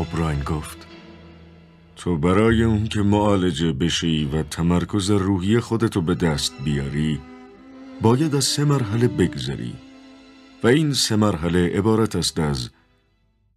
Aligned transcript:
اوبراین 0.00 0.42
گفت 0.42 0.86
تو 1.96 2.16
برای 2.16 2.62
اون 2.62 2.86
که 2.86 3.02
معالجه 3.02 3.72
بشی 3.72 4.24
و 4.24 4.42
تمرکز 4.42 5.10
روحی 5.10 5.60
خودتو 5.60 6.00
به 6.00 6.14
دست 6.14 6.52
بیاری 6.64 7.20
باید 8.02 8.34
از 8.34 8.44
سه 8.44 8.64
مرحله 8.64 9.08
بگذری 9.08 9.74
و 10.62 10.66
این 10.66 10.92
سه 10.92 11.16
مرحله 11.16 11.78
عبارت 11.78 12.16
است 12.16 12.38
از 12.38 12.70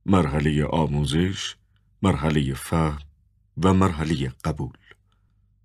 مرحله 0.06 0.66
آموزش، 0.66 1.56
مرحله 2.02 2.54
فهم 2.54 3.00
و 3.64 3.74
مرحله 3.74 4.32
قبول. 4.44 4.78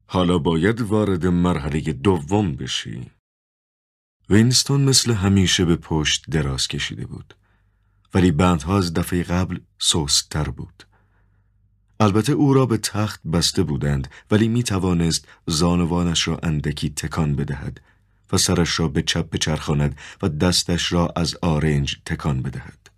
حالا 0.07 0.39
باید 0.39 0.81
وارد 0.81 1.27
مرحله 1.27 1.81
دوم 1.81 2.53
بشی. 2.53 3.11
وینستون 4.31 4.81
مثل 4.81 5.13
همیشه 5.13 5.65
به 5.65 5.77
پشت 5.77 6.31
دراز 6.31 6.69
کشیده 6.69 7.07
بود. 7.07 7.35
ولی 8.15 8.31
بندها 8.31 8.79
از 8.79 8.95
دفعه 8.95 9.23
قبل 9.23 9.59
سوستتر 9.79 10.45
بود. 10.45 10.85
البته 12.01 12.33
او 12.33 12.55
را 12.55 12.67
به 12.67 12.77
تخت 12.77 13.21
بسته 13.33 13.63
بودند 13.63 14.09
ولی 14.31 14.49
می 14.49 14.63
توانست 14.63 15.29
زانوانش 15.47 16.29
را 16.29 16.41
اندکی 16.43 16.91
تکان 16.91 17.37
بدهد 17.37 17.81
و 18.33 18.39
سرش 18.39 18.81
را 18.81 18.89
به 18.89 19.03
چپ 19.03 19.31
بچرخاند 19.31 19.97
و 20.23 20.29
دستش 20.29 20.93
را 20.93 21.13
از 21.17 21.37
آرنج 21.43 21.97
تکان 22.05 22.43
بدهد. 22.43 22.91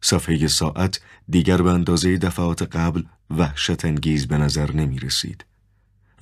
صفحه 0.00 0.46
ساعت 0.46 1.00
دیگر 1.28 1.62
به 1.62 1.70
اندازه 1.70 2.16
دفعات 2.16 2.62
قبل 2.62 3.02
وحشت 3.30 3.84
انگیز 3.84 4.26
به 4.26 4.38
نظر 4.38 4.72
نمی 4.72 4.98
رسید 4.98 5.44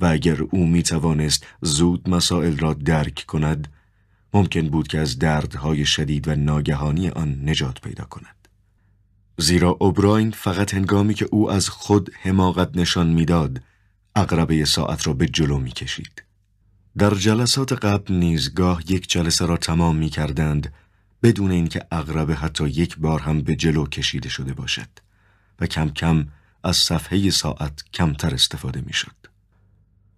و 0.01 0.07
اگر 0.07 0.43
او 0.43 0.67
می 0.67 0.83
توانست 0.83 1.47
زود 1.61 2.11
مسائل 2.11 2.59
را 2.59 2.75
درک 2.75 3.25
کند 3.29 3.69
ممکن 4.35 4.69
بود 4.69 4.89
که 4.89 4.99
از 4.99 5.19
دردهای 5.19 5.87
شدید 5.87 6.29
و 6.29 6.35
ناگهانی 6.35 7.09
آن 7.09 7.49
نجات 7.49 7.81
پیدا 7.81 8.05
کند. 8.05 8.49
زیرا 9.39 9.77
اوبراین 9.81 10.31
فقط 10.31 10.75
هنگامی 10.75 11.15
که 11.15 11.29
او 11.31 11.51
از 11.51 11.69
خود 11.69 12.11
حماقت 12.23 12.77
نشان 12.77 13.07
می‌داد 13.07 13.61
اقربه 14.17 14.65
ساعت 14.65 15.06
را 15.06 15.12
به 15.12 15.27
جلو 15.27 15.59
می 15.59 15.71
کشید. 15.71 16.23
در 16.98 17.15
جلسات 17.15 17.73
قبل 17.73 18.15
نیز 18.15 18.55
گاه 18.55 18.83
یک 18.89 19.09
جلسه 19.09 19.47
را 19.47 19.56
تمام 19.56 19.97
می 19.97 20.09
کردند 20.09 20.73
بدون 21.23 21.51
اینکه 21.51 21.87
اقربه 21.93 22.34
حتی 22.34 22.69
یک 22.69 22.99
بار 22.99 23.21
هم 23.21 23.41
به 23.41 23.56
جلو 23.56 23.87
کشیده 23.87 24.28
شده 24.28 24.55
باشد 24.55 24.89
و 25.61 25.67
کم 25.67 25.89
کم 25.89 26.27
از 26.65 26.77
صفحه 26.77 27.31
ساعت 27.31 27.84
کمتر 27.95 28.34
استفاده 28.34 28.81
می 28.81 28.93
شد. 28.93 29.17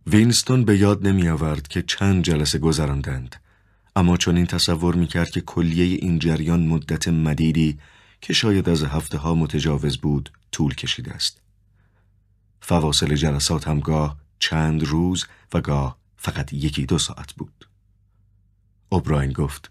وینستون 0.07 0.65
به 0.65 0.79
یاد 0.79 1.07
نمی 1.07 1.29
آورد 1.29 1.69
که 1.69 1.83
چند 1.83 2.25
جلسه 2.25 2.59
گذراندند 2.59 3.37
اما 3.97 4.17
چون 4.17 4.37
این 4.37 4.47
تصور 4.47 4.95
می 4.95 5.07
کرد 5.07 5.31
که 5.31 5.41
کلیه 5.41 5.85
این 5.85 6.19
جریان 6.19 6.67
مدت 6.67 7.09
مدیدی 7.09 7.79
که 8.21 8.33
شاید 8.33 8.69
از 8.69 8.83
هفته 8.83 9.19
ها 9.19 9.35
متجاوز 9.35 9.99
بود 9.99 10.31
طول 10.53 10.75
کشیده 10.75 11.13
است. 11.13 11.41
فواصل 12.61 13.15
جلسات 13.15 13.69
هم 13.69 13.81
گاه 13.81 14.19
چند 14.39 14.85
روز 14.85 15.27
و 15.53 15.61
گاه 15.61 15.99
فقط 16.17 16.53
یکی 16.53 16.87
دو 16.87 16.99
ساعت 16.99 17.33
بود. 17.33 17.69
اوبراین 18.89 19.33
گفت 19.33 19.71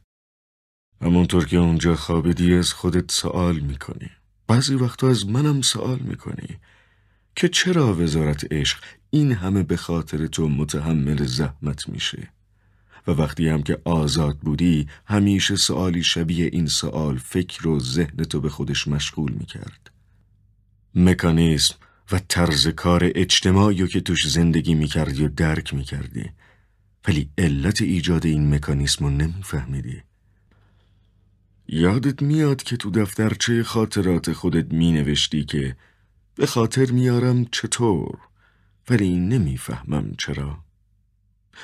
همونطور 1.01 1.45
که 1.45 1.57
اونجا 1.57 1.95
خوابیدی 1.95 2.53
از 2.53 2.73
خودت 2.73 3.11
سوال 3.11 3.59
می‌کنی. 3.59 4.09
بعضی 4.47 4.75
وقتا 4.75 5.07
از 5.07 5.27
منم 5.27 5.61
سوال 5.61 5.99
می‌کنی 5.99 6.57
که 7.35 7.49
چرا 7.49 7.93
وزارت 7.93 8.53
عشق 8.53 8.83
این 9.09 9.31
همه 9.31 9.63
به 9.63 9.77
خاطر 9.77 10.27
تو 10.27 10.49
متحمل 10.49 11.25
زحمت 11.25 11.89
میشه 11.89 12.32
و 13.07 13.11
وقتی 13.11 13.47
هم 13.47 13.63
که 13.63 13.81
آزاد 13.85 14.37
بودی 14.37 14.87
همیشه 15.05 15.55
سوالی 15.55 16.03
شبیه 16.03 16.49
این 16.53 16.67
سوال 16.67 17.17
فکر 17.17 17.67
و 17.67 17.79
ذهن 17.79 18.23
تو 18.23 18.41
به 18.41 18.49
خودش 18.49 18.87
مشغول 18.87 19.31
می‌کرد. 19.31 19.91
مکانیسم 20.95 21.75
و 22.11 22.19
طرز 22.27 22.67
کار 22.67 23.11
اجتماعی 23.15 23.87
که 23.87 24.01
توش 24.01 24.27
زندگی 24.29 24.73
می‌کردی 24.73 25.25
و 25.25 25.27
درک 25.27 25.73
می‌کردی. 25.73 26.29
ولی 27.07 27.29
علت 27.37 27.81
ایجاد 27.81 28.25
این 28.25 28.55
مکانیسم 28.55 29.05
رو 29.05 29.11
نمیفهمیدی. 29.11 30.01
یادت 31.67 32.21
میاد 32.21 32.63
که 32.63 32.77
تو 32.77 32.91
دفترچه 32.91 33.63
خاطرات 33.63 34.33
خودت 34.33 34.73
می 34.73 34.91
نوشتی 34.91 35.45
که 35.45 35.75
به 36.35 36.45
خاطر 36.45 36.91
میارم 36.91 37.45
چطور؟ 37.45 38.17
ولی 38.89 39.17
نمی‌فهمم 39.17 40.11
چرا. 40.17 40.57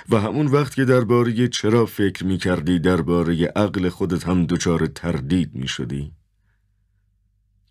و 0.10 0.22
همون 0.22 0.48
وقت 0.48 0.76
که 0.76 0.86
درباره 0.86 1.48
چرا 1.48 1.86
فکر 1.86 2.26
می 2.26 2.38
کردی 2.38 2.80
درباره 2.80 3.46
عقل 3.46 3.90
خودت 3.90 4.28
هم 4.28 4.46
دچار 4.46 4.88
تردید 4.88 5.56
می 5.56 5.68
شدی 5.68 6.12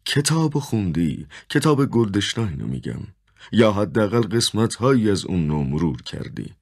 کتاب 0.09 0.59
خوندی؟ 0.59 1.27
کتاب 1.49 1.87
گلدشتاین 1.87 2.61
رو 2.61 2.67
میگم. 2.67 3.01
یا 3.53 3.73
حداقل 3.73 4.21
قسمت 4.21 4.75
هایی 4.75 5.11
از 5.11 5.25
اون 5.25 5.51
رو 5.51 5.65
مرور 5.65 6.03
کردی. 6.03 6.55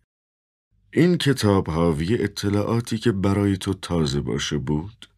این 0.93 1.19
کتاب 1.19 1.71
حاوی 1.71 2.15
اطلاعاتی 2.15 2.99
که 2.99 3.13
برای 3.13 3.57
تو 3.57 3.75
تازه 3.75 4.21
باشه 4.21 4.59
بود؟ 4.59 5.09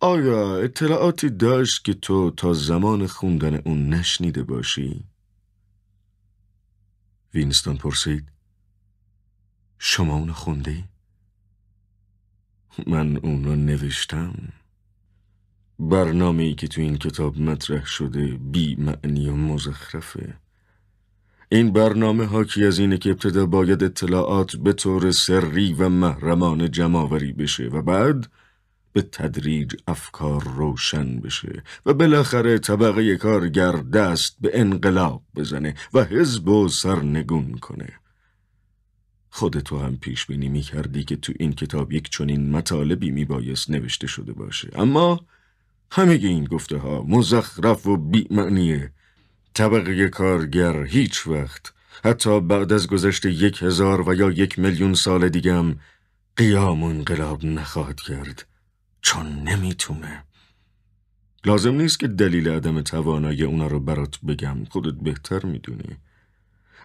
آیا 0.00 0.56
اطلاعاتی 0.56 1.30
داشت 1.30 1.84
که 1.84 1.94
تو 1.94 2.30
تا 2.30 2.52
زمان 2.52 3.06
خوندن 3.06 3.54
اون 3.54 3.88
نشنیده 3.88 4.42
باشی؟ 4.42 5.04
وینستون 7.34 7.76
پرسید. 7.76 8.35
شما 9.78 10.14
اونو 10.14 10.32
خوندی؟ 10.32 10.84
من 12.86 13.16
اونو 13.16 13.56
نوشتم. 13.56 14.34
برنامه 15.78 16.42
ای 16.42 16.54
که 16.54 16.68
تو 16.68 16.80
این 16.80 16.98
کتاب 16.98 17.40
مطرح 17.40 17.86
شده 17.86 18.26
بی 18.26 18.76
معنی 18.76 19.28
و 19.28 19.34
مزخرفه. 19.34 20.34
این 21.48 21.72
برنامه 21.72 22.24
حاکی 22.24 22.64
از 22.64 22.78
اینه 22.78 22.98
که 22.98 23.10
ابتدا 23.10 23.46
باید 23.46 23.84
اطلاعات 23.84 24.56
به 24.56 24.72
طور 24.72 25.10
سری 25.10 25.72
و 25.72 25.88
محرمانه 25.88 26.68
جمعآوری 26.68 27.32
بشه 27.32 27.64
و 27.64 27.82
بعد 27.82 28.26
به 28.92 29.02
تدریج 29.02 29.74
افکار 29.86 30.44
روشن 30.44 31.20
بشه 31.20 31.62
و 31.86 31.94
بالاخره 31.94 32.58
طبقه 32.58 33.16
کارگر 33.16 33.72
دست 33.72 34.36
به 34.40 34.60
انقلاب 34.60 35.22
بزنه 35.34 35.74
و 35.94 36.04
حزب 36.04 36.48
و 36.48 36.68
سرنگون 36.68 37.52
کنه. 37.52 37.88
خودتو 39.36 39.78
هم 39.78 39.96
پیش 39.96 40.26
بینی 40.26 40.48
می 40.48 40.60
کردی 40.60 41.04
که 41.04 41.16
تو 41.16 41.32
این 41.38 41.52
کتاب 41.52 41.92
یک 41.92 42.10
چنین 42.10 42.50
مطالبی 42.50 43.10
می 43.10 43.24
بایست 43.24 43.70
نوشته 43.70 44.06
شده 44.06 44.32
باشه. 44.32 44.70
اما 44.74 45.20
همه 45.90 46.12
این 46.12 46.44
گفته 46.44 46.76
ها 46.76 47.02
مزخرف 47.02 47.86
و 47.86 47.96
بیمعنیه. 47.96 48.92
طبقه 49.54 50.08
کارگر 50.08 50.84
هیچ 50.84 51.26
وقت 51.26 51.72
حتی 52.04 52.40
بعد 52.40 52.72
از 52.72 52.86
گذشت 52.86 53.26
یک 53.26 53.62
هزار 53.62 54.08
و 54.08 54.14
یا 54.14 54.30
یک 54.30 54.58
میلیون 54.58 54.94
سال 54.94 55.28
دیگم 55.28 55.76
قیام 56.36 56.82
و 56.82 56.86
انقلاب 56.86 57.44
نخواهد 57.44 58.00
کرد. 58.00 58.46
چون 59.02 59.26
نمی‌تونه. 59.26 60.24
لازم 61.44 61.74
نیست 61.74 62.00
که 62.00 62.08
دلیل 62.08 62.48
عدم 62.48 62.80
توانایی 62.80 63.42
اونا 63.42 63.66
رو 63.66 63.80
برات 63.80 64.20
بگم. 64.20 64.64
خودت 64.64 64.94
بهتر 64.94 65.46
می‌دونی. 65.46 65.96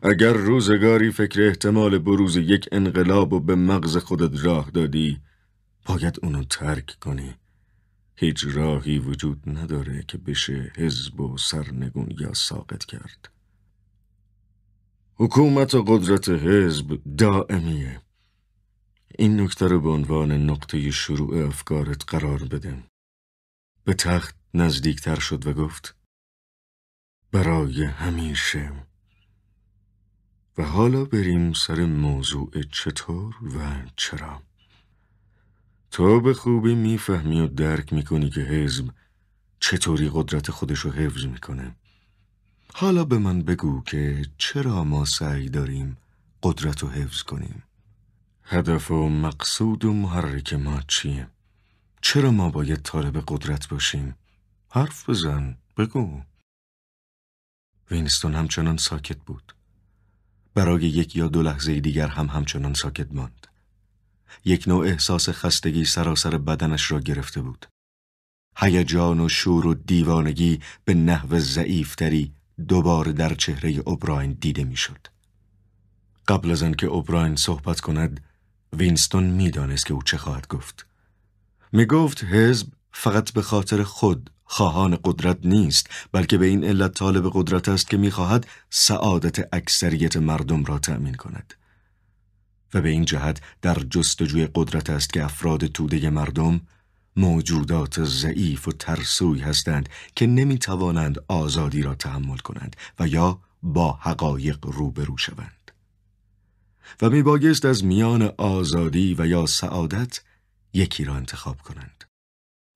اگر 0.04 0.34
روزگاری 0.34 1.12
فکر 1.12 1.42
احتمال 1.42 1.98
بروز 1.98 2.38
یک 2.38 2.70
انقلاب 2.72 3.34
و 3.34 3.40
به 3.40 3.56
مغز 3.56 3.98
خودت 3.98 4.46
راه 4.46 4.72
دادی 4.72 5.22
باید 5.86 6.20
اونو 6.24 6.44
ترک 6.44 6.98
کنی. 7.00 7.36
هیچ 8.16 8.46
راهی 8.48 9.00
وجود 9.00 9.44
نداره 9.50 10.04
که 10.08 10.18
بشه 10.18 10.72
حزب 10.76 11.20
و 11.20 11.38
سرنگون 11.38 12.08
یا 12.20 12.34
ساقط 12.34 12.86
کرد. 12.86 13.30
حکومت 15.16 15.76
و 15.76 15.84
قدرت 15.84 16.30
حزب 16.30 17.02
دائمیه. 17.18 18.02
این 19.18 19.42
نکته 19.42 19.68
رو 19.68 19.82
به 19.82 19.90
عنوان 19.90 20.32
نقطه 20.32 20.92
شروع 20.92 21.48
افکارت 21.48 22.04
قرار 22.08 22.44
بده 22.44 22.84
به 23.84 23.94
تخت 23.94 24.36
نزدیکتر 24.54 25.20
شد 25.20 25.48
و 25.48 25.54
گفت 25.54 25.96
برای 27.32 27.84
همیشه. 27.84 28.72
و 30.58 30.64
حالا 30.64 31.06
بریم 31.06 31.54
سر 31.54 31.86
موضوع 31.86 32.52
چطور 32.72 33.36
و 33.58 33.86
چرا. 33.96 34.42
تو 35.92 36.22
به 36.22 36.34
خوبی 36.34 36.76
می‌فهمی 36.76 37.42
و 37.42 37.48
درک 37.48 37.94
می‌کنی 37.94 38.30
که 38.30 38.42
حزب 38.42 38.90
چطوری 39.60 40.10
قدرت 40.14 40.52
خودشو 40.52 40.92
حفظ 40.92 41.26
می‌کنه. 41.26 41.76
حالا 42.74 43.04
به 43.04 43.18
من 43.18 43.42
بگو 43.42 43.84
که 43.84 44.26
چرا 44.38 44.84
ما 44.84 45.06
سعی 45.06 45.50
داریم 45.50 45.98
قدرت 46.44 46.80
رو 46.80 46.90
حفظ 46.90 47.22
کنیم. 47.22 47.64
هدف 48.44 48.92
و 48.92 49.10
مقصود 49.10 49.86
و 49.86 49.94
محرک 49.94 50.54
ما 50.54 50.82
چیه؟ 50.88 51.28
چرا 52.02 52.32
ما 52.32 52.50
باید 52.50 52.82
طالب 52.82 53.24
قدرت 53.28 53.70
باشیم؟ 53.70 54.16
حرف 54.70 55.10
بزن 55.10 55.58
بگو. 55.78 56.22
وینستون 57.92 58.36
همچنان 58.36 58.78
ساکت 58.78 59.18
بود. 59.18 59.56
برای 60.54 60.82
یک 60.82 61.16
یا 61.16 61.28
دو 61.28 61.42
لحظه 61.42 61.80
دیگر 61.80 62.08
هم 62.08 62.28
همچنان 62.28 62.74
ساکت 62.74 63.12
ماند. 63.12 63.48
یک 64.46 64.68
نوع 64.68 64.86
احساس 64.86 65.30
خستگی 65.30 65.86
سراسر 65.86 66.38
بدنش 66.38 66.92
را 66.92 67.00
گرفته 67.00 67.42
بود. 67.42 67.66
هیجان 68.58 69.20
و 69.20 69.30
شور 69.30 69.68
و 69.68 69.74
دیوانگی 69.74 70.60
به 70.86 70.94
نحو 70.94 71.40
ضعیفتری 71.40 72.34
دوباره 72.68 73.14
در 73.14 73.34
چهره 73.34 73.70
اوبراین 73.70 74.38
دیده 74.42 74.64
می‌شد. 74.64 75.08
قبل 76.28 76.52
از 76.52 76.64
آنکه 76.64 76.88
اوبراین 76.88 77.36
صحبت 77.36 77.80
کند 77.80 78.24
وینستون 78.74 79.24
می‌دانست 79.24 79.86
که 79.86 79.94
او 79.94 80.04
چه 80.04 80.18
خواهد 80.18 80.48
گفت. 80.48 80.86
می 81.72 81.86
گفت 81.86 82.24
حزب 82.24 82.68
فقط 82.92 83.32
به 83.32 83.42
خاطر 83.42 83.84
خود 83.84 84.30
خواهان 84.54 85.00
قدرت 85.04 85.38
نیست 85.44 85.90
بلکه 86.12 86.38
به 86.38 86.46
این 86.46 86.64
علت 86.64 86.94
طالب 86.94 87.32
قدرت 87.34 87.70
است 87.70 87.90
که 87.90 87.98
می‌خواهد 87.98 88.48
سعادت 88.70 89.56
اکثریت 89.56 90.18
مردم 90.18 90.66
را 90.66 90.80
تأمین 90.80 91.14
کند. 91.14 91.54
و 92.74 92.82
به 92.82 92.90
این 92.90 93.06
جهت 93.06 93.42
در 93.62 93.74
جستجوی 93.74 94.48
قدرت 94.56 94.90
است 94.90 95.14
که 95.14 95.24
افراد 95.24 95.66
توده 95.66 96.10
مردم 96.10 96.62
موجودات 97.16 98.04
ضعیف 98.04 98.68
و 98.68 98.72
ترسوی 98.72 99.40
هستند 99.40 99.90
که 100.16 100.28
نمی 100.28 100.58
توانند 100.58 101.24
آزادی 101.28 101.82
را 101.82 101.96
تحمل 101.96 102.38
کنند 102.38 102.76
و 103.00 103.08
یا 103.08 103.40
با 103.64 104.00
حقایق 104.02 104.66
روبرو 104.66 105.18
شوند. 105.18 105.72
و 107.02 107.10
می 107.10 107.24
بایست 107.24 107.66
از 107.66 107.86
میان 107.86 108.22
آزادی 108.38 109.16
و 109.18 109.28
یا 109.28 109.46
سعادت 109.46 110.22
یکی 110.74 111.04
را 111.04 111.16
انتخاب 111.16 111.58
کنند. 111.58 112.11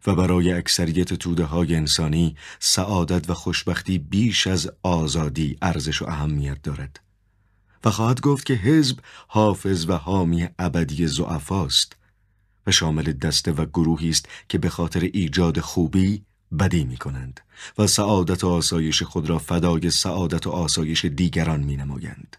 و 0.08 0.16
برای 0.16 0.54
اکثریت 0.54 1.14
توده 1.14 1.44
های 1.44 1.76
انسانی 1.76 2.36
سعادت 2.60 3.30
و 3.30 3.34
خوشبختی 3.34 3.98
بیش 3.98 4.48
از 4.48 4.72
آزادی 4.84 5.58
ارزش 5.62 6.02
و 6.02 6.06
اهمیت 6.06 6.62
دارد 6.62 7.00
و 7.84 7.92
خواهد 7.92 8.22
گفت 8.22 8.46
که 8.46 8.54
حزب 8.54 9.00
حافظ 9.28 9.90
و 9.90 9.94
حامی 9.94 10.48
ابدی 10.60 11.08
زعفاست 11.08 11.96
و 12.68 12.72
شامل 12.72 13.12
دسته 13.12 13.52
و 13.52 13.66
گروهی 13.66 14.10
است 14.10 14.30
که 14.50 14.58
به 14.58 14.70
خاطر 14.70 15.00
ایجاد 15.00 15.60
خوبی 15.60 16.26
بدی 16.60 16.84
می 16.84 16.98
کنند 16.98 17.40
و 17.78 17.88
سعادت 17.88 18.44
و 18.44 18.48
آسایش 18.48 19.04
خود 19.04 19.30
را 19.30 19.40
فدای 19.40 19.92
سعادت 19.92 20.48
و 20.48 20.50
آسایش 20.50 21.06
دیگران 21.06 21.60
می 21.60 21.78
نمایند. 21.78 22.38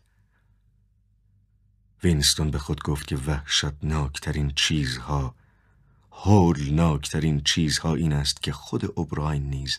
وینستون 2.05 2.51
به 2.51 2.59
خود 2.59 2.83
گفت 2.83 3.07
که 3.07 3.17
وحشتناکترین 3.17 4.53
چیزها 4.57 5.35
هولناکترین 6.25 7.41
چیزها 7.41 7.95
این 7.95 8.13
است 8.13 8.43
که 8.43 8.53
خود 8.53 8.93
اوبراین 8.99 9.51
نیز 9.51 9.79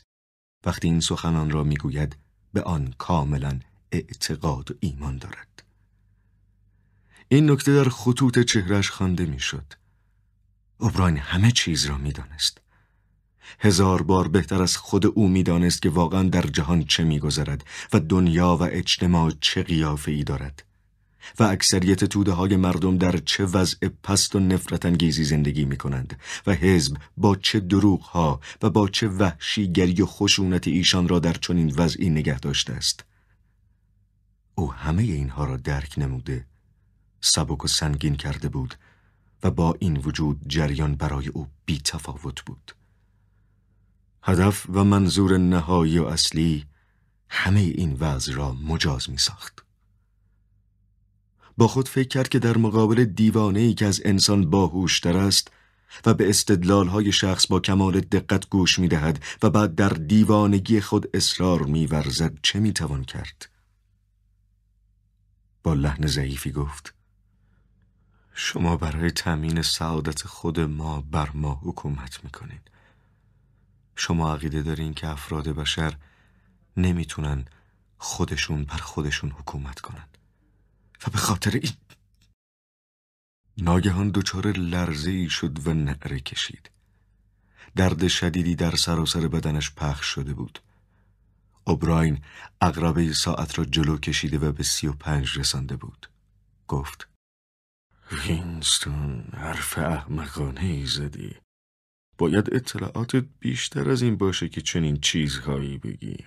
وقتی 0.66 0.88
این 0.88 1.00
سخنان 1.00 1.50
را 1.50 1.64
می‌گوید 1.64 2.16
به 2.54 2.64
آن 2.64 2.94
کاملا 2.98 3.60
اعتقاد 3.92 4.72
و 4.72 4.74
ایمان 4.80 5.18
دارد. 5.18 5.64
این 7.28 7.52
نکته 7.52 7.76
در 7.76 7.90
خطوط 7.90 8.40
چهرش 8.40 8.90
خوانده 8.90 9.26
می‌شد. 9.26 9.74
اوبراین 10.78 11.18
همه 11.18 11.52
چیز 11.52 11.86
را 11.86 11.98
می‌دانست. 11.98 12.62
هزار 13.60 14.02
بار 14.02 14.28
بهتر 14.28 14.62
از 14.62 14.78
خود 14.78 15.06
او 15.06 15.28
می‌دانست 15.28 15.82
که 15.82 15.90
واقعا 15.90 16.24
در 16.24 16.42
جهان 16.42 16.84
چه 16.84 17.04
میگذرد 17.04 17.64
و 17.94 18.00
دنیا 18.00 18.58
و 18.58 18.64
اجتماع 18.64 19.32
چه 19.42 19.64
قیافه 19.64 20.12
ای 20.12 20.24
دارد. 20.24 20.64
و 21.40 21.44
اکثریت 21.44 22.04
توده 22.04 22.32
های 22.32 22.56
مردم 22.56 22.98
در 22.98 23.18
چه 23.18 23.46
وضع 23.46 23.88
پست 23.88 24.36
و 24.36 24.40
نفرت 24.40 24.86
انگیزی 24.86 25.24
زندگی 25.24 25.66
می 25.66 25.78
کنند 25.78 26.20
و 26.48 26.54
حزب 26.54 26.98
با 27.18 27.36
چه 27.36 27.60
دروغ 27.60 28.02
ها 28.02 28.40
و 28.62 28.70
با 28.70 28.88
چه 28.88 29.08
وحشیگری 29.08 30.02
و 30.02 30.06
خشونت 30.06 30.68
ایشان 30.68 31.08
را 31.08 31.20
در 31.20 31.34
چنین 31.34 31.74
وضعی 31.76 32.10
نگه 32.10 32.40
داشته 32.40 32.74
است؟ 32.74 33.06
او 34.56 34.74
همه 34.74 35.04
اینها 35.04 35.46
را 35.46 35.58
درک 35.58 35.94
نموده 35.98 36.46
سبک 37.22 37.66
و 37.66 37.68
سنگین 37.68 38.16
کرده 38.16 38.50
بود 38.50 38.76
و 39.44 39.52
با 39.52 39.76
این 39.80 39.98
وجود 39.98 40.42
جریان 40.48 40.96
برای 40.96 41.28
او 41.28 41.48
بی 41.66 41.80
تفاوت 41.80 42.42
بود. 42.42 42.76
هدف 44.24 44.66
و 44.70 44.84
منظور 44.84 45.38
نهایی 45.38 46.00
و 46.00 46.06
اصلی 46.06 46.66
همه 47.30 47.60
این 47.60 47.94
وضع 48.00 48.34
را 48.34 48.54
مجاز 48.54 49.10
می 49.10 49.18
ساخت 49.18 49.67
با 51.58 51.68
خود 51.68 51.88
فکر 51.88 52.08
کرد 52.08 52.30
که 52.30 52.40
در 52.40 52.58
مقابل 52.58 53.06
دیوانه 53.06 53.60
ای 53.60 53.74
که 53.74 53.86
از 53.86 54.02
انسان 54.06 54.50
باهوشتر 54.50 55.18
است 55.18 55.52
و 56.06 56.14
به 56.14 56.30
استدلال 56.30 56.88
های 56.88 57.12
شخص 57.12 57.48
با 57.48 57.60
کمال 57.60 58.00
دقت 58.00 58.50
گوش 58.50 58.80
می 58.80 58.88
دهد 58.88 59.24
و 59.44 59.50
بعد 59.50 59.76
در 59.76 59.90
دیوانگی 59.90 60.82
خود 60.82 61.10
اصرار 61.14 61.64
می 61.64 61.86
ورزد 61.86 62.38
چه 62.42 62.60
می 62.60 62.74
توان 62.74 63.04
کرد؟ 63.04 63.50
با 65.64 65.74
لحن 65.74 66.08
ضعیفی 66.08 66.52
گفت 66.52 66.94
شما 68.34 68.78
برای 68.78 69.12
تأمین 69.12 69.62
سعادت 69.62 70.28
خود 70.28 70.60
ما 70.60 71.02
بر 71.02 71.30
ما 71.34 71.60
حکومت 71.64 72.24
می‌کنین 72.24 72.60
شما 73.96 74.34
عقیده 74.34 74.62
دارین 74.62 74.94
که 74.94 75.08
افراد 75.08 75.50
بشر 75.50 75.98
نمی‌تونن 76.78 77.46
خودشون 77.98 78.64
بر 78.64 78.78
خودشون 78.78 79.32
حکومت 79.32 79.80
کنن 79.80 80.08
و 81.08 81.12
به 81.12 81.18
خاطر 81.18 81.52
این 81.52 81.74
ناگهان 83.58 84.10
دچار 84.10 84.48
لرزه 84.48 85.12
ای 85.12 85.30
شد 85.30 85.68
و 85.68 85.74
نعره 85.74 86.20
کشید. 86.20 86.72
درد 87.76 88.08
شدیدی 88.08 88.56
در 88.56 88.76
سراسر 88.76 89.28
بدنش 89.28 89.72
پخش 89.72 90.06
شده 90.06 90.34
بود. 90.34 90.60
اوبراین 91.68 92.22
اقربه 92.62 93.14
ساعت 93.14 93.60
را 93.60 93.66
جلو 93.66 93.98
کشیده 93.98 94.38
و 94.38 94.52
به 94.52 94.64
سی 94.64 94.88
و 94.88 94.94
پنج 94.94 95.40
رسانده 95.40 95.76
بود. 95.76 96.10
گفت 96.68 97.08
وینستون 98.12 99.30
حرف 99.34 99.78
احمقانه 99.78 100.62
ای 100.62 100.86
زدی. 100.86 101.36
باید 102.18 102.54
اطلاعاتت 102.54 103.26
بیشتر 103.40 103.90
از 103.90 104.02
این 104.02 104.18
باشه 104.18 104.50
که 104.50 104.62
چنین 104.62 105.00
چیزهایی 105.00 105.78
بگی. 105.78 106.26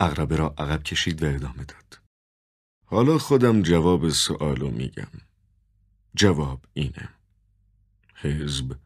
اقربه 0.00 0.36
را 0.36 0.54
عقب 0.58 0.82
کشید 0.82 1.22
و 1.22 1.26
ادامه 1.26 1.64
داد. 1.64 1.99
حالا 2.90 3.18
خودم 3.18 3.62
جواب 3.62 4.08
سوالو 4.08 4.70
میگم. 4.70 5.10
جواب 6.14 6.60
اینه. 6.72 7.08
حزب 8.14 8.76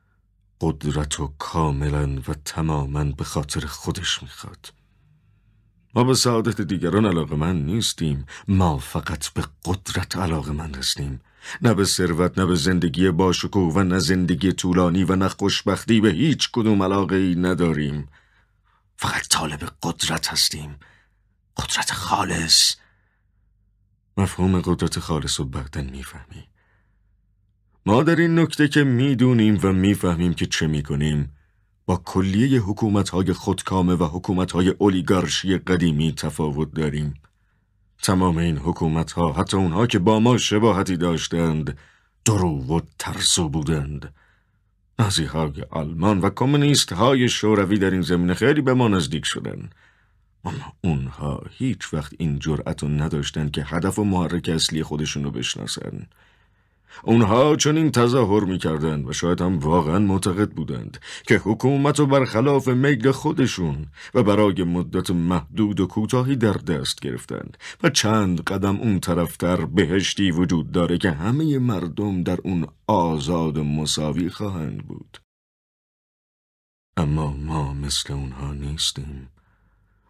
قدرت 0.60 1.20
و 1.20 1.34
کاملا 1.38 2.22
و 2.28 2.34
تماما 2.44 3.04
به 3.04 3.24
خاطر 3.24 3.66
خودش 3.66 4.22
می‌خواد. 4.22 4.72
ما 5.94 6.04
به 6.04 6.14
سعادت 6.14 6.60
دیگران 6.60 7.06
علاقه 7.06 7.36
من 7.36 7.66
نیستیم. 7.66 8.26
ما 8.48 8.78
فقط 8.78 9.28
به 9.28 9.44
قدرت 9.64 10.16
علاقه 10.16 10.52
من 10.52 10.74
هستیم. 10.74 11.20
نه 11.62 11.74
به 11.74 11.84
ثروت 11.84 12.38
نه 12.38 12.46
به 12.46 12.54
زندگی 12.54 13.10
باشکوه 13.10 13.74
و 13.74 13.82
نه 13.82 13.98
زندگی 13.98 14.52
طولانی 14.52 15.04
و 15.04 15.16
نه 15.16 15.28
خوشبختی. 15.28 16.00
به 16.00 16.10
هیچ 16.10 16.50
کدوم 16.52 16.82
علاقه 16.82 17.16
ای 17.16 17.34
نداریم. 17.34 18.08
فقط 18.96 19.28
طالب 19.28 19.72
قدرت 19.82 20.28
هستیم. 20.28 20.76
قدرت 21.56 21.92
خالص. 21.92 22.76
مفهوم 24.16 24.60
قدرت 24.60 24.98
خالص 24.98 25.40
و 25.40 25.44
بعدا 25.44 25.82
می‌فهمی. 25.82 26.44
ما 27.86 28.02
در 28.02 28.16
این 28.16 28.38
نکته 28.38 28.68
که 28.68 28.84
می‌دونیم 28.84 29.58
و 29.62 29.72
می‌فهمیم 29.72 30.34
که 30.34 30.46
چه 30.46 30.66
می‌کنیم 30.66 31.32
با 31.86 31.96
کلیه 31.96 32.60
حکومت 32.60 33.08
های 33.08 33.32
خودکامه 33.32 33.94
و 33.94 34.04
حکومت 34.04 34.52
های 34.52 34.68
اولیگارشی 34.78 35.58
قدیمی 35.58 36.12
تفاوت 36.12 36.74
داریم. 36.74 37.14
تمام 38.02 38.38
این 38.38 38.58
حکومت 38.58 39.12
ها 39.12 39.32
حتی 39.32 39.56
اونها 39.56 39.86
که 39.86 39.98
با 39.98 40.20
ما 40.20 40.38
شباهتی 40.38 40.96
داشتند 40.96 41.78
درو 42.24 42.76
و 42.76 42.80
ترسو 42.98 43.48
بودند. 43.48 44.14
نازی 44.98 45.24
های 45.24 45.62
آلمان 45.70 46.18
و 46.18 46.30
کمونیست 46.30 46.92
های 46.92 47.28
شوروی 47.28 47.78
در 47.78 47.90
این 47.90 48.02
زمینه 48.02 48.34
خیلی 48.34 48.60
به 48.60 48.74
ما 48.74 48.88
نزدیک 48.88 49.24
شدند 49.24 49.74
اونها 50.84 51.42
هیچ 51.50 51.94
وقت 51.94 52.12
این 52.18 52.38
جرأت 52.38 52.82
رو 52.82 52.88
نداشتن 52.88 53.48
که 53.48 53.64
هدف 53.64 53.98
و 53.98 54.04
محرک 54.04 54.48
اصلی 54.48 54.82
خودشون 54.82 55.24
رو 55.24 55.30
بشناسن. 55.30 56.06
اونها 57.02 57.56
چنین 57.56 57.90
تظاهر 57.90 58.44
می‌کردند 58.44 59.08
و 59.08 59.12
شاید 59.12 59.40
هم 59.40 59.58
واقعا 59.58 59.98
معتقد 59.98 60.50
بودند 60.50 60.98
که 61.26 61.40
حکومت 61.44 62.00
و 62.00 62.06
برخلاف 62.06 62.68
میل 62.68 63.10
خودشون 63.10 63.86
و 64.14 64.22
برای 64.22 64.64
مدت 64.64 65.10
محدود 65.10 65.80
و 65.80 65.86
کوتاهی 65.86 66.36
در 66.36 66.52
دست 66.52 67.00
گرفتند 67.00 67.56
و 67.82 67.90
چند 67.90 68.40
قدم 68.40 68.76
اون 68.76 69.00
طرفتر 69.00 69.64
بهشتی 69.64 70.30
وجود 70.30 70.72
داره 70.72 70.98
که 70.98 71.10
همه 71.10 71.58
مردم 71.58 72.22
در 72.22 72.38
اون 72.44 72.66
آزاد 72.86 73.58
و 73.58 73.64
مساوی 73.64 74.30
خواهند 74.30 74.78
بود. 74.78 75.18
اما 76.96 77.32
ما 77.32 77.74
مثل 77.74 78.12
اونها 78.12 78.52
نیستیم. 78.52 79.28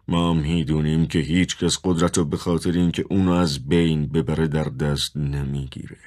ما 0.07 0.33
می‌دونیم 0.33 1.07
که 1.07 1.19
هیچ 1.19 1.57
کس 1.57 1.77
قدرت 1.83 2.17
رو 2.17 2.25
به 2.25 2.37
خاطر 2.37 2.71
اینکه 2.71 3.05
اونو 3.09 3.31
از 3.31 3.67
بین 3.67 4.07
ببره 4.07 4.47
در 4.47 4.63
دست 4.63 5.17
نمی‌گیره. 5.17 5.97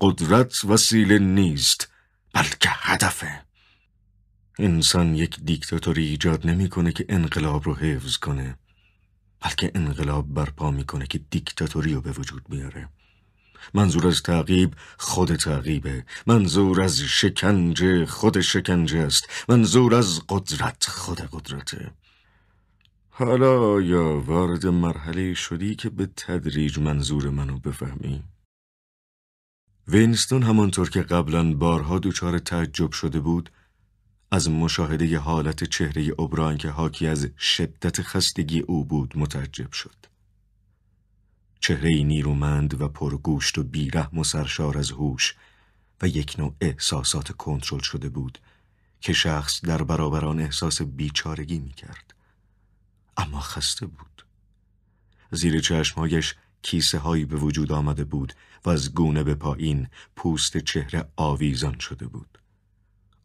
قدرت 0.00 0.64
وسیله 0.64 1.18
نیست 1.18 1.88
بلکه 2.34 2.68
هدفه. 2.72 3.42
انسان 4.58 5.14
یک 5.14 5.40
دیکتاتوری 5.44 6.06
ایجاد 6.06 6.46
نمی‌کنه 6.46 6.92
که 6.92 7.04
انقلاب 7.08 7.64
رو 7.64 7.74
حفظ 7.74 8.16
کنه 8.16 8.58
بلکه 9.40 9.72
انقلاب 9.74 10.34
برپا 10.34 10.70
می‌کنه 10.70 11.06
که 11.06 11.20
دیکتاتوری 11.30 11.94
رو 11.94 12.00
به 12.00 12.12
وجود 12.12 12.42
بیاره. 12.48 12.88
منظور 13.74 14.06
از 14.06 14.22
تعقیب 14.22 14.74
خود 14.98 15.36
تعقیبه. 15.36 16.04
منظور 16.26 16.80
از 16.80 17.00
شکنجه 17.00 18.06
خود 18.06 18.40
شکنجه 18.40 18.98
است. 18.98 19.28
منظور 19.48 19.94
از 19.94 20.20
قدرت 20.28 20.86
خود 20.86 21.20
قدرته. 21.20 21.90
حالا 23.18 23.80
یا 23.80 24.20
وارد 24.20 24.66
مرحله 24.66 25.34
شدی 25.34 25.74
که 25.74 25.90
به 25.90 26.08
تدریج 26.16 26.78
منظور 26.78 27.30
منو 27.30 27.58
بفهمی 27.58 28.22
وینستون 29.88 30.42
همانطور 30.42 30.90
که 30.90 31.02
قبلا 31.02 31.54
بارها 31.54 31.98
دچار 31.98 32.38
تعجب 32.38 32.92
شده 32.92 33.20
بود 33.20 33.50
از 34.30 34.50
مشاهده 34.50 35.18
حالت 35.18 35.64
چهره 35.64 36.02
اوبراین 36.02 36.58
که 36.58 36.68
حاکی 36.68 37.06
از 37.06 37.28
شدت 37.38 38.02
خستگی 38.02 38.60
او 38.60 38.84
بود 38.84 39.12
متعجب 39.16 39.72
شد 39.72 39.96
چهره 41.60 42.02
نیرومند 42.02 42.80
و 42.80 42.88
پرگوشت 42.88 43.58
و 43.58 43.62
بیرحم 43.62 44.18
و 44.18 44.24
سرشار 44.24 44.78
از 44.78 44.90
هوش 44.90 45.34
و 46.02 46.08
یک 46.08 46.34
نوع 46.38 46.54
احساسات 46.60 47.32
کنترل 47.32 47.80
شده 47.80 48.08
بود 48.08 48.38
که 49.00 49.12
شخص 49.12 49.64
در 49.64 49.82
برابر 49.82 50.24
آن 50.24 50.40
احساس 50.40 50.82
بیچارگی 50.82 51.58
می 51.58 51.72
کرد. 51.72 52.17
اما 53.18 53.40
خسته 53.40 53.86
بود. 53.86 54.26
زیر 55.30 55.60
چشمهایش 55.60 56.34
کیسه 56.62 56.98
هایی 56.98 57.24
به 57.24 57.36
وجود 57.36 57.72
آمده 57.72 58.04
بود 58.04 58.32
و 58.64 58.70
از 58.70 58.94
گونه 58.94 59.22
به 59.22 59.34
پایین 59.34 59.88
پوست 60.16 60.58
چهره 60.58 61.08
آویزان 61.16 61.78
شده 61.78 62.06
بود. 62.06 62.38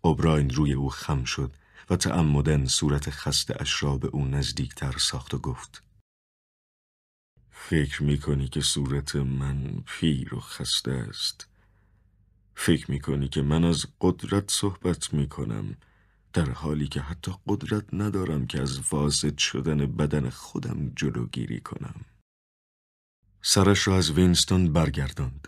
اوبراین 0.02 0.50
روی 0.50 0.74
او 0.74 0.90
خم 0.90 1.24
شد 1.24 1.56
و 1.90 1.96
تعمدن 1.96 2.66
صورت 2.66 3.10
خسته 3.10 3.56
اش 3.60 3.84
را 3.84 3.98
به 3.98 4.08
او 4.08 4.26
نزدیکتر 4.26 4.98
ساخت 4.98 5.34
و 5.34 5.38
گفت 5.38 5.84
فکر 7.52 8.04
می‌کنی 8.04 8.48
که 8.48 8.62
صورت 8.62 9.16
من 9.16 9.84
پیر 9.86 10.36
و 10.36 10.40
خسته 10.40 10.92
است 10.92 11.48
فکر 12.56 12.92
می‌کنی 12.92 13.28
که 13.28 13.42
من 13.42 13.64
از 13.64 13.86
قدرت 14.02 14.52
صحبت 14.52 15.14
می‌کنم 15.14 15.76
در 16.34 16.50
حالی 16.50 16.88
که 16.88 17.02
حتی 17.02 17.32
قدرت 17.48 17.94
ندارم 17.94 18.48
که 18.48 18.62
از 18.62 18.80
فاسد 18.80 19.38
شدن 19.38 19.86
بدن 19.86 20.30
خودم 20.30 20.92
جلوگیری 20.96 21.60
کنم. 21.60 22.06
سرش 23.42 23.88
را 23.88 23.98
از 23.98 24.12
وینستون 24.12 24.74
برگرداند 24.74 25.48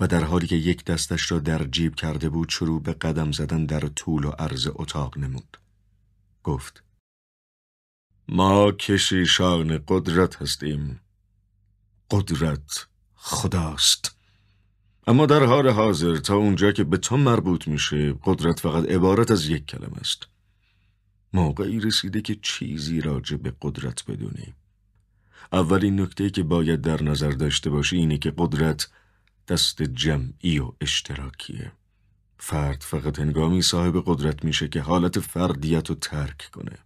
و 0.00 0.06
در 0.06 0.24
حالی 0.24 0.46
که 0.46 0.56
یک 0.56 0.84
دستش 0.84 1.32
را 1.32 1.38
در 1.38 1.64
جیب 1.64 1.94
کرده 1.94 2.28
بود 2.28 2.48
شروع 2.48 2.82
به 2.82 2.92
قدم 2.92 3.32
زدن 3.32 3.66
در 3.66 3.80
طول 3.80 4.24
و 4.24 4.30
عرض 4.30 4.68
اتاق 4.74 5.18
نمود. 5.18 5.58
گفت 6.42 6.82
ما 8.28 8.72
کشیشان 8.72 9.84
قدرت 9.88 10.42
هستیم. 10.42 11.00
قدرت 12.10 12.86
خداست. 13.14 14.05
اما 15.08 15.26
در 15.26 15.44
حال 15.44 15.68
حاضر 15.68 16.16
تا 16.16 16.36
اونجا 16.36 16.72
که 16.72 16.84
به 16.84 16.96
تو 16.96 17.16
مربوط 17.16 17.68
میشه 17.68 18.14
قدرت 18.24 18.60
فقط 18.60 18.90
عبارت 18.90 19.30
از 19.30 19.48
یک 19.48 19.66
کلمه 19.66 19.96
است. 20.00 20.26
موقعی 21.32 21.80
رسیده 21.80 22.20
که 22.20 22.38
چیزی 22.42 23.00
راجع 23.00 23.36
به 23.36 23.52
قدرت 23.62 24.04
بدونی. 24.06 24.54
اولین 25.52 26.00
نکته 26.00 26.30
که 26.30 26.42
باید 26.42 26.80
در 26.80 27.02
نظر 27.02 27.30
داشته 27.30 27.70
باشی 27.70 27.96
اینه 27.96 28.18
که 28.18 28.34
قدرت 28.38 28.88
دست 29.48 29.82
جمعی 29.82 30.58
و 30.58 30.72
اشتراکیه. 30.80 31.72
فرد 32.38 32.82
فقط 32.82 33.18
هنگامی 33.18 33.62
صاحب 33.62 34.02
قدرت 34.06 34.44
میشه 34.44 34.68
که 34.68 34.80
حالت 34.80 35.20
فردیت 35.20 35.88
رو 35.88 35.94
ترک 35.94 36.50
کنه. 36.52 36.78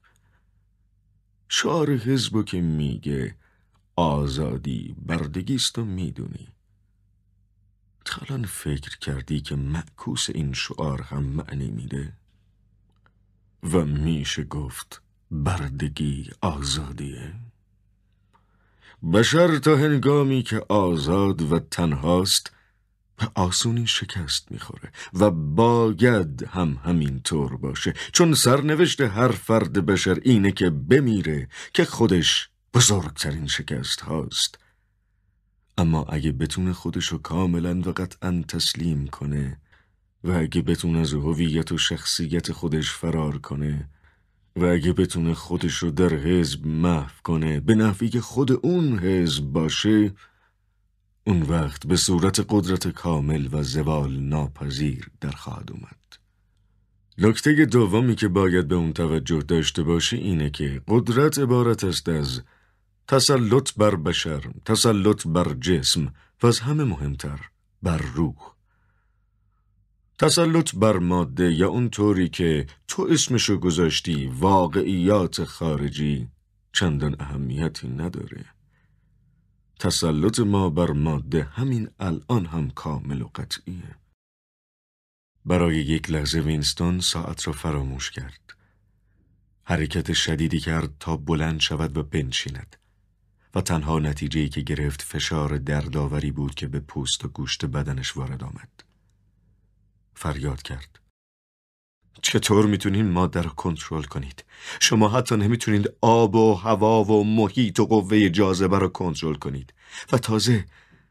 شعار 1.48 1.90
حزبو 1.90 2.42
که 2.42 2.60
میگه 2.60 3.34
آزادی 3.96 4.94
بردگیست 5.06 5.78
و 5.78 5.84
می‌دونی. 5.84 6.48
تا 8.10 8.42
فکر 8.48 8.98
کردی 8.98 9.40
که 9.40 9.56
معکوس 9.56 10.30
این 10.30 10.52
شعار 10.52 11.02
هم 11.02 11.22
معنی 11.22 11.70
میده؟ 11.70 12.12
و 13.62 13.84
میشه 13.84 14.44
گفت 14.44 15.02
بردگی 15.30 16.30
آزادیه. 16.40 17.32
بشر 19.12 19.58
تا 19.58 19.76
هنگامی 19.76 20.42
که 20.42 20.64
آزاد 20.68 21.52
و 21.52 21.58
تنهاست 21.58 22.52
به 23.16 23.28
آسونی 23.34 23.86
شکست 23.86 24.52
می‌خوره 24.52 24.92
و 25.12 25.30
باید 25.30 26.48
هم 26.52 26.80
همین 26.84 27.20
طور 27.20 27.56
باشه 27.56 27.94
چون 28.12 28.34
سرنوشت 28.34 29.00
هر 29.00 29.28
فرد 29.28 29.86
بشر 29.86 30.18
اینه 30.22 30.52
که 30.52 30.70
بمیره 30.70 31.48
که 31.74 31.84
خودش 31.84 32.48
بزرگترین 32.74 33.46
شکست 33.46 34.00
هاست. 34.00 34.58
اما 35.80 36.04
اگه 36.04 36.32
بتونه 36.32 36.72
خودشو 36.72 37.18
کاملا 37.18 37.80
و 37.80 37.92
قطعا 37.92 38.44
تسلیم 38.48 39.06
کنه 39.06 39.60
و 40.24 40.30
اگه 40.30 40.62
بتونه 40.62 40.98
از 40.98 41.12
هویت 41.12 41.72
و 41.72 41.78
شخصیت 41.78 42.52
خودش 42.52 42.90
فرار 42.90 43.38
کنه 43.38 43.88
و 44.56 44.64
اگه 44.64 44.92
بتونه 44.92 45.34
خودش 45.34 45.74
رو 45.74 45.90
در 45.90 46.14
حزب 46.14 46.66
محو 46.66 47.22
کنه 47.24 47.60
به 47.60 47.74
نحوی 47.74 48.08
که 48.08 48.20
خود 48.20 48.52
اون 48.52 48.98
حزب 48.98 49.44
باشه 49.44 50.12
اون 51.24 51.42
وقت 51.42 51.86
به 51.86 51.96
صورت 51.96 52.46
قدرت 52.48 52.88
کامل 52.88 53.48
و 53.52 53.62
زوال 53.62 54.20
ناپذیر 54.20 55.10
در 55.20 55.30
خواهد 55.30 55.70
اومد. 55.72 55.96
نکته 57.18 57.64
دومی 57.64 58.14
که 58.14 58.28
باید 58.28 58.68
به 58.68 58.74
اون 58.74 58.92
توجه 58.92 59.42
داشته 59.42 59.82
باشی 59.82 60.16
اینه 60.16 60.50
که 60.50 60.82
قدرت 60.88 61.38
عبارت 61.38 61.84
است 61.84 62.08
از 62.08 62.42
تسلط 63.10 63.74
بر 63.76 63.96
بشر، 63.96 64.52
تسلط 64.64 65.26
بر 65.26 65.54
جسم 65.54 66.14
و 66.42 66.46
از 66.46 66.60
همه 66.60 66.84
مهمتر 66.84 67.40
بر 67.82 67.98
روح. 67.98 68.54
تسلط 70.18 70.74
بر 70.74 70.98
ماده 70.98 71.52
یا 71.52 71.68
اون 71.68 71.90
طوری 71.90 72.28
که 72.28 72.66
تو 72.88 73.08
اسمشو 73.10 73.56
گذاشتی 73.56 74.26
واقعیات 74.26 75.44
خارجی 75.44 76.28
چندان 76.72 77.16
اهمیتی 77.20 77.88
نداره. 77.88 78.44
تسلط 79.78 80.40
ما 80.40 80.70
بر 80.70 80.90
ماده 80.90 81.42
همین 81.42 81.90
الان 82.00 82.46
هم 82.46 82.70
کامل 82.70 83.22
و 83.22 83.30
قطعیه. 83.34 83.96
برای 85.44 85.76
یک 85.76 86.10
لحظه 86.10 86.40
وینستون 86.40 87.00
ساعت 87.00 87.46
را 87.46 87.52
فراموش 87.52 88.10
کرد. 88.10 88.54
حرکت 89.62 90.12
شدیدی 90.12 90.60
کرد 90.60 90.96
تا 91.00 91.16
بلند 91.16 91.60
شود 91.60 91.96
و 91.96 92.02
بنشیند. 92.02 92.79
و 93.54 93.60
تنها 93.60 93.98
نتیجهی 93.98 94.48
که 94.48 94.60
گرفت 94.60 95.02
فشار 95.02 95.58
دردآوری 95.58 96.30
بود 96.30 96.54
که 96.54 96.66
به 96.66 96.80
پوست 96.80 97.24
و 97.24 97.28
گوشت 97.28 97.64
بدنش 97.64 98.16
وارد 98.16 98.44
آمد. 98.44 98.84
فریاد 100.14 100.62
کرد. 100.62 101.00
چطور 102.22 102.66
می‌تونین 102.66 103.10
ماده 103.10 103.42
رو 103.42 103.50
کنترل 103.50 104.02
کنید؟ 104.02 104.44
شما 104.80 105.08
حتی 105.08 105.36
نمی‌تونید 105.36 105.90
آب 106.00 106.34
و 106.34 106.54
هوا 106.54 107.04
و 107.04 107.24
محیط 107.24 107.80
و 107.80 107.86
قوه 107.86 108.28
جاذبه 108.28 108.78
رو 108.78 108.88
کنترل 108.88 109.34
کنید. 109.34 109.74
و 110.12 110.18
تازه 110.18 110.66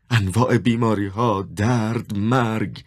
انواع 0.09 0.57
بیماری 0.57 1.07
ها، 1.07 1.41
درد، 1.41 2.17
مرگ. 2.17 2.85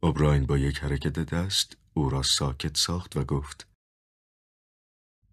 اوبراین 0.00 0.46
با 0.46 0.58
یک 0.58 0.78
حرکت 0.78 1.18
دست 1.18 1.76
او 1.94 2.10
را 2.10 2.22
ساکت 2.22 2.76
ساخت 2.76 3.16
و 3.16 3.24
گفت 3.24 3.68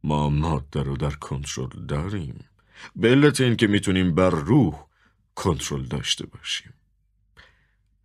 ما 0.04 0.30
ماده 0.30 0.84
رو 0.84 0.98
در 0.98 1.12
کنترل 1.12 1.86
داریم. 1.86 2.46
به 2.96 3.10
علت 3.10 3.42
این 3.42 3.56
که 3.56 3.68
می‌تونیم 3.68 4.16
بر 4.16 4.30
روح 4.30 4.86
کنترل 5.36 5.84
داشته 5.84 6.26
باشیم. 6.26 6.74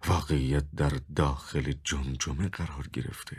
واقعیت 0.06 0.64
در 0.76 0.92
داخل 1.16 1.72
جمجمه 1.84 2.48
قرار 2.48 2.88
گرفته. 2.92 3.36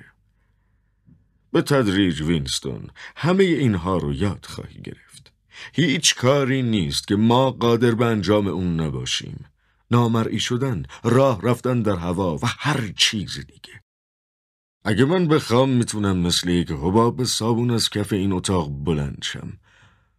به 1.51 1.62
تدریج 1.62 2.22
وینستون 2.22 2.88
همه 3.15 3.43
اینها 3.43 3.98
رو 3.98 4.13
یاد 4.13 4.46
خواهی 4.50 4.81
گرفت. 4.81 5.34
هیچ 5.74 6.15
کاری 6.15 6.62
نیست 6.62 7.08
که 7.08 7.15
ما 7.15 7.51
قادر 7.51 7.91
به 7.91 8.05
انجام 8.05 8.48
اون 8.48 8.79
نباشیم. 8.79 9.46
نامرئی 9.91 10.39
شدن 10.39 10.84
راه 11.03 11.41
رفتن 11.41 11.81
در 11.81 11.96
هوا 11.96 12.36
و 12.36 12.39
هر 12.43 12.93
چیز 12.98 13.39
دیگه. 13.39 13.81
اگه 14.86 15.05
من 15.05 15.27
بخوام 15.27 15.69
می‌تونم 15.69 16.17
مثل 16.17 16.50
یک 16.50 16.72
حباب 16.72 17.24
صابون 17.24 17.72
از 17.72 17.89
کف 17.89 18.13
این 18.13 18.31
اتاق 18.31 18.69
بلند 18.69 19.24
شم. 19.24 19.53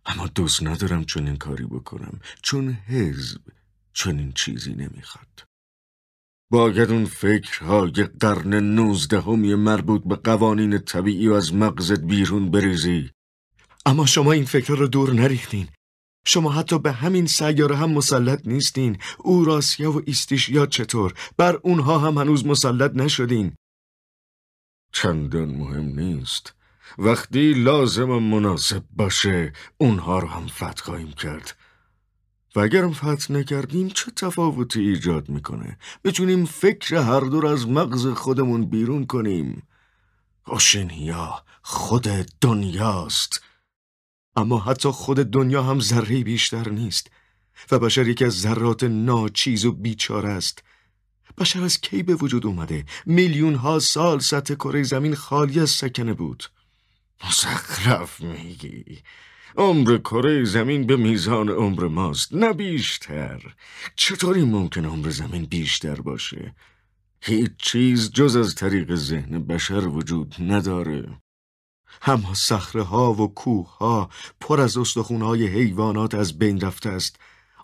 اما 0.06 0.26
دوست 0.26 0.62
ندارم 0.62 1.04
چنین 1.04 1.36
کاری 1.36 1.64
بکنم. 1.66 2.20
چون 2.42 2.72
حزب 2.72 3.40
چنین 3.92 4.32
چیزی 4.32 4.74
نمی‌خواد. 4.74 5.44
باید 6.50 6.90
اون 6.90 7.04
فکرهای 7.04 8.08
قرن 8.20 8.54
نوزدهمی 8.74 9.54
مربوط 9.54 10.02
به 10.04 10.16
قوانین 10.16 10.78
طبیعی 10.78 11.28
و 11.28 11.32
از 11.32 11.54
مغزت 11.54 12.00
بیرون 12.00 12.50
بریزی. 12.50 13.10
اما 13.86 14.06
شما 14.06 14.32
این 14.32 14.44
فکر 14.44 14.74
رو 14.74 14.88
دور 14.88 15.12
نریختین. 15.12 15.68
شما 16.26 16.52
حتی 16.52 16.78
به 16.78 16.92
همین 16.92 17.26
سیاره 17.26 17.76
هم 17.76 17.90
مسلط 17.90 18.46
نیستین. 18.46 18.98
اوراسیا 19.18 19.92
و 19.92 20.02
ایستیشیا 20.06 20.66
چطور؟ 20.66 21.14
بر 21.36 21.56
اونها 21.62 21.98
هم 21.98 22.18
هنوز 22.18 22.46
مسلط 22.46 22.92
نشدین. 22.94 23.54
چندان 24.92 25.48
مهم 25.48 26.00
نیست. 26.00 26.54
وقتی 26.98 27.52
لازم 27.52 28.10
و 28.10 28.20
مناسب 28.20 28.82
باشه 28.90 29.52
اونها 29.78 30.18
رو 30.18 30.28
هم 30.28 30.46
فتح 30.46 30.84
خواهیم 30.84 31.12
کرد. 31.12 31.56
و 32.56 32.60
اگرم 32.60 32.92
فتح 32.92 33.32
نکردیم 33.32 33.88
چه 33.88 34.10
تفاوتی 34.10 34.80
ایجاد 34.80 35.28
می‌کنه؟ 35.28 35.78
می‌تونیم 36.04 36.44
فکر 36.44 36.96
هر 36.96 37.20
دور 37.20 37.46
از 37.46 37.68
مغز 37.68 38.06
خودمون 38.06 38.66
بیرون 38.66 39.06
کنیم. 39.06 39.62
اوشنیا 40.46 41.44
خود 41.62 42.08
دنیاست. 42.40 43.42
اما 44.36 44.58
حتی 44.58 44.88
خود 44.88 45.16
دنیا 45.16 45.62
هم 45.62 45.80
ذره 45.80 46.24
بیشتر 46.24 46.68
نیست. 46.68 47.10
و 47.70 47.78
بشر 47.78 48.08
یکی 48.08 48.24
از 48.24 48.40
ذرات 48.40 48.84
ناچیز 48.84 49.64
و 49.64 49.72
بیچاره 49.72 50.28
است. 50.28 50.62
بشر 51.38 51.62
از 51.62 51.80
کی 51.80 52.02
به 52.02 52.14
وجود 52.14 52.46
اومده؟ 52.46 52.84
میلیون 53.06 53.54
ها 53.54 53.78
سال 53.78 54.18
سطح 54.18 54.54
کره 54.54 54.82
زمین 54.82 55.14
خالی 55.14 55.60
از 55.60 55.70
سکنه 55.70 56.14
بود. 56.14 56.44
مزخرف 57.24 58.20
میگی. 58.20 58.98
عمر 59.56 59.98
کره 59.98 60.44
زمین 60.44 60.86
به 60.86 60.96
میزان 60.96 61.48
عمر 61.48 61.88
ماست 61.88 62.34
نه 62.34 62.52
بیشتر. 62.52 63.54
چطوری 63.96 64.44
ممکن 64.44 64.84
عمر 64.84 65.08
زمین 65.08 65.44
بیشتر 65.44 66.00
باشه؟ 66.00 66.54
هیچ 67.22 67.50
چیز 67.58 68.10
جز 68.10 68.36
از 68.36 68.54
طریق 68.54 68.94
ذهن 68.94 69.42
بشر 69.42 69.86
وجود 69.86 70.34
نداره. 70.38 71.20
اما 72.02 72.34
صخره 72.34 72.82
ها 72.82 73.12
و 73.12 73.34
کوه 73.34 73.78
ها 73.78 74.10
پر 74.40 74.60
از 74.60 74.76
استخون 74.76 75.22
های 75.22 75.46
حیوانات 75.46 76.14
از 76.14 76.38
بین 76.38 76.60
رفته 76.60 76.90
است. 76.90 77.16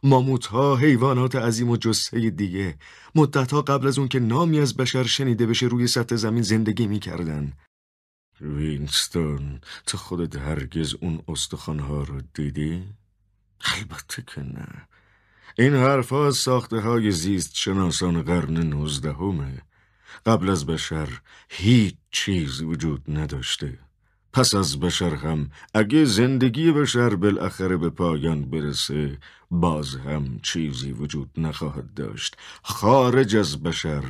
ماموت 0.02 0.46
ها 0.46 0.76
حیوانات 0.76 1.36
عظیم 1.36 1.70
و 1.70 1.76
جسه 1.76 2.30
دیگه. 2.30 2.78
مدت 3.14 3.52
ها 3.52 3.62
قبل 3.62 3.86
از 3.86 3.98
اون 3.98 4.08
که 4.08 4.20
نامی 4.20 4.60
از 4.60 4.76
بشر 4.76 5.04
شنیده 5.04 5.46
بشه 5.46 5.66
روی 5.66 5.86
سطح 5.86 6.16
زمین 6.16 6.42
زندگی 6.42 6.86
می‌کردن. 6.86 7.52
وینستون 8.40 9.60
تو 9.86 9.98
خودت 9.98 10.36
هرگز 10.36 10.94
اون 11.00 11.22
ها 11.80 12.02
رو 12.02 12.20
دیدی؟ 12.34 12.84
البته 13.60 14.24
که 14.26 14.40
نه 14.40 14.88
این 15.58 15.74
حرف 15.74 16.08
ها 16.08 16.30
ساخته 16.30 16.80
های 16.80 17.10
زیست 17.10 17.54
شناسان 17.54 18.22
قرن 18.22 18.56
نوزدهمه 18.56 19.62
قبل 20.26 20.50
از 20.50 20.66
بشر 20.66 21.08
هیچ 21.48 21.96
چیز 22.10 22.62
وجود 22.62 23.02
نداشته 23.08 23.78
پس 24.32 24.54
از 24.54 24.80
بشر 24.80 25.14
هم 25.14 25.50
اگه 25.74 26.04
زندگی 26.04 26.72
بشر 26.72 27.14
بالاخره 27.14 27.76
به 27.76 27.90
پایان 27.90 28.50
برسه 28.50 29.18
باز 29.50 29.96
هم 29.96 30.40
چیزی 30.42 30.92
وجود 30.92 31.30
نخواهد 31.36 31.94
داشت 31.94 32.36
خارج 32.62 33.36
از 33.36 33.62
بشر 33.62 34.04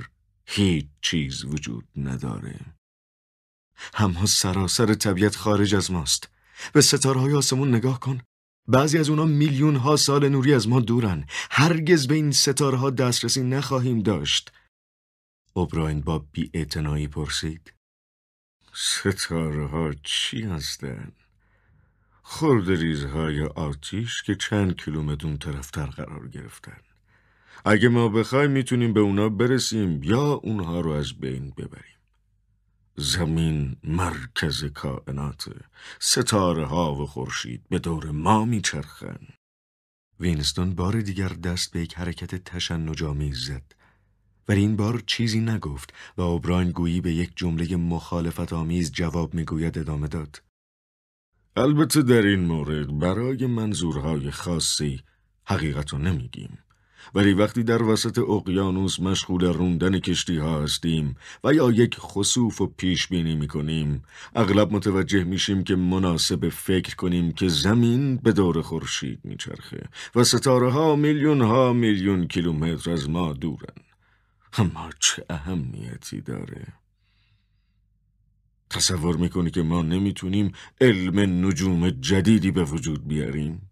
هیچ 0.46 0.86
چیز 1.00 1.44
وجود 1.44 1.84
نداره 1.96 2.75
همها 3.94 4.26
سراسر 4.26 4.94
طبیعت 4.94 5.36
خارج 5.36 5.74
از 5.74 5.90
ماست. 5.90 6.28
به 6.72 6.80
ستاره 6.80 7.20
های 7.20 7.34
آسمون 7.34 7.74
نگاه 7.74 8.00
کن. 8.00 8.20
بعضی 8.68 8.98
از 8.98 9.08
اونا 9.08 9.24
میلیون 9.24 9.76
ها 9.76 9.96
سال 9.96 10.28
نوری 10.28 10.54
از 10.54 10.68
ما 10.68 10.80
دورن. 10.80 11.24
هرگز 11.50 12.06
به 12.06 12.14
این 12.14 12.32
ستاره 12.32 12.90
دسترسی 12.90 13.42
نخواهیم 13.42 14.02
داشت. 14.02 14.52
اوبراین 15.52 16.00
با 16.00 16.18
بی 16.32 16.50
پرسید. 17.06 17.72
ستاره 18.74 19.94
چی 20.02 20.42
هستن؟ 20.42 21.12
ریزهای 22.66 23.42
آتیش 23.42 24.22
که 24.22 24.34
چند 24.34 24.76
کیلومتر 24.76 25.26
اون 25.26 25.38
طرفتر 25.38 25.86
قرار 25.86 26.28
گرفتن. 26.28 26.80
اگه 27.64 27.88
ما 27.88 28.08
بخوایم 28.08 28.50
می‌تونیم 28.50 28.92
به 28.92 29.00
اونا 29.00 29.28
برسیم 29.28 30.02
یا 30.02 30.32
اونها 30.32 30.80
رو 30.80 30.90
از 30.90 31.12
بین 31.12 31.50
ببریم. 31.50 31.95
زمین 32.98 33.76
مرکز 33.84 34.64
کائنات 34.64 35.48
ستاره 35.98 36.66
ها 36.66 36.94
و 36.94 37.06
خورشید 37.06 37.62
به 37.68 37.78
دور 37.78 38.10
ما 38.10 38.44
میچرخن. 38.44 39.18
وینستون 40.20 40.74
بار 40.74 41.00
دیگر 41.00 41.28
دست 41.28 41.72
به 41.72 41.80
یک 41.80 41.94
حرکت 41.94 42.34
تشنجآمیز 42.34 43.38
زد. 43.38 43.62
ولی 44.48 44.60
این 44.60 44.76
بار 44.76 45.02
چیزی 45.06 45.40
نگفت 45.40 45.94
و 46.16 46.22
اوبراین 46.22 46.70
گویی 46.70 47.00
به 47.00 47.12
یک 47.12 47.32
جمله 47.36 47.76
مخالفت 47.76 48.52
آمیز 48.52 48.92
جواب 48.92 49.34
می‌گوید 49.34 49.78
ادامه 49.78 50.08
داد. 50.08 50.42
البته 51.56 52.02
در 52.02 52.22
این 52.22 52.40
مورد 52.40 52.98
برای 52.98 53.46
منظورهای 53.46 54.30
خاصی 54.30 55.00
حقیقت 55.44 55.92
رو 55.92 55.98
نمیگیم. 55.98 56.58
ولی 57.14 57.32
وقتی 57.32 57.62
در 57.62 57.82
وسط 57.82 58.18
اقیانوس 58.18 59.00
مشغول 59.00 59.44
روندن 59.44 59.98
کشتی 59.98 60.36
ها 60.36 60.62
هستیم 60.62 61.16
و 61.44 61.54
یا 61.54 61.70
یک 61.70 61.96
خصوف 61.98 62.60
و 62.60 62.66
پیش 62.66 63.06
بینی 63.06 63.34
می 63.34 63.48
کنیم 63.48 64.02
اغلب 64.34 64.72
متوجه 64.72 65.24
میشیم 65.24 65.64
که 65.64 65.76
مناسب 65.76 66.48
فکر 66.48 66.96
کنیم 66.96 67.32
که 67.32 67.48
زمین 67.48 68.16
به 68.16 68.32
دور 68.32 68.62
خورشید 68.62 69.20
میچرخه 69.24 69.88
و 70.14 70.24
ستاره 70.24 70.70
ها 70.70 70.96
میلیون 70.96 71.42
ها 71.42 71.72
میلیون 71.72 72.26
کیلومتر 72.26 72.90
از 72.90 73.08
ما 73.08 73.32
دورن. 73.32 73.74
اما 74.58 74.90
چه 75.00 75.24
اهمیتی 75.30 76.20
داره؟ 76.20 76.66
تصور 78.70 79.16
می‌کنی 79.16 79.50
که 79.50 79.62
ما 79.62 79.82
نمی‌تونیم 79.82 80.52
علم 80.80 81.46
نجوم 81.46 81.90
جدیدی 81.90 82.50
به 82.50 82.64
وجود 82.64 83.08
بیاریم؟ 83.08 83.65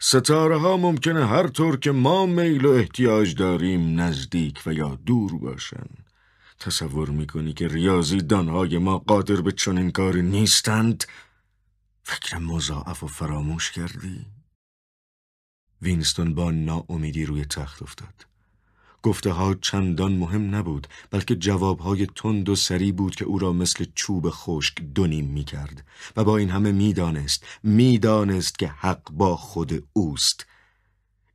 ستاره 0.00 0.58
ها 0.58 0.76
ممکنه 0.76 1.26
هر 1.26 1.48
طور 1.48 1.76
که 1.76 1.92
ما 1.92 2.26
میل 2.26 2.64
و 2.64 2.70
احتیاج 2.70 3.34
داریم 3.34 4.00
نزدیک 4.00 4.62
و 4.66 4.72
یا 4.72 4.94
دور 5.06 5.38
باشن. 5.38 5.86
تصور 6.60 7.10
می‌کنی 7.10 7.52
که 7.52 7.68
ریاضی 7.68 8.20
دانهای 8.20 8.78
ما 8.78 8.98
قادر 8.98 9.40
به 9.40 9.52
چنین 9.52 9.90
کاری 9.90 10.22
نیستند؟ 10.22 11.04
فکر 12.02 12.38
مضاعف 12.38 13.02
و 13.02 13.06
فراموش 13.06 13.70
کردی؟ 13.70 14.26
وینستون 15.82 16.34
با 16.34 16.50
ناامیدی 16.50 17.26
روی 17.26 17.44
تخت 17.44 17.82
افتاد. 17.82 18.27
گفته 19.02 19.30
ها 19.30 19.54
چندان 19.54 20.12
مهم 20.12 20.54
نبود 20.54 20.86
بلکه 21.10 21.36
جوابهای 21.36 22.06
تند 22.06 22.48
و 22.48 22.56
سری 22.56 22.92
بود 22.92 23.14
که 23.14 23.24
او 23.24 23.38
را 23.38 23.52
مثل 23.52 23.86
چوب 23.94 24.30
خشک 24.30 24.82
دونیم 24.82 25.24
می 25.24 25.44
کرد 25.44 25.84
و 26.16 26.24
با 26.24 26.36
این 26.36 26.50
همه 26.50 26.72
می‌دانست 26.72 27.44
می‌دانست 27.62 28.58
که 28.58 28.66
حق 28.66 29.10
با 29.10 29.36
خود 29.36 29.88
اوست. 29.92 30.46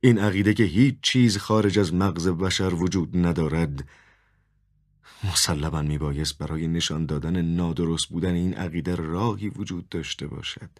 این 0.00 0.18
عقیده 0.18 0.54
که 0.54 0.64
هیچ 0.64 0.94
چیز 1.02 1.38
خارج 1.38 1.78
از 1.78 1.94
مغز 1.94 2.28
بشر 2.28 2.74
وجود 2.74 3.16
ندارد 3.16 3.84
مسلما 5.24 5.82
میبایست 5.82 6.38
برای 6.38 6.68
نشان 6.68 7.06
دادن 7.06 7.42
نادرست 7.42 8.08
بودن 8.08 8.34
این 8.34 8.54
عقیده 8.54 8.94
راهی 8.94 9.48
وجود 9.48 9.88
داشته 9.88 10.26
باشد. 10.26 10.70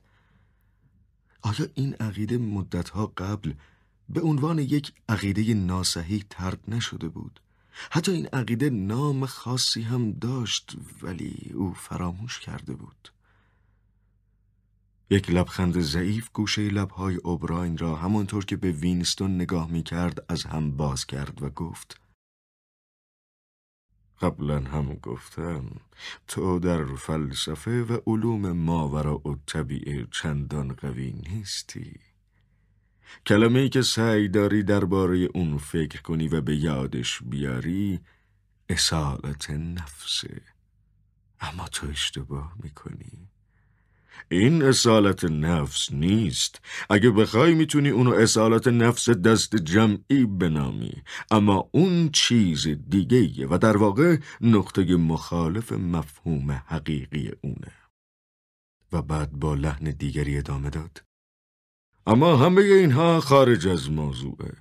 آیا 1.42 1.68
این 1.74 1.94
عقیده 1.94 2.38
مدتها 2.38 3.06
قبل 3.06 3.52
به 4.08 4.20
عنوان 4.20 4.58
یک 4.58 4.92
عقیده 5.08 5.54
ناسحی 5.54 6.24
ترد 6.30 6.60
نشده 6.68 7.08
بود. 7.08 7.40
حتی 7.90 8.12
این 8.12 8.26
عقیده 8.26 8.70
نام 8.70 9.26
خاصی 9.26 9.82
هم 9.82 10.12
داشت 10.12 10.76
ولی 11.02 11.52
او 11.54 11.74
فراموش 11.74 12.40
کرده 12.40 12.74
بود. 12.74 13.08
یک 15.10 15.30
لبخند 15.30 15.80
ضعیف 15.80 16.30
گوشه 16.32 16.62
لبهای 16.62 17.16
اوبراین 17.16 17.78
را 17.78 17.96
همانطور 17.96 18.44
که 18.44 18.56
به 18.56 18.72
وینستون 18.72 19.34
نگاه 19.34 19.70
می 19.70 19.82
کرد 19.82 20.24
از 20.28 20.44
هم 20.44 20.76
باز 20.76 21.06
کرد 21.06 21.42
و 21.42 21.50
گفت 21.50 22.00
قبلا 24.20 24.60
هم 24.60 24.94
گفتم 24.94 25.64
تو 26.28 26.58
در 26.58 26.84
فلسفه 26.84 27.82
و 27.82 27.98
علوم 28.06 28.52
ماورا 28.52 29.18
و 29.18 29.36
طبیعه 29.46 30.06
چندان 30.12 30.72
قوی 30.72 31.12
نیستی. 31.12 32.00
کلمه 33.26 33.60
ای 33.60 33.68
که 33.68 33.82
سعی 33.82 34.28
داری 34.28 34.62
درباره 34.62 35.28
اون 35.34 35.58
فکر 35.58 36.02
کنی 36.02 36.28
و 36.28 36.40
به 36.40 36.56
یادش 36.56 37.22
بیاری 37.22 38.00
اصالت 38.68 39.50
نفسه. 39.50 40.40
اما 41.40 41.68
تو 41.68 41.86
اشتباه 41.90 42.56
می‌کنی. 42.62 43.28
این 44.28 44.62
اصالت 44.62 45.24
نفس 45.24 45.92
نیست. 45.92 46.60
اگه 46.90 47.10
بخوای 47.10 47.54
می‌تونی 47.54 47.88
اونو 47.88 48.10
اصالت 48.10 48.68
نفس 48.68 49.08
دست 49.10 49.56
جمعی 49.56 50.24
بنامی. 50.24 51.02
اما 51.30 51.68
اون 51.72 52.10
چیز 52.10 52.68
دیگه 52.68 53.46
و 53.46 53.58
در 53.58 53.76
واقع 53.76 54.16
نقطه 54.40 54.96
مخالف 54.96 55.72
مفهوم 55.72 56.50
حقیقی 56.50 57.32
اونه. 57.40 57.72
و 58.92 59.02
بعد 59.02 59.32
با 59.32 59.54
لحن 59.54 59.90
دیگری 59.90 60.38
ادامه 60.38 60.70
داد. 60.70 61.04
اما 62.06 62.36
همه 62.36 62.60
اینها 62.62 63.20
خارج 63.20 63.68
از 63.68 63.90
موضوعه. 63.90 64.52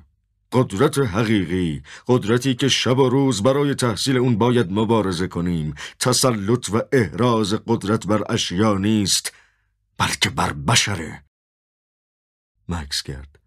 قدرت 0.51 0.97
حقیقی 0.97 1.83
قدرتی 2.07 2.55
که 2.55 2.67
شب 2.67 2.99
و 2.99 3.09
روز 3.09 3.43
برای 3.43 3.75
تحصیل 3.75 4.17
اون 4.17 4.37
باید 4.37 4.71
مبارزه 4.71 5.27
کنیم. 5.27 5.73
تسلط 5.99 6.69
و 6.69 6.81
احراز 6.91 7.53
قدرت 7.53 8.07
بر 8.07 8.23
اشیا 8.29 8.77
نیست 8.77 9.33
بلکه 9.97 10.29
بر 10.29 10.53
بشره. 10.53 11.23
مکس 12.69 13.03
کرد 13.03 13.39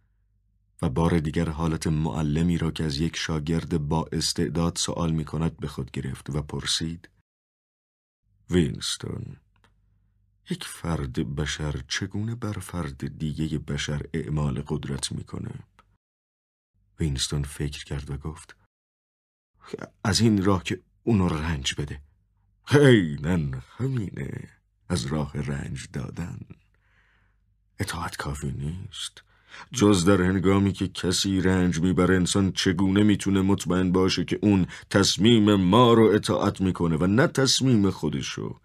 و 0.83 0.89
بار 0.89 1.19
دیگر 1.19 1.49
حالت 1.49 1.87
معلمی 1.87 2.59
را 2.59 2.71
که 2.71 2.85
از 2.85 3.01
یک 3.01 3.17
شاگرد 3.17 3.89
با 3.89 4.09
استعداد 4.13 4.77
سوال 4.77 5.13
می 5.13 5.25
کند 5.25 5.57
به 5.57 5.69
خود 5.69 5.91
گرفت 5.91 6.31
و 6.31 6.43
پرسید. 6.43 7.09
وینستون. 8.51 9.37
یک 10.51 10.65
فرد 10.65 11.35
بشر 11.35 11.83
چگونه 11.89 12.35
بر 12.35 12.53
فرد 12.53 13.19
دیگه 13.19 13.59
بشر 13.59 14.03
اعمال 14.13 14.63
قدرت 14.67 15.13
می‌کنه؟ 15.13 15.55
وینستون 17.01 17.43
فکر 17.43 17.85
کرد 17.85 18.11
و 18.11 18.17
گفت 18.17 18.57
از 20.05 20.21
این 20.21 20.45
راه 20.45 20.63
که 20.63 20.81
اونو 21.03 21.29
رنج 21.29 21.75
بده. 21.79 22.01
حینا 22.67 23.59
همینه. 23.77 24.49
از 24.89 25.07
راه 25.07 25.33
رنج 25.33 25.89
دادن. 25.93 26.39
اطاعت 27.79 28.17
کافی 28.17 28.53
نیست. 28.53 29.23
جز 29.73 30.05
در 30.05 30.23
هنگامی 30.23 30.73
که 30.73 30.89
کسی 30.89 31.41
رنج 31.41 31.81
می‌بره 31.81 32.17
انسان 32.17 32.53
چگونه 32.53 33.03
می‌تونه 33.03 33.43
مطمئن 33.43 33.93
باشه 33.93 34.25
که 34.25 34.39
اون 34.43 34.67
تصمیم 34.91 35.55
ما 35.55 35.95
رو 35.95 36.05
اطاعت 36.05 36.61
می‌کنه 36.61 36.97
و 36.97 37.07
نه 37.07 37.27
تصمیم 37.27 37.91
خودشو؟ 37.91 38.61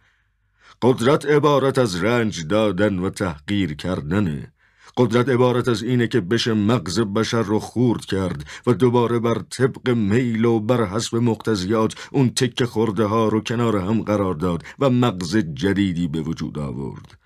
قدرت 0.83 1.25
عبارت 1.25 1.77
از 1.77 2.03
رنج 2.03 2.47
دادن 2.47 2.99
و 2.99 3.09
تحقیر 3.09 3.73
کردنه 3.73 4.53
قدرت 4.97 5.29
عبارت 5.29 5.67
از 5.67 5.83
اینه 5.83 6.07
که 6.07 6.21
بشه 6.21 6.53
مغز 6.53 6.99
بشر 6.99 7.41
رو 7.41 7.59
خورد 7.59 8.05
کرد 8.05 8.45
و 8.67 8.73
دوباره 8.73 9.19
بر 9.19 9.41
طبق 9.49 9.89
میل 9.89 10.45
و 10.45 10.59
بر 10.59 10.85
حسب 10.85 11.15
مقتضیات 11.15 12.09
اون 12.11 12.29
تکه 12.29 12.65
خورده 12.65 13.03
ها 13.03 13.27
رو 13.27 13.41
کنار 13.41 13.77
هم 13.77 14.01
قرار 14.01 14.33
داد 14.35 14.63
و 14.79 14.89
مغز 14.89 15.37
جدیدی 15.37 16.07
به 16.07 16.21
وجود 16.21 16.59
آورد. 16.59 17.17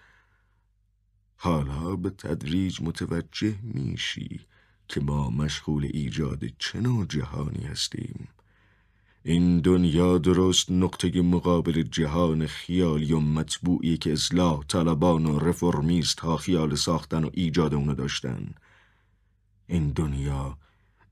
حالا 1.36 1.96
به 1.96 2.10
تدریج 2.10 2.82
متوجه 2.82 3.56
میشی 3.64 4.40
که 4.88 5.02
ما 5.02 5.30
مشغول 5.30 5.90
ایجاد 5.94 6.44
چه 6.60 6.80
جهانی 7.10 7.64
هستیم. 7.64 8.28
این 9.28 9.60
دنیا 9.60 10.18
درست 10.18 10.72
نقطه 10.72 11.22
مقابل 11.22 11.82
جهان 11.82 12.48
خیالی 12.48 13.14
و 13.14 13.20
مطبوعی 13.20 13.98
که 13.98 14.14
اصلاح 14.14 14.64
طلبان 14.68 15.26
و 15.26 15.40
رفرمیست 15.40 16.20
ها 16.20 16.38
خیال 16.38 16.76
ساختن 16.76 17.24
و 17.24 17.30
ایجاد 17.34 17.74
اونو 17.74 17.96
داشتن. 17.96 18.54
این 19.68 19.90
دنیا 19.90 20.58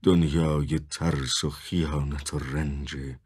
دنیای 0.02 0.80
ترس 0.90 1.44
و 1.44 1.50
خیانت 1.50 2.34
و 2.34 2.38
رنجه 2.38 3.18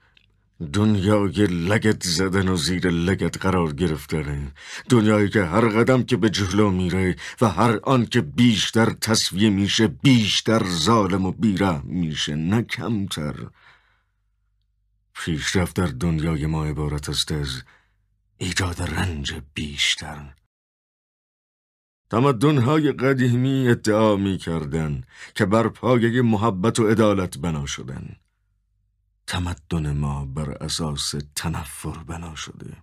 دنیای 0.73 1.47
لگت 1.47 2.03
زدن 2.03 2.49
و 2.49 2.57
زیر 2.57 2.89
لگت 2.89 3.37
قرار 3.37 3.73
گرفتنه 3.73 4.53
دنیایی 4.89 5.29
که 5.29 5.45
هر 5.45 5.69
قدم 5.69 6.03
که 6.03 6.17
به 6.17 6.31
جلو 6.31 6.71
میره 6.71 7.17
و 7.41 7.49
هر 7.49 7.81
آن 7.83 8.07
که 8.07 8.21
بیشتر 8.21 8.91
تصویه 8.91 9.51
میشه 9.51 9.87
بیشتر 9.87 10.65
ظالم 10.65 11.27
و 11.27 11.33
بیره 11.33 11.83
میشه 11.83 12.35
نه 12.35 12.63
کمتر. 12.63 13.35
پیشرفت 15.19 15.77
در 15.77 15.87
دنیای 15.87 16.47
ما 16.47 16.65
عبارت 16.65 17.09
است 17.09 17.33
از 17.33 17.63
ایجاد 18.39 18.83
رنج 18.83 19.35
بیشتر. 19.55 20.35
تمدنهای 22.11 22.93
قدیمی 22.93 23.69
ادعا 23.69 24.17
می 24.17 24.39
کردن 24.39 25.05
که 25.35 25.47
بر 25.47 25.69
پایه 25.69 26.23
محبت 26.23 26.79
و 26.79 26.89
عدالت 26.89 27.39
بنا 27.39 27.67
شدن. 27.67 28.17
تمدن 29.27 29.93
ما 29.93 30.25
بر 30.25 30.51
اساس 30.51 31.15
تنفر 31.35 31.99
بنا 31.99 32.35
شده. 32.35 32.77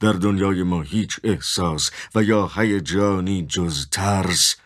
در 0.00 0.12
دنیای 0.12 0.62
ما 0.62 0.82
هیچ 0.82 1.20
احساس 1.24 1.90
و 2.14 2.22
یا 2.22 2.46
هیجانی 2.54 3.46
جز 3.46 3.88
ترس 3.88 4.56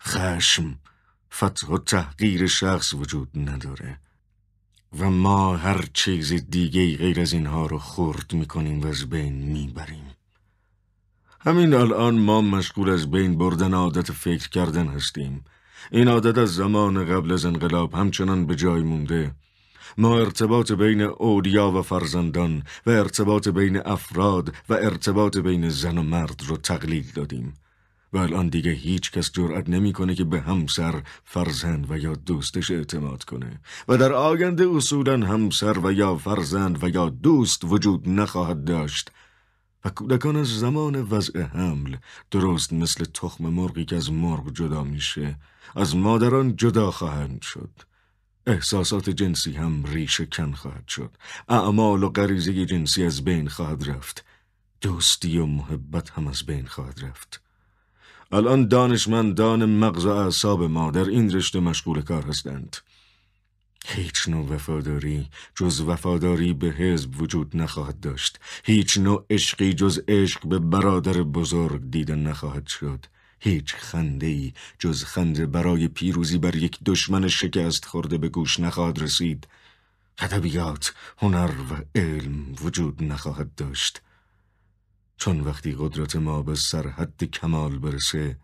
خشم 0.00 0.78
فتح 1.32 1.66
و 1.66 1.78
تحقیر 1.78 2.46
شخص 2.46 2.94
وجود 2.94 3.30
نداره. 3.34 4.03
و 4.98 5.10
ما 5.10 5.56
هر 5.56 5.84
چیز 5.92 6.32
دیگه 6.32 6.96
غیر 6.96 7.20
از 7.20 7.32
اینها 7.32 7.66
رو 7.66 7.78
خورد 7.78 8.32
می‌کنیم 8.32 8.80
و 8.80 8.86
از 8.86 9.08
بین 9.08 9.32
می‌بریم. 9.32 10.04
همین 11.40 11.74
الان 11.74 12.18
ما 12.18 12.40
مشغول 12.40 12.90
از 12.90 13.10
بین 13.10 13.38
بردن 13.38 13.74
عادت 13.74 14.12
فکر 14.12 14.48
کردن 14.48 14.88
هستیم. 14.88 15.44
این 15.90 16.08
عادت 16.08 16.38
از 16.38 16.54
زمان 16.54 17.04
قبل 17.04 17.32
از 17.32 17.44
انقلاب 17.44 17.94
همچنان 17.94 18.46
به 18.46 18.56
جای 18.56 18.82
مونده. 18.82 19.34
ما 19.98 20.18
ارتباط 20.18 20.72
بین 20.72 21.00
اولیا 21.00 21.70
و 21.70 21.82
فرزندان 21.82 22.62
و 22.86 22.90
ارتباط 22.90 23.48
بین 23.48 23.86
افراد 23.86 24.54
و 24.68 24.74
ارتباط 24.74 25.38
بین 25.38 25.68
زن 25.68 25.98
و 25.98 26.02
مرد 26.02 26.42
رو 26.46 26.56
تقلیل 26.56 27.06
دادیم. 27.14 27.54
و 28.14 28.18
الان 28.18 28.48
دیگه 28.48 28.70
هیچ 28.70 29.10
کس 29.10 29.32
جرأت 29.32 29.68
نمی‌کنه 29.68 30.14
که 30.14 30.24
به 30.24 30.40
همسر، 30.40 31.02
فرزند 31.24 31.90
و 31.90 31.98
یا 31.98 32.14
دوستش 32.14 32.70
اعتماد 32.70 33.24
کنه. 33.24 33.60
و 33.88 33.96
در 33.96 34.12
آینده 34.12 34.68
اصولا 34.68 35.26
همسر 35.26 35.78
و 35.78 35.92
یا 35.92 36.16
فرزند 36.16 36.84
و 36.84 36.88
یا 36.88 37.08
دوست 37.08 37.64
وجود 37.64 38.08
نخواهد 38.08 38.64
داشت. 38.64 39.10
و 39.84 39.90
کودکان 39.90 40.36
از 40.36 40.58
زمان 40.58 41.02
وضع 41.02 41.42
حمل 41.42 41.96
درست 42.30 42.72
مثل 42.72 43.04
تخم 43.04 43.44
مرغی 43.44 43.84
که 43.84 43.96
از 43.96 44.12
مرغ 44.12 44.52
جدا 44.52 44.84
میشه 44.84 45.36
از 45.76 45.96
مادران 45.96 46.56
جدا 46.56 46.90
خواهند 46.90 47.42
شد. 47.42 47.70
احساسات 48.46 49.10
جنسی 49.10 49.52
هم 49.52 49.84
ریشه 49.84 50.26
کن 50.26 50.52
خواهد 50.52 50.88
شد. 50.88 51.16
اعمال 51.48 52.02
و 52.02 52.08
غریزه 52.08 52.66
جنسی 52.66 53.04
از 53.04 53.24
بین 53.24 53.48
خواهد 53.48 53.90
رفت. 53.90 54.24
دوستی 54.80 55.38
و 55.38 55.46
محبت 55.46 56.10
هم 56.10 56.26
از 56.26 56.46
بین 56.46 56.66
خواهد 56.66 57.00
رفت. 57.04 57.43
الان 58.32 58.68
دانشمندان 58.68 59.64
مغز 59.64 60.04
و 60.04 60.08
اعصاب 60.08 60.62
ما 60.62 60.90
در 60.90 61.04
این 61.04 61.32
رشته 61.32 61.60
مشغول 61.60 62.02
کار 62.02 62.22
هستند. 62.22 62.76
هیچ 63.86 64.28
نوع 64.28 64.54
وفاداری 64.54 65.28
جز 65.54 65.80
وفاداری 65.80 66.52
به 66.52 66.66
حزب 66.66 67.22
وجود 67.22 67.56
نخواهد 67.56 68.00
داشت. 68.00 68.40
هیچ 68.64 68.98
نوع 68.98 69.24
عشقی 69.30 69.72
جز 69.72 70.00
عشق 70.08 70.46
به 70.46 70.58
برادر 70.58 71.22
بزرگ 71.22 71.90
دیده 71.90 72.14
نخواهد 72.14 72.66
شد. 72.66 73.06
هیچ 73.40 73.74
خنده 73.74 74.26
ای 74.26 74.52
جز 74.78 75.04
خنده 75.04 75.46
برای 75.46 75.88
پیروزی 75.88 76.38
بر 76.38 76.56
یک 76.56 76.78
دشمن 76.86 77.28
شکست 77.28 77.84
خورده 77.84 78.18
به 78.18 78.28
گوش 78.28 78.60
نخواهد 78.60 79.02
رسید. 79.02 79.46
ادبیات 80.18 80.94
هنر 81.18 81.50
و 81.70 81.98
علم 81.98 82.54
وجود 82.62 83.04
نخواهد 83.04 83.54
داشت. 83.54 84.02
چون 85.24 85.40
وقتی 85.40 85.76
قدرت 85.78 86.16
ما 86.16 86.42
به 86.42 86.54
سرحد 86.54 87.24
کمال 87.24 87.78
برسه 87.78 88.36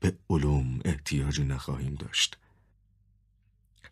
به 0.00 0.12
علوم 0.30 0.80
احتیاجی 0.84 1.44
نخواهیم 1.44 1.94
داشت. 1.94 2.38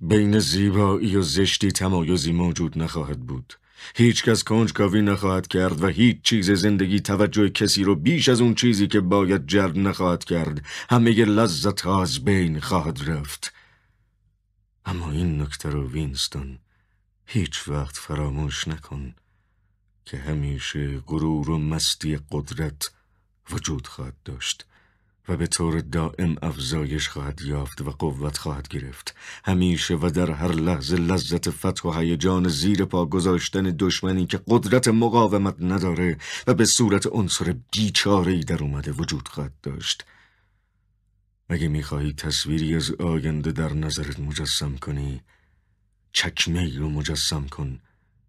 بین 0.01 0.39
زیبایی 0.39 1.17
و 1.17 1.23
زشتی 1.23 1.73
تمایزی 1.73 2.33
موجود 2.33 2.79
نخواهد 2.79 3.21
بود. 3.21 3.55
هیچ 3.95 4.25
کس 4.25 4.45
کنجکاوی 4.45 5.03
نخواهد 5.03 5.47
کرد 5.47 5.83
و 5.83 5.87
هیچ 5.87 6.23
چیز 6.23 6.51
زندگی 6.51 7.01
توجه 7.01 7.51
کسی 7.51 7.85
رو 7.85 7.95
بیش 7.95 8.29
از 8.29 8.41
اون 8.41 8.55
چیزی 8.55 8.87
که 8.87 9.01
باید 9.01 9.47
جلب 9.47 9.77
نخواهد 9.77 10.25
کرد. 10.25 10.65
همه 10.91 11.11
لذت 11.11 11.81
ها 11.81 12.03
از 12.03 12.25
بین 12.25 12.61
خواهد 12.61 13.11
رفت. 13.11 13.53
اما 14.85 15.11
این 15.11 15.43
نکته 15.43 15.69
رو 15.69 15.89
وینستون 15.89 16.59
هیچ 17.27 17.69
وقت 17.69 17.97
فراموش 17.97 18.69
نکن. 18.69 19.15
که 20.05 20.19
همیشه 20.19 20.99
غرور 20.99 21.51
و 21.51 21.59
مستی 21.59 22.19
قدرت 22.31 22.91
وجود 23.51 23.87
خواهد 23.87 24.15
داشت 24.25 24.67
و 25.29 25.37
به 25.37 25.47
طور 25.47 25.81
دائم 25.81 26.37
افزایش 26.43 27.09
خواهد 27.09 27.41
یافت 27.43 27.81
و 27.81 27.91
قوت 27.91 28.39
خواهد 28.39 28.69
گرفت. 28.69 29.15
همیشه 29.45 29.95
و 29.95 30.11
در 30.11 30.31
هر 30.31 30.53
لحظه 30.53 30.97
لذت 30.97 31.51
فتح 31.51 31.89
و 31.89 31.93
هیجان 31.93 32.49
زیر 32.49 32.85
پا 32.85 33.07
گذاشتن 33.07 33.63
دشمنی 33.79 34.27
که 34.27 34.41
قدرت 34.49 34.89
مقاومت 34.89 35.57
نداره 35.61 36.19
و 36.47 36.55
به 36.55 36.65
صورت 36.65 37.07
عنصر 37.07 37.55
بیچاره‌ای 37.73 38.41
در 38.41 38.63
اومده 38.63 38.93
وجود 38.93 39.29
خواهد 39.29 39.53
داشت. 39.63 40.05
اگه 41.49 41.69
می‌خواهی 41.69 42.13
تصویری 42.13 42.75
از 42.75 42.91
آینده 42.91 43.53
در 43.53 43.73
نظرت 43.73 44.21
مجسم 44.21 44.77
کنی 44.77 45.21
چکمه 46.13 46.79
رو 46.79 46.91
مجسم 46.91 47.47
کن. 47.47 47.81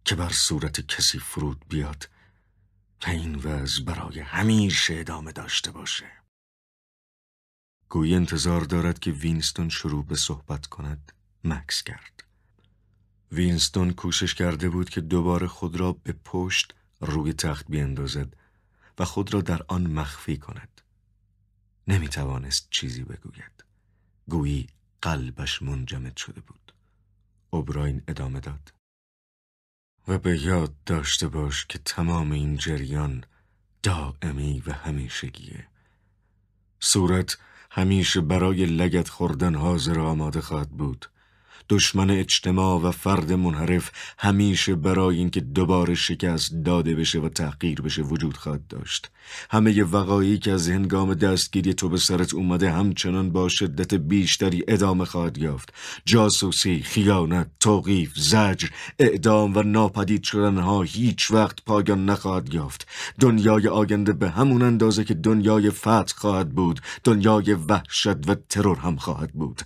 که 0.06 0.16
بر 0.16 0.30
صورت 0.30 0.88
کسی 0.88 1.20
فرود 1.20 1.66
بیاد 1.70 2.10
و 3.08 3.10
این 3.10 3.36
وضع 3.36 3.84
برای 3.84 4.20
همیشه 4.20 4.96
ادامه 5.00 5.32
داشته 5.32 5.72
باشه. 5.72 6.12
گویی 7.90 8.16
انتظار 8.16 8.62
دارد 8.62 9.00
که 9.00 9.12
وینستون 9.12 9.70
شروع 9.70 10.06
به 10.06 10.16
صحبت 10.16 10.66
کند 10.66 11.12
مکس 11.44 11.84
کرد 11.84 12.24
وینستون 13.32 13.94
کوشش 13.94 14.34
کرده 14.34 14.70
بود 14.70 14.90
که 14.90 15.02
دوباره 15.02 15.48
خود 15.48 15.76
را 15.76 15.92
به 15.92 16.14
پشت 16.26 16.74
روی 17.02 17.34
تخت 17.34 17.66
بیندازد 17.70 18.36
و 19.00 19.06
خود 19.06 19.34
را 19.34 19.42
در 19.42 19.62
آن 19.68 19.88
مخفی 19.88 20.38
کند. 20.38 20.82
نمی 21.88 22.08
توانست 22.08 22.68
چیزی 22.70 23.04
بگوید. 23.04 23.64
گویی 24.30 24.68
قلبش 25.02 25.62
منجمد 25.62 26.18
شده 26.18 26.42
بود. 26.42 26.74
اوبراین 27.50 28.02
ادامه 28.08 28.40
داد. 28.40 28.74
و 30.08 30.18
به 30.18 30.44
یاد 30.44 30.74
داشته 30.86 31.28
باش 31.28 31.66
که 31.66 31.80
تمام 31.86 32.32
این 32.32 32.58
جریان 32.58 33.24
دائمی 33.84 34.64
و 34.68 34.72
همیشگیه. 34.74 35.68
صورت 36.80 37.38
همیشه 37.72 38.22
برای 38.22 38.66
لگت 38.66 39.10
خوردن 39.10 39.56
حاضر 39.56 40.00
آماده 40.00 40.42
خواهد 40.42 40.70
بود. 40.70 41.10
دشمن 41.74 42.10
اجتماع 42.10 42.82
و 42.82 42.92
فرد 42.92 43.34
منحرف 43.34 43.92
همیشه 44.18 44.76
برای 44.76 45.18
اینکه 45.18 45.40
دوباره 45.40 45.96
شکست 45.96 46.54
داده 46.66 46.96
بشه 46.96 47.20
و 47.20 47.30
تحقیر 47.30 47.82
بشه 47.82 48.02
وجود 48.02 48.38
خواهد 48.38 48.68
داشت. 48.68 49.12
همه 49.52 49.84
وقایعی 49.84 50.38
که 50.38 50.52
از 50.52 50.70
هنگام 50.70 51.14
دستگیری 51.14 51.74
تو 51.74 51.90
به 51.90 51.98
سرت 51.98 52.34
اومده 52.34 52.72
همچنان 52.72 53.32
با 53.32 53.50
شدت 53.50 53.94
بیشتری 53.94 54.64
ادامه 54.68 55.06
خواهد 55.06 55.38
یافت. 55.38 55.74
جاسوسی، 56.06 56.82
خیانت، 56.82 57.48
توقیف، 57.60 58.12
زجر، 58.16 58.68
اعدام 59.00 59.58
و 59.58 59.64
ناپدید 59.64 60.24
شدنها 60.24 60.82
هیچ 60.82 61.32
وقت 61.32 61.66
پایان 61.66 62.06
نخواهد 62.06 62.54
یافت. 62.54 62.88
دنیای 63.20 63.68
آینده 63.68 64.14
به 64.14 64.30
همون 64.30 64.62
اندازه 64.62 65.04
که 65.04 65.14
دنیای 65.14 65.70
فتح 65.70 66.14
خواهد 66.16 66.50
بود 66.50 66.82
دنیای 67.04 67.54
وحشت 67.54 68.30
و 68.30 68.36
ترور 68.50 68.78
هم 68.78 68.96
خواهد 68.96 69.32
بود. 69.34 69.62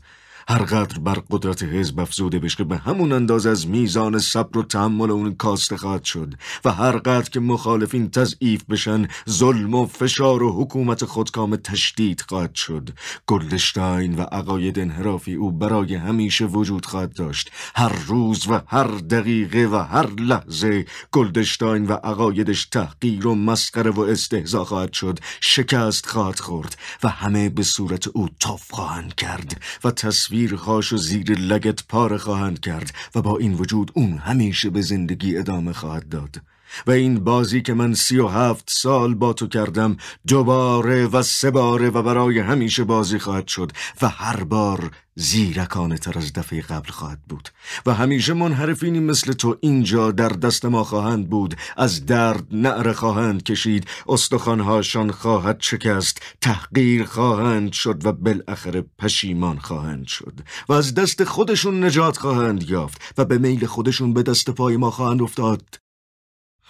هرقدر 0.49 0.99
بر 0.99 1.21
قدرت 1.31 1.63
حزب 1.63 1.99
افزوده 1.99 2.39
بشه 2.39 2.63
به 2.63 2.77
همون 2.77 3.11
انداز 3.11 3.45
از 3.45 3.67
میزان 3.67 4.19
صبر 4.19 4.57
و 4.57 4.63
تحمل 4.63 5.11
اون 5.11 5.35
کاسته 5.35 5.77
خواهد 5.77 6.03
شد 6.03 6.33
و 6.65 6.71
هرقدر 6.71 7.29
که 7.29 7.39
مخالفین 7.39 8.09
تضعیف 8.09 8.63
بشن 8.63 9.07
ظلم 9.29 9.73
و 9.73 9.85
فشار 9.85 10.43
و 10.43 10.63
حکومت 10.63 11.05
خودکام 11.05 11.55
تشدید 11.55 12.25
خواهد 12.29 12.55
شد. 12.55 12.89
گلدشتاین 13.27 14.15
و 14.15 14.21
عقاید 14.21 14.79
انحرافی 14.79 15.33
او 15.33 15.51
برای 15.51 15.95
همیشه 15.95 16.45
وجود 16.45 16.85
خواهد 16.85 17.13
داشت. 17.13 17.51
هر 17.75 17.95
روز 18.07 18.47
و 18.47 18.61
هر 18.67 18.87
دقیقه 18.87 19.67
و 19.71 19.75
هر 19.75 20.07
لحظه 20.07 20.85
گلدشتاین 21.11 21.85
و 21.85 21.93
عقایدش 21.93 22.65
تحقیر 22.65 23.27
و 23.27 23.35
مسخره 23.35 23.91
و 23.91 23.99
استهزا 23.99 24.65
خواهد 24.65 24.93
شد. 24.93 25.19
شکست 25.41 26.05
خواهد 26.05 26.39
خورد 26.39 26.77
و 27.03 27.09
همه 27.09 27.49
به 27.49 27.63
صورت 27.63 28.07
او 28.07 28.29
توف 28.39 28.71
خواهند 28.71 29.15
کرد 29.15 29.61
و 29.83 29.91
تصویر 29.91 30.36
خاش 30.45 30.93
و 30.93 30.97
زیر 30.97 31.31
لگت 31.31 31.87
پاره 31.87 32.17
خواهند 32.17 32.59
کرد 32.59 32.93
و 33.15 33.21
با 33.21 33.37
این 33.37 33.53
وجود 33.53 33.91
اون 33.93 34.17
همیشه 34.17 34.69
به 34.69 34.81
زندگی 34.81 35.37
ادامه 35.37 35.73
خواهد 35.73 36.09
داد. 36.09 36.41
و 36.87 36.91
این 36.91 37.23
بازی 37.23 37.61
که 37.61 37.73
من 37.73 37.93
سی 37.93 38.19
و 38.19 38.27
هفت 38.27 38.69
سال 38.69 39.15
با 39.15 39.33
تو 39.33 39.47
کردم 39.47 39.97
دوباره 40.27 41.07
و 41.07 41.21
سه 41.21 41.51
باره 41.51 41.89
و 41.89 42.01
برای 42.01 42.39
همیشه 42.39 42.83
بازی 42.83 43.19
خواهد 43.19 43.47
شد 43.47 43.71
و 44.01 44.07
هر 44.07 44.43
بار 44.43 44.91
زیرکانه 45.19 45.97
تر 45.97 46.17
از 46.17 46.33
دفعه 46.33 46.61
قبل 46.61 46.89
خواهد 46.89 47.19
بود. 47.29 47.49
و 47.85 47.93
همیشه 47.93 48.33
منحرفینی 48.33 48.99
مثل 48.99 49.33
تو 49.33 49.57
اینجا 49.61 50.11
در 50.11 50.29
دست 50.29 50.65
ما 50.65 50.83
خواهند 50.83 51.29
بود. 51.29 51.55
از 51.77 52.05
درد 52.05 52.43
نعره 52.51 52.93
خواهند 52.93 53.43
کشید. 53.43 53.87
استخوانهاشان 54.07 55.11
خواهد 55.11 55.57
شکست. 55.59 56.21
تحقیر 56.41 57.03
خواهند 57.03 57.71
شد 57.71 58.05
و 58.05 58.11
بالاخره 58.11 58.85
پشیمان 58.99 59.57
خواهند 59.57 60.07
شد. 60.07 60.39
و 60.69 60.73
از 60.73 60.93
دست 60.93 61.23
خودشون 61.23 61.83
نجات 61.83 62.17
خواهند 62.17 62.69
یافت 62.69 63.13
و 63.17 63.25
به 63.25 63.37
میل 63.37 63.65
خودشون 63.65 64.13
به 64.13 64.23
دست 64.23 64.49
پای 64.49 64.77
ما 64.77 64.91
خواهند 64.91 65.21
افتاد. 65.21 65.86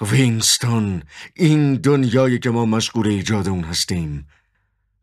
وینستون 0.02 1.04
این 1.34 1.76
دنیایی 1.76 2.40
که 2.40 2.50
ما 2.50 2.66
مشغول 2.66 3.08
ایجاد 3.08 3.48
اون 3.48 3.64
هستیم. 3.64 4.28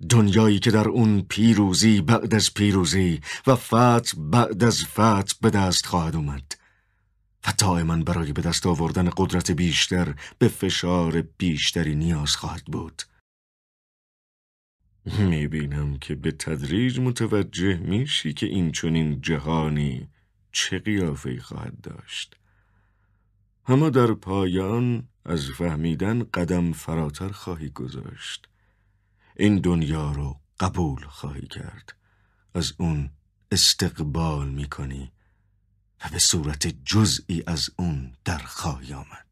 دنیایی 0.08 0.58
که 0.58 0.70
در 0.70 0.88
اون 0.88 1.22
پیروزی 1.22 2.00
بعد 2.00 2.34
از 2.34 2.54
پیروزی 2.54 3.20
و 3.46 3.56
فتح 3.56 4.12
بعد 4.18 4.64
از 4.64 4.84
فتح 4.84 5.34
به 5.40 5.50
دست 5.50 5.86
خواهد 5.86 6.16
اومد. 6.16 6.52
و 7.46 7.52
دائما 7.58 7.96
برای 7.96 8.32
به 8.32 8.42
دست 8.42 8.66
آوردن 8.66 9.10
قدرت 9.16 9.50
بیشتر 9.50 10.14
به 10.38 10.48
فشار 10.48 11.22
بیشتری 11.22 11.94
نیاز 11.94 12.36
خواهد 12.36 12.64
بود. 12.64 13.02
می‌بینم 15.18 15.98
که 15.98 16.14
به 16.14 16.32
تدریج 16.32 17.00
متوجه 17.00 17.76
میشی 17.76 18.32
که 18.32 18.46
این 18.46 18.72
چنین 18.72 19.20
جهانی 19.20 20.08
چه 20.52 20.78
قیافه 20.78 21.40
خواهد 21.40 21.80
داشت. 21.80 22.36
اما 23.66 23.90
در 23.90 24.14
پایان 24.14 25.08
از 25.24 25.50
فهمیدن 25.50 26.24
قدم 26.24 26.72
فراتر 26.72 27.28
خواهی 27.28 27.70
گذاشت. 27.70 28.48
این 29.36 29.58
دنیا 29.58 30.12
رو 30.12 30.40
قبول 30.60 31.06
خواهی 31.06 31.46
کرد. 31.46 31.96
از 32.54 32.72
اون 32.78 33.10
استقبال 33.52 34.48
می‌کنی 34.48 35.12
و 36.04 36.08
به 36.12 36.18
صورت 36.18 36.66
جزئی 36.66 37.42
از 37.46 37.70
اون 37.78 38.16
در 38.24 38.38
خواهی 38.38 38.94
آمد. 38.94 39.26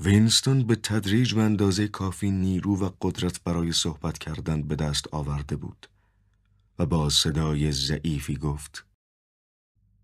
وینستون 0.00 0.66
به 0.66 0.76
تدریج 0.76 1.34
و 1.34 1.38
اندازه 1.38 1.88
کافی 1.88 2.30
نیرو 2.30 2.76
و 2.76 2.90
قدرت 3.02 3.42
برای 3.42 3.72
صحبت 3.72 4.18
کردن 4.18 4.62
به 4.62 4.76
دست 4.76 5.14
آورده 5.14 5.56
بود 5.56 5.88
و 6.78 6.86
با 6.86 7.10
صدای 7.10 7.72
ضعیفی 7.72 8.36
گفت 8.36 8.86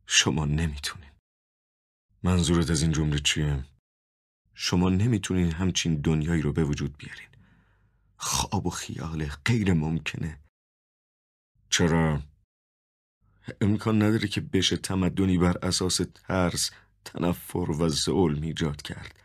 شما 0.06 0.44
نمی‌تونین 0.44 1.13
منظورت 2.24 2.70
از 2.70 2.82
این 2.82 2.92
جمله 2.92 3.18
چیه؟ 3.18 3.64
شما 4.54 4.90
نمی‌تونین 4.90 5.52
همچین 5.52 5.94
دنیایی 5.94 6.42
رو 6.42 6.52
به 6.52 6.64
وجود 6.64 6.96
بیارین 6.98 7.28
خواب 8.16 8.66
و 8.66 8.70
خیال 8.70 9.26
غیر 9.26 9.72
ممکنه 9.72 10.40
چرا؟ 11.70 12.22
امکان 13.60 14.02
نداره 14.02 14.28
که 14.28 14.40
بشه 14.40 14.76
تمدنی 14.76 15.38
بر 15.38 15.58
اساس 15.62 16.00
ترس 16.14 16.70
تنفر 17.04 17.70
و 17.70 17.88
ظلم 17.88 18.42
ایجاد 18.42 18.82
کرد 18.82 19.20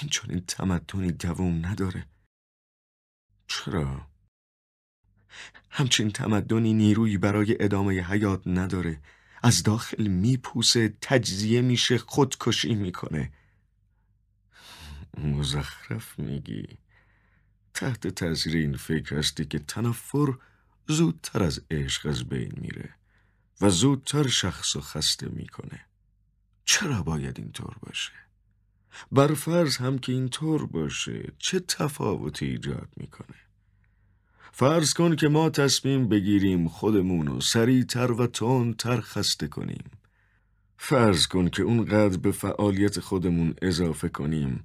این 0.00 0.10
چون 0.10 0.30
این 0.30 0.40
تمدنی 0.40 1.12
دوام 1.12 1.66
نداره 1.66 2.06
چرا؟ 3.46 4.06
همچین 5.70 6.10
تمدنی 6.10 6.72
نیرویی 6.72 7.18
برای 7.18 7.56
ادامه 7.60 8.00
حیات 8.00 8.42
نداره 8.46 9.00
از 9.42 9.62
داخل 9.62 10.06
میپوسه 10.06 10.96
تجزیه 11.00 11.60
میشه 11.60 11.98
خودکشی 11.98 12.74
می‌کنه 12.74 13.32
مزخرف 15.18 16.18
میگی 16.18 16.78
تحت 17.74 18.06
تاثیر 18.06 18.56
این 18.56 18.76
فکر 18.76 19.16
هستی 19.16 19.44
که 19.44 19.58
تنفر 19.58 20.34
زودتر 20.88 21.42
از 21.42 21.60
عشق 21.70 22.06
از 22.06 22.24
بین 22.24 22.52
میره 22.56 22.94
و 23.60 23.70
زودتر 23.70 24.28
شخص 24.28 24.76
خسته 24.76 25.28
می‌کنه 25.28 25.80
چرا 26.64 27.02
باید 27.02 27.38
اینطور 27.38 27.76
باشه؟ 27.80 28.12
برفرض 29.12 29.76
هم 29.76 29.98
که 29.98 30.12
اینطور 30.12 30.66
باشه 30.66 31.32
چه 31.38 31.60
تفاوتی 31.60 32.46
ایجاد 32.46 32.88
می‌کنه؟ 32.96 33.36
فرض 34.52 34.94
کن 34.94 35.16
که 35.16 35.28
ما 35.28 35.50
تصمیم 35.50 36.08
بگیریم 36.08 36.68
خودمون 36.68 37.26
رو 37.26 37.40
سریعتر 37.40 38.12
و 38.12 38.26
تر 38.78 39.00
خسته 39.00 39.48
کنیم. 39.48 39.84
فرض 40.78 41.26
کن 41.26 41.48
که 41.48 41.62
اونقدر 41.62 42.16
به 42.18 42.30
فعالیت 42.30 43.00
خودمون 43.00 43.54
اضافه 43.62 44.08
کنیم 44.08 44.64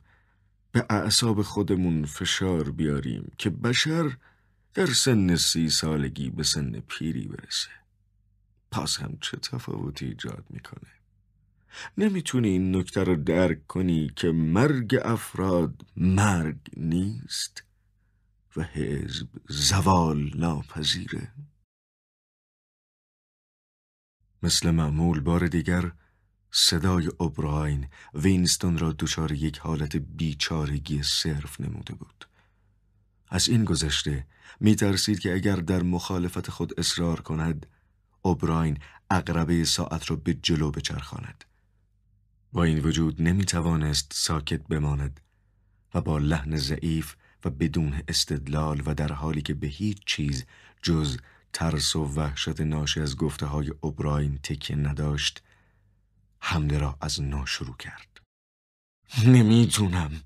به 0.71 0.85
اعصاب 0.89 1.41
خودمون 1.41 2.05
فشار 2.05 2.71
بیاریم 2.71 3.31
که 3.37 3.49
بشر 3.49 4.17
در 4.73 4.85
سن 4.85 5.35
سی 5.35 5.69
سالگی 5.69 6.29
به 6.29 6.43
سن 6.43 6.79
پیری 6.87 7.27
برسه. 7.27 7.69
پس 8.71 8.97
هم 8.97 9.17
چه 9.21 9.37
تفاوتی 9.37 10.05
ایجاد 10.05 10.45
می‌کنه؟ 10.49 10.91
نمی‌تونی 11.97 12.49
این 12.49 12.75
نکته 12.75 13.03
رو 13.03 13.15
درک 13.15 13.67
کنی 13.67 14.11
که 14.15 14.31
مرگ 14.31 14.99
افراد 15.03 15.85
مرگ 15.97 16.57
نیست. 16.77 17.64
و 18.55 18.63
حزب 18.63 19.27
زوال 19.49 20.31
ناپذیره. 20.35 21.33
مثل 24.43 24.71
معمول 24.71 25.19
بار 25.19 25.47
دیگر 25.47 25.91
صدای 26.51 27.07
اوبراین 27.07 27.87
وینستون 28.13 28.77
را 28.77 28.91
دچار 28.99 29.31
یک 29.31 29.57
حالت 29.57 29.95
بیچارگی 29.95 31.03
صرف 31.03 31.61
نموده 31.61 31.93
بود. 31.93 32.27
از 33.27 33.49
این 33.49 33.65
گذشته 33.65 34.27
می 34.59 34.75
ترسید 34.75 35.19
که 35.19 35.33
اگر 35.33 35.55
در 35.55 35.83
مخالفت 35.83 36.49
خود 36.49 36.79
اصرار 36.79 37.21
کند 37.21 37.65
اوبراین 38.21 38.79
اقربه 39.09 39.65
ساعت 39.65 40.09
را 40.09 40.15
به 40.15 40.33
جلو 40.33 40.71
بچرخاند. 40.71 41.45
با 42.53 42.63
این 42.63 42.79
وجود 42.79 43.21
نمی 43.21 43.45
توانست 43.45 44.11
ساکت 44.13 44.67
بماند 44.67 45.19
و 45.93 46.01
با 46.01 46.17
لحن 46.17 46.57
ضعیف 46.57 47.15
و 47.45 47.49
بدون 47.49 48.01
استدلال 48.07 48.81
و 48.85 48.93
در 48.93 49.11
حالی 49.11 49.41
که 49.41 49.53
به 49.53 49.67
هیچ 49.67 49.97
چیز 50.05 50.45
جز 50.81 51.17
ترس 51.53 51.95
و 51.95 52.05
وحشت 52.05 52.61
ناشی 52.61 53.01
از 53.01 53.17
گفته 53.17 53.45
های 53.45 53.73
اوبراین 53.81 54.37
تکیه 54.37 54.75
نداشت 54.75 55.43
حمله 56.39 56.77
را 56.77 56.97
از 57.01 57.21
نو 57.21 57.45
شروع 57.45 57.77
کرد. 57.77 58.21
نمی‌دونم 59.27 60.21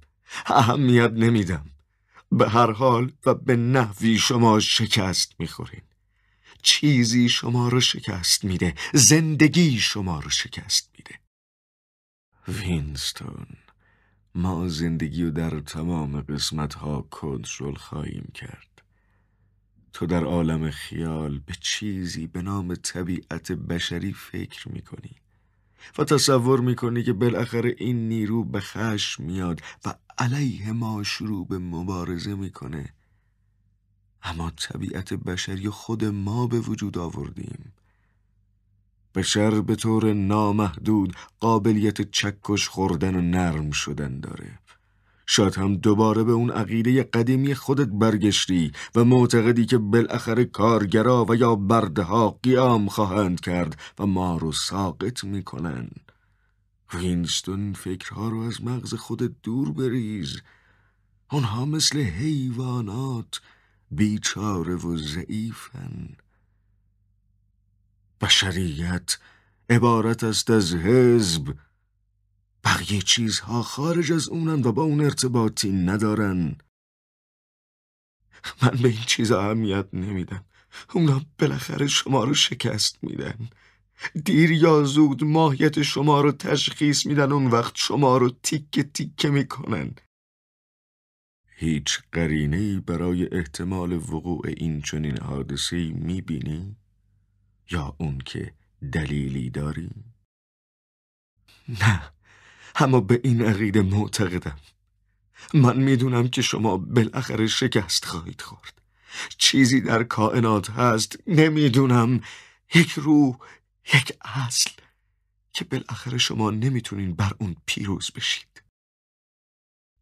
اهمیت 0.45 1.11
نمیدم. 1.11 1.65
به 2.31 2.49
هر 2.49 2.71
حال 2.71 3.11
و 3.25 3.33
به 3.33 3.55
نحوی 3.55 4.17
شما 4.17 4.59
شکست 4.59 5.35
می‌خورین. 5.39 5.81
چیزی 6.61 7.29
شما 7.29 7.67
رو 7.67 7.81
شکست 7.81 8.43
میده. 8.45 8.75
زندگی 8.93 9.79
شما 9.79 10.19
رو 10.19 10.29
شکست 10.29 10.89
میده. 10.97 11.19
وینستون. 12.47 13.47
ما 14.35 14.67
زندگی 14.67 15.23
رو 15.23 15.31
در 15.31 15.59
تمام 15.59 16.21
قسمت 16.21 16.73
ها 16.73 17.01
کنترل 17.01 17.75
خواهیم 17.75 18.31
کرد. 18.33 18.81
تو 19.93 20.05
در 20.05 20.23
عالم 20.23 20.69
خیال 20.69 21.39
به 21.39 21.53
چیزی 21.61 22.27
به 22.27 22.41
نام 22.41 22.75
طبیعت 22.75 23.51
بشری 23.51 24.13
فکر 24.13 24.69
می‌کنی 24.69 25.15
و 25.97 26.03
تصور 26.03 26.59
می‌کنی 26.59 27.03
که 27.03 27.13
بالاخره 27.13 27.75
این 27.77 28.07
نیرو 28.07 28.43
به 28.43 28.59
خشم 28.59 29.23
میاد 29.23 29.61
و 29.85 29.95
علیه 30.17 30.71
ما 30.71 31.03
شروع 31.03 31.47
به 31.47 31.57
مبارزه 31.57 32.35
می‌کنه. 32.35 32.93
اما 34.23 34.51
طبیعت 34.51 35.13
بشری 35.13 35.69
خود 35.69 36.05
ما 36.05 36.47
به 36.47 36.59
وجود 36.59 36.97
آوردیم. 36.97 37.73
بشر 39.15 39.61
به 39.61 39.75
طور 39.75 40.13
نامحدود 40.13 41.15
قابلیت 41.39 42.11
چکش 42.11 42.67
خوردن 42.67 43.15
و 43.15 43.21
نرم 43.21 43.71
شدن 43.71 44.19
داره. 44.19 44.59
شاید 45.25 45.55
هم 45.55 45.75
دوباره 45.75 46.23
به 46.23 46.31
اون 46.31 46.51
عقیده 46.51 47.03
قدیمی 47.03 47.55
خودت 47.55 47.87
برگشتی 47.87 48.71
و 48.95 49.03
معتقدی 49.03 49.65
که 49.65 49.77
بالاخره 49.77 50.45
کارگرا 50.45 51.25
و 51.29 51.35
یا 51.35 51.55
بردها 51.55 52.39
قیام 52.43 52.87
خواهند 52.87 53.39
کرد 53.39 53.79
و 53.99 54.05
ما 54.05 54.37
رو 54.37 54.51
ساقط 54.51 55.23
می‌کنن. 55.23 55.89
وینستون 56.93 57.73
فکرها 57.73 58.29
رو 58.29 58.39
از 58.39 58.63
مغز 58.63 58.93
خودت 58.93 59.31
دور 59.43 59.71
بریز. 59.71 60.41
اونها 61.31 61.65
مثل 61.65 61.99
حیوانات 61.99 63.41
بیچاره 63.91 64.75
و 64.75 64.97
ضعیفن. 64.97 66.09
بشریت 68.21 69.17
عبارت 69.69 70.23
است 70.23 70.49
از 70.49 70.73
حزب. 70.73 71.55
بقیه 72.63 73.01
چیزها 73.01 73.63
خارج 73.63 74.11
از 74.11 74.29
اونن 74.29 74.63
و 74.63 74.71
با 74.71 74.83
اون 74.83 75.01
ارتباطی 75.01 75.71
ندارن. 75.71 76.55
من 78.61 78.77
به 78.81 78.89
این 78.89 79.03
چیزا 79.07 79.41
اهمیت 79.41 79.87
نمیدم. 79.93 80.45
اونا 80.93 81.21
بالاخره 81.39 81.87
شما 81.87 82.23
رو 82.23 82.33
شکست 82.33 83.03
میدن. 83.03 83.49
دیر 84.25 84.51
یا 84.51 84.83
زود 84.83 85.23
ماهیت 85.23 85.81
شما 85.81 86.21
رو 86.21 86.31
تشخیص 86.31 87.05
میدن 87.05 87.31
اون 87.31 87.47
وقت 87.47 87.75
شما 87.75 88.17
رو 88.17 88.29
تیکه 88.43 88.83
تیکه 88.83 89.29
می‌کنن. 89.29 89.95
هیچ 91.47 91.99
قرینه 92.11 92.79
برای 92.79 93.27
احتمال 93.31 93.93
وقوع 93.93 94.41
این 94.47 94.81
چنین 94.81 95.17
حادثه 95.17 95.77
می‌بینی؟ 95.77 96.75
یا 97.71 97.95
اون 97.97 98.17
که 98.17 98.53
دلیلی 98.91 99.49
داری؟ 99.49 99.89
نه 101.81 102.11
اما 102.75 102.99
به 102.99 103.21
این 103.23 103.41
عقیده 103.41 103.81
معتقدم. 103.81 104.59
من 105.53 105.77
می‌دونم 105.77 106.27
که 106.27 106.41
شما 106.41 106.77
بالاخره 106.77 107.47
شکست 107.47 108.05
خواهید 108.05 108.41
خورد. 108.41 108.81
چیزی 109.37 109.81
در 109.81 110.03
کائنات 110.03 110.69
هست 110.69 111.17
نمی‌دونم. 111.27 112.21
یک 112.75 112.91
روح 112.91 113.37
یک 113.93 114.17
اصل 114.21 114.71
که 115.53 115.65
بالاخره 115.65 116.17
شما 116.17 116.51
نمی‌تونین 116.51 117.15
بر 117.15 117.31
اون 117.39 117.55
پیروز 117.65 118.11
بشید. 118.15 118.63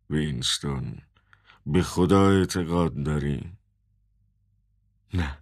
وینستون 0.10 1.02
به 1.66 1.84
خدا 1.84 2.30
اعتقاد 2.30 3.04
داری؟ 3.04 3.52
نه. 5.14 5.38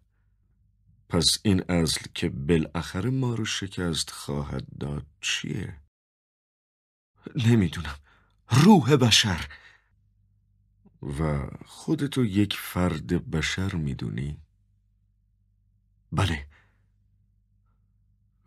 پس 1.10 1.40
این 1.44 1.72
اصل 1.72 2.06
که 2.14 2.30
بالاخره 2.30 3.10
ما 3.10 3.34
رو 3.34 3.46
شکست 3.46 4.10
خواهد 4.10 4.66
داد 4.80 5.06
چیه؟ 5.22 5.82
نمی‌دونم. 7.36 7.96
روح 8.50 8.96
بشر. 8.96 9.48
و 11.02 11.48
خودتو 11.66 12.26
یک 12.26 12.54
فرد 12.54 13.32
بشر 13.32 13.76
می‌دونی؟ 13.76 14.42
بله. 16.12 16.48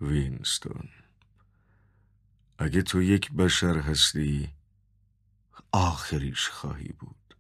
وینستون. 0.01 0.89
اگه 2.59 2.83
تو 2.83 3.03
یک 3.03 3.33
بشر 3.33 3.79
هستی 3.79 4.49
آخریش 5.73 6.49
خواهی 6.49 6.93
بود. 6.93 7.37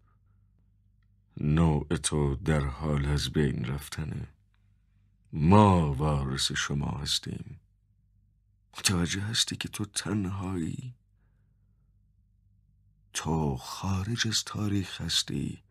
نوع 1.37 1.87
تو 1.96 2.37
در 2.37 2.64
حال 2.64 3.07
از 3.07 3.31
بین 3.33 3.64
رفتنه. 3.64 4.28
ما 5.33 5.93
وارث 5.95 6.53
شما 6.53 6.91
هستیم. 6.91 7.61
متوجه 8.79 9.21
هستی 9.21 9.57
که 9.57 9.69
تو 9.69 9.85
تنهایی؟ 9.85 10.95
تو 13.12 13.57
خارج 13.57 14.29
از 14.29 14.45
تاریخ 14.45 15.01
هستی. 15.01 15.62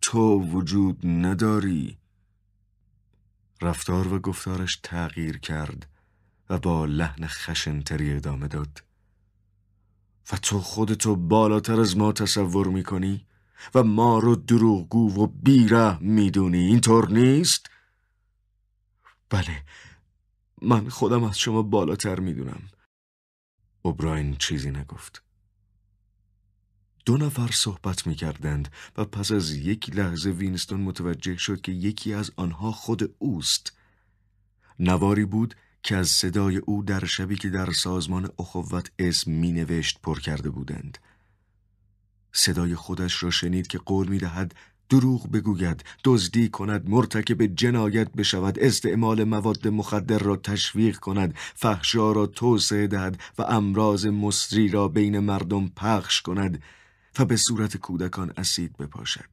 تو 0.00 0.42
وجود 0.42 1.06
نداری. 1.06 1.98
رفتار 3.62 4.14
و 4.14 4.18
گفتارش 4.18 4.80
تغییر 4.82 5.38
کرد 5.38 5.88
و 6.50 6.58
با 6.58 6.84
لحن 6.84 7.26
خشنتری 7.26 8.12
ادامه 8.12 8.48
داد. 8.48 8.84
و 10.32 10.36
تو 10.36 10.60
خودتو 10.60 11.16
بالاتر 11.16 11.80
از 11.80 11.96
ما 11.96 12.12
تصور 12.12 12.68
می‌کنی؟ 12.68 13.26
و 13.74 13.82
ما 13.82 14.18
رو 14.18 14.36
دروغگو 14.36 15.22
و 15.22 15.26
بیره 15.26 15.98
می‌دونی؟ 15.98 16.58
اینطور 16.58 17.10
نیست؟ 17.10 17.70
بله. 19.30 19.62
من 20.62 20.88
خودم 20.88 21.24
از 21.24 21.38
شما 21.38 21.62
بالاتر 21.62 22.20
می‌دونم. 22.20 22.62
اوبراین 23.82 24.36
چیزی 24.36 24.70
نگفت. 24.70 25.22
دو 27.06 27.16
نفر 27.16 27.50
صحبت 27.52 28.06
می 28.06 28.14
کردند 28.14 28.72
و 28.96 29.04
پس 29.04 29.32
از 29.32 29.50
یک 29.50 29.96
لحظه 29.96 30.30
وینستون 30.30 30.80
متوجه 30.80 31.36
شد 31.36 31.60
که 31.60 31.72
یکی 31.72 32.14
از 32.14 32.30
آنها 32.36 32.72
خود 32.72 33.14
اوست. 33.18 33.72
نواری 34.78 35.24
بود 35.24 35.54
که 35.82 35.96
از 35.96 36.08
صدای 36.08 36.56
او 36.56 36.82
در 36.82 37.04
شبی 37.04 37.36
که 37.36 37.50
در 37.50 37.72
سازمان 37.72 38.30
اخوت 38.38 38.92
اسم 38.98 39.30
می 39.30 39.52
نوشت 39.52 40.00
پر 40.02 40.20
کرده 40.20 40.50
بودند. 40.50 40.98
صدای 42.32 42.74
خودش 42.74 43.22
را 43.22 43.30
شنید 43.30 43.66
که 43.66 43.78
قول 43.78 44.08
می 44.08 44.18
دهد 44.18 44.54
دروغ 44.88 45.30
بگوید 45.30 45.84
دزدی 46.04 46.48
کند 46.48 46.90
مرتکب 46.90 47.46
جنایت 47.46 48.12
بشود 48.12 48.58
استعمال 48.58 49.24
مواد 49.24 49.68
مخدر 49.68 50.18
را 50.18 50.36
تشویق 50.36 50.98
کند 50.98 51.34
فحشا 51.36 52.12
را 52.12 52.26
توسعه 52.26 52.86
دهد 52.86 53.20
و 53.38 53.42
امراض 53.42 54.06
مصری 54.06 54.68
را 54.68 54.88
بین 54.88 55.18
مردم 55.18 55.68
پخش 55.68 56.22
کند 56.22 56.62
و 57.18 57.24
به 57.24 57.36
صورت 57.36 57.76
کودکان 57.76 58.32
اسید 58.36 58.76
بپاشد. 58.76 59.30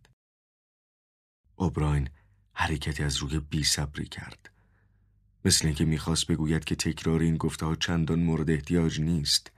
اوبراین 1.56 2.10
حرکتی 2.54 3.04
از 3.04 3.18
روی 3.18 3.40
بی 3.40 3.64
صبری 3.64 4.06
کرد. 4.06 4.50
مثل 5.46 5.68
اینکه 5.68 5.86
می‌خواست 5.86 6.28
بگوید 6.28 6.66
که 6.66 6.76
تکرار 6.76 7.20
این 7.20 7.38
گفته 7.38 7.66
ها 7.66 7.76
چندان 7.76 8.20
مورد 8.20 8.50
احتیاج 8.50 9.02
نیست. 9.02 9.52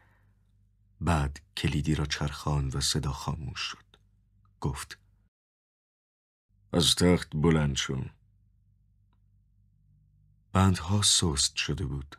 بعد 1.02 1.40
کلیدی 1.58 1.96
را 1.96 2.06
چرخان 2.06 2.68
و 2.74 2.82
صدا 2.82 3.12
خاموش 3.12 3.60
شد. 3.60 3.86
گفت 4.62 4.98
از 6.74 6.96
تخت 6.96 7.30
بلند 7.34 7.76
شو. 7.76 8.06
بندها 10.54 11.02
سست 11.02 11.56
شده 11.56 11.86
بود. 11.86 12.16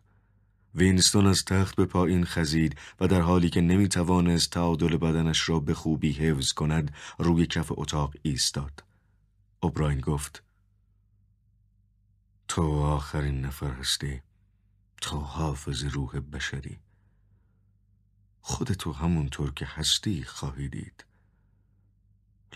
وینستون 0.75 1.27
از 1.27 1.45
تخت 1.45 1.77
به 1.77 1.85
پایین 1.85 2.25
خزید 2.25 2.79
و 3.01 3.07
در 3.07 3.21
حالی 3.21 3.51
که 3.51 3.61
نمی 3.61 3.89
توانست 3.89 4.51
تعادل 4.51 4.97
بدنش 4.97 5.49
را 5.49 5.61
به 5.61 5.75
خوبی 5.75 6.13
حفظ 6.13 6.53
کند 6.53 6.95
روی 7.19 7.47
کف 7.47 7.73
اتاق 7.77 8.15
ایستاد. 8.23 8.85
اوبراین 9.61 10.01
گفت 10.01 10.43
تو 12.49 12.63
آخرین 12.73 13.41
نفر 13.41 13.71
هستی. 13.71 14.23
تو 15.01 15.19
حافظ 15.21 15.85
روح 15.85 16.21
بشری. 16.21 16.79
خودتو 18.41 18.93
همونطور 18.93 19.53
که 19.55 19.67
هستی 19.67 20.25
خواهی 20.25 20.69
دید. 20.69 21.05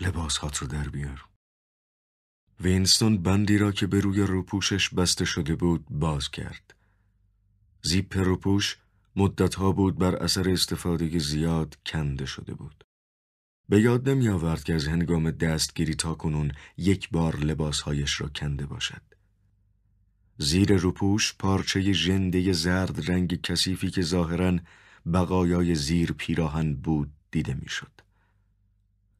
لباس 0.01 0.37
هات 0.37 0.57
رو 0.57 0.67
در 0.67 0.89
بیار. 0.89 1.30
وینستون 2.63 3.17
بندی 3.17 3.57
را 3.57 3.71
که 3.71 3.87
به 3.87 3.99
روی 3.99 4.21
روپوشش 4.21 4.89
بسته 4.89 5.25
شده 5.25 5.55
بود 5.55 5.85
باز 5.89 6.29
کرد. 6.29 6.73
زیپ 7.81 8.17
روپوش 8.17 8.77
مدتها 9.15 9.71
بود 9.71 9.97
بر 9.97 10.15
اثر 10.15 10.49
استفاده 10.49 11.19
زیاد 11.19 11.77
کنده 11.85 12.25
شده 12.25 12.53
بود. 12.53 12.83
به 13.69 13.81
یاد 13.81 14.09
نمی 14.09 14.29
آورد 14.29 14.63
که 14.63 14.73
از 14.73 14.87
هنگام 14.87 15.31
دستگیری 15.31 15.95
تا 15.95 16.13
کنون 16.13 16.51
یک 16.77 17.09
بار 17.09 17.35
لباسهایش 17.35 18.21
را 18.21 18.29
کنده 18.35 18.65
باشد. 18.65 19.01
زیر 20.37 20.77
روپوش 20.77 21.35
پارچه 21.39 21.91
ژنده 21.91 22.53
زرد 22.53 23.11
رنگ 23.11 23.41
کثیفی 23.41 23.89
که 23.89 24.01
ظاهرا 24.01 24.59
بقایای 25.13 25.75
زیر 25.75 26.11
پیراهن 26.11 26.73
بود 26.73 27.11
دیده 27.31 27.53
می‌شد. 27.53 28.01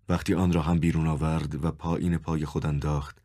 وقتی 0.09 0.33
آن 0.33 0.53
را 0.53 0.61
هم 0.61 0.79
بیرون 0.79 1.07
آورد 1.07 1.65
و 1.65 1.71
پایین 1.71 2.17
پای 2.17 2.45
خود 2.45 2.65
انداخت 2.65 3.21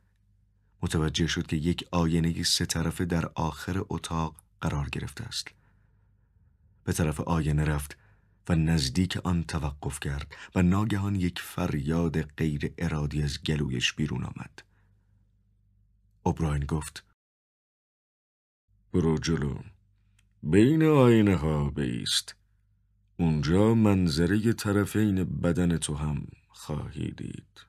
متوجه 0.87 1.27
شد 1.27 1.47
که 1.47 1.57
یک 1.57 1.89
آینه 1.93 2.43
سه 2.43 2.67
طرفه 2.67 3.05
در 3.05 3.31
آخر 3.35 3.85
اتاق 3.89 4.37
قرار 4.61 4.89
گرفته 4.89 5.25
است. 5.25 5.49
به 6.85 6.93
طرف 6.93 7.21
آینه 7.21 7.65
رفت 7.65 7.99
و 8.49 8.55
نزدیک 8.55 9.17
آن 9.25 9.45
توقف 9.45 10.01
کرد 10.01 10.37
و 10.55 10.63
ناگهان 10.63 11.15
یک 11.15 11.39
فریاد 11.41 12.23
غیر 12.23 12.75
ارادی 12.79 13.23
از 13.23 13.43
گلویش 13.43 13.93
بیرون 13.93 14.25
آمد. 14.25 14.63
اوبراین 16.23 16.65
گفت 16.65 17.05
برو 18.93 19.19
جلو. 19.19 19.59
بین 20.43 20.83
آینه 20.83 21.37
ها 21.37 21.71
بیست. 21.71 22.35
اونجا 23.17 23.75
منظره 23.75 24.53
طرفین 24.53 25.25
بدن 25.25 25.79
تو 25.79 25.95
هم 25.95 26.27
خواهی 26.49 27.11
دید. 27.11 27.66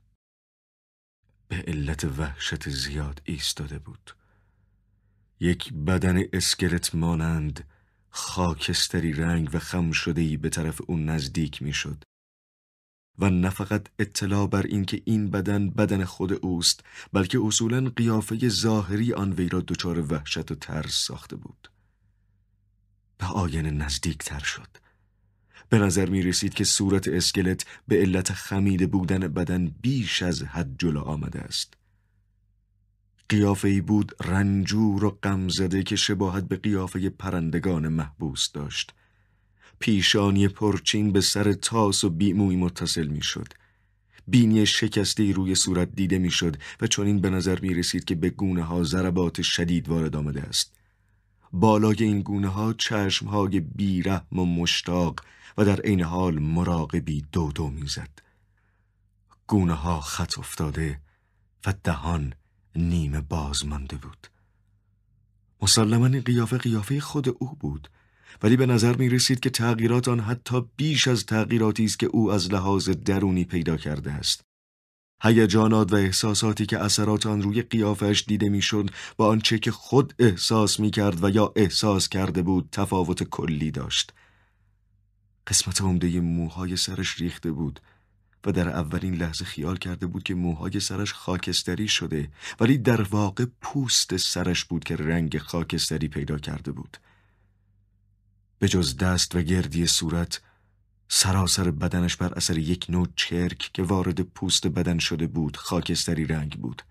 به 1.47 1.63
علت 1.67 2.03
وحشت 2.03 2.69
زیاد 2.69 3.21
ایستاده 3.25 3.79
بود. 3.79 4.15
یک 5.39 5.73
بدن 5.73 6.23
اسکلت 6.33 6.95
مانند 6.95 7.67
خاکستری 8.09 9.13
رنگ 9.13 9.49
و 9.53 9.59
خم 9.59 9.91
شده 9.91 10.21
ای 10.21 10.37
به 10.37 10.49
طرف 10.49 10.81
اون 10.87 11.05
نزدیک 11.05 11.61
می‌شد. 11.61 12.03
و 13.19 13.29
نه 13.29 13.49
فقط 13.49 13.87
اطلاع 13.99 14.47
بر 14.47 14.65
اینکه 14.65 15.01
این 15.05 15.31
بدن 15.31 15.69
بدن 15.69 16.05
خود 16.05 16.33
اوست 16.45 16.83
بلکه 17.13 17.39
اصولا 17.43 17.89
قیافه 17.95 18.49
ظاهری 18.49 19.13
آن 19.13 19.33
وی 19.33 19.49
را 19.49 19.61
دچار 19.61 20.13
وحشت 20.13 20.51
و 20.51 20.55
ترس 20.55 20.93
ساخته 20.93 21.35
بود. 21.35 21.71
به 23.17 23.25
آینه 23.25 23.71
نزدیک 23.71 24.17
تر 24.17 24.39
شد. 24.39 24.86
به 25.69 25.77
نظر 25.77 26.09
می 26.09 26.21
رسید 26.21 26.53
که 26.53 26.63
صورت 26.63 27.07
اسکلت 27.07 27.65
به 27.87 28.01
علت 28.01 28.33
خمیده 28.33 28.87
بودن 28.87 29.19
بدن 29.19 29.71
بیش 29.81 30.23
از 30.23 30.43
حد 30.43 30.75
جلو 30.79 30.99
آمده 30.99 31.39
است 31.39 31.73
قیافه 33.29 33.67
ای 33.67 33.81
بود 33.81 34.11
رنجور 34.25 35.05
و 35.05 35.19
غمزده 35.23 35.83
که 35.83 35.95
شباهت 35.95 36.43
به 36.43 36.55
قیافه 36.55 37.09
پرندگان 37.09 37.87
محبوس 37.87 38.51
داشت 38.51 38.93
پیشانی 39.79 40.47
پرچین 40.47 41.11
به 41.11 41.21
سر 41.21 41.53
تاس 41.53 42.03
و 42.03 42.09
بیموی 42.09 42.55
متصل 42.55 43.07
می 43.07 43.21
شد. 43.21 43.47
بینی 44.27 44.65
شکسته 44.65 45.31
روی 45.31 45.55
صورت 45.55 45.95
دیده 45.95 46.17
می‌شد 46.19 46.57
و 46.81 46.87
چنین 46.87 47.21
به 47.21 47.29
نظر 47.29 47.59
می 47.59 47.73
رسید 47.73 48.05
که 48.05 48.15
به 48.15 48.29
گونه 48.29 48.63
ها 48.63 48.83
ضربات 48.83 49.41
شدید 49.41 49.89
وارد 49.89 50.15
آمده 50.15 50.41
است. 50.41 50.73
بالای 51.53 51.95
این 51.99 52.21
گونه 52.21 52.47
ها 52.47 52.73
چشم 52.73 53.25
های 53.25 53.59
بیرحم 53.59 54.39
و 54.39 54.45
مشتاق 54.45 55.19
و 55.57 55.65
در 55.65 55.81
عین 55.81 56.01
حال 56.01 56.39
مراقبی 56.39 57.25
دو 57.31 57.51
دو 57.51 57.69
می‌زد. 57.69 58.09
گونه 59.47 59.73
ها 59.73 60.01
خط 60.01 60.39
افتاده 60.39 61.01
و 61.65 61.73
دهان 61.83 62.33
نیمه 62.75 63.21
باز 63.21 63.65
مانده 63.65 63.97
بود. 63.97 64.27
مسلما 65.61 66.05
این 66.05 66.21
قیافه 66.21 66.57
قیافه 66.57 66.99
خود 66.99 67.29
او 67.39 67.55
بود 67.59 67.89
ولی 68.43 68.57
به 68.57 68.65
نظر 68.65 68.95
می 68.95 69.09
رسید 69.09 69.39
که 69.39 69.49
تغییرات 69.49 70.07
آن 70.07 70.19
حتی 70.19 70.61
بیش 70.77 71.07
از 71.07 71.25
تغییراتی 71.25 71.85
است 71.85 71.99
که 71.99 72.05
او 72.05 72.31
از 72.31 72.53
لحاظ 72.53 72.89
درونی 72.89 73.45
پیدا 73.45 73.77
کرده 73.77 74.11
است. 74.11 74.41
هیجانات 75.23 75.93
و 75.93 75.95
احساساتی 75.95 76.65
که 76.65 76.79
اثرات 76.79 77.25
آن 77.25 77.41
روی 77.41 77.61
قیافش 77.61 78.23
دیده 78.27 78.49
می‌شد 78.49 78.89
با 79.17 79.27
آنچه 79.27 79.59
که 79.59 79.71
خود 79.71 80.13
احساس 80.19 80.79
می 80.79 80.91
کرد 80.91 81.23
و 81.23 81.29
یا 81.29 81.53
احساس 81.55 82.09
کرده 82.09 82.41
بود 82.41 82.69
تفاوت 82.71 83.23
کلی 83.23 83.71
داشت. 83.71 84.13
قسمت 85.47 85.81
عمده 85.81 86.21
موهای 86.21 86.77
سرش 86.77 87.21
ریخته 87.21 87.51
بود 87.51 87.79
و 88.45 88.51
در 88.51 88.69
اولین 88.69 89.15
لحظه 89.15 89.45
خیال 89.45 89.77
کرده 89.77 90.07
بود 90.07 90.23
که 90.23 90.35
موهای 90.35 90.79
سرش 90.79 91.13
خاکستری 91.13 91.87
شده 91.87 92.29
ولی 92.59 92.77
در 92.77 93.01
واقع 93.01 93.45
پوست 93.61 94.17
سرش 94.17 94.65
بود 94.65 94.83
که 94.83 94.95
رنگ 94.95 95.37
خاکستری 95.37 96.07
پیدا 96.07 96.37
کرده 96.37 96.71
بود. 96.71 96.97
به 98.59 98.67
جز 98.67 98.97
دست 98.97 99.35
و 99.35 99.41
گردی 99.41 99.87
صورت 99.87 100.41
سراسر 101.09 101.71
بدنش 101.71 102.15
بر 102.15 102.33
اثر 102.33 102.57
یک 102.57 102.85
نوع 102.89 103.07
چرک 103.15 103.69
که 103.73 103.83
وارد 103.83 104.21
پوست 104.21 104.67
بدن 104.67 104.97
شده 104.97 105.27
بود 105.27 105.57
خاکستری 105.57 106.25
رنگ 106.25 106.59
بود 106.59 106.81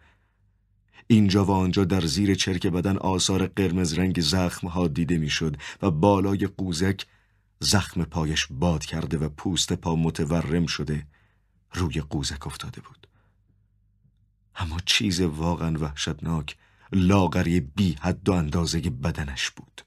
اینجا 1.07 1.45
و 1.45 1.51
آنجا 1.51 1.85
در 1.85 2.01
زیر 2.01 2.35
چرک 2.35 2.67
بدن 2.67 2.97
آثار 2.97 3.47
قرمز 3.47 3.99
رنگ 3.99 4.21
زخم 4.21 4.67
ها 4.69 4.89
دیده 4.89 5.19
می‌شد 5.19 5.57
و 5.83 5.91
بالای 5.91 6.47
قوزک 6.47 7.07
زخم 7.61 8.05
پایش 8.05 8.47
باد 8.51 8.85
کرده 8.85 9.19
و 9.19 9.29
پوست 9.29 9.73
پا 9.73 9.97
متورم 9.97 10.67
شده 10.67 11.07
روی 11.73 12.01
قوزک 12.01 12.47
افتاده 12.47 12.81
بود. 12.81 13.07
اما 14.57 14.81
چیز 14.87 15.21
واقعا 15.21 15.79
وحشتناک 15.79 16.57
لاغری 16.93 17.61
بی 17.61 17.93
حد 18.01 18.29
و 18.29 18.33
اندازه 18.33 18.81
بدنش 18.81 19.51
بود. 19.51 19.83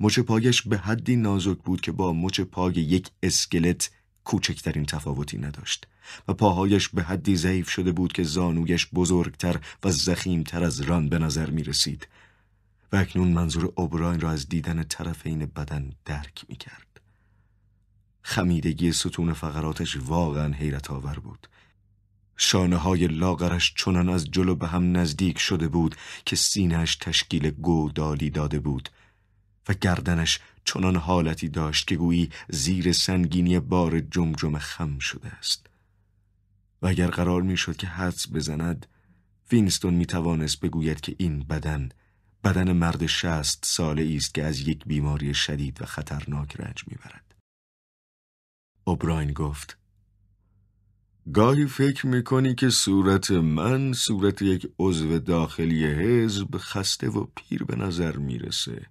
مچ 0.00 0.18
پایش 0.18 0.62
به 0.62 0.78
حدی 0.78 1.16
نازک 1.16 1.58
بود 1.58 1.80
که 1.80 1.92
با 1.92 2.12
مچ 2.12 2.40
پای 2.40 2.74
یک 2.74 3.10
اسکلت 3.22 3.90
کوچکترین 4.24 4.84
تفاوتی 4.84 5.38
نداشت 5.38 5.86
و 6.28 6.34
پاهایش 6.34 6.88
به 6.88 7.02
حدی 7.02 7.36
ضعیف 7.36 7.70
شده 7.70 7.92
بود 7.92 8.12
که 8.12 8.22
زانویش 8.22 8.88
بزرگتر 8.94 9.60
و 9.84 9.90
زخیمتر 9.90 10.64
از 10.64 10.80
ران 10.80 11.08
به 11.08 11.18
نظر 11.18 11.50
می 11.50 11.62
رسید 11.62 12.08
و 12.92 12.96
اکنون 12.96 13.28
منظور 13.28 13.72
اوبراین 13.76 14.20
را 14.20 14.30
از 14.30 14.48
دیدن 14.48 14.82
طرفین 14.82 15.46
بدن 15.46 15.92
درک 16.04 16.44
می 16.48 16.56
کرد. 16.56 17.00
خمیدگی 18.22 18.92
ستون 18.92 19.32
فقراتش 19.32 19.96
واقعا 19.96 20.52
حیرت 20.52 20.90
آور 20.90 21.18
بود. 21.18 21.48
شانه 22.36 22.76
های 22.76 23.06
لاغرش 23.06 23.74
چنان 23.76 24.08
از 24.08 24.30
جلو 24.30 24.54
به 24.54 24.68
هم 24.68 24.96
نزدیک 24.96 25.38
شده 25.38 25.68
بود 25.68 25.96
که 26.24 26.36
سینهش 26.36 26.96
تشکیل 26.96 27.50
گودالی 27.50 28.30
داده 28.30 28.60
بود 28.60 28.88
و 29.68 29.74
گردنش 29.74 30.40
چنان 30.64 30.96
حالتی 30.96 31.48
داشت 31.48 31.86
که 31.86 31.96
گویی 31.96 32.30
زیر 32.48 32.92
سنگینی 32.92 33.60
بار 33.60 34.00
جمجم 34.00 34.58
خم 34.58 34.98
شده 34.98 35.28
است 35.28 35.66
و 36.82 36.86
اگر 36.86 37.06
قرار 37.06 37.42
می‌شد 37.42 37.76
که 37.76 37.86
حدس 37.86 38.32
بزند 38.32 38.86
وینستون 39.52 39.94
می 39.94 40.06
توانست 40.06 40.60
بگوید 40.60 41.00
که 41.00 41.14
این 41.18 41.38
بدن 41.38 41.88
بدن 42.44 42.72
مرد 42.72 43.06
شست 43.06 43.64
ساله 43.64 44.14
است 44.16 44.34
که 44.34 44.44
از 44.44 44.60
یک 44.60 44.84
بیماری 44.84 45.34
شدید 45.34 45.82
و 45.82 45.86
خطرناک 45.86 46.56
رنج 46.60 46.84
می‌برد. 46.86 47.34
اوبراین 48.84 49.32
گفت 49.32 49.78
گاهی 51.32 51.66
فکر 51.66 52.06
می‌کنی 52.06 52.54
که 52.54 52.70
صورت 52.70 53.30
من 53.30 53.92
صورت 53.92 54.42
یک 54.42 54.72
عضو 54.78 55.18
داخلی 55.18 55.86
حزب 55.86 56.56
خسته 56.58 57.08
و 57.08 57.26
پیر 57.36 57.64
به 57.64 57.76
نظر 57.76 58.16
می‌رسه 58.16 58.86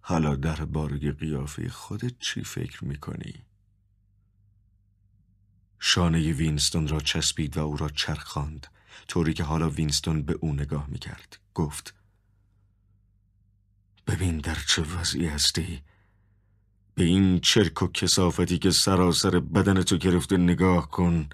حالا 0.00 0.34
در 0.34 0.64
بارگ 0.64 1.18
قیافه 1.18 1.68
خودت 1.68 2.18
چی 2.18 2.44
فکر 2.44 2.84
می‌کنی؟ 2.84 3.34
شانه 5.80 6.32
وینستون 6.32 6.88
را 6.88 7.00
چسبید 7.00 7.56
و 7.56 7.60
او 7.60 7.76
را 7.76 7.88
چرخاند 7.88 8.66
طوری 9.08 9.34
که 9.34 9.44
حالا 9.44 9.70
وینستون 9.70 10.22
به 10.22 10.38
او 10.40 10.52
نگاه 10.52 10.90
می‌کرد 10.90 11.38
گفت 11.54 11.94
ببین 14.08 14.38
در 14.38 14.58
چه 14.68 14.82
وضعی 14.82 15.26
هستی. 15.26 15.82
به 16.94 17.04
این 17.04 17.40
چرک 17.40 17.82
و 17.82 17.86
کسافتی 17.86 18.58
که 18.58 18.70
سراسر 18.70 19.40
بدن 19.40 19.82
تو 19.82 19.96
گرفته 19.96 20.36
نگاه 20.36 20.90
کن. 20.90 21.28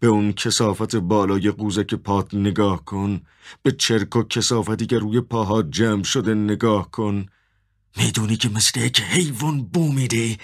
به 0.00 0.06
اون 0.06 0.32
کسافت 0.32 0.96
بالای 0.96 1.50
قوزک 1.50 1.94
پات 1.94 2.34
نگاه 2.34 2.84
کن. 2.84 3.20
به 3.62 3.72
چرک 3.72 4.16
و 4.16 4.22
کسافتی 4.22 4.86
که 4.86 4.98
روی 4.98 5.20
پاها 5.20 5.62
جمع 5.62 6.02
شده 6.02 6.34
نگاه 6.34 6.90
کن. 6.90 7.26
می‌دونی 7.96 8.36
که 8.36 8.48
مثل 8.48 8.80
یک 8.80 9.00
حیوان 9.00 9.62
بو 9.62 9.92
میده. 9.92 10.38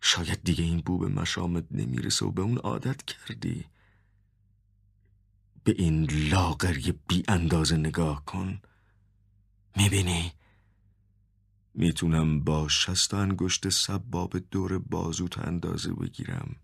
شاید 0.00 0.44
دیگه 0.44 0.64
این 0.64 0.80
بو 0.80 0.98
به 0.98 1.08
مشامت 1.08 1.64
نمی‌رسه 1.70 2.26
و 2.26 2.30
به 2.30 2.42
اون 2.42 2.58
عادت 2.58 3.02
کردی. 3.02 3.64
به 5.64 5.74
این 5.78 6.10
لاغری 6.10 6.94
بی 7.08 7.22
اندازه 7.28 7.76
نگاه 7.76 8.24
کن. 8.24 8.60
می‌بینی؟ 9.76 10.32
می‌تونم 11.74 12.40
با 12.40 12.68
شست 12.68 13.14
انگشت 13.14 13.68
سباب 13.68 14.38
دور 14.38 14.78
بازوت 14.78 15.38
اندازه 15.38 15.92
بگیرم. 15.92 16.56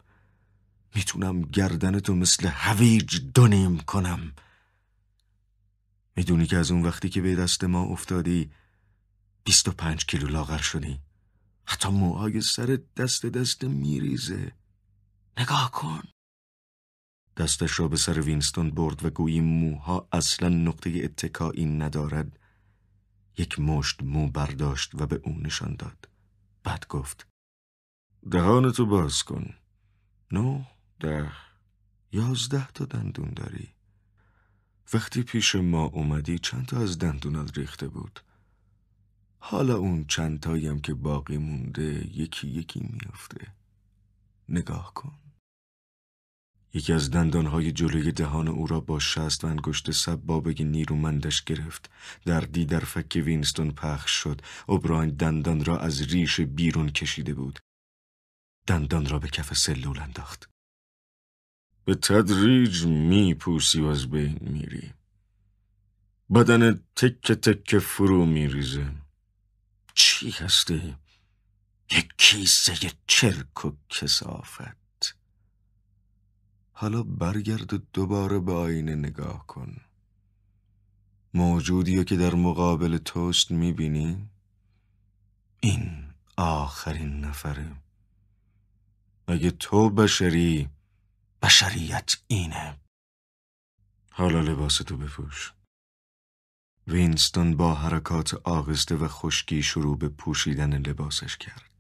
می‌تونم 0.95 1.43
گردنتو 1.43 2.15
مثل 2.15 2.49
هویج 2.49 3.21
دونیم 3.35 3.79
کنم. 3.79 4.33
می‌دونی 6.17 6.47
که 6.47 6.57
از 6.57 6.71
اون 6.71 6.83
وقتی 6.83 7.09
که 7.09 7.21
به 7.21 7.35
دست 7.35 7.65
ما 7.65 7.83
افتادی 7.83 8.51
بیست 9.45 9.69
و 9.69 9.73
پنج 9.73 10.07
کیلو 10.07 10.27
لاغر 10.27 10.59
شدی. 10.59 11.01
حتی 11.65 11.89
موهای 11.89 12.41
سر 12.41 12.79
دست 12.97 13.27
دست 13.27 13.65
میریزه. 13.65 14.53
نگاه 15.39 15.71
کن. 15.71 16.03
دستش 17.37 17.81
را 17.81 17.89
به 17.89 17.97
سر 17.97 18.21
وینستون 18.21 18.71
برد 18.71 19.05
و 19.05 19.11
گویی 19.11 19.41
موها 19.41 20.09
اصلا 20.13 20.49
نقطه 20.49 21.01
اتکایی 21.05 21.65
ندارد. 21.65 22.39
یک 23.39 23.61
مشت 23.61 24.03
مو 24.03 24.31
برداشت 24.31 24.95
و 24.95 25.07
به 25.07 25.21
او 25.25 25.39
نشان 25.39 25.77
داد. 25.77 26.09
بعد 26.63 26.87
گفت 26.89 27.27
دهانتو 28.31 28.87
باز 28.87 29.23
کن. 29.23 29.55
نو 30.33 30.65
ده 31.01 31.33
یازده 32.13 32.67
تا 32.67 32.85
دندون 32.85 33.31
داری. 33.37 33.69
وقتی 34.93 35.23
پیش 35.23 35.55
ما 35.55 35.85
اومدی 35.85 36.39
چند 36.39 36.67
تا 36.67 36.81
از 36.81 36.99
دندونات 36.99 37.59
ریخته 37.59 37.89
بود؟ 37.89 38.21
حالا 39.39 39.77
اون 39.77 40.05
چند 40.05 40.41
تاییم 40.41 40.81
که 40.81 40.95
باقی 40.95 41.39
مونده 41.39 42.19
یکی 42.19 42.49
یکی 42.49 42.81
میافته. 42.81 43.47
نگاه 44.49 44.95
کن. 44.95 45.28
یکی 46.75 46.93
از 46.93 47.11
دندانهای 47.11 47.73
جلوی 47.73 48.13
دهان 48.13 48.49
او 48.49 48.67
را 48.67 48.81
با 48.81 48.99
شست 48.99 49.45
و 49.45 49.47
انگشت 49.47 49.91
سبابه 49.91 50.55
نیرومندش 50.65 51.45
گرفت. 51.45 51.91
دردی 52.25 52.65
در 52.65 52.81
فک 52.81 53.23
وینستون 53.25 53.71
پخش 53.71 54.11
شد. 54.11 54.41
اوبراین 54.67 55.11
دندان 55.11 55.65
را 55.65 55.79
از 55.79 56.03
ریش 56.03 56.41
بیرون 56.41 56.89
کشیده 56.89 57.35
بود. 57.35 57.59
دندان 58.67 59.07
را 59.07 59.19
به 59.19 59.29
کف 59.29 59.57
سلول 59.57 59.99
انداخت. 59.99 60.49
به 61.85 61.95
تدریج 61.95 62.85
میپوسی 62.85 63.81
و 63.81 63.87
از 63.87 64.11
بین 64.11 64.39
میری. 64.41 64.93
بدن 66.35 66.81
تک 66.97 67.33
تک 67.33 67.79
فرو 67.79 68.27
میریزه. 68.27 68.93
چی 69.95 70.31
هستی؟ 70.31 70.97
یک 71.93 72.09
کیسه 72.19 72.93
چرک 73.07 73.65
و 73.65 73.73
کسافت. 73.89 74.78
حالا 76.81 77.03
برگرد 77.03 77.91
دوباره 77.93 78.39
به 78.39 78.53
آینه 78.53 78.95
نگاه 78.95 79.47
کن. 79.47 79.77
موجودی 81.35 82.05
که 82.05 82.17
در 82.17 82.35
مقابل 82.35 82.99
توست 82.99 83.51
می‌بینی؟ 83.51 84.29
این 85.61 86.05
آخرین 86.37 87.21
نفره. 87.21 87.77
اگه 89.29 89.51
تو 89.51 89.91
بشری؟ 89.91 90.69
بشریت 91.43 92.17
اینه. 92.27 92.77
حالا 94.11 94.41
لباس 94.41 94.77
تو 94.77 94.97
بپوش. 94.97 95.53
وینستون 96.87 97.57
با 97.57 97.75
حرکات 97.75 98.35
آغسته 98.35 98.97
و 98.97 99.09
خشکی 99.09 99.63
شروع 99.63 99.99
به 99.99 100.09
پوشیدن 100.09 100.79
لباسش 100.79 101.37
کرد. 101.37 101.78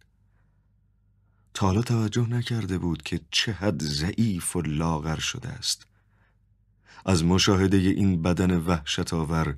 تا 1.58 1.82
توجه 1.82 2.28
نکرده 2.28 2.78
بود 2.78 3.02
که 3.02 3.20
چه 3.30 3.52
حد 3.52 3.82
ضعیف 3.82 4.56
و 4.56 4.62
لاغر 4.62 5.18
شده 5.18 5.48
است. 5.48 5.86
از 7.06 7.24
مشاهده 7.24 7.76
این 7.76 8.22
بدن 8.22 8.56
وحشت 8.56 9.14
آور 9.14 9.56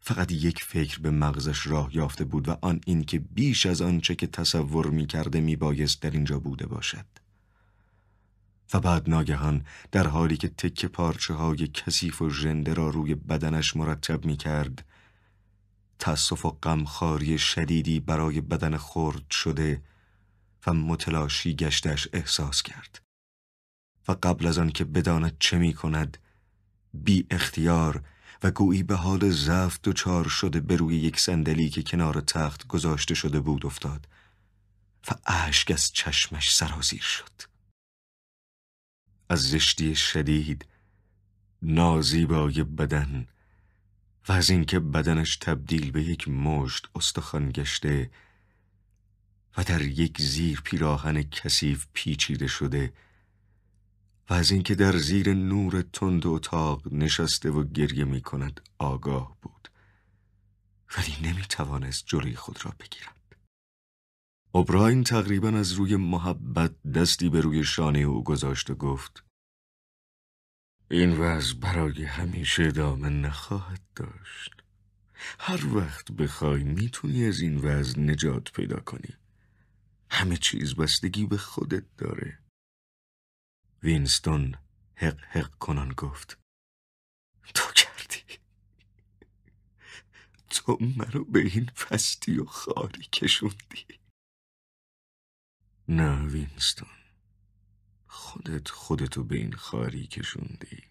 فقط 0.00 0.32
یک 0.32 0.64
فکر 0.64 0.98
به 0.98 1.10
مغزش 1.10 1.66
راه 1.66 1.96
یافته 1.96 2.24
بود 2.24 2.48
و 2.48 2.56
آن 2.62 2.80
این 2.86 3.04
که 3.04 3.18
بیش 3.18 3.66
از 3.66 3.82
آنچه 3.82 4.14
که 4.14 4.26
تصور 4.26 4.86
می 4.86 5.06
کرده 5.06 5.40
می 5.40 5.56
بایست 5.56 6.02
در 6.02 6.10
اینجا 6.10 6.38
بوده 6.38 6.66
باشد. 6.66 7.06
و 8.74 8.80
بعد 8.80 9.10
ناگهان 9.10 9.64
در 9.92 10.06
حالی 10.06 10.36
که 10.36 10.48
تک 10.48 10.86
پارچه 10.86 11.34
های 11.34 11.68
کثیف 11.68 12.22
و 12.22 12.30
ژنده 12.30 12.74
را 12.74 12.88
روی 12.88 13.14
بدنش 13.14 13.76
مرتب 13.76 14.24
می 14.24 14.36
کرد 14.36 14.84
تأسف 15.98 16.46
و 16.46 16.50
غمخواری 16.50 17.38
شدیدی 17.38 18.00
برای 18.00 18.40
بدن 18.40 18.76
خرد 18.76 19.30
شده 19.30 19.82
و 20.66 20.74
متلاشی 20.74 21.54
گشتش 21.54 22.08
احساس 22.12 22.62
کرد. 22.62 23.02
و 24.08 24.16
قبل 24.22 24.46
از 24.46 24.58
آن 24.58 24.70
که 24.70 24.84
بداند 24.84 25.36
چه 25.38 25.58
می 25.58 25.74
کند 25.74 26.18
بی 26.94 27.26
اختیار 27.30 28.04
و 28.42 28.50
گویی 28.50 28.82
به 28.82 28.94
حال 28.94 29.30
ضعف 29.30 29.78
دچار 29.84 30.28
شده 30.28 30.60
به 30.60 30.76
روی 30.76 30.96
یک 30.96 31.20
صندلی 31.20 31.70
که 31.70 31.82
کنار 31.82 32.20
تخت 32.20 32.66
گذاشته 32.66 33.14
شده 33.14 33.40
بود 33.40 33.66
افتاد 33.66 34.08
و 35.10 35.14
اشک 35.26 35.70
از 35.70 35.92
چشمش 35.92 36.54
سرازیر 36.54 37.02
شد. 37.02 37.42
از 39.28 39.50
زشتی 39.50 39.94
شدید 39.94 40.66
نازیبای 41.62 42.62
بدن 42.62 43.26
و 44.28 44.32
از 44.32 44.50
اینکه 44.50 44.80
بدنش 44.80 45.36
تبدیل 45.36 45.90
به 45.90 46.02
یک 46.02 46.28
مشت 46.28 46.88
استخوان 46.94 47.50
گشته 47.50 48.10
و 49.56 49.64
در 49.64 49.82
یک 49.82 50.20
زیر 50.20 50.60
پیراهن 50.60 51.22
کثیف 51.22 51.86
پیچیده 51.92 52.46
شده 52.46 52.92
و 54.30 54.34
از 54.34 54.50
اینکه 54.50 54.74
در 54.74 54.96
زیر 54.96 55.34
نور 55.34 55.82
تند 55.82 56.26
اتاق 56.26 56.92
نشسته 56.92 57.50
و 57.50 57.64
گریه 57.64 58.04
می 58.04 58.20
کند 58.20 58.60
آگاه 58.78 59.36
بود. 59.42 59.68
ولی 60.98 61.32
نمی 61.32 61.42
توانست 61.42 62.04
جلوی 62.06 62.34
خود 62.36 62.64
را 62.64 62.72
بگیرد. 62.80 63.36
اوبراین 64.52 65.04
تقریبا 65.04 65.48
از 65.48 65.72
روی 65.72 65.96
محبت 65.96 66.82
دستی 66.82 67.28
به 67.28 67.40
روی 67.40 67.64
شانه 67.64 67.98
او 67.98 68.24
گذاشت 68.24 68.70
و 68.70 68.74
گفت 68.74 69.24
این 70.90 71.18
وضع 71.18 71.54
برای 71.56 72.04
همیشه 72.04 72.62
ادامه 72.64 73.08
نخواهد 73.08 73.80
داشت. 73.96 74.52
هر 75.38 75.76
وقت 75.76 76.12
بخوای 76.12 76.64
می‌تونی 76.64 77.24
از 77.24 77.40
این 77.40 77.58
وضع 77.58 78.00
نجات 78.00 78.52
پیدا 78.52 78.80
کنی. 78.80 79.14
همه 80.12 80.36
چیز 80.36 80.74
بستگی 80.74 81.26
به 81.26 81.36
خودت 81.36 81.96
داره. 81.96 82.38
وینستون 83.82 84.54
حق 84.94 85.20
حق 85.20 85.54
کنان 85.58 85.92
گفت. 85.92 86.38
تو 87.54 87.72
کردی. 87.72 88.38
تو 90.50 90.78
منو 90.80 91.24
به 91.24 91.40
این 91.40 91.66
فستی 91.66 92.38
و 92.38 92.44
خاری 92.44 93.02
کشوندی. 93.02 93.86
نه 95.88 96.26
وینستون. 96.26 96.88
خودت 98.06 98.68
خودتو 98.68 99.24
به 99.24 99.36
این 99.36 99.52
خاری 99.52 100.06
کشوندی. 100.06 100.82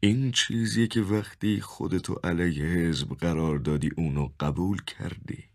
این 0.00 0.32
چیزی 0.32 0.88
که 0.88 1.00
وقتی 1.00 1.60
خودتو 1.60 2.14
علیه 2.24 2.64
حزب 2.64 3.14
قرار 3.14 3.58
دادی 3.58 3.90
اونو 3.96 4.28
قبول 4.40 4.82
کردی. 4.82 5.49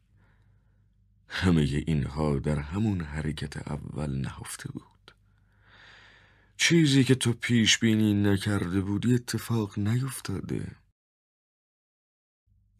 همه 1.35 1.61
اینها 1.61 2.39
در 2.39 2.59
همون 2.59 3.01
حرکت 3.01 3.71
اول 3.71 4.17
نهفته 4.17 4.71
بود. 4.71 5.11
چیزی 6.57 7.03
که 7.03 7.15
تو 7.15 7.33
پیش 7.33 7.77
بینی 7.77 8.13
نکرده 8.13 8.81
بودی 8.81 9.13
اتفاق 9.13 9.79
نیفتاده. 9.79 10.71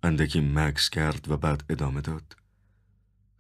اندکی 0.04 0.42
مکس 0.42 0.90
کرد 0.90 1.32
و 1.32 1.38
بعد 1.38 1.64
ادامه 1.70 2.02
داد. 2.02 2.36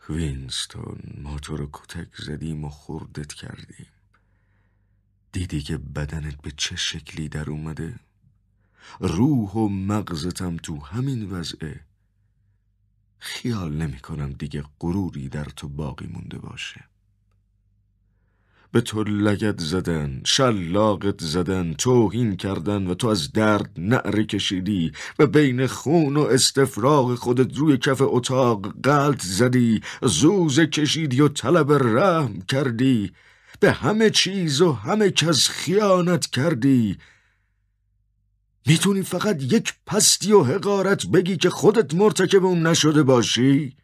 وینستون 0.09 0.99
ما 1.17 1.39
تو 1.39 1.57
رو 1.57 1.69
کتک 1.73 2.15
زدیم 2.17 2.63
و 2.63 2.69
خوردت 2.69 3.33
کردیم. 3.33 3.87
دیدی 5.31 5.61
که 5.61 5.77
بدنت 5.77 6.41
به 6.41 6.51
چه 6.57 6.75
شکلی 6.75 7.29
در 7.29 7.49
اومده؟ 7.49 7.99
روح 8.99 9.51
و 9.51 9.67
مغزتم 9.67 10.57
تو 10.57 10.79
همین 10.79 11.31
وضعه. 11.31 11.85
خیال 13.19 13.73
نمی 13.73 13.99
کنم 13.99 14.33
دیگه 14.33 14.63
غروری 14.79 15.29
در 15.29 15.45
تو 15.45 15.69
باقی 15.69 16.07
مونده 16.07 16.37
باشه. 16.37 16.85
به 18.71 18.81
تو 18.81 19.03
لگت 19.03 19.59
زدن 19.59 20.21
شلاقت 20.25 21.21
زدن 21.21 21.73
توهین 21.73 22.35
کردن 22.35 22.87
و 22.87 22.93
تو 22.93 23.07
از 23.07 23.31
درد 23.31 23.69
نعره 23.77 24.25
کشیدی 24.25 24.91
و 25.19 25.27
بین 25.27 25.67
خون 25.67 26.17
و 26.17 26.19
استفراغ 26.19 27.15
خودت 27.15 27.57
روی 27.57 27.77
کف 27.77 28.01
اتاق 28.01 28.73
قلط 28.83 29.21
زدی 29.21 29.81
زوز 30.01 30.59
کشیدی 30.59 31.21
و 31.21 31.27
طلب 31.27 31.71
رحم 31.71 32.41
کردی 32.41 33.11
به 33.59 33.71
همه 33.71 34.09
چیز 34.09 34.61
و 34.61 34.73
همه 34.73 35.11
کس 35.11 35.49
خیانت 35.49 36.25
کردی. 36.25 36.97
می‌تونی 38.65 39.01
فقط 39.01 39.43
یک 39.43 39.73
پستی 39.85 40.31
و 40.31 40.43
حقارت 40.43 41.05
بگی 41.05 41.37
که 41.37 41.49
خودت 41.49 41.93
مرتکب 41.93 42.45
اون 42.45 42.67
نشده 42.67 43.03
باشی؟ 43.03 43.77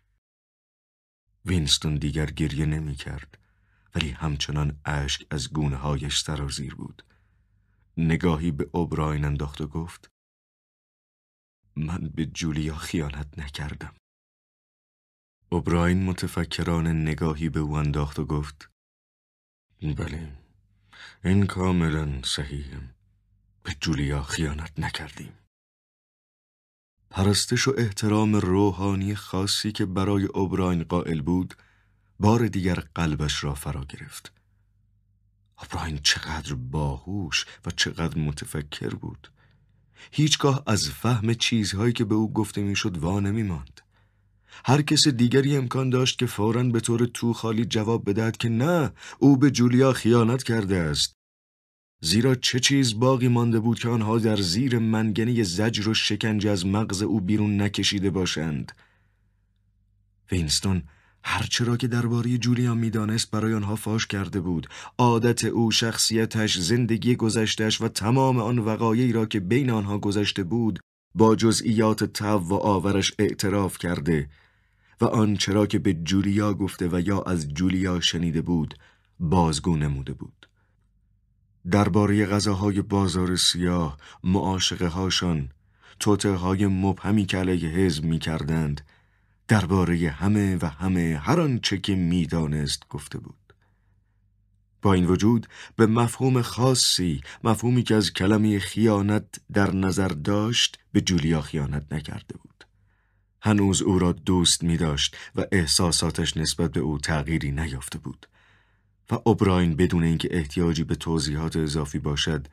وینستون 1.46 1.96
دیگر 1.96 2.26
گریه 2.26 2.66
نمی 2.66 2.96
کرد 2.96 3.38
ولی 3.96 4.10
همچنان 4.10 4.80
اشک 4.86 5.28
از 5.30 5.54
گونه 5.54 5.76
هایش 5.76 6.20
سرازیر 6.20 6.76
بود. 6.76 7.06
نگاهی 7.98 8.52
به 8.52 8.70
اوبراین 8.72 9.26
انداخت 9.26 9.62
و 9.62 9.68
گفت 9.68 10.12
من 11.76 12.12
به 12.16 12.26
جولیا 12.26 12.76
خیانت 12.76 13.40
نکردم. 13.40 13.94
اوبراین 15.50 16.04
متفکران 16.04 16.88
نگاهی 16.88 17.50
به 17.50 17.60
او 17.60 17.74
انداخت 17.74 18.20
و 18.20 18.26
گفت 18.26 18.70
بله 19.82 20.38
این 21.24 21.46
کاملا 21.46 22.22
صحیحه. 22.24 23.01
به 23.64 23.76
جولیا 23.80 24.24
خیانت 24.24 24.72
نکردیم. 24.78 25.34
پرستش 27.10 27.68
و 27.68 27.74
احترام 27.78 28.36
روحانی 28.36 29.16
خاصی 29.16 29.72
که 29.72 29.86
برای 29.86 30.26
اوبراین 30.26 30.84
قائل 30.84 31.22
بود 31.22 31.54
بار 32.20 32.48
دیگر 32.48 32.80
قلبش 32.96 33.44
را 33.44 33.54
فرا 33.54 33.86
گرفت. 33.86 34.32
اوبراین 35.62 36.00
چقدر 36.04 36.54
باهوش 36.54 37.46
و 37.66 37.72
چقدر 37.72 38.18
متفکر 38.18 38.90
بود. 38.90 39.32
هیچگاه 40.12 40.64
از 40.68 40.90
فهم 40.90 41.34
چیزهایی 41.34 41.94
که 41.94 42.06
به 42.06 42.16
او 42.16 42.34
گفته 42.34 42.62
می‌شد 42.62 42.98
وا 42.98 43.20
نمی 43.20 43.44
ماند. 43.44 43.82
هر 44.66 44.82
کس 44.82 45.08
دیگری 45.08 45.58
امکان 45.58 45.90
داشت 45.90 46.20
که 46.20 46.26
فوراً 46.26 46.64
به 46.64 46.80
طور 46.80 47.06
تو 47.06 47.34
خالی 47.34 47.66
جواب 47.66 48.10
بدهد 48.10 48.38
که 48.38 48.50
نه 48.50 48.92
او 49.20 49.38
به 49.38 49.52
جولیا 49.52 49.94
خیانت 49.94 50.44
کرده 50.44 50.78
است 50.78 51.21
زیرا 52.02 52.36
چه 52.36 52.60
چیز 52.60 53.00
باقی 53.00 53.28
مانده 53.28 53.60
بود 53.60 53.80
که 53.80 53.90
آنها 53.90 54.20
در 54.20 54.36
زیر 54.36 54.80
منگنه 54.80 55.44
زجر 55.44 55.90
و 55.90 55.94
شکنجه 55.94 56.50
از 56.50 56.66
مغز 56.66 57.02
او 57.02 57.22
بیرون 57.22 57.62
نکشیده 57.62 58.10
باشند؟ 58.10 58.72
وینستون 60.32 60.84
هرچه 61.24 61.64
را 61.64 61.78
که 61.78 61.88
درباره 61.88 62.38
جولیا 62.38 62.76
می‌دانست 62.76 63.32
برای 63.32 63.54
آنها 63.54 63.76
فاش 63.76 64.08
کرده 64.08 64.40
بود. 64.40 64.68
عادت 64.98 65.46
او 65.46 65.72
شخصیتش 65.72 66.58
زندگی 66.58 67.16
گذشتش 67.16 67.82
و 67.82 67.88
تمام 67.88 68.40
آن 68.40 68.60
وقایعی 68.60 69.12
را 69.12 69.26
که 69.26 69.40
بین 69.40 69.70
آنها 69.70 69.98
گذشته 69.98 70.44
بود 70.44 70.80
با 71.16 71.36
جزئیات 71.36 72.04
تو 72.04 72.38
و 72.38 72.54
آورش 72.54 73.14
اعتراف 73.20 73.78
کرده 73.78 74.30
و 75.02 75.06
آن 75.06 75.36
چرا 75.36 75.66
که 75.66 75.80
به 75.80 75.94
جولیا 75.94 76.54
گفته 76.54 76.88
و 76.88 77.00
یا 77.00 77.22
از 77.22 77.54
جولیا 77.54 78.00
شنیده 78.00 78.42
بود 78.42 78.76
بازگو 79.20 79.76
نموده 79.76 80.14
بود. 80.14 80.48
درباره 81.72 82.26
غذاهای 82.26 82.82
بازار 82.82 83.36
سیاه 83.36 83.98
معاشقه 84.24 84.88
هاشان 84.88 85.50
توته 86.00 86.32
های 86.32 86.68
مبهمی 86.68 87.26
که 87.26 87.38
علیه 87.38 87.70
حزب 87.70 88.04
می 88.04 88.20
کردند 88.20 88.82
درباره 89.48 90.10
همه 90.10 90.58
و 90.62 90.66
همه 90.66 91.22
هر 91.24 91.42
آنچه 91.42 91.78
که 91.78 91.96
می‌دانست 91.96 92.88
گفته 92.90 93.18
بود. 93.18 93.36
با 94.82 94.94
این 94.94 95.06
وجود 95.06 95.48
به 95.76 95.86
مفهوم 95.86 96.42
خاصی 96.42 97.22
مفهومی 97.44 97.84
که 97.84 97.96
از 97.96 98.14
کلمه 98.14 98.60
خیانت 98.60 99.26
در 99.54 99.76
نظر 99.76 100.08
داشت 100.08 100.80
به 100.92 101.02
جولیا 101.02 101.42
خیانت 101.42 101.94
نکرده 101.94 102.38
بود. 102.38 102.66
هنوز 103.42 103.82
او 103.82 104.00
را 104.00 104.12
دوست 104.12 104.64
می 104.64 104.78
داشت 104.78 105.18
و 105.36 105.46
احساساتش 105.52 106.38
نسبت 106.38 106.72
به 106.72 106.80
او 106.80 106.98
تغییری 106.98 107.52
نیافته 107.52 108.00
بود. 108.00 108.28
و 109.12 109.18
اوبراین 109.26 109.76
بدون 109.76 110.04
اینکه 110.04 110.30
احتیاجی 110.32 110.84
به 110.84 110.96
توضیحات 110.96 111.58
اضافی 111.58 112.00
باشد 112.00 112.48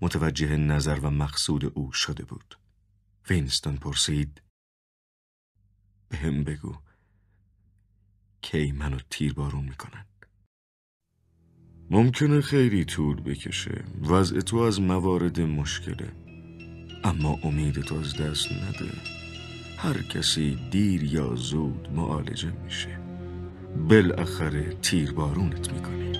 متوجه 0.00 0.56
نظر 0.56 1.00
و 1.02 1.10
مقصود 1.10 1.64
او 1.74 1.92
شده 1.92 2.24
بود. 2.24 2.58
وینستون 3.30 3.76
پرسید 3.76 4.42
به 6.08 6.16
هم 6.16 6.44
بگو 6.44 6.74
کی 8.42 8.72
منو 8.72 8.98
تیربارون 9.10 9.64
می‌کنن؟ 9.64 10.06
ممکنه 11.90 12.40
خیلی 12.40 12.84
طول 12.84 13.20
بکشه 13.20 13.84
وضع 14.02 14.40
تو 14.40 14.56
از 14.56 14.80
موارد 14.80 15.40
مشکله 15.40 16.12
اما 17.04 17.38
امید 17.42 17.80
تو 17.80 17.94
از 17.94 18.16
دست 18.16 18.52
نده 18.52 18.92
هر 19.78 20.02
کسی 20.02 20.68
دیر 20.70 21.04
یا 21.04 21.34
زود 21.34 21.88
معالجه 21.92 22.50
میشه. 22.50 23.03
بالاخره 23.88 24.76
تیربارونت 24.82 25.72
می‌کنی. 25.72 26.12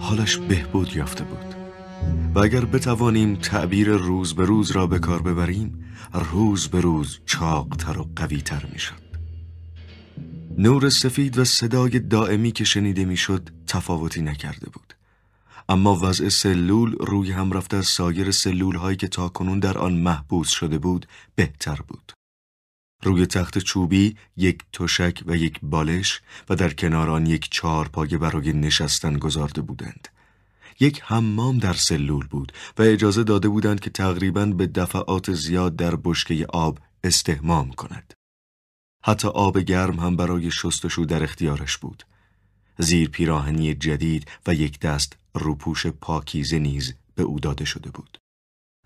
حالش 0.00 0.36
بهبود 0.36 0.96
یافته 0.96 1.24
بود. 1.24 1.54
و 2.34 2.38
اگر 2.38 2.64
بتوانیم 2.64 3.34
تعبیر 3.34 3.88
روز 3.88 4.34
به 4.34 4.44
روز 4.44 4.70
را 4.70 4.86
به 4.86 4.98
کار 4.98 5.22
ببریم 5.22 5.84
روز 6.32 6.68
به 6.68 6.80
روز 6.80 7.18
چاقتر 7.26 7.98
و 7.98 8.06
قویتر 8.16 8.66
می‌شد. 8.72 9.03
نور 10.58 10.88
سفید 10.88 11.38
و 11.38 11.44
صدای 11.44 11.98
دائمی 11.98 12.52
که 12.52 12.64
شنیده 12.64 13.04
می‌شد 13.04 13.48
تفاوتی 13.66 14.22
نکرده 14.22 14.70
بود 14.70 14.94
اما 15.68 15.94
وضع 15.94 16.28
سلول 16.28 16.92
روی 16.92 17.32
هم 17.32 17.52
رفته 17.52 17.76
از 17.76 17.86
سایر 17.86 18.30
سلول 18.30 18.76
هایی 18.76 18.96
که 18.96 19.08
تاکنون 19.08 19.58
در 19.58 19.78
آن 19.78 19.92
محبوس 19.92 20.48
شده 20.48 20.78
بود 20.78 21.06
بهتر 21.34 21.78
بود 21.88 22.12
روی 23.02 23.26
تخت 23.26 23.58
چوبی 23.58 24.16
یک 24.36 24.62
تشک 24.72 25.22
و 25.26 25.36
یک 25.36 25.60
بالش 25.62 26.20
و 26.48 26.56
در 26.56 26.70
کنار 26.70 27.10
آن 27.10 27.26
یک 27.26 27.48
چهار 27.50 27.88
پایه 27.88 28.18
برای 28.18 28.52
نشستن 28.52 29.18
گذارده 29.18 29.60
بودند. 29.60 30.08
یک 30.80 31.02
حمام 31.04 31.58
در 31.58 31.72
سلول 31.72 32.26
بود 32.26 32.52
و 32.78 32.82
اجازه 32.82 33.24
داده 33.24 33.48
بودند 33.48 33.80
که 33.80 33.90
تقریبا 33.90 34.46
به 34.46 34.66
دفعات 34.66 35.32
زیاد 35.32 35.76
در 35.76 35.96
بشکه 35.96 36.46
آب 36.48 36.78
استهمام 37.04 37.70
کند. 37.70 38.14
حتی 39.06 39.28
آب 39.28 39.58
گرم 39.58 40.00
هم 40.00 40.16
برای 40.16 40.50
شستشو 40.50 41.04
در 41.04 41.22
اختیارش 41.22 41.78
بود. 41.78 42.04
زیر 42.78 43.08
پیراهنی 43.08 43.74
جدید 43.74 44.30
و 44.46 44.54
یک 44.54 44.80
دست 44.80 45.16
روپوش 45.34 45.86
پاکیزه 45.86 46.58
نیز 46.58 46.94
به 47.14 47.22
او 47.22 47.40
داده 47.40 47.64
شده 47.64 47.90
بود. 47.90 48.18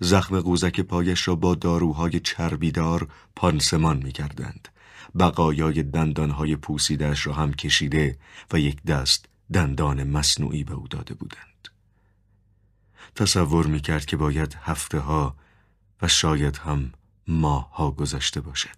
زخم 0.01 0.41
قوزک 0.41 0.81
پایش 0.81 1.29
را 1.29 1.35
با 1.35 1.55
داروهای 1.55 2.21
چربیدار 2.21 3.09
پانسمان 3.37 3.97
می 3.97 4.13
کردند. 4.13 4.69
بقایای 5.19 5.83
دندانهای 5.83 6.57
پوسیدش 6.57 7.27
را 7.27 7.33
هم 7.33 7.55
کشیده 7.55 8.19
و 8.53 8.59
یک 8.59 8.83
دست 8.83 9.27
دندان 9.53 10.05
مصنوعی 10.05 10.65
به 10.65 10.75
او 10.75 10.89
داده 10.89 11.15
بودند. 11.15 11.69
تصور 13.15 13.67
می 13.67 13.81
کرد 13.81 14.05
که 14.05 14.17
باید 14.17 14.57
هفته 14.61 14.99
ها 14.99 15.37
و 16.03 16.09
شاید 16.09 16.57
هم 16.57 16.93
ماه 17.29 17.75
ها 17.75 17.91
گذشته 17.91 18.41
باشد. 18.41 18.78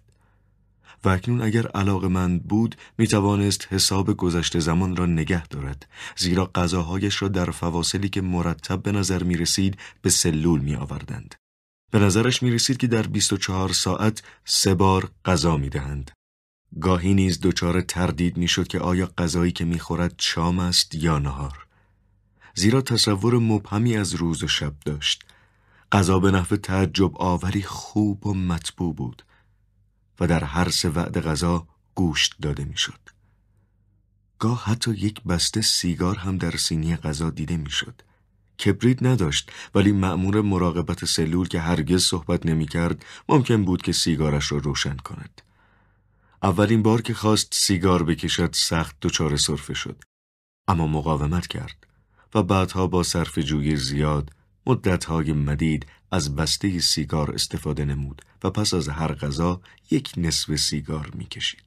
و 1.03 1.09
اکنون 1.09 1.41
اگر 1.41 1.67
علاقه 1.67 2.07
من 2.07 2.39
بود 2.39 2.75
می 2.97 3.07
توانست 3.07 3.67
حساب 3.69 4.17
گذشته 4.17 4.59
زمان 4.59 4.95
را 4.95 5.05
نگه 5.05 5.47
دارد 5.47 5.87
زیرا 6.17 6.51
غذاهایش 6.55 7.21
را 7.21 7.27
در 7.27 7.51
فواصلی 7.51 8.09
که 8.09 8.21
مرتب 8.21 8.81
به 8.81 8.91
نظر 8.91 9.23
می 9.23 9.37
رسید 9.37 9.77
به 10.01 10.09
سلول 10.09 10.59
می 10.59 10.75
آوردند. 10.75 11.35
به 11.91 11.99
نظرش 11.99 12.43
می 12.43 12.51
رسید 12.51 12.77
که 12.77 12.87
در 12.87 13.01
24 13.01 13.73
ساعت 13.73 14.23
سه 14.45 14.73
بار 14.73 15.11
غذا 15.25 15.57
می 15.57 15.69
دهند. 15.69 16.11
گاهی 16.81 17.13
نیز 17.13 17.39
دچار 17.41 17.81
تردید 17.81 18.37
می 18.37 18.47
شد 18.47 18.67
که 18.67 18.79
آیا 18.79 19.11
غذایی 19.17 19.51
که 19.51 19.65
می 19.65 19.79
خورد 19.79 20.15
شام 20.17 20.59
است 20.59 20.95
یا 20.95 21.19
نهار. 21.19 21.65
زیرا 22.55 22.81
تصور 22.81 23.39
مبهمی 23.39 23.97
از 23.97 24.13
روز 24.13 24.43
و 24.43 24.47
شب 24.47 24.73
داشت. 24.85 25.25
غذا 25.91 26.19
به 26.19 26.31
نحو 26.31 26.55
تعجب 26.55 27.11
آوری 27.15 27.61
خوب 27.61 28.27
و 28.27 28.33
مطبوع 28.33 28.95
بود. 28.95 29.23
و 30.21 30.27
در 30.27 30.43
هر 30.43 30.69
سه 30.69 30.89
وعده 30.89 31.21
غذا 31.21 31.67
گوشت 31.95 32.35
داده 32.41 32.65
می‌شد. 32.65 32.99
گاه 34.39 34.65
حتی 34.65 34.91
یک 34.91 35.23
بسته 35.23 35.61
سیگار 35.61 36.15
هم 36.15 36.37
در 36.37 36.57
سینی 36.57 36.95
غذا 36.95 37.29
دیده 37.29 37.57
می‌شد. 37.57 38.01
کبریت 38.65 39.03
نداشت 39.03 39.51
ولی 39.75 39.91
مأمور 39.91 40.41
مراقبت 40.41 41.05
سلول 41.05 41.47
که 41.47 41.59
هرگز 41.59 42.03
صحبت 42.03 42.45
نمی 42.45 42.67
کرد 42.67 43.05
ممکن 43.29 43.65
بود 43.65 43.81
که 43.81 43.91
سیگارش 43.91 44.51
را 44.51 44.57
روشن 44.57 44.97
کند. 44.97 45.41
اولین 46.43 46.83
بار 46.83 47.01
که 47.01 47.13
خواست 47.13 47.53
سیگار 47.53 48.03
بکشد 48.03 48.49
سخت 48.53 48.95
دچار 49.01 49.37
صرفه 49.37 49.73
شد. 49.73 50.03
اما 50.67 50.87
مقاومت 50.87 51.47
کرد 51.47 51.87
و 52.35 52.43
بعدها 52.43 52.87
با 52.87 53.03
صرف 53.03 53.39
جوی 53.39 53.75
زیاد 53.75 54.29
مدتهای 54.65 55.33
مدید 55.33 55.85
از 56.11 56.35
بسته 56.35 56.79
سیگار 56.79 57.31
استفاده 57.31 57.85
نمود 57.85 58.21
و 58.43 58.49
پس 58.49 58.73
از 58.73 58.89
هر 58.89 59.13
غذا 59.13 59.61
یک 59.91 60.13
نصف 60.17 60.55
سیگار 60.55 61.11
می‌کشید. 61.13 61.63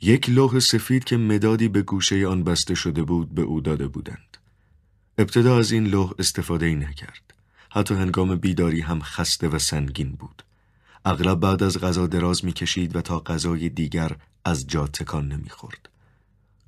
یک 0.00 0.30
لوح 0.30 0.58
سفید 0.58 1.04
که 1.04 1.16
مدادی 1.16 1.68
به 1.68 1.82
گوشه 1.82 2.26
آن 2.26 2.44
بسته 2.44 2.74
شده 2.74 3.02
بود 3.02 3.34
به 3.34 3.42
او 3.42 3.60
داده 3.60 3.88
بودند. 3.88 4.36
ابتدا 5.18 5.58
از 5.58 5.72
این 5.72 5.86
لوح 5.86 6.12
استفاده 6.18 6.66
ای 6.66 6.74
نکرد. 6.74 7.34
حتی 7.70 7.94
هنگام 7.94 8.36
بیداری 8.36 8.80
هم 8.80 9.00
خسته 9.00 9.48
و 9.48 9.58
سنگین 9.58 10.12
بود. 10.12 10.42
اغلب 11.04 11.40
بعد 11.40 11.62
از 11.62 11.78
غذا 11.78 12.06
دراز 12.06 12.44
می‌کشید 12.44 12.96
و 12.96 13.00
تا 13.00 13.20
غذای 13.20 13.68
دیگر 13.68 14.16
از 14.44 14.66
جا 14.66 14.86
تکان 14.86 15.28
نمی‌خورد. 15.28 15.88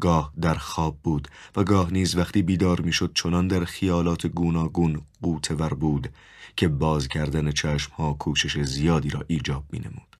گاه 0.00 0.32
در 0.40 0.54
خواب 0.54 0.98
بود 1.02 1.28
و 1.56 1.64
گاه 1.64 1.92
نیز 1.92 2.16
وقتی 2.16 2.42
بیدار 2.42 2.80
می‌شد 2.80 3.12
چنان 3.14 3.48
در 3.48 3.64
خیالات 3.64 4.26
گوناگون 4.26 5.02
قوتور 5.22 5.74
بود 5.74 6.08
که 6.56 6.68
باز 6.68 7.08
کردن 7.08 7.52
چشمها 7.52 8.12
کوشش 8.12 8.58
زیادی 8.58 9.10
را 9.10 9.24
ایجاب 9.28 9.64
می 9.72 9.78
نمود. 9.78 10.16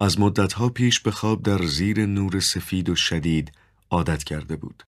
از 0.00 0.20
مدتها 0.20 0.68
پیش 0.68 1.00
به 1.00 1.10
خواب 1.10 1.42
در 1.42 1.66
زیر 1.66 2.06
نور 2.06 2.40
سفید 2.40 2.88
و 2.88 2.96
شدید 2.96 3.52
عادت 3.90 4.24
کرده 4.24 4.56
بود. 4.56 4.82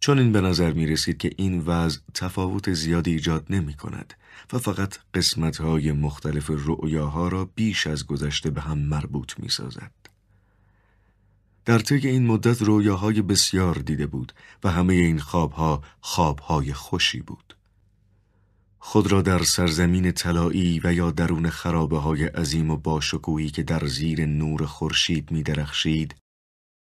چون 0.00 0.18
این 0.18 0.32
به 0.32 0.40
نظر 0.40 0.72
می 0.72 0.86
رسید 0.86 1.18
که 1.18 1.30
این 1.36 1.60
وضع 1.60 2.00
تفاوت 2.14 2.72
زیادی 2.72 3.10
ایجاد 3.10 3.46
نمی 3.50 3.74
کند 3.74 4.14
و 4.52 4.58
فقط 4.58 4.98
قسمتهای 5.14 5.92
مختلف 5.92 6.50
رؤیاها 6.50 7.28
را 7.28 7.44
بیش 7.44 7.86
از 7.86 8.06
گذشته 8.06 8.50
به 8.50 8.60
هم 8.60 8.78
مربوط 8.78 9.38
می 9.38 9.48
سازد. 9.48 10.05
در 11.66 11.78
طی 11.78 12.08
این 12.08 12.26
مدت 12.26 12.62
رویاهای 12.62 13.22
بسیار 13.22 13.74
دیده 13.74 14.06
بود 14.06 14.32
و 14.64 14.70
همه 14.70 14.94
این 14.94 15.18
خوابها 15.18 15.82
خوابهای 16.00 16.72
خوشی 16.72 17.20
بود. 17.20 17.56
خود 18.78 19.12
را 19.12 19.22
در 19.22 19.42
سرزمین 19.42 20.12
طلایی 20.12 20.80
و 20.84 20.92
یا 20.92 21.10
درون 21.10 21.50
خرابه 21.50 21.98
های 21.98 22.24
عظیم 22.24 22.70
و 22.70 22.76
باشکوهی 22.76 23.48
که 23.48 23.62
در 23.62 23.86
زیر 23.86 24.26
نور 24.26 24.66
خورشید 24.66 25.30
می 25.30 25.42
درخشید 25.42 26.14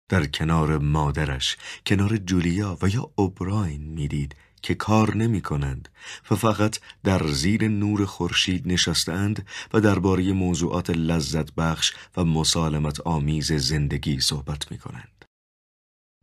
در 0.08 0.26
کنار 0.26 0.78
مادرش، 0.78 1.56
کنار 1.86 2.16
جولیا 2.16 2.78
و 2.82 2.88
یا 2.88 3.10
اوبراین 3.16 3.82
می‌دید 3.82 4.36
که 4.62 4.74
کار 4.74 5.16
نمی 5.16 5.40
کنند 5.40 5.88
و 6.30 6.36
فقط 6.36 6.78
در 7.04 7.26
زیر 7.26 7.68
نور 7.68 8.04
خورشید 8.04 8.68
نشستند 8.68 9.46
و 9.74 9.80
درباره 9.80 10.32
موضوعات 10.32 10.90
لذت 10.90 11.54
بخش 11.54 11.92
و 12.16 12.24
مسالمت 12.24 13.00
آمیز 13.00 13.52
زندگی 13.52 14.20
صحبت 14.20 14.72
می 14.72 14.78
کنند. 14.78 15.24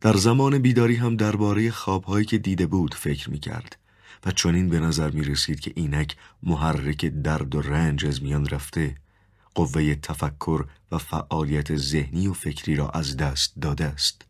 در 0.02 0.18
زمان 0.18 0.60
بیداری 0.60 0.96
هم 0.96 1.16
درباره 1.16 1.72
خوابهایی 1.72 2.26
که 2.26 2.38
دیده 2.38 2.68
بود 2.68 2.94
فکر 2.94 3.30
می 3.30 3.40
کرد 3.40 3.78
و 4.26 4.32
چنین 4.32 4.70
به 4.70 4.80
نظر 4.80 5.10
می 5.10 5.24
رسید 5.24 5.60
که 5.60 5.72
اینک 5.76 6.16
محرک 6.44 7.06
درد 7.06 7.56
و 7.56 7.62
رنج 7.62 8.06
از 8.06 8.24
میان 8.24 8.46
رفته 8.46 8.96
قوه 9.56 9.96
تفکر 9.96 10.66
و 10.92 10.98
فعالیت 10.98 11.76
ذهنی 11.76 12.28
و 12.28 12.34
فکری 12.34 12.76
را 12.76 12.90
از 12.90 13.18
دست 13.18 13.54
داده 13.62 13.86
است 13.86 14.29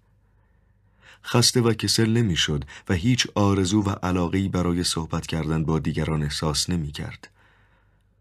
خسته 1.24 1.62
و 1.62 1.74
کسل 1.74 2.10
نمی‌شد 2.10 2.64
و 2.90 2.94
هیچ 2.94 3.28
آرزو 3.36 3.82
و 3.82 3.90
علاقی 3.90 4.50
برای 4.50 4.84
صحبت 4.84 5.28
کردن 5.28 5.64
با 5.64 5.80
دیگران 5.80 6.24
احساس 6.24 6.70
نمی 6.70 6.92
کرد 6.92 7.30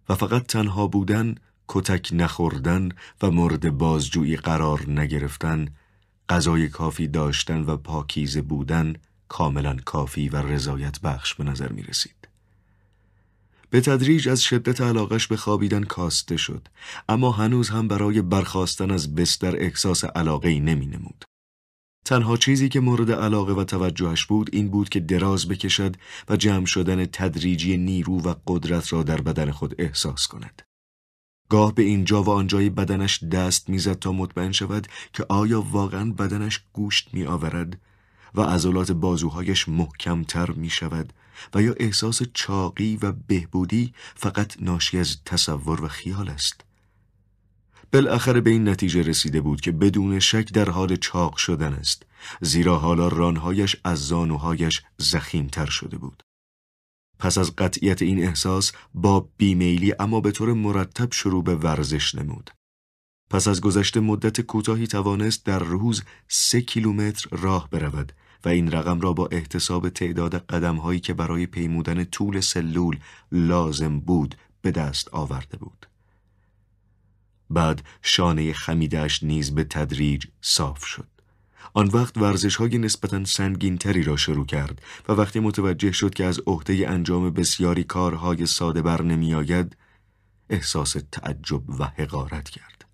و 0.08 0.14
فقط 0.14 0.46
تنها 0.46 0.86
بودن، 0.86 1.34
کتک 1.68 2.08
نخوردن 2.12 2.88
و 3.22 3.30
مورد 3.30 3.78
بازجویی 3.78 4.36
قرار 4.36 4.90
نگرفتن، 4.90 5.68
غذای 6.28 6.68
کافی 6.68 7.08
داشتن 7.08 7.60
و 7.60 7.76
پاکیزه 7.76 8.42
بودن 8.42 8.94
کاملا 9.28 9.76
کافی 9.84 10.28
و 10.28 10.36
رضایت 10.36 11.00
بخش 11.00 11.34
به 11.34 11.44
نظر 11.44 11.72
می 11.72 11.82
رسید. 11.82 12.28
به 13.70 13.80
تدریج 13.80 14.28
از 14.28 14.42
شدت 14.42 14.80
علاقش 14.80 15.26
به 15.26 15.36
خوابیدن 15.36 15.84
کاسته 15.84 16.36
شد 16.36 16.68
اما 17.08 17.32
هنوز 17.32 17.68
هم 17.68 17.88
برای 17.88 18.22
برخواستن 18.22 18.90
از 18.90 19.14
بستر 19.14 19.56
احساس 19.56 20.04
علاقه 20.04 20.60
نمی 20.60 20.86
نمود. 20.86 21.24
تنها 22.08 22.36
چیزی 22.36 22.68
که 22.68 22.80
مورد 22.80 23.12
علاقه 23.12 23.52
و 23.52 23.64
توجهش 23.64 24.26
بود 24.26 24.50
این 24.52 24.68
بود 24.68 24.88
که 24.88 25.00
دراز 25.00 25.48
بکشد 25.48 25.96
و 26.28 26.36
جمع 26.36 26.66
شدن 26.66 27.06
تدریجی 27.06 27.76
نیرو 27.76 28.20
و 28.20 28.34
قدرت 28.46 28.92
را 28.92 29.02
در 29.02 29.20
بدن 29.20 29.50
خود 29.50 29.74
احساس 29.78 30.26
کند. 30.26 30.62
گاه 31.48 31.74
به 31.74 31.82
اینجا 31.82 32.22
و 32.22 32.30
آنجای 32.30 32.70
بدنش 32.70 33.24
دست 33.24 33.68
می‌زد 33.68 33.98
تا 33.98 34.12
مطمئن 34.12 34.52
شود 34.52 34.86
که 35.12 35.26
آیا 35.28 35.62
واقعا 35.62 36.12
بدنش 36.12 36.60
گوشت 36.72 37.08
می 37.12 37.24
آورد 37.24 37.80
و 38.34 38.40
عضلات 38.40 38.92
بازوهایش 38.92 39.68
محکمتر 39.68 40.50
می 40.50 40.70
شود 40.70 41.12
و 41.54 41.62
یا 41.62 41.74
احساس 41.80 42.22
چاقی 42.34 42.98
و 43.02 43.12
بهبودی 43.12 43.94
فقط 44.14 44.56
ناشی 44.60 44.98
از 44.98 45.16
تصور 45.24 45.84
و 45.84 45.88
خیال 45.88 46.28
است. 46.28 46.67
بالاخره 47.92 48.40
به 48.40 48.50
این 48.50 48.68
نتیجه 48.68 49.02
رسیده 49.02 49.40
بود 49.40 49.60
که 49.60 49.72
بدون 49.72 50.18
شک 50.18 50.52
در 50.52 50.70
حال 50.70 50.96
چاق 50.96 51.36
شدن 51.36 51.72
است 51.72 52.06
زیرا 52.40 52.78
حالا 52.78 53.08
رانهایش 53.08 53.76
از 53.84 54.06
زانوهایش 54.06 54.82
زخیمتر 54.98 55.66
شده 55.66 55.98
بود 55.98 56.22
پس 57.18 57.38
از 57.38 57.56
قطعیت 57.56 58.02
این 58.02 58.24
احساس 58.24 58.72
با 58.94 59.28
بیمیلی 59.36 59.94
اما 60.00 60.20
به 60.20 60.30
طور 60.30 60.52
مرتب 60.52 61.12
شروع 61.12 61.44
به 61.44 61.54
ورزش 61.54 62.14
نمود 62.14 62.50
پس 63.30 63.48
از 63.48 63.60
گذشت 63.60 63.96
مدت 63.96 64.40
کوتاهی 64.40 64.86
توانست 64.86 65.46
در 65.46 65.58
روز 65.58 66.02
سه 66.28 66.60
کیلومتر 66.60 67.28
راه 67.30 67.70
برود 67.70 68.12
و 68.44 68.48
این 68.48 68.70
رقم 68.72 69.00
را 69.00 69.12
با 69.12 69.28
احتساب 69.32 69.88
تعداد 69.88 70.34
قدمهایی 70.34 71.00
که 71.00 71.14
برای 71.14 71.46
پیمودن 71.46 72.04
طول 72.04 72.40
سلول 72.40 72.98
لازم 73.32 74.00
بود 74.00 74.34
به 74.62 74.70
دست 74.70 75.08
آورده 75.08 75.56
بود. 75.56 75.86
بعد 77.50 77.82
شانه 78.02 78.52
خمیدهش 78.52 79.22
نیز 79.22 79.54
به 79.54 79.64
تدریج 79.64 80.24
صاف 80.40 80.84
شد. 80.84 81.06
آن 81.74 81.86
وقت 81.86 82.18
ورزش 82.18 82.56
های 82.56 82.78
نسبتا 82.78 83.24
سنگین 83.24 83.78
تری 83.78 84.02
را 84.02 84.16
شروع 84.16 84.46
کرد 84.46 84.82
و 85.08 85.12
وقتی 85.12 85.40
متوجه 85.40 85.92
شد 85.92 86.14
که 86.14 86.24
از 86.24 86.40
عهده 86.46 86.88
انجام 86.88 87.30
بسیاری 87.30 87.84
کارهای 87.84 88.46
ساده 88.46 88.82
بر 88.82 89.02
نمی 89.02 89.34
آید 89.34 89.76
احساس 90.50 90.96
تعجب 91.12 91.70
و 91.80 91.84
حقارت 91.84 92.48
کرد. 92.48 92.84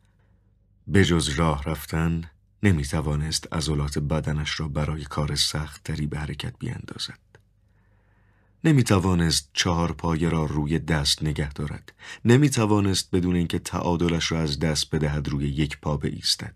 به 0.87 1.05
جز 1.05 1.29
راه 1.29 1.63
رفتن 1.65 2.31
نمی 2.63 2.85
توانست 2.85 3.53
عضلات 3.53 3.99
بدنش 3.99 4.61
را 4.61 4.69
برای 4.69 5.05
کار 5.05 5.35
سخت 5.35 5.83
تری 5.85 6.07
به 6.07 6.19
حرکت 6.19 6.55
بیاندازد. 6.59 7.24
نمی 8.65 8.85
توانست 8.85 9.51
چهار 9.53 9.93
پایه 9.93 10.29
را 10.29 10.45
روی 10.45 10.79
دست 10.79 11.23
نگه 11.23 11.53
دارد. 11.53 11.93
نمی 12.25 12.51
توانست 12.51 13.11
بدون 13.11 13.37
اینکه 13.37 13.59
تعادلش 13.59 14.33
را 14.33 14.41
از 14.41 14.59
دست 14.59 14.95
بدهد 14.95 15.29
روی 15.29 15.49
یک 15.49 15.79
پا 15.81 15.97
بایستد. 15.97 16.55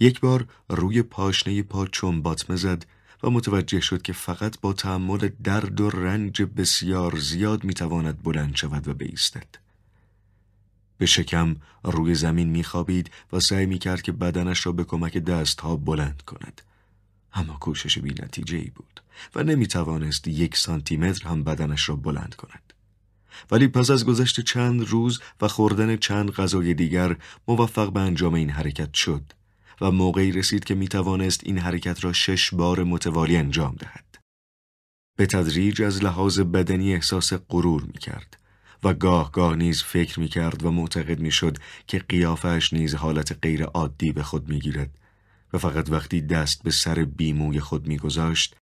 یک 0.00 0.20
بار 0.20 0.46
روی 0.68 1.02
پاشنه 1.02 1.62
پا 1.62 1.86
چنباتمه 1.86 2.56
زد 2.56 2.86
و 3.22 3.30
متوجه 3.30 3.80
شد 3.80 4.02
که 4.02 4.12
فقط 4.12 4.60
با 4.60 4.72
تحمل 4.72 5.28
درد 5.44 5.80
و 5.80 5.90
رنج 5.90 6.42
بسیار 6.42 7.18
زیاد 7.18 7.64
می 7.64 7.74
تواند 7.74 8.22
بلند 8.22 8.56
شود 8.56 8.88
و 8.88 8.94
بایستد. 8.94 9.48
به 10.98 11.06
شکم 11.06 11.56
روی 11.84 12.14
زمین 12.14 12.48
میخوابید 12.48 13.10
و 13.32 13.40
سعی 13.40 13.66
می‌کرد 13.66 14.02
که 14.02 14.12
بدنش 14.12 14.66
را 14.66 14.72
به 14.72 14.84
کمک 14.84 15.18
دستها 15.18 15.76
بلند 15.76 16.22
کند. 16.26 16.62
اما 17.32 17.54
کوشش 17.54 17.98
بی 17.98 18.10
نتیجه 18.10 18.56
ای 18.56 18.70
بود 18.74 19.00
و 19.34 19.42
نمی 19.42 19.66
توانست 19.66 20.28
یک 20.28 20.56
سانتیمتر 20.56 21.28
هم 21.28 21.44
بدنش 21.44 21.88
را 21.88 21.96
بلند 21.96 22.34
کند. 22.34 22.72
ولی 23.50 23.68
پس 23.68 23.90
از 23.90 24.04
گذشت 24.04 24.40
چند 24.40 24.88
روز 24.88 25.20
و 25.40 25.48
خوردن 25.48 25.96
چند 25.96 26.30
غذای 26.30 26.74
دیگر 26.74 27.16
موفق 27.48 27.92
به 27.92 28.00
انجام 28.00 28.34
این 28.34 28.50
حرکت 28.50 28.94
شد 28.94 29.22
و 29.80 29.90
موقعی 29.90 30.32
رسید 30.32 30.64
که 30.64 30.74
می 30.74 30.88
توانست 30.88 31.40
این 31.44 31.58
حرکت 31.58 32.04
را 32.04 32.12
شش 32.12 32.54
بار 32.54 32.84
متوالی 32.84 33.36
انجام 33.36 33.74
دهد. 33.78 34.04
به 35.16 35.26
تدریج 35.26 35.82
از 35.82 36.04
لحاظ 36.04 36.40
بدنی 36.40 36.94
احساس 36.94 37.32
غرور 37.32 37.82
می 37.82 37.98
کرد 37.98 38.38
و 38.84 38.94
گاه 38.94 39.32
گاه 39.32 39.56
نیز 39.56 39.82
فکر 39.82 40.20
می 40.20 40.28
کرد 40.28 40.64
و 40.64 40.70
معتقد 40.70 41.20
می 41.20 41.30
شد 41.30 41.56
که 41.86 41.98
قیافش 41.98 42.72
نیز 42.72 42.94
حالت 42.94 43.38
غیر 43.42 43.64
عادی 43.64 44.12
به 44.12 44.22
خود 44.22 44.48
می 44.48 44.60
گیرد 44.60 44.90
و 45.52 45.58
فقط 45.58 45.90
وقتی 45.90 46.20
دست 46.20 46.62
به 46.62 46.70
سر 46.70 47.04
بیموی 47.04 47.60
خود 47.60 47.86
می 47.86 47.98
گذاشت 47.98 48.56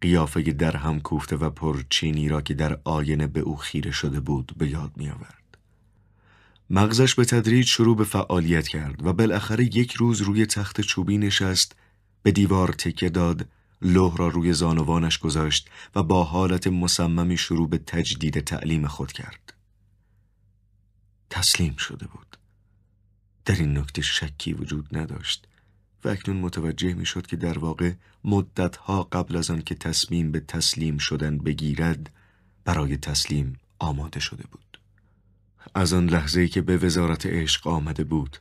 قیافه 0.00 0.42
در 0.42 0.76
هم 0.76 1.00
کوفته 1.00 1.36
و 1.36 1.50
پرچینی 1.50 2.28
را 2.28 2.40
که 2.42 2.54
در 2.54 2.80
آینه 2.84 3.26
به 3.26 3.40
او 3.40 3.56
خیره 3.56 3.90
شده 3.90 4.20
بود 4.20 4.52
به 4.56 4.68
یاد 4.68 4.92
می 4.96 5.10
آورد. 5.10 5.58
مغزش 6.70 7.14
به 7.14 7.24
تدریج 7.24 7.66
شروع 7.66 7.96
به 7.96 8.04
فعالیت 8.04 8.68
کرد 8.68 9.06
و 9.06 9.12
بالاخره 9.12 9.64
یک 9.64 9.92
روز 9.92 10.20
روی 10.20 10.46
تخت 10.46 10.80
چوبی 10.80 11.18
نشست 11.18 11.76
به 12.22 12.32
دیوار 12.32 12.68
تکه 12.68 13.08
داد 13.08 13.48
لوح 13.82 14.16
را 14.16 14.28
روی 14.28 14.52
زانوانش 14.52 15.18
گذاشت 15.18 15.70
و 15.94 16.02
با 16.02 16.24
حالت 16.24 16.66
مصممی 16.66 17.36
شروع 17.36 17.68
به 17.68 17.78
تجدید 17.78 18.40
تعلیم 18.40 18.86
خود 18.86 19.12
کرد. 19.12 19.54
تسلیم 21.30 21.76
شده 21.76 22.06
بود. 22.06 22.36
در 23.44 23.54
این 23.54 23.78
نکته 23.78 24.02
شکی 24.02 24.52
وجود 24.52 24.96
نداشت 24.96 25.48
و 26.04 26.08
اکنون 26.08 26.36
متوجه 26.36 26.94
می 26.94 27.06
شد 27.06 27.26
که 27.26 27.36
در 27.36 27.58
واقع 27.58 27.92
مدتها 28.24 29.02
قبل 29.02 29.36
از 29.36 29.50
آن 29.50 29.62
که 29.62 29.74
تصمیم 29.74 30.32
به 30.32 30.40
تسلیم 30.40 30.98
شدن 30.98 31.38
بگیرد 31.38 32.10
برای 32.64 32.96
تسلیم 32.96 33.58
آماده 33.78 34.20
شده 34.20 34.44
بود. 34.50 34.80
از 35.74 35.92
آن 35.92 36.06
لحظه 36.06 36.48
که 36.48 36.62
به 36.62 36.76
وزارت 36.76 37.26
عشق 37.26 37.66
آمده 37.66 38.04
بود 38.04 38.36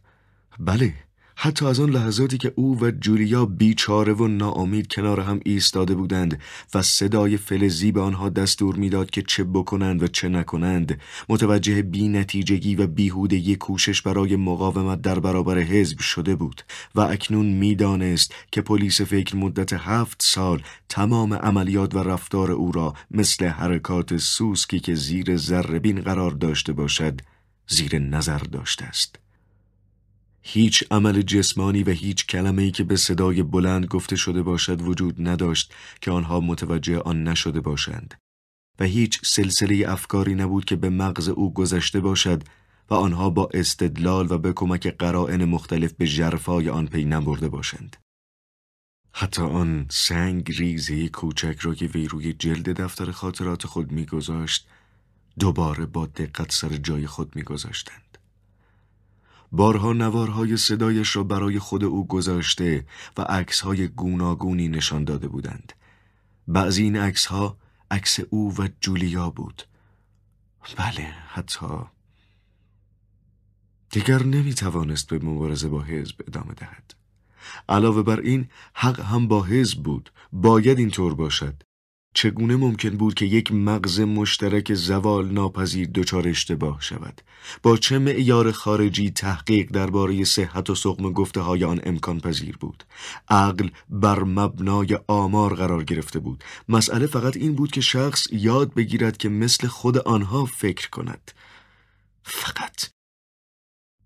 بله 0.59 0.93
حتی 1.35 1.65
از 1.65 1.79
آن 1.79 1.89
لحظاتی 1.89 2.37
که 2.37 2.53
او 2.55 2.79
و 2.81 2.91
جولیا 2.91 3.45
بیچاره 3.45 4.13
و 4.13 4.27
ناامید 4.27 4.87
کنار 4.87 5.19
هم 5.19 5.39
ایستاده 5.45 5.95
بودند 5.95 6.39
و 6.73 6.81
صدای 6.81 7.37
فلزی 7.37 7.91
به 7.91 8.01
آنها 8.01 8.29
دستور 8.29 8.75
می‌داد 8.75 9.09
که 9.09 9.21
چه 9.21 9.43
بکنند 9.43 10.03
و 10.03 10.07
چه 10.07 10.29
نکنند 10.29 10.99
متوجه 11.29 11.81
بی 11.81 12.07
نتیجگی 12.07 12.75
و 12.75 12.87
بیهودگی 12.87 13.55
کوشش 13.55 14.01
برای 14.01 14.35
مقاومت 14.35 15.01
در 15.01 15.19
برابر 15.19 15.59
حزب 15.59 15.99
شده 15.99 16.35
بود 16.35 16.61
و 16.95 17.01
اکنون 17.01 17.45
می‌دانست 17.45 18.33
که 18.51 18.61
پلیس 18.61 19.01
فکر 19.01 19.35
مدت 19.35 19.73
هفت 19.73 20.21
سال 20.23 20.61
تمام 20.89 21.33
عملیات 21.33 21.95
و 21.95 22.03
رفتار 22.03 22.51
او 22.51 22.71
را 22.71 22.93
مثل 23.11 23.45
حرکات 23.45 24.17
سوسکی 24.17 24.79
که 24.79 24.95
زیر 24.95 25.37
ذربین 25.37 26.01
قرار 26.01 26.31
داشته 26.31 26.73
باشد 26.73 27.21
زیر 27.67 27.99
نظر 27.99 28.37
داشته 28.37 28.85
است. 28.85 29.22
هیچ 30.45 30.83
عمل 30.91 31.21
جسمانی 31.21 31.83
و 31.83 31.89
هیچ 31.89 32.27
کلمه 32.27 32.61
ای 32.61 32.71
که 32.71 32.83
به 32.83 32.95
صدای 32.95 33.43
بلند 33.43 33.85
گفته 33.85 34.15
شده 34.15 34.41
باشد 34.41 34.81
وجود 34.81 35.27
نداشت 35.27 35.73
که 36.01 36.11
آنها 36.11 36.39
متوجه 36.39 36.99
آن 36.99 37.23
نشده 37.23 37.61
باشند 37.61 38.13
و 38.79 38.83
هیچ 38.83 39.19
سلسله 39.25 39.91
افکاری 39.91 40.35
نبود 40.35 40.65
که 40.65 40.75
به 40.75 40.89
مغز 40.89 41.29
او 41.29 41.53
گذشته 41.53 41.99
باشد 41.99 42.43
و 42.89 42.93
آنها 42.93 43.29
با 43.29 43.49
استدلال 43.53 44.31
و 44.31 44.37
به 44.37 44.53
کمک 44.53 44.87
قرائن 44.87 45.45
مختلف 45.45 45.93
به 45.93 46.07
جرفای 46.07 46.69
آن 46.69 46.87
پی 46.87 47.05
نبرده 47.05 47.49
باشند. 47.49 47.97
حتی 49.11 49.41
آن 49.41 49.85
سنگ 49.89 50.51
ریزه 50.57 51.09
کوچک 51.09 51.57
را 51.61 51.75
که 51.75 51.85
وی 51.85 52.07
روی 52.07 52.33
جلد 52.33 52.81
دفتر 52.81 53.11
خاطرات 53.11 53.67
خود 53.67 53.91
میگذاشت 53.91 54.67
دوباره 55.39 55.85
با 55.85 56.05
دقت 56.05 56.51
سر 56.51 56.69
جای 56.69 57.07
خود 57.07 57.35
میگذاشتند. 57.35 58.02
بارها 59.53 59.93
نوارهای 59.93 60.57
صدایش 60.57 61.15
را 61.15 61.23
برای 61.23 61.59
خود 61.59 61.83
او 61.83 62.07
گذاشته 62.07 62.85
و 63.17 63.21
عکسهای 63.21 63.87
گوناگونی 63.87 64.67
نشان 64.67 65.03
داده 65.03 65.27
بودند. 65.27 65.73
بعضی 66.47 66.83
این 66.83 66.97
عکسها 66.97 67.57
عکس 67.91 68.19
او 68.29 68.55
و 68.57 68.67
جولیا 68.81 69.29
بود. 69.29 69.63
بله 70.77 71.13
حتی 71.27 71.67
دیگر 73.89 74.23
نمی 74.23 74.53
توانست 74.53 75.09
به 75.09 75.25
مبارزه 75.25 75.67
با 75.67 75.81
حزب 75.81 76.15
ادامه 76.27 76.53
دهد. 76.53 76.93
علاوه 77.69 78.03
بر 78.03 78.19
این 78.19 78.49
حق 78.73 78.99
هم 78.99 79.27
با 79.27 79.43
حزب 79.43 79.83
بود 79.83 80.11
باید 80.31 80.79
اینطور 80.79 81.15
باشد 81.15 81.63
چگونه 82.13 82.55
ممکن 82.55 82.89
بود 82.89 83.13
که 83.13 83.25
یک 83.25 83.51
مغز 83.51 83.99
مشترک 83.99 84.73
زوال 84.73 85.31
ناپذیر 85.31 85.89
دچار 85.93 86.27
اشتباه 86.27 86.81
شود؟ 86.81 87.21
با 87.63 87.77
چه 87.77 87.99
معیار 87.99 88.51
خارجی 88.51 89.11
تحقیق 89.11 89.71
درباره 89.71 90.23
صحت 90.23 90.69
و 90.69 90.75
سقم 90.75 91.11
گفته 91.11 91.41
های 91.41 91.63
آن 91.63 91.81
امکان 91.83 92.19
پذیر 92.19 92.57
بود؟ 92.57 92.83
عقل 93.29 93.69
بر 93.89 94.23
مبنای 94.23 94.99
آمار 95.07 95.55
قرار 95.55 95.83
گرفته 95.83 96.19
بود. 96.19 96.43
مسئله 96.69 97.07
فقط 97.07 97.37
این 97.37 97.55
بود 97.55 97.71
که 97.71 97.81
شخص 97.81 98.27
یاد 98.31 98.73
بگیرد 98.73 99.17
که 99.17 99.29
مثل 99.29 99.67
خود 99.67 99.97
آنها 99.97 100.45
فکر 100.45 100.89
کند. 100.89 101.31
فقط. 102.23 102.85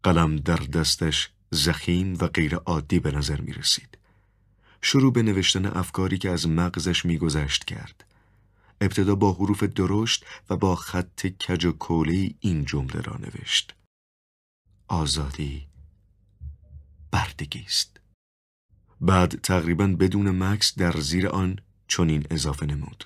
قلم 0.03 0.35
در 0.35 0.55
دستش 0.55 1.29
زخیم 1.51 2.17
و 2.21 2.27
غیر 2.27 2.55
عادی 2.55 2.99
به 2.99 3.11
نظر 3.11 3.41
می 3.41 3.53
رسید 3.53 3.96
شروع 4.89 5.13
به 5.13 5.23
نوشتن 5.23 5.65
افکاری 5.65 6.17
که 6.17 6.29
از 6.29 6.47
مغزش 6.47 7.05
میگذشت 7.05 7.65
کرد. 7.65 8.05
ابتدا 8.81 9.15
با 9.15 9.33
حروف 9.33 9.63
درشت 9.63 10.25
و 10.49 10.57
با 10.57 10.75
خط 10.75 11.27
کج 11.27 11.65
و 11.65 11.71
کولی 11.71 12.37
این 12.39 12.65
جمله 12.65 13.01
را 13.01 13.17
نوشت. 13.17 13.75
آزادی 14.87 15.67
بردگی 17.11 17.59
است. 17.59 17.99
بعد 19.01 19.41
تقریبا 19.41 19.87
بدون 19.87 20.43
مکس 20.43 20.75
در 20.75 20.99
زیر 20.99 21.27
آن 21.27 21.59
چنین 21.87 22.27
اضافه 22.31 22.65
نمود. 22.65 23.05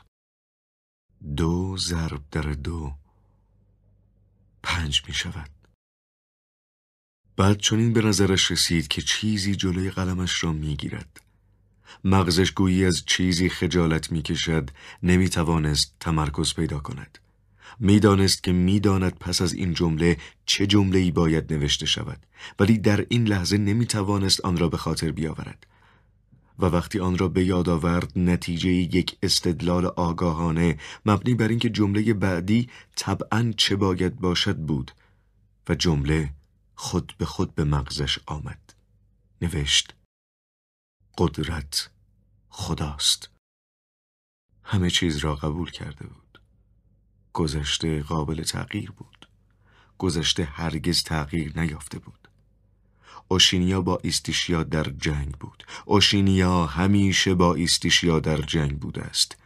دو 1.36 1.78
ضرب 1.78 2.22
در 2.32 2.42
دو 2.42 2.96
پنج 4.64 5.04
می 5.08 5.14
شود. 5.14 5.50
بعد 7.36 7.58
چنین 7.58 7.94
به 7.94 8.02
نظرش 8.02 8.52
رسید 8.52 8.88
که 8.88 9.02
چیزی 9.02 9.56
جلوی 9.56 9.92
قلمش 9.92 10.44
را 10.44 10.52
می 10.52 10.76
گیرد. 10.76 11.22
مغزش 12.04 12.52
گویی 12.52 12.86
از 12.86 13.04
چیزی 13.06 13.50
خجالت 13.50 14.12
می‌کشد 14.12 14.70
نمی‌توانست 15.04 15.96
تمرکز 16.00 16.54
پیدا 16.54 16.80
کند. 16.80 17.18
می‌دانست 17.80 18.44
که 18.44 18.52
می‌داند 18.52 19.20
پس 19.20 19.42
از 19.42 19.54
این 19.54 19.74
جمله 19.74 20.18
چه 20.46 20.68
جمله 20.68 21.00
ای 21.00 21.12
باید 21.12 21.54
نوشته 21.54 21.86
شود 21.86 22.26
ولی 22.60 22.78
در 22.78 23.06
این 23.10 23.28
لحظه 23.28 23.58
نمی‌توانست 23.58 24.46
آن 24.46 24.58
را 24.58 24.70
به 24.70 24.78
خاطر 24.78 25.12
بیاورد. 25.12 25.68
و 26.60 26.66
وقتی 26.66 27.00
آن 27.00 27.18
را 27.18 27.28
به 27.28 27.46
یاد 27.46 27.70
آورد 27.70 28.12
نتیجه 28.16 28.70
یک 28.70 29.18
استدلال 29.24 29.86
آگاهانه 29.86 30.78
مبنی 31.06 31.36
بر 31.36 31.48
اینکه 31.48 31.70
جمله 31.70 32.14
بعدی 32.14 32.70
طبعا 32.96 33.54
چه 33.58 33.76
باید 33.76 34.20
باشد 34.20 34.58
بود 34.58 34.92
و 35.70 35.76
جمله 35.76 36.30
خود 36.76 37.14
به 37.18 37.26
خود 37.26 37.56
به 37.56 37.64
مغزش 37.64 38.20
آمد. 38.26 38.74
نوشت 39.42 39.94
قدرت 41.18 41.90
خداست. 42.50 43.30
همه 44.64 44.90
چیز 44.90 45.18
را 45.18 45.36
قبول 45.36 45.72
کرده 45.72 46.08
بود. 46.08 46.42
گذشته 47.34 48.04
قابل 48.04 48.44
تغییر 48.44 48.92
بود. 48.92 49.30
گذشته 49.98 50.44
هرگز 50.44 51.04
تغییر 51.04 51.60
نیافته 51.60 52.00
بود. 52.00 52.28
اوشینیا 53.28 53.82
با 53.82 54.00
ایستیشیا 54.04 54.64
در 54.64 54.84
جنگ 54.84 55.32
بود. 55.32 55.64
اوشینیا 55.86 56.66
همیشه 56.66 57.36
با 57.36 57.56
ایستیشیا 57.56 58.20
در 58.20 58.38
جنگ 58.38 58.80
بوده 58.80 59.02
است. 59.02 59.38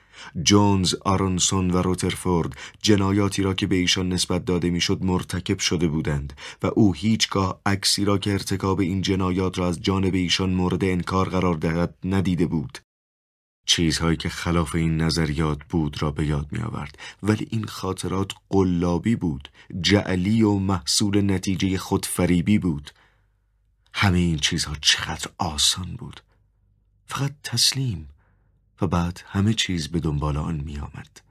جونز، 0.43 0.95
آرونسون 0.95 1.71
و 1.71 1.81
روترفورد 1.81 2.57
جنایاتی 2.81 3.41
را 3.41 3.53
که 3.53 3.67
به 3.67 3.75
ایشان 3.75 4.09
نسبت 4.09 4.45
داده 4.45 4.69
می‌شد 4.69 5.03
مرتکب 5.03 5.59
شده 5.59 5.87
بودند 5.87 6.33
و 6.63 6.71
او 6.75 6.93
هیچگاه 6.93 7.61
عکسی 7.65 8.05
را 8.05 8.17
که 8.17 8.31
ارتکاب 8.31 8.79
این 8.79 9.01
جنایات 9.01 9.59
را 9.59 9.67
از 9.67 9.81
جانب 9.81 10.13
ایشان 10.13 10.49
مورد 10.49 10.83
انکار 10.83 11.29
قرار 11.29 11.55
دهد 11.55 11.95
ندیده 12.03 12.45
بود. 12.45 12.79
چیزهایی 13.67 14.17
که 14.17 14.29
خلاف 14.29 14.75
این 14.75 15.01
نظریات 15.01 15.59
بود 15.69 16.01
را 16.01 16.11
به 16.11 16.25
یاد 16.25 16.47
می 16.51 16.59
آورد 16.59 16.99
ولی 17.23 17.47
این 17.49 17.65
خاطرات 17.65 18.31
قلابی 18.49 19.15
بود 19.15 19.49
جعلی 19.81 20.41
و 20.41 20.53
محصول 20.53 21.31
نتیجه 21.31 21.77
خودفریبی 21.77 22.59
بود. 22.59 22.91
همه 23.93 24.17
این 24.17 24.37
چیزها 24.37 24.75
چقدر 24.81 25.31
آسان 25.37 25.95
بود. 25.95 26.21
فقط 27.07 27.31
تسلیم 27.43 28.09
و 28.81 28.87
بعد 28.87 29.21
همه 29.25 29.53
چیز 29.53 29.87
به 29.87 29.99
دنبال 29.99 30.37
آن 30.37 30.55
می 30.55 30.77
آمد. 30.79 31.21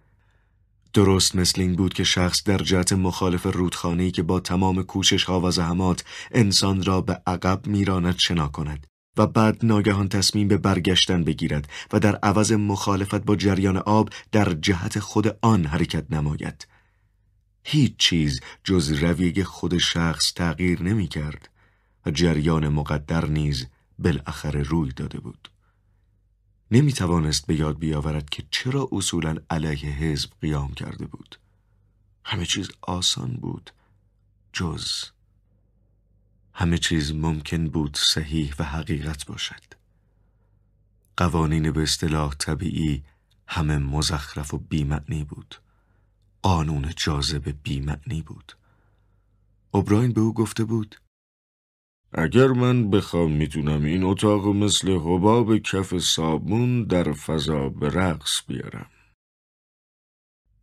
درست 0.92 1.36
مثل 1.36 1.60
این 1.60 1.74
بود 1.74 1.94
که 1.94 2.04
شخص 2.04 2.42
در 2.44 2.58
جهت 2.58 2.92
مخالف 2.92 3.46
رودخانه‌ای 3.46 4.10
که 4.10 4.22
با 4.22 4.40
تمام 4.40 4.82
کوشش 4.82 5.24
ها 5.24 5.40
و 5.40 5.50
زحمات 5.50 6.04
انسان 6.30 6.82
را 6.82 7.00
به 7.00 7.22
عقب 7.26 7.66
میراند 7.66 8.18
شنا 8.18 8.48
کند 8.48 8.86
و 9.16 9.26
بعد 9.26 9.64
ناگهان 9.64 10.08
تصمیم 10.08 10.48
به 10.48 10.56
برگشتن 10.56 11.24
بگیرد 11.24 11.68
و 11.92 12.00
در 12.00 12.16
عوض 12.16 12.52
مخالفت 12.52 13.24
با 13.24 13.36
جریان 13.36 13.76
آب 13.76 14.10
در 14.32 14.52
جهت 14.52 14.98
خود 14.98 15.38
آن 15.42 15.66
حرکت 15.66 16.04
نماید. 16.10 16.66
هیچ 17.64 17.96
چیز 17.96 18.40
جز 18.64 18.92
رویه 18.92 19.44
خود 19.44 19.78
شخص 19.78 20.32
تغییر 20.32 20.82
نمی 20.82 21.06
کرد 21.06 21.48
و 22.06 22.10
جریان 22.10 22.68
مقدر 22.68 23.26
نیز 23.26 23.66
بالاخره 23.98 24.62
روی 24.62 24.92
داده 24.92 25.20
بود. 25.20 25.48
نمی 26.74 26.92
توانست 26.92 27.46
به 27.46 27.54
یاد 27.54 27.78
بیاورد 27.78 28.30
که 28.30 28.44
چرا 28.50 28.88
اصولا 28.92 29.36
علیه 29.50 29.90
حزب 29.90 30.30
قیام 30.40 30.74
کرده 30.74 31.06
بود. 31.06 31.38
همه 32.24 32.46
چیز 32.46 32.70
آسان 32.82 33.32
بود 33.32 33.70
جز 34.52 34.84
همه 36.54 36.78
چیز 36.78 37.12
ممکن 37.12 37.68
بود 37.68 37.96
صحیح 37.96 38.54
و 38.58 38.64
حقیقت 38.64 39.26
باشد. 39.26 39.62
قوانین 41.16 41.72
به 41.72 41.82
اصطلاح 41.82 42.34
طبیعی 42.34 43.04
همه 43.48 43.78
مزخرف 43.78 44.54
و 44.54 44.58
بیمعنی 44.58 45.24
بود. 45.24 45.60
قانون 46.42 46.92
جاذبه 46.96 47.52
بیمعنی 47.52 48.22
بود. 48.22 48.56
اوبراین 49.70 50.12
به 50.12 50.20
او 50.20 50.34
گفته 50.34 50.64
بود 50.64 51.00
اگر 52.14 52.46
من 52.46 52.90
بخوام 52.90 53.32
می‌تونم 53.32 53.84
این 53.84 54.04
اتاق 54.04 54.46
مثل 54.46 54.90
حباب 54.90 55.58
کف 55.58 55.98
صابون 55.98 56.84
در 56.84 57.12
فضا 57.12 57.68
به 57.68 57.88
رقص 57.88 58.42
بیارم. 58.46 58.90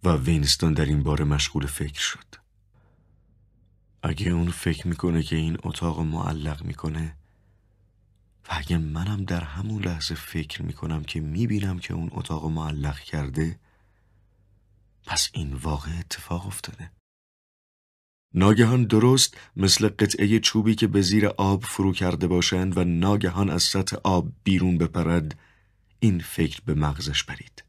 و 0.04 0.16
وینستون 0.16 0.74
در 0.74 0.86
این 0.86 1.04
باره 1.04 1.26
مشغول 1.26 1.66
فکر 1.66 1.99
شد. 1.99 2.36
اگه 4.04 4.30
اون 4.32 4.52
فکر 4.52 4.88
می‌کنه 4.88 5.24
که 5.24 5.36
این 5.36 5.58
اتاق 5.64 5.99
معلق 5.99 6.64
می‌کنه 6.64 7.18
و 8.43 8.49
اگه 8.49 8.78
منم 8.78 9.24
در 9.24 9.43
همون 9.43 9.84
لحظه 9.84 10.16
فکر 10.16 10.62
می‌کنم 10.62 11.04
که 11.04 11.20
می‌بینم 11.20 11.80
که 11.80 11.93
اون 11.93 12.10
اتاق 12.12 12.45
معلق 12.45 12.99
کرده 12.99 13.60
پس 15.06 15.30
این 15.34 15.54
واقع 15.54 15.99
اتفاق 15.99 16.47
افتاده. 16.47 16.91
ناگهان 18.34 18.84
درست 18.84 19.38
مثل 19.55 19.89
قطعه 19.89 20.39
چوبی 20.39 20.75
که 20.75 20.88
به 20.88 21.01
زیر 21.01 21.27
آب 21.27 21.63
فرو 21.63 21.93
کرده 21.93 22.27
باشند 22.27 22.77
و 22.77 22.84
ناگهان 22.84 23.49
از 23.49 23.63
سطح 23.63 23.97
آب 24.03 24.27
بیرون 24.43 24.77
بپرد 24.77 25.39
این 25.99 26.19
فکر 26.19 26.61
به 26.65 26.73
مغزش 26.73 27.23
برید 27.23 27.63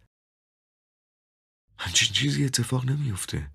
همچین 1.79 2.13
چیزی 2.13 2.45
اتفاق 2.45 2.85
نمیفته 2.85 3.49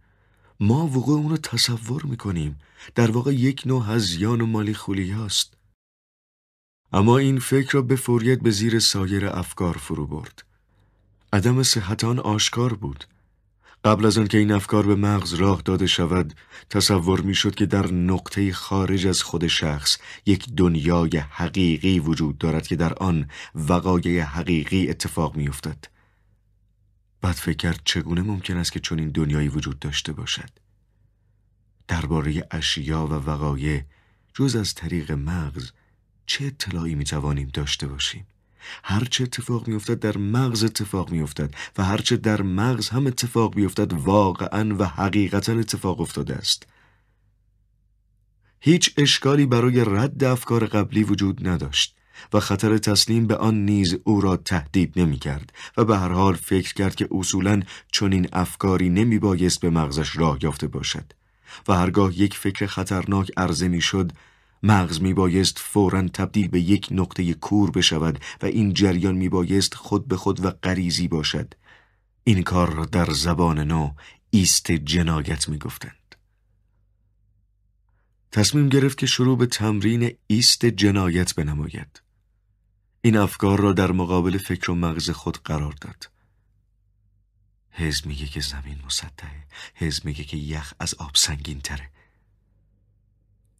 ما 0.60 0.88
وقوع 0.88 1.18
اون 1.18 1.30
رو 1.30 1.38
تصور 1.38 2.03
می‌کنیم. 2.03 2.60
در 2.95 3.12
واقع 3.12 3.34
یک 3.34 3.64
نوع 3.66 3.86
هزیان 3.86 4.41
و 4.41 4.45
مالی 4.45 4.74
خولیاست 4.74 5.53
اما 6.93 7.18
این 7.18 7.39
فکر 7.39 7.72
را 7.72 7.82
به 7.82 7.95
فوریت 7.95 8.39
به 8.39 8.51
زیر 8.51 8.80
سایر 8.80 9.26
افکار 9.26 9.78
فرو 9.78 10.08
برد. 10.08 10.43
عدم 11.34 11.64
صحت 11.64 12.03
آن 12.03 12.20
آشکار 12.20 12.74
بود. 12.74 13.05
قبل 13.84 14.06
از 14.06 14.18
آن 14.18 14.28
که 14.28 14.38
این 14.38 14.52
افکار 14.52 14.88
به 14.88 14.96
مغز 14.96 15.34
راه 15.34 15.62
داده 15.66 15.88
شود 15.88 16.34
تصور 16.70 17.22
می 17.22 17.36
شد 17.36 17.56
که 17.56 17.66
در 17.66 17.92
نقطه 17.92 18.54
خارج 18.54 19.08
از 19.08 19.24
خود 19.24 19.48
شخص 19.48 19.98
یک 20.26 20.50
دنیای 20.58 21.18
حقیقی 21.18 22.00
وجود 22.00 22.38
دارد 22.38 22.68
که 22.68 22.76
در 22.76 22.94
آن 22.94 23.30
وقایع 23.56 24.24
حقیقی 24.24 24.90
اتفاق 24.90 25.36
می 25.36 25.48
افتد. 25.48 25.86
بعد 27.22 27.36
فکر 27.36 27.58
کرد 27.58 27.82
چگونه 27.86 28.22
ممکن 28.22 28.58
است 28.58 28.72
که 28.72 28.80
چنین 28.80 29.10
دنیایی 29.10 29.48
وجود 29.48 29.80
داشته 29.80 30.14
باشد 30.14 30.50
درباره 31.88 32.48
اشیا 32.52 33.08
و 33.08 33.14
وقایع 33.14 33.84
جز 34.34 34.56
از 34.56 34.74
طریق 34.74 35.12
مغز 35.12 35.72
چه 36.26 36.46
اطلاعی 36.46 36.96
می 36.96 37.06
توانیم 37.06 37.50
داشته 37.54 37.88
باشیم 37.88 38.28
هرچه 38.84 39.24
اتفاق 39.24 39.68
میافتد 39.68 39.99
در 39.99 40.18
مغز 40.18 40.64
اتفاق 40.64 41.12
میافتد 41.12 41.53
و 41.78 41.84
هرچه 41.84 42.18
در 42.18 42.41
مغز 42.41 42.89
هم 42.89 43.08
اتفاق 43.08 43.55
بیفتد 43.55 43.93
واقعا 43.93 44.76
و 44.80 44.84
حقیقتا 44.84 45.53
اتفاق 45.53 46.01
افتاده 46.01 46.36
است. 46.36 46.68
هیچ 48.60 48.93
اشکالی 48.97 49.45
برای 49.45 49.86
رد 49.86 50.24
افکار 50.24 50.66
قبلی 50.66 51.03
وجود 51.03 51.47
نداشت 51.47 51.95
و 52.34 52.39
خطر 52.39 52.78
تسلیم 52.78 53.28
به 53.28 53.36
آن 53.36 53.66
نیز 53.66 53.97
او 54.03 54.22
را 54.22 54.38
تهدید 54.38 54.99
نمی 54.99 55.18
کرد 55.18 55.53
و 55.78 55.86
به 55.86 55.97
هر 55.97 56.12
حال 56.12 56.34
فکر 56.34 56.74
کرد 56.74 56.95
که 56.95 57.08
اصولا 57.12 57.62
چنین 57.91 58.28
افکاری 58.34 58.89
نمی 58.89 59.20
بایست 59.20 59.62
به 59.62 59.70
مغزش 59.70 60.18
راه 60.18 60.38
یافته 60.41 60.68
باشد 60.68 61.14
و 61.68 61.74
هرگاه 61.74 62.20
یک 62.20 62.38
فکر 62.38 62.66
خطرناک 62.66 63.32
عرضه 63.38 63.68
می 63.68 63.82
شد 63.82 64.12
مغز 64.64 65.01
می 65.01 65.14
بایست 65.14 65.60
فورا 65.60 66.08
تبدیل 66.08 66.47
به 66.47 66.60
یک 66.60 66.88
نقطه 66.91 67.34
کور 67.34 67.72
بشود 67.72 68.20
و 68.41 68.45
این 68.45 68.74
جریان 68.74 69.16
می 69.16 69.30
بایست 69.30 69.74
خود 69.74 70.08
به 70.08 70.18
خود 70.18 70.45
و 70.45 70.51
غریزی 70.51 71.08
باشد 71.08 71.53
این 72.24 72.43
کار 72.43 72.74
را 72.74 72.86
در 72.86 73.12
زبان 73.12 73.60
نو 73.60 73.93
ایست 74.30 74.72
جنایت 74.72 75.49
می 75.49 75.58
گفتند. 75.58 76.16
تصمیم 78.32 78.70
گرفت 78.70 78.97
که 78.97 79.05
شروع 79.05 79.38
به 79.38 79.45
تمرین 79.45 80.18
ایست 80.28 80.66
جنایت 80.66 81.36
بنماید. 81.36 82.01
این 83.01 83.18
افکار 83.18 83.60
را 83.60 83.74
در 83.74 83.91
مقابل 83.91 84.38
فکر 84.38 84.72
و 84.72 84.76
مغز 84.76 85.10
خود 85.10 85.38
قرار 85.38 85.76
داد. 85.82 86.10
حزب 87.72 88.05
میگه 88.05 88.26
که 88.26 88.41
زمین 88.41 88.80
مسطحه 88.86 89.47
حزب 89.76 90.05
میگه 90.05 90.24
که 90.24 90.38
یخ 90.38 90.74
از 90.80 90.93
آب 90.93 91.12
سنگین 91.16 91.60
تره 91.60 91.89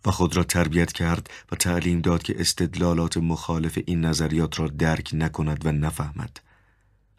و 0.06 0.12
خود 0.12 0.38
را 0.38 0.44
تربیت 0.44 0.92
کرد 0.92 1.30
و 1.52 1.56
تعلیم 1.56 2.02
داد 2.02 2.24
که 2.24 2.42
استدلالات 2.42 3.18
مخالف 3.18 3.80
این 3.86 4.06
نظریات 4.06 4.60
را 4.60 4.68
درک 4.68 5.10
نکند 5.14 5.66
و 5.66 5.72
نفهمد. 5.72 6.40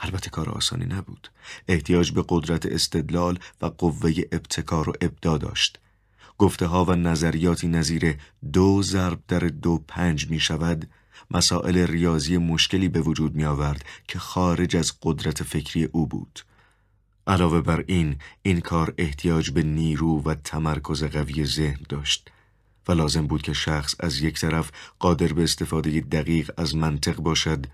البته 0.00 0.30
کار 0.30 0.48
آسانی 0.48 0.84
نبود. 0.84 1.30
احتیاج 1.68 2.12
به 2.12 2.24
قدرت 2.28 2.66
استدلال 2.66 3.38
و 3.60 3.66
قوه 3.66 4.12
ابتکار 4.32 4.88
و 4.88 4.92
ابدا 5.00 5.38
داشت. 5.38 5.78
گفته 6.38 6.66
ها 6.66 6.84
و 6.84 6.92
نظریاتی 6.92 7.68
نظیر 7.68 8.16
دو 8.52 8.82
ضرب 8.82 9.20
در 9.28 9.38
دو 9.38 9.84
پنج 9.88 10.30
می 10.30 10.40
شود 10.40 10.88
مسائل 11.30 11.78
ریاضی 11.78 12.36
مشکلی 12.36 12.88
به 12.88 13.00
وجود 13.00 13.34
می 13.34 13.44
آورد 13.44 13.84
که 14.08 14.18
خارج 14.18 14.76
از 14.76 14.92
قدرت 15.02 15.42
فکری 15.42 15.84
او 15.84 16.06
بود. 16.06 16.40
علاوه 17.26 17.60
بر 17.60 17.84
این 17.86 18.16
این 18.42 18.60
کار 18.60 18.94
احتیاج 18.98 19.50
به 19.50 19.62
نیرو 19.62 20.22
و 20.22 20.34
تمرکز 20.34 21.04
قوی 21.04 21.44
ذهن 21.44 21.80
داشت. 21.88 22.30
و 22.88 22.92
لازم 22.92 23.26
بود 23.26 23.42
که 23.42 23.52
شخص 23.52 23.94
از 24.00 24.20
یک 24.20 24.40
طرف 24.40 24.70
قادر 24.98 25.32
به 25.32 25.42
استفاده 25.42 26.00
دقیق 26.00 26.50
از 26.56 26.76
منطق 26.76 27.16
باشد 27.16 27.66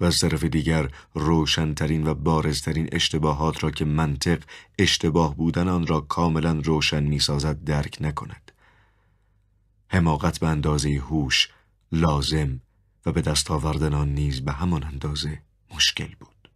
و 0.00 0.04
از 0.04 0.18
طرف 0.18 0.44
دیگر 0.44 0.90
روشنترین 1.14 2.06
و 2.06 2.14
بارزترین 2.14 2.88
اشتباهات 2.92 3.64
را 3.64 3.70
که 3.70 3.84
منطق 3.84 4.42
اشتباه 4.78 5.36
بودن 5.36 5.68
آن 5.68 5.86
را 5.86 6.00
کاملا 6.00 6.60
روشن 6.64 7.02
می‌سازد 7.02 7.64
درک 7.64 7.96
نکند. 8.00 8.52
حماقت 9.88 10.40
به 10.40 10.46
اندازه 10.46 10.90
هوش 10.90 11.48
لازم 11.92 12.60
و 13.06 13.12
به 13.12 13.22
دست 13.22 13.50
آوردن 13.50 13.94
آن 13.94 14.08
نیز 14.08 14.40
به 14.40 14.52
همان 14.52 14.84
اندازه 14.84 15.42
مشکل 15.74 16.14
بود. 16.20 16.50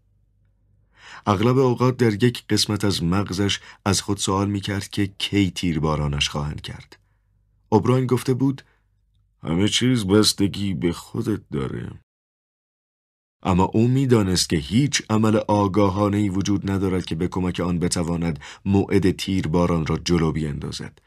اغلب 1.27 1.59
اوقات 1.59 1.97
در 1.97 2.25
یک 2.25 2.45
قسمت 2.49 2.85
از 2.85 3.03
مغزش 3.03 3.61
از 3.85 4.01
خود 4.01 4.19
سوال 4.19 4.51
می 4.51 4.61
کرد 4.61 4.89
که 4.89 5.07
کی 5.07 5.51
تیربارانش 5.51 6.29
خواهند 6.29 6.61
کرد. 6.61 7.02
اوبراین 7.73 8.07
گفته 8.07 8.35
بود 8.35 8.63
همه 9.43 9.69
چیز 9.69 10.07
بستگی 10.07 10.75
به 10.75 10.93
خودت 10.93 11.41
داره. 11.53 11.91
اما 13.43 13.65
او 13.65 13.89
می‌دانست 13.89 14.49
که 14.49 14.57
هیچ 14.57 15.03
عمل 15.11 15.37
آگاهانه 15.37 16.17
ای 16.17 16.29
وجود 16.29 16.71
ندارد 16.71 17.05
که 17.05 17.15
به 17.15 17.29
کمک 17.29 17.61
آن 17.61 17.79
بتواند 17.79 18.39
موعد 18.65 19.11
تیرباران 19.11 19.87
را 19.87 19.99
جلو 19.99 20.33
بیندازد. 20.33 20.99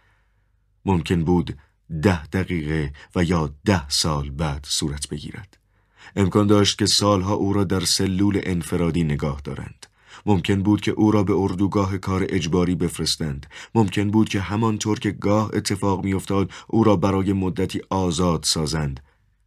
ممکن 0.85 1.23
بود 1.23 1.57
ده 2.01 2.27
دقیقه 2.27 2.93
و 3.15 3.23
یا 3.23 3.55
ده 3.65 3.89
سال 3.89 4.29
بعد 4.29 4.65
صورت 4.69 5.09
بگیرد. 5.09 5.57
امکان 6.15 6.47
داشت 6.47 6.77
که 6.77 6.85
سالها 6.85 7.33
او 7.33 7.53
را 7.53 7.63
در 7.63 7.79
سلول 7.79 8.41
انفرادی 8.43 9.03
نگاه 9.03 9.41
دارند. 9.41 9.84
ممکن 10.25 10.63
بود 10.63 10.81
که 10.81 10.91
او 10.91 11.11
را 11.11 11.23
به 11.23 11.33
اردوگاه 11.33 11.97
کار 11.97 12.25
اجباری 12.29 12.75
بفرستند. 12.75 13.45
ممکن 13.75 14.11
بود 14.11 14.29
که 14.29 14.39
همانطور 14.39 14.99
که 14.99 15.11
گاه 15.11 15.49
اتفاق 15.53 16.03
میافتاد 16.03 16.51
او 16.67 16.83
را 16.83 16.95
برای 16.95 17.33
مدتی 17.33 17.81
آزاد 17.89 18.43
سازند. 18.43 18.99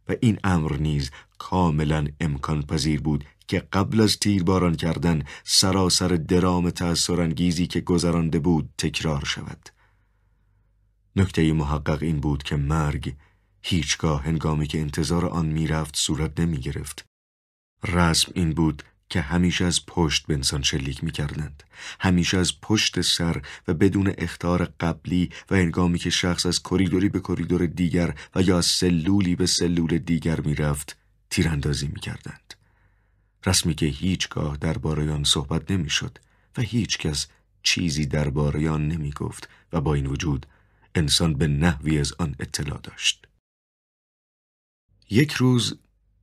و 0.09 0.15
این 0.21 0.39
امر 0.43 0.77
نیز 0.77 1.11
کاملا 1.37 2.07
امکان 2.19 2.61
پذیر 2.61 3.01
بود 3.01 3.25
که 3.47 3.59
قبل 3.73 4.01
از 4.01 4.17
تیرباران 4.17 4.75
کردن 4.75 5.23
سراسر 5.43 6.07
درام 6.07 6.69
تأثیرانگیزی 6.69 7.67
که 7.67 7.81
گذرانده 7.81 8.39
بود 8.39 8.69
تکرار 8.77 9.25
شود. 9.25 9.69
نکته 11.15 11.53
محقق 11.53 12.03
این 12.03 12.19
بود 12.19 12.43
که 12.43 12.55
مرگ 12.55 13.15
هیچگاه 13.61 14.23
هنگامی 14.23 14.67
که 14.67 14.79
انتظار 14.79 15.25
آن 15.25 15.45
می‌رفت 15.45 15.95
صورت 15.95 16.39
نمی 16.39 16.57
گرفت. 16.57 17.05
رسم 17.87 18.31
این 18.35 18.53
بود 18.53 18.83
که 19.09 19.21
همیشه 19.21 19.65
از 19.65 19.85
پشت 19.85 20.27
به 20.27 20.33
انسان 20.33 20.61
شلیک 20.61 21.03
می 21.03 21.11
کردند. 21.11 21.63
همیشه 21.99 22.37
از 22.37 22.61
پشت 22.61 23.01
سر 23.01 23.41
و 23.67 23.73
بدون 23.73 24.13
اختار 24.17 24.65
قبلی 24.79 25.29
و 25.49 25.55
هنگامی 25.55 25.99
که 25.99 26.09
شخص 26.09 26.45
از 26.45 26.63
کریدوری 26.63 27.09
به 27.09 27.19
کریدور 27.19 27.65
دیگر 27.65 28.15
و 28.35 28.41
یا 28.41 28.57
از 28.57 28.65
سلولی 28.65 29.35
به 29.35 29.45
سلول 29.45 29.97
دیگر 29.97 30.41
می 30.41 30.55
رفت 30.55 30.97
تیراندازی 31.29 31.87
می 31.87 31.99
کردند. 31.99 32.53
رسمی 33.45 33.75
که 33.75 33.85
هیچگاه 33.85 34.57
درباره 34.57 35.11
آن 35.11 35.23
صحبت 35.23 35.71
نمی 35.71 35.89
شد 35.89 36.17
و 36.57 36.61
هیچ 36.61 36.97
کس 36.97 37.27
چیزی 37.63 38.05
درباره 38.05 38.69
آن 38.69 38.87
نمی 38.87 39.11
گفت 39.11 39.49
و 39.73 39.81
با 39.81 39.93
این 39.93 40.05
وجود 40.05 40.45
انسان 40.95 41.33
به 41.33 41.47
نحوی 41.47 41.99
از 41.99 42.13
آن 42.19 42.35
اطلاع 42.39 42.79
داشت. 42.83 43.27
یک 45.09 45.31
روز 45.31 45.79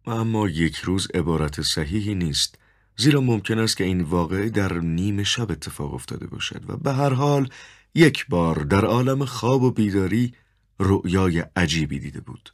اما 0.07 0.49
یک 0.49 0.77
روز 0.77 1.09
عبارت 1.15 1.63
صحیحی 1.63 2.15
نیست 2.15 2.59
زیرا 2.97 3.21
ممکن 3.21 3.59
است 3.59 3.77
که 3.77 3.85
این 3.85 4.01
واقعه 4.01 4.51
در 4.51 4.79
نیم 4.79 5.23
شب 5.23 5.51
اتفاق 5.51 5.95
افتاده 5.95 6.27
باشد 6.27 6.63
و 6.69 6.77
به 6.77 6.93
هر 6.93 7.13
حال 7.13 7.49
یک 7.95 8.27
بار 8.29 8.57
در 8.57 8.85
عالم 8.85 9.25
خواب 9.25 9.63
و 9.63 9.71
بیداری 9.71 10.35
رؤیای 10.81 11.45
عجیبی 11.57 11.99
دیده 11.99 12.21
بود. 12.21 12.53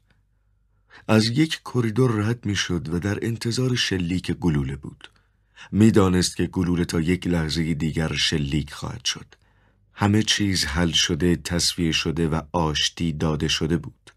از 1.08 1.26
یک 1.26 1.60
کریدور 1.64 2.10
رد 2.10 2.46
می 2.46 2.56
شد 2.56 2.94
و 2.94 2.98
در 2.98 3.18
انتظار 3.22 3.74
شلیک 3.74 4.30
گلوله 4.30 4.76
بود. 4.76 5.10
می‌دانست 5.72 6.36
که 6.36 6.46
گلوله 6.46 6.84
تا 6.84 7.00
یک 7.00 7.26
لحظه 7.26 7.74
دیگر 7.74 8.14
شلیک 8.14 8.72
خواهد 8.72 9.04
شد. 9.04 9.26
همه 9.94 10.22
چیز 10.22 10.64
حل 10.64 10.90
شده 10.90 11.36
تصفیه 11.36 11.92
شده 11.92 12.28
و 12.28 12.40
آشتی 12.52 13.12
داده 13.12 13.48
شده 13.48 13.76
بود. 13.76 14.10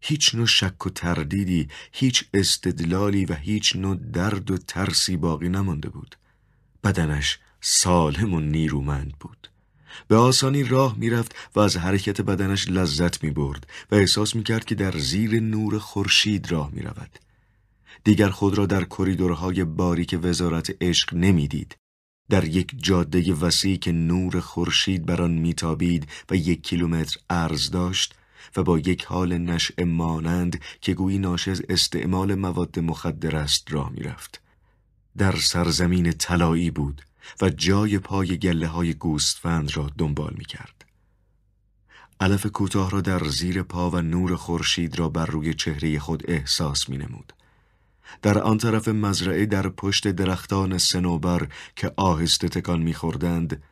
هیچ 0.00 0.34
نوع 0.34 0.46
شک 0.46 0.86
و 0.86 0.90
تردیدی 0.90 1.68
هیچ 1.92 2.24
استدلالی 2.34 3.24
و 3.24 3.34
هیچ 3.34 3.76
نوع 3.76 3.96
درد 3.96 4.50
و 4.50 4.58
ترسی 4.58 5.16
باقی 5.16 5.48
نمانده 5.48 5.88
بود 5.88 6.16
بدنش 6.84 7.38
سالم 7.60 8.34
و 8.34 8.40
نیرومند 8.40 9.12
بود 9.20 9.50
به 10.08 10.16
آسانی 10.16 10.64
راه 10.64 10.98
می‌رفت 10.98 11.34
و 11.54 11.60
از 11.60 11.76
حرکت 11.76 12.20
بدنش 12.20 12.68
لذت 12.68 13.24
می 13.24 13.30
برد 13.30 13.66
و 13.90 13.94
احساس 13.94 14.36
می 14.36 14.42
کرد 14.42 14.64
که 14.64 14.74
در 14.74 14.98
زیر 14.98 15.40
نور 15.40 15.78
خورشید 15.78 16.52
راه 16.52 16.70
می 16.72 16.82
رود. 16.82 17.18
دیگر 18.04 18.28
خود 18.28 18.58
را 18.58 18.66
در 18.66 18.84
کریدورهای 18.84 19.64
باریک 19.64 20.18
وزارت 20.22 20.76
عشق 20.80 21.14
نمی‌دید. 21.14 21.76
در 22.30 22.44
یک 22.44 22.72
جاده 22.76 23.34
وسیع 23.34 23.76
که 23.76 23.92
نور 23.92 24.40
خورشید 24.40 25.06
بر 25.06 25.22
آن 25.22 25.30
میتابید 25.30 26.08
و 26.30 26.36
یک 26.36 26.62
کیلومتر 26.62 27.16
عرض 27.30 27.70
داشت 27.70 28.14
و 28.56 28.62
با 28.62 28.78
یک 28.78 29.04
حال 29.04 29.38
نشع 29.38 29.84
مانند 29.84 30.60
که 30.80 30.94
گویی 30.94 31.18
ناشی 31.18 31.50
از 31.50 31.62
استعمال 31.68 32.34
مواد 32.34 32.78
مخدر 32.78 33.36
است 33.36 33.72
راه 33.72 33.90
می‌رفت. 33.90 34.42
در 35.16 35.36
سرزمین 35.36 36.12
طلایی 36.12 36.70
بود 36.70 37.02
و 37.40 37.50
جای 37.50 37.98
پای 37.98 38.38
گله 38.38 38.66
های 38.66 38.94
گوستفند 38.94 39.76
را 39.76 39.90
دنبال 39.98 40.34
می 40.38 40.44
کرد. 40.44 40.84
علف 42.20 42.46
کوتاه 42.46 42.90
را 42.90 43.00
در 43.00 43.24
زیر 43.24 43.62
پا 43.62 43.90
و 43.90 44.00
نور 44.00 44.36
خورشید 44.36 44.98
را 44.98 45.08
بر 45.08 45.26
روی 45.26 45.54
چهره 45.54 45.98
خود 45.98 46.30
احساس 46.30 46.88
می 46.88 46.96
نمود. 46.96 47.32
در 48.22 48.38
آن 48.38 48.58
طرف 48.58 48.88
مزرعه 48.88 49.46
در 49.46 49.68
پشت 49.68 50.08
درختان 50.08 50.78
سنوبر 50.78 51.48
که 51.76 51.92
آهسته 51.96 52.48
تکان 52.48 52.82
میخوردند 52.82 53.62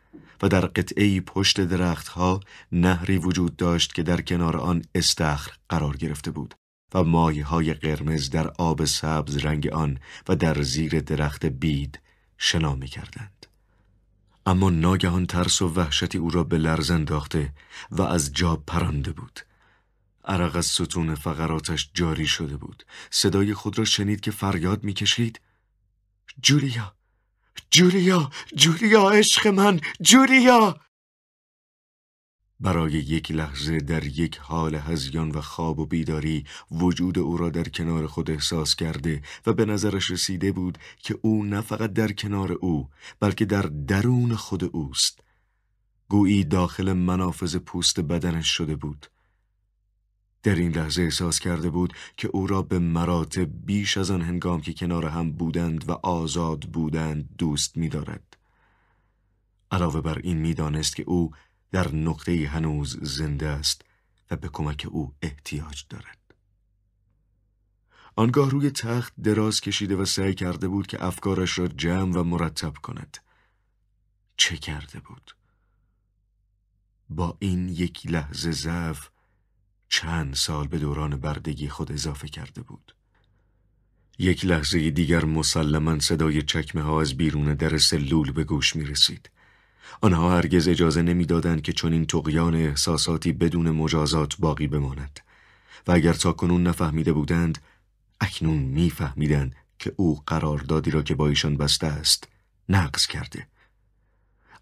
و 0.43 0.49
در 0.49 0.67
قطعه 0.67 1.21
پشت 1.21 1.61
درختها 1.61 2.41
نهری 2.73 3.19
وجود 3.19 3.57
داشت 3.57 3.95
که 3.95 4.03
در 4.03 4.21
کنار 4.21 4.57
آن 4.57 4.85
استخر 4.95 5.53
قرار 5.69 5.97
گرفته 5.97 6.31
بود 6.31 6.55
و 6.95 7.05
مایه 7.05 7.45
های 7.45 7.75
قرمز 7.75 8.31
در 8.31 8.49
آب 8.49 8.85
سبز 8.85 9.37
رنگ 9.37 9.69
آن 9.69 9.99
و 10.29 10.37
در 10.37 10.63
زیر 10.63 11.01
درخت 11.01 11.47
بید 11.47 12.01
شنا 12.39 12.75
می 12.75 12.87
کردند. 12.87 13.47
اما 14.47 14.71
ناگهان 14.71 15.27
ترس 15.27 15.63
و 15.63 15.69
وحشتی 15.69 16.19
او 16.19 16.31
را 16.31 16.45
به 16.45 16.59
لرز 16.59 16.91
انداخته 16.91 17.53
و 17.91 18.03
از 18.03 18.33
جا 18.33 18.57
پرانده 18.57 19.13
بود. 19.13 19.41
عرق 20.25 20.57
از 20.57 20.67
ستون 20.67 21.15
فقراتش 21.15 21.91
جاری 21.95 22.27
شده 22.27 22.57
بود. 22.57 22.85
صدای 23.11 23.55
خود 23.55 23.79
را 23.79 23.85
شنید 23.85 24.21
که 24.21 24.31
فریاد 24.31 24.85
می‌کشید. 24.85 25.41
جولیا 26.43 26.95
جولیا 27.71 28.31
جولیا 28.57 29.11
عشق 29.11 29.47
من 29.47 29.81
جولیا 30.01 30.81
برای 32.61 32.93
یک 32.93 33.31
لحظه 33.31 33.79
در 33.79 34.05
یک 34.05 34.37
حال 34.39 34.75
هزیان 34.75 35.31
و 35.31 35.41
خواب 35.41 35.79
و 35.79 35.87
بیداری 35.87 36.45
وجود 36.71 37.19
او 37.19 37.37
را 37.37 37.51
در 37.51 37.65
کنار 37.65 38.07
خود 38.07 38.31
احساس 38.31 38.75
کرده 38.75 39.23
و 39.47 39.53
به 39.53 39.65
نظرش 39.65 40.11
رسیده 40.11 40.53
بود 40.53 40.79
که 40.99 41.19
او 41.23 41.45
نه 41.45 41.61
فقط 41.61 41.93
در 41.93 42.13
کنار 42.13 42.53
او 42.53 42.89
بلکه 43.21 43.45
در 43.45 43.63
درون 43.63 44.35
خود 44.35 44.65
اوست. 44.65 45.21
گویی 46.09 46.45
داخل 46.45 46.93
منافذ 46.93 47.57
پوست 47.57 48.01
بدنش 48.01 48.49
شده 48.49 48.77
بود. 48.77 49.07
در 50.45 50.55
این 50.55 50.73
لحظه 50.73 51.03
احساس 51.03 51.39
کرده 51.39 51.71
بود 51.71 51.93
که 52.17 52.29
او 52.29 52.47
را 52.47 52.63
به 52.63 52.79
مراتب 52.79 53.67
بیش 53.67 53.97
از 53.97 54.11
آن 54.11 54.23
هنگام 54.23 54.61
که 54.61 54.73
کنار 54.73 55.07
هم 55.07 55.33
بودند 55.33 55.89
و 55.89 55.93
آزاد 55.93 56.61
بودند 56.61 57.37
دوست 57.39 57.77
می‌دارد. 57.77 58.37
علاوه 59.71 60.01
بر 60.01 60.19
این 60.19 60.39
می‌دانست 60.39 60.97
که 60.97 61.03
او 61.03 61.31
در 61.73 61.95
نقطه 61.95 62.47
هنوز 62.47 62.99
زنده 63.03 63.49
است 63.49 63.83
و 64.31 64.37
به 64.37 64.49
کمک 64.49 64.87
او 64.91 65.15
احتیاج 65.23 65.85
دارد. 65.89 66.19
آنگاه 68.17 68.51
روی 68.51 68.71
تخت 68.71 69.13
دراز 69.23 69.61
کشیده 69.61 69.97
و 69.97 70.05
سعی 70.05 70.35
کرده 70.35 70.69
بود 70.69 70.87
که 70.87 71.05
افکارش 71.05 71.59
را 71.59 71.69
جمع 71.69 72.21
و 72.21 72.25
مرتب 72.25 72.73
کند. 72.83 73.19
چه 74.37 74.57
کرده 74.57 75.01
بود؟ 75.01 75.37
با 77.11 77.37
این 77.41 77.69
یک 77.69 78.07
لحظه 78.07 78.51
ضعف 78.51 79.09
چند 79.95 80.35
سال 80.35 80.67
به 80.67 80.79
دوران 80.79 81.17
بردگی 81.17 81.69
خود 81.69 81.93
اضافه 81.93 82.29
کرده 82.29 82.63
بود. 82.63 82.95
یک 84.19 84.45
لحظه 84.45 84.91
دیگر 84.91 85.25
مسلما 85.25 85.99
صدای 86.01 86.43
چکمه 86.43 86.83
ها 86.83 87.01
از 87.01 87.17
بیرون 87.17 87.55
در 87.55 87.79
سلول 87.79 88.33
به 88.33 88.45
گوش 88.45 88.77
می 88.77 88.85
رسید. 88.85 89.31
آنها 90.01 90.37
هرگز 90.37 90.69
اجازه 90.69 91.03
نمی‌دادند 91.03 91.63
که 91.63 91.73
چنین 91.73 92.07
تقیان 92.07 92.55
احساساتی 92.55 93.33
بدون 93.33 93.71
مجازات 93.71 94.37
باقی 94.39 94.67
بماند 94.67 95.21
و 95.87 95.93
اگر 95.93 96.13
تا 96.13 96.33
کنون 96.33 96.63
نفهمیده 96.63 97.13
بودند 97.13 97.59
اکنون 98.21 98.59
میفهمیدند 98.59 99.55
که 99.79 99.93
او 99.97 100.23
قراردادی 100.27 100.91
را 100.91 101.03
که 101.03 101.15
با 101.15 101.29
ایشان 101.29 101.57
بسته 101.57 101.87
است 101.87 102.29
نقض 102.69 103.07
کرده 103.07 103.47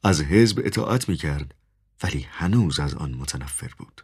از 0.03 0.21
حزب 0.21 0.61
اطاعت 0.65 1.09
می 1.09 1.17
کرد 1.17 1.55
ولی 2.03 2.27
هنوز 2.31 2.81
از 2.81 2.95
آن 2.95 3.15
متنفر 3.15 3.71
بود 3.79 4.03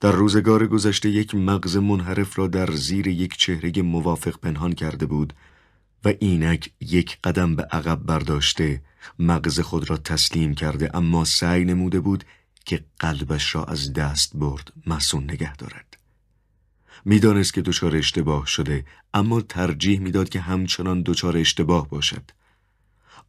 در 0.00 0.12
روزگار 0.12 0.66
گذشته 0.66 1.10
یک 1.10 1.34
مغز 1.34 1.76
منحرف 1.76 2.38
را 2.38 2.46
در 2.46 2.70
زیر 2.70 3.06
یک 3.08 3.36
چهره 3.36 3.82
موافق 3.82 4.36
پنهان 4.38 4.72
کرده 4.72 5.06
بود 5.06 5.32
و 6.04 6.12
اینک 6.18 6.70
یک 6.80 7.18
قدم 7.24 7.56
به 7.56 7.62
عقب 7.62 7.98
برداشته 7.98 8.82
مغز 9.18 9.60
خود 9.60 9.90
را 9.90 9.96
تسلیم 9.96 10.54
کرده 10.54 10.96
اما 10.96 11.24
سعی 11.24 11.64
نموده 11.64 12.00
بود 12.00 12.24
که 12.64 12.84
قلبش 12.98 13.54
را 13.54 13.64
از 13.64 13.92
دست 13.92 14.36
برد 14.36 14.72
مسون 14.86 15.24
نگه 15.24 15.56
دارد. 15.56 15.96
می‌دانست 17.04 17.54
که 17.54 17.62
دچار 17.62 17.96
اشتباه 17.96 18.46
شده 18.46 18.84
اما 19.14 19.40
ترجیح 19.40 20.00
می‌داد 20.00 20.28
که 20.28 20.40
همچنان 20.40 21.02
دچار 21.02 21.36
اشتباه 21.36 21.88
باشد. 21.88 22.30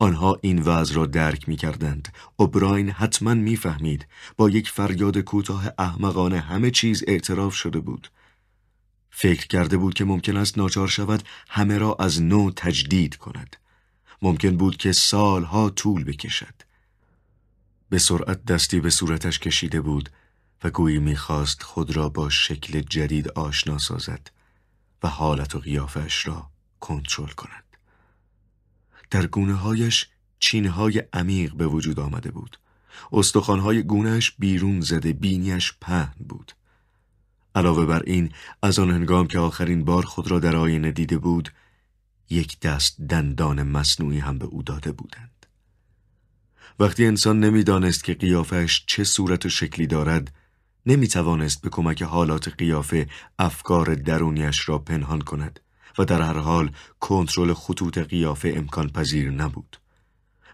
آنها 0.01 0.39
این 0.41 0.61
وضع 0.61 0.95
را 0.95 1.05
درک 1.05 1.49
می 1.49 1.55
کردند. 1.55 2.13
اوبراین 2.35 2.91
حتما 2.91 3.33
می‌فهمید 3.33 4.07
با 4.37 4.49
یک 4.49 4.69
فریاد 4.69 5.17
کوتاه 5.17 5.67
احمقانه 5.77 6.39
همه 6.39 6.71
چیز 6.71 7.03
اعتراف 7.07 7.53
شده 7.53 7.79
بود. 7.79 8.07
فکر 9.09 9.47
کرده 9.47 9.77
بود 9.77 9.93
که 9.93 10.05
ممکن 10.05 10.37
است 10.37 10.57
ناچار 10.57 10.87
شود 10.87 11.23
همه 11.49 11.77
را 11.77 11.95
از 11.99 12.21
نو 12.21 12.51
تجدید 12.51 13.15
کند. 13.15 13.55
ممکن 14.21 14.57
بود 14.57 14.77
که 14.77 14.91
سالها 14.91 15.69
طول 15.69 16.03
بکشد. 16.03 16.55
به 17.89 17.99
سرعت 17.99 18.45
دستی 18.45 18.79
به 18.79 18.89
صورتش 18.89 19.39
کشیده 19.39 19.81
بود 19.81 20.09
و 20.63 20.69
گویی 20.69 20.99
می‌خواست 20.99 21.63
خود 21.63 21.95
را 21.95 22.09
با 22.09 22.29
شکل 22.29 22.81
جدید 22.81 23.29
آشنا 23.29 23.77
سازد 23.77 24.31
و 25.03 25.07
حالت 25.07 25.55
و 25.55 25.59
قیافش 25.59 26.27
را 26.27 26.49
کنترل 26.79 27.31
کند. 27.31 27.60
در 29.11 29.27
گونه 29.27 29.53
هایش 29.53 30.07
چینه 30.39 30.69
های 30.69 31.03
عمیق 31.13 31.53
به 31.53 31.67
وجود 31.67 31.99
آمده 31.99 32.31
بود. 32.31 32.59
استخوانهای 33.11 33.83
گونهش 33.83 34.31
بیرون 34.39 34.81
زده 34.81 35.13
بینیش 35.13 35.73
پهن 35.81 36.15
بود. 36.29 36.51
علاوه 37.55 37.85
بر 37.85 38.03
این 38.05 38.31
از 38.63 38.79
آن 38.79 38.91
هنگام 38.91 39.27
که 39.27 39.39
آخرین 39.39 39.85
بار 39.85 40.05
خود 40.05 40.31
را 40.31 40.39
در 40.39 40.55
آینه 40.55 40.91
دیده 40.91 41.17
بود 41.17 41.51
یک 42.29 42.59
دست 42.59 43.01
دندان 43.01 43.63
مصنوعی 43.63 44.19
هم 44.19 44.37
به 44.37 44.45
او 44.45 44.63
داده 44.63 44.91
بودند. 44.91 45.45
وقتی 46.79 47.05
انسان 47.05 47.39
نمی‌دانست 47.39 48.03
که 48.03 48.13
قیافش 48.13 48.83
چه 48.87 49.03
صورت 49.03 49.45
و 49.45 49.49
شکلی 49.49 49.87
دارد 49.87 50.33
نمی 50.85 51.07
توانست 51.07 51.61
به 51.61 51.69
کمک 51.69 52.03
حالات 52.03 52.47
قیافه 52.47 53.09
افکار 53.39 53.95
درونیش 53.95 54.69
را 54.69 54.79
پنهان 54.79 55.21
کند 55.21 55.59
و 55.97 56.05
در 56.05 56.21
هر 56.21 56.37
حال 56.37 56.71
کنترل 56.99 57.53
خطوط 57.53 57.97
قیافه 57.97 58.53
امکان 58.55 58.89
پذیر 58.89 59.31
نبود. 59.31 59.77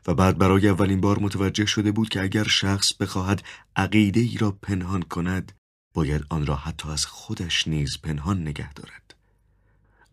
و 0.08 0.14
بعد 0.14 0.38
برای 0.38 0.68
اولین 0.68 1.02
بار 1.02 1.20
متوجه 1.20 1.66
شده 1.66 1.92
بود 1.92 2.10
که 2.10 2.22
اگر 2.22 2.44
شخص 2.44 2.94
بخواهد 2.94 3.44
عقیده 3.76 4.20
ای 4.20 4.38
را 4.38 4.52
پنهان 4.52 5.02
کند 5.02 5.52
باید 5.94 6.26
آن 6.30 6.46
را 6.46 6.56
حتی 6.56 6.90
از 6.90 7.06
خودش 7.06 7.68
نیز 7.68 7.98
پنهان 8.04 8.42
نگه 8.42 8.74
دارد. 8.74 9.16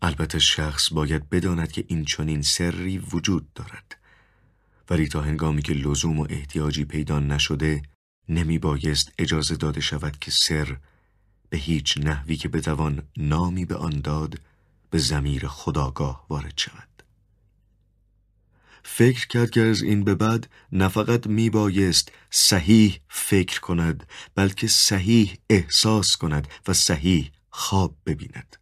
البته 0.01 0.39
شخص 0.39 0.93
باید 0.93 1.29
بداند 1.29 1.71
که 1.71 1.85
این 1.87 2.05
چنین 2.05 2.41
سری 2.41 2.97
وجود 2.97 3.53
دارد. 3.53 3.97
ولی 4.89 5.07
تا 5.07 5.21
هنگامی 5.21 5.61
که 5.61 5.73
لزوم 5.73 6.19
و 6.19 6.27
احتیاجی 6.29 6.85
پیدا 6.85 7.19
نشده 7.19 7.81
نمی 8.29 8.59
بایست 8.59 9.11
اجازه 9.17 9.55
داده 9.55 9.81
شود 9.81 10.19
که 10.19 10.31
سر 10.31 10.77
به 11.49 11.57
هیچ 11.57 11.97
نحوی 11.97 12.35
که 12.35 12.49
بتوان 12.49 13.03
نامی 13.17 13.65
به 13.65 13.75
آن 13.75 14.01
داد 14.01 14.39
به 14.95 15.01
زمیر 15.01 15.47
خداگاه 15.47 16.25
وارد 16.29 16.53
شود 16.57 17.03
فکر 18.83 19.27
کرد 19.27 19.49
که 19.49 19.61
از 19.61 19.81
این 19.81 20.03
به 20.03 20.15
بعد 20.15 20.49
نه 20.71 20.87
فقط 20.87 21.27
می 21.27 21.49
بایست 21.49 22.11
صحیح 22.31 22.99
فکر 23.09 23.59
کند 23.59 24.07
بلکه 24.35 24.67
صحیح 24.67 25.37
احساس 25.49 26.17
کند 26.17 26.47
و 26.67 26.73
صحیح 26.73 27.31
خواب 27.49 27.95
ببیند 28.05 28.55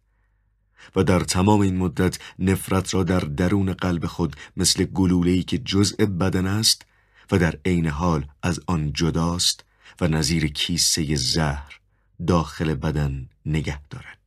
و 0.96 1.04
در 1.04 1.20
تمام 1.20 1.60
این 1.60 1.76
مدت 1.76 2.18
نفرت 2.38 2.94
را 2.94 3.02
در 3.02 3.20
درون 3.20 3.72
قلب 3.72 4.06
خود 4.06 4.36
مثل 4.56 4.84
گلوله‌ای 4.84 5.42
که 5.42 5.58
جزء 5.58 6.06
بدن 6.06 6.46
است 6.46 6.82
و 7.30 7.38
در 7.38 7.58
عین 7.64 7.86
حال 7.86 8.26
از 8.42 8.60
آن 8.66 8.92
جداست 8.92 9.64
و 10.00 10.08
نظیر 10.08 10.46
کیسه 10.46 11.16
زهر 11.16 11.80
داخل 12.26 12.74
بدن 12.74 13.28
نگه 13.46 13.86
دارد. 13.88 14.23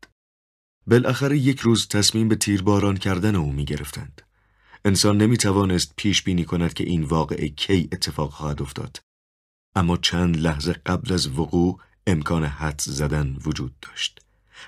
بالاخره 0.87 1.37
یک 1.37 1.59
روز 1.59 1.87
تصمیم 1.87 2.27
به 2.27 2.35
تیرباران 2.35 2.97
کردن 2.97 3.35
او 3.35 3.51
می 3.51 3.65
گرفتند. 3.65 4.21
انسان 4.85 5.17
نمی 5.17 5.37
توانست 5.37 5.93
پیش 5.95 6.23
بینی 6.23 6.45
کند 6.45 6.73
که 6.73 6.83
این 6.83 7.03
واقعه 7.03 7.49
کی 7.49 7.89
اتفاق 7.91 8.31
خواهد 8.31 8.61
افتاد. 8.61 8.99
اما 9.75 9.97
چند 9.97 10.37
لحظه 10.37 10.73
قبل 10.73 11.13
از 11.13 11.27
وقوع 11.39 11.79
امکان 12.07 12.43
حد 12.43 12.81
زدن 12.81 13.37
وجود 13.45 13.73
داشت. 13.81 14.19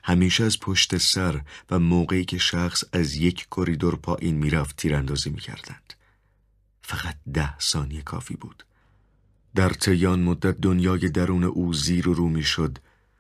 همیشه 0.03 0.43
از 0.43 0.59
پشت 0.59 0.97
سر 0.97 1.41
و 1.69 1.79
موقعی 1.79 2.25
که 2.25 2.37
شخص 2.37 2.83
از 2.93 3.15
یک 3.15 3.47
کریدور 3.51 3.95
پایین 3.95 4.35
می‌رفت 4.35 4.75
تیراندازی 4.75 5.29
می‌کردند. 5.29 5.93
فقط 6.81 7.17
ده 7.33 7.59
ثانیه 7.59 8.01
کافی 8.01 8.35
بود. 8.35 8.65
در 9.55 9.69
طیان 9.69 10.19
مدت 10.19 10.57
دنیای 10.61 11.09
درون 11.09 11.43
او 11.43 11.73
زیر 11.73 12.09
و 12.09 12.13
رو 12.13 12.29
می‌شد 12.29 12.77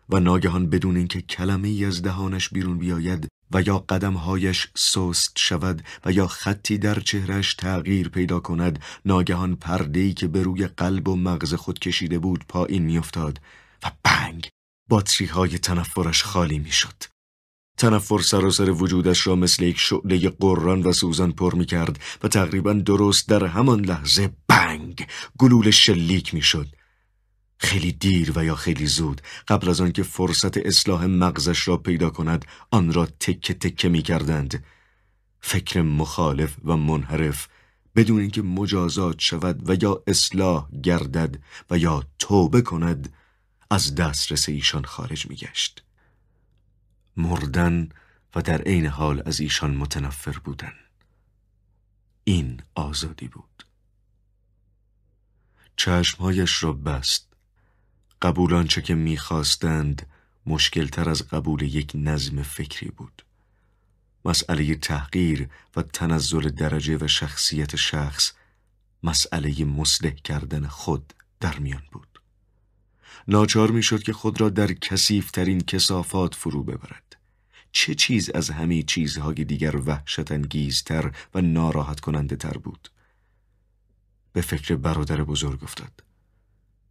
و 0.09 0.19
ناگهان 0.19 0.69
بدون 0.69 0.97
اینکه 0.97 1.21
کلمه 1.21 1.67
ای 1.67 1.85
از 1.85 2.01
دهانش 2.01 2.49
بیرون 2.49 2.77
بیاید 2.77 3.27
و 3.51 3.61
یا 3.61 3.77
قدمهایش 3.77 4.67
سست 4.75 5.31
شود 5.37 5.83
و 6.05 6.11
یا 6.11 6.27
خطی 6.27 6.77
در 6.77 6.99
چهرش 6.99 7.53
تغییر 7.53 8.09
پیدا 8.09 8.39
کند 8.39 8.79
ناگهان 9.05 9.55
پردهی 9.55 10.13
که 10.13 10.27
به 10.27 10.43
روی 10.43 10.67
قلب 10.67 11.07
و 11.07 11.15
مغز 11.15 11.53
خود 11.53 11.79
کشیده 11.79 12.19
بود 12.19 12.45
پایین 12.47 12.83
میافتاد 12.83 13.41
و 13.83 13.91
بنگ 14.03 14.47
باتری 14.89 15.27
های 15.27 15.57
تنفرش 15.57 16.23
خالی 16.23 16.59
می‌شد. 16.59 17.03
تنفر 17.77 18.19
سراسر 18.19 18.69
وجودش 18.69 19.27
را 19.27 19.35
مثل 19.35 19.63
یک 19.63 19.79
شعله 19.79 20.29
قران 20.29 20.83
و 20.83 20.93
سوزن 20.93 21.31
پر 21.31 21.55
می 21.55 21.65
کرد 21.65 21.99
و 22.23 22.27
تقریبا 22.27 22.73
درست 22.73 23.29
در 23.29 23.45
همان 23.45 23.85
لحظه 23.85 24.29
بنگ 24.47 25.07
گلول 25.37 25.71
شلیک 25.71 26.33
می 26.33 26.41
شد. 26.41 26.67
خیلی 27.59 27.91
دیر 27.91 28.31
و 28.35 28.45
یا 28.45 28.55
خیلی 28.55 28.87
زود 28.87 29.21
قبل 29.47 29.69
از 29.69 29.81
آنکه 29.81 30.03
فرصت 30.03 30.57
اصلاح 30.57 31.05
مغزش 31.05 31.67
را 31.67 31.77
پیدا 31.77 32.09
کند 32.09 32.45
آن 32.71 32.93
را 32.93 33.05
تکه 33.05 33.53
تکه 33.53 33.89
می 33.89 34.01
کردند. 34.01 34.63
فکر 35.39 35.81
مخالف 35.81 36.55
و 36.65 36.77
منحرف 36.77 37.47
بدون 37.95 38.19
اینکه 38.21 38.41
مجازات 38.41 39.19
شود 39.19 39.69
و 39.69 39.77
یا 39.81 40.03
اصلاح 40.07 40.69
گردد 40.83 41.39
و 41.69 41.77
یا 41.77 42.03
توبه 42.19 42.61
کند 42.61 43.13
از 43.71 43.95
دسترس 43.95 44.49
ایشان 44.49 44.85
خارج 44.85 45.29
می 45.29 45.35
گشت. 45.35 45.83
مردن 47.17 47.89
و 48.35 48.41
در 48.41 48.61
عین 48.61 48.85
حال 48.85 49.23
از 49.25 49.39
ایشان 49.39 49.75
متنفر 49.75 50.39
بودن 50.43 50.73
این 52.23 52.61
آزادی 52.75 53.27
بود 53.27 53.65
چشمهایش 55.75 56.63
را 56.63 56.73
بست 56.73 57.28
قبول 58.21 58.53
آنچه 58.53 58.81
که 58.81 58.95
می‌خواستند 58.95 60.07
مشکلتر 60.45 61.09
از 61.09 61.27
قبول 61.27 61.61
یک 61.61 61.91
نظم 61.95 62.43
فکری 62.43 62.89
بود. 62.89 63.25
مسئله 64.25 64.75
تحقیر 64.75 65.49
و 65.75 65.81
تنزل 65.81 66.49
درجه 66.49 66.97
و 66.97 67.07
شخصیت 67.07 67.75
شخص 67.75 68.31
مسئله 69.03 69.65
مصلح 69.65 70.11
کردن 70.11 70.67
خود 70.67 71.13
در 71.39 71.59
میان 71.59 71.83
بود. 71.91 72.21
ناچار 73.27 73.71
می‌شد 73.71 74.03
که 74.03 74.13
خود 74.13 74.41
را 74.41 74.49
در 74.49 74.73
کسیفترین 74.73 75.61
کسافات 75.61 76.35
فرو 76.35 76.63
ببرد. 76.63 77.15
چه 77.71 77.95
چیز 77.95 78.29
از 78.29 78.49
همه 78.49 78.83
چیزهای 78.83 79.45
دیگر 79.45 79.75
وحشت 79.75 80.31
انگیزتر 80.31 81.11
و 81.33 81.41
ناراحت 81.41 81.99
کننده 81.99 82.35
تر 82.35 82.57
بود؟ 82.57 82.91
به 84.33 84.41
فکر 84.41 84.75
برادر 84.75 85.23
بزرگ 85.23 85.63
افتاد. 85.63 86.08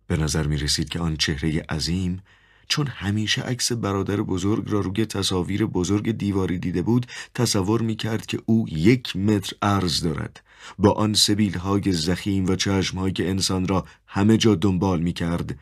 به 0.09 0.17
نظر 0.17 0.47
می 0.47 0.57
رسید 0.57 0.89
که 0.89 1.01
آن 1.01 1.17
چهره 1.17 1.61
عظیم 1.61 2.23
چون 2.69 2.87
همیشه 2.87 3.43
عکس 3.43 3.73
برادر 3.73 4.17
بزرگ 4.17 4.71
را 4.71 4.81
روی 4.81 5.07
تصاویر 5.07 5.67
بزرگ 5.67 6.13
دیواری 6.13 6.59
دیده 6.59 6.83
بود 6.83 7.07
تصور 7.35 7.83
می 7.83 7.97
کرد 7.97 8.27
که 8.27 8.39
او 8.47 8.67
یک 8.69 9.17
متر 9.17 9.57
عرض 9.63 10.01
دارد 10.01 10.45
با 10.79 10.93
آن 10.93 11.15
سبیل 11.15 11.59
های 11.59 11.93
زخیم 11.93 12.47
و 12.47 12.57
چشم 12.57 13.11
که 13.11 13.31
انسان 13.31 13.69
را 13.69 13.87
همه 14.07 14.37
جا 14.37 14.55
دنبال 14.55 15.01
می 15.01 15.13
کرد 15.13 15.59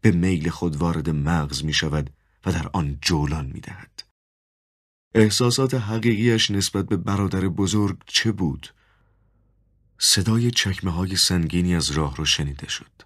به 0.00 0.10
میل 0.10 0.48
خود 0.48 0.76
وارد 0.76 1.10
مغز 1.10 1.64
می 1.64 1.72
شود 1.72 2.10
و 2.46 2.52
در 2.52 2.70
آن 2.72 2.98
جولان 3.02 3.46
می 3.46 3.60
دهد. 3.60 4.02
احساسات 5.14 5.74
حقیقیش 5.74 6.50
نسبت 6.50 6.86
به 6.86 6.96
برادر 6.96 7.48
بزرگ 7.48 7.96
چه 8.06 8.32
بود؟ 8.32 8.74
صدای 9.98 10.50
چکمه 10.50 10.90
های 10.90 11.16
سنگینی 11.16 11.74
از 11.74 11.90
راه 11.90 12.16
رو 12.16 12.24
شنیده 12.24 12.68
شد. 12.68 13.05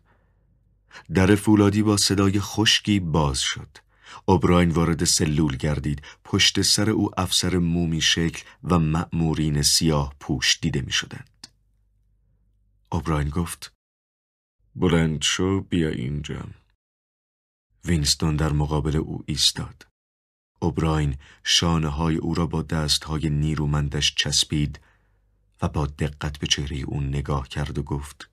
در 1.14 1.34
فولادی 1.34 1.82
با 1.82 1.96
صدای 1.96 2.40
خشکی 2.40 3.00
باز 3.00 3.40
شد. 3.40 3.68
اوبراین 4.24 4.70
وارد 4.70 5.04
سلول 5.04 5.56
گردید. 5.56 6.02
پشت 6.24 6.62
سر 6.62 6.90
او 6.90 7.20
افسر 7.20 7.58
مومی 7.58 8.00
شکل 8.00 8.42
و 8.64 8.78
مأمورین 8.78 9.62
سیاه 9.62 10.14
پوش 10.20 10.58
دیده 10.62 10.80
می 10.80 10.92
شدند. 10.92 11.46
اوبراین 12.92 13.28
گفت 13.28 13.72
بلند 14.76 15.22
شو 15.22 15.60
بیا 15.60 15.88
اینجا. 15.88 16.44
وینستون 17.84 18.36
در 18.36 18.52
مقابل 18.52 18.96
او 18.96 19.24
ایستاد. 19.26 19.86
اوبراین 20.62 21.16
شانه 21.44 21.88
های 21.88 22.16
او 22.16 22.34
را 22.34 22.46
با 22.46 22.62
دست 22.62 23.04
های 23.04 23.30
نیرومندش 23.30 24.14
چسبید 24.14 24.80
و 25.62 25.68
با 25.68 25.86
دقت 25.86 26.38
به 26.38 26.46
چهره 26.46 26.76
او 26.76 27.00
نگاه 27.00 27.48
کرد 27.48 27.78
و 27.78 27.82
گفت 27.82 28.29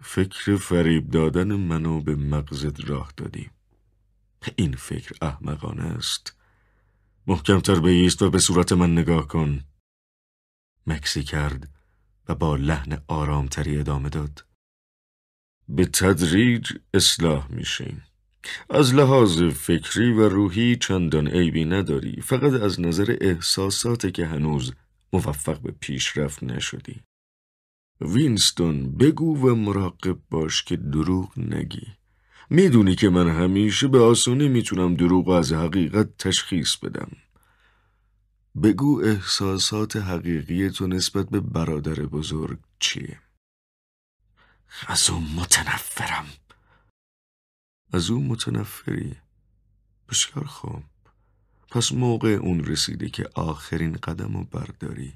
فکر 0.00 0.56
فریب 0.56 1.10
دادن 1.10 1.52
منو 1.52 2.00
به 2.00 2.16
مغزت 2.16 2.90
راه 2.90 3.12
دادی. 3.16 3.50
این 4.56 4.72
فکر 4.72 5.14
احمقانه 5.22 5.82
است. 5.84 6.36
محکمتر 7.26 7.80
بیست 7.80 8.22
و 8.22 8.30
به 8.30 8.38
صورت 8.38 8.72
من 8.72 8.92
نگاه 8.92 9.28
کن. 9.28 9.64
مکسی 10.86 11.22
کرد 11.22 11.68
و 12.28 12.34
با 12.34 12.56
لحن 12.56 13.02
آرامتری 13.08 13.78
ادامه 13.78 14.08
داد. 14.08 14.44
به 15.68 15.86
تدریج 15.86 16.72
اصلاح 16.94 17.52
میشیم 17.52 18.02
از 18.70 18.94
لحاظ 18.94 19.42
فکری 19.42 20.12
و 20.12 20.28
روحی 20.28 20.76
چندان 20.76 21.28
عیبی 21.28 21.64
نداری. 21.64 22.20
فقط 22.20 22.52
از 22.52 22.80
نظر 22.80 23.16
احساسات 23.20 24.14
که 24.14 24.26
هنوز 24.26 24.72
موفق 25.12 25.60
به 25.60 25.72
پیشرفت 25.80 26.42
نشدی. 26.42 27.00
وینستون 28.00 28.92
بگو 28.92 29.36
و 29.36 29.54
مراقب 29.54 30.18
باش 30.30 30.62
که 30.62 30.76
دروغ 30.76 31.38
نگی. 31.38 31.86
می‌دونی 32.50 32.94
که 32.94 33.08
من 33.08 33.28
همیشه 33.28 33.88
به 33.88 33.98
آسونی 33.98 34.48
می‌تونم 34.48 34.94
دروغ 34.94 35.28
از 35.28 35.52
حقیقت 35.52 36.18
تشخیص 36.18 36.76
بدم. 36.76 37.10
بگو 38.62 39.00
احساسات 39.04 39.96
حقیقی 39.96 40.70
تو 40.70 40.86
نسبت 40.86 41.30
به 41.30 41.40
برادر 41.40 41.94
بزرگ 41.94 42.58
چیه؟ 42.78 43.20
از 44.86 45.10
اون 45.10 45.24
متنفرم. 45.36 46.26
از 47.92 48.10
اون 48.10 48.26
متنفری؟ 48.26 49.16
بسیار 50.08 50.44
خوب. 50.44 50.82
پس 51.70 51.92
موقع 51.92 52.28
اون 52.28 52.64
رسیده 52.64 53.08
که 53.08 53.28
آخرین 53.34 53.92
قدم 53.92 54.36
رو 54.36 54.44
برداری. 54.44 55.12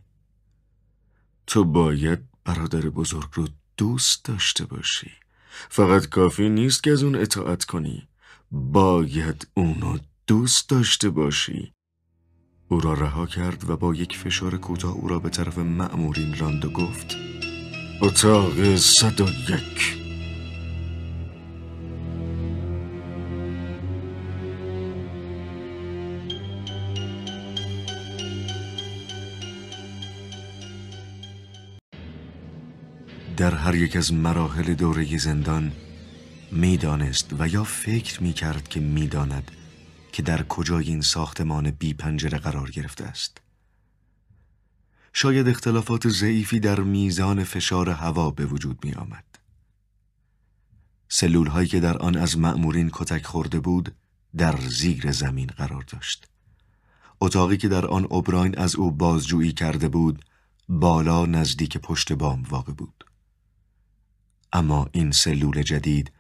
تو 1.47 1.65
باید 1.65 2.30
برادر 2.45 2.81
بزرگ 2.81 3.29
رو 3.33 3.49
دوست 3.77 4.25
داشته 4.25 4.65
باشی. 4.65 5.11
فقط 5.69 6.07
کافی 6.07 6.49
نیست 6.49 6.83
که 6.83 6.93
از 6.93 7.03
اون 7.03 7.15
اطاعت 7.15 7.65
کنی. 7.65 8.09
باید 8.51 9.49
اونو 9.55 9.99
دوست 10.27 10.69
داشته 10.69 11.11
باشی. 11.11 11.73
او 12.69 12.81
را 12.81 12.95
رها 12.95 13.27
کرد 13.27 13.71
و 13.71 13.77
با 13.77 13.95
یک 13.95 14.17
فشار 14.17 14.57
کوتاه 14.57 14.93
او 14.93 15.09
را 15.09 15.19
به 15.19 15.29
طرف 15.29 15.59
مأمورین 15.59 16.39
راند 16.39 16.65
و 16.65 16.71
گفت 16.71 17.17
اتاق 18.03 18.77
صد 18.77 19.21
یک. 19.21 20.00
در 33.37 33.55
هر 33.55 33.75
یک 33.75 33.97
از 33.97 34.13
مراحل 34.13 34.75
دوره 34.75 35.19
زندان 35.19 35.73
می‌دانست 36.53 37.35
و 37.39 37.49
یا 37.49 37.65
فکر 37.65 38.23
می 38.23 38.33
کرد 38.33 38.69
که 38.69 38.81
می‌داند 38.81 39.51
که 40.13 40.23
در 40.23 40.43
کجای 40.43 40.85
این 40.85 41.01
ساختمان 41.01 41.71
بی 41.71 41.95
پنجره 41.95 42.39
قرار 42.39 42.71
گرفته 42.71 43.05
است. 43.05 43.41
شاید 45.13 45.49
اختلافات 45.49 46.09
ضعیفی 46.09 46.61
در 46.61 46.81
میزان 46.81 47.45
فشار 47.45 47.91
هوا 47.91 48.31
به 48.31 48.47
وجود 48.47 48.85
می 48.85 48.93
آمد. 48.93 49.25
سلول 51.09 51.47
هایی 51.47 51.69
که 51.69 51.81
در 51.81 51.99
آن 51.99 52.17
از 52.17 52.39
مأمورین 52.39 52.91
کتک 52.93 53.27
خورده 53.27 53.61
بود 53.61 53.95
در 54.37 54.61
زیر 54.61 55.13
زمین 55.13 55.47
قرار 55.47 55.83
داشت. 55.83 56.29
اتاقی 57.21 57.57
که 57.57 57.69
در 57.69 57.87
آن 57.87 58.05
اوبراین 58.05 58.59
از 58.59 58.77
او 58.77 58.91
بازجویی 58.91 59.53
کرده 59.53 59.89
بود 59.89 60.25
بالا 60.69 61.27
نزدیک 61.27 61.79
پشت 61.79 62.13
بام 62.13 62.43
واقع 62.43 62.73
بود. 62.73 63.05
اما 64.53 64.89
این 64.93 65.11
سلول 65.11 65.63
جدید 65.63 66.13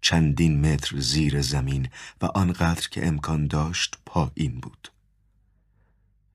چندین 0.00 0.60
متر 0.60 1.00
زیر 1.00 1.40
زمین 1.40 1.88
و 2.22 2.26
آنقدر 2.26 2.88
که 2.88 3.06
امکان 3.06 3.46
داشت 3.46 3.98
پایین 4.06 4.60
بود. 4.60 4.92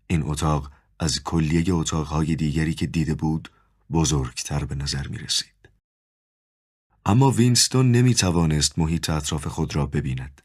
این 0.08 0.24
اتاق 0.24 0.72
از 1.00 1.24
کلیه 1.24 1.74
اتاقهای 1.74 2.36
دیگری 2.36 2.74
که 2.74 2.88
دیده 2.88 3.16
بود 3.16 3.52
بزرگتر 3.92 4.66
به 4.66 4.76
نظر 4.76 5.08
می 5.08 5.18
رسید. 5.18 5.54
اما 7.06 7.32
وینستون 7.32 7.92
نمی 7.92 8.14
توانست 8.14 8.80
محیط 8.80 9.10
اطراف 9.10 9.48
خود 9.48 9.76
را 9.76 9.86
ببیند 9.86 10.42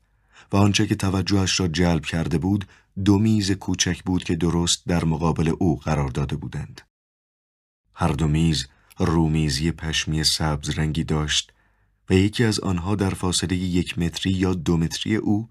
و 0.52 0.56
آنچه 0.56 0.86
که 0.86 0.94
توجهش 0.94 1.60
را 1.60 1.68
جلب 1.68 2.04
کرده 2.04 2.38
بود 2.38 2.68
دو 3.04 3.18
میز 3.18 3.50
کوچک 3.52 4.04
بود 4.04 4.24
که 4.24 4.36
درست 4.36 4.86
در 4.86 5.04
مقابل 5.04 5.54
او 5.58 5.78
قرار 5.78 6.08
داده 6.08 6.36
بودند. 6.36 6.80
هر 7.94 8.12
دو 8.12 8.28
میز 8.28 8.66
رومیزی 9.04 9.72
پشمی 9.72 10.24
سبز 10.24 10.70
رنگی 10.78 11.04
داشت 11.04 11.52
و 12.10 12.14
یکی 12.14 12.44
از 12.44 12.60
آنها 12.60 12.94
در 12.94 13.10
فاصله 13.10 13.56
یک 13.56 13.98
متری 13.98 14.32
یا 14.32 14.54
دو 14.54 14.76
متری 14.76 15.16
او 15.16 15.48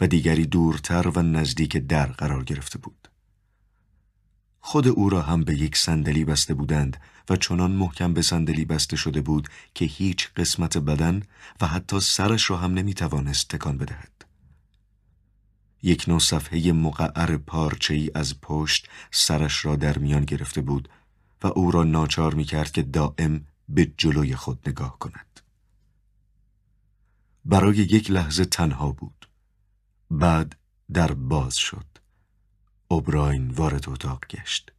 و 0.00 0.06
دیگری 0.06 0.46
دورتر 0.46 1.08
و 1.08 1.22
نزدیک 1.22 1.76
در 1.76 2.06
قرار 2.06 2.44
گرفته 2.44 2.78
بود. 2.78 3.08
خود 4.60 4.88
او 4.88 5.10
را 5.10 5.22
هم 5.22 5.44
به 5.44 5.54
یک 5.54 5.76
صندلی 5.76 6.24
بسته 6.24 6.54
بودند 6.54 6.96
و 7.28 7.36
چنان 7.36 7.70
محکم 7.70 8.14
به 8.14 8.22
صندلی 8.22 8.64
بسته 8.64 8.96
شده 8.96 9.20
بود 9.20 9.48
که 9.74 9.84
هیچ 9.84 10.28
قسمت 10.36 10.78
بدن 10.78 11.22
و 11.60 11.66
حتی 11.66 12.00
سرش 12.00 12.50
را 12.50 12.56
هم 12.56 12.74
نمی 12.74 12.94
توانست 12.94 13.48
تکان 13.48 13.78
بدهد. 13.78 14.24
یک 15.82 16.04
نوع 16.08 16.18
صفحه 16.18 16.72
مقعر 16.72 17.36
پارچه‌ای 17.36 18.10
از 18.14 18.40
پشت 18.40 18.88
سرش 19.10 19.64
را 19.64 19.76
در 19.76 19.98
میان 19.98 20.24
گرفته 20.24 20.60
بود 20.60 20.88
و 21.42 21.46
او 21.46 21.70
را 21.70 21.84
ناچار 21.84 22.34
می 22.34 22.44
کرد 22.44 22.70
که 22.70 22.82
دائم 22.82 23.46
به 23.68 23.92
جلوی 23.96 24.36
خود 24.36 24.68
نگاه 24.68 24.98
کند. 24.98 25.40
برای 27.44 27.76
یک 27.76 28.10
لحظه 28.10 28.44
تنها 28.44 28.92
بود. 28.92 29.28
بعد 30.10 30.56
در 30.92 31.12
باز 31.12 31.56
شد. 31.56 31.86
اوبراین 32.88 33.50
وارد 33.50 33.88
اتاق 33.88 34.24
گشت. 34.30 34.72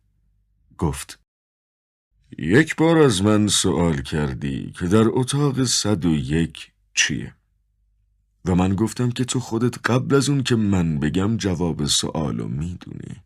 گفت 0.78 1.20
یک 2.38 2.76
بار 2.76 2.98
از 2.98 3.22
من 3.22 3.48
سوال 3.48 4.02
کردی 4.02 4.72
که 4.72 4.88
در 4.88 5.06
اتاق 5.08 5.64
صد 5.64 6.06
یک 6.06 6.72
چیه؟ 6.94 7.34
و 8.46 8.56
من 8.56 8.76
گفتم 8.76 9.12
که 9.12 9.26
تو 9.26 9.40
خودت 9.40 9.90
قبل 9.90 10.16
از 10.16 10.30
اون 10.30 10.44
که 10.44 10.56
من 10.56 11.00
بگم 11.00 11.38
جواب 11.38 11.86
سوالو 11.86 12.48
می‌دونی. 12.48 13.22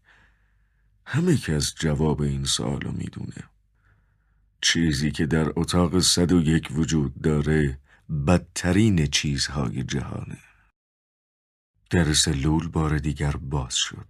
همه 1.06 1.38
کس 1.38 1.73
جواب 1.76 2.22
این 2.22 2.45
سوالو 2.45 2.91
می‌دونه. 2.91 3.44
چیزی 4.61 5.11
که 5.11 5.26
در 5.26 5.53
اتاق 5.56 5.99
صد 5.99 6.32
و 6.32 6.41
یک 6.41 6.68
وجود 6.72 7.22
داره 7.22 7.80
بدترین 8.28 9.07
چیزهای 9.07 9.84
جهانه. 9.84 10.38
در 11.90 12.14
سلول 12.14 12.68
بار 12.68 12.98
دیگر 12.98 13.32
باز 13.32 13.76
شد. 13.76 14.07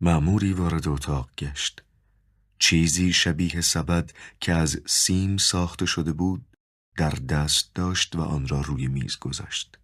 معموری 0.00 0.52
وارد 0.52 0.88
اتاق 0.88 1.30
گشت. 1.38 1.82
چیزی 2.58 3.12
شبیه 3.12 3.60
سبد 3.60 4.12
که 4.40 4.52
از 4.52 4.80
سیم 4.86 5.36
ساخته 5.36 5.86
شده 5.86 6.12
بود 6.12 6.44
در 6.96 7.10
دست 7.10 7.74
داشت 7.74 8.16
و 8.16 8.20
آن 8.20 8.48
را 8.48 8.60
روی 8.60 8.86
میز 8.86 9.18
گذاشت. 9.18 9.78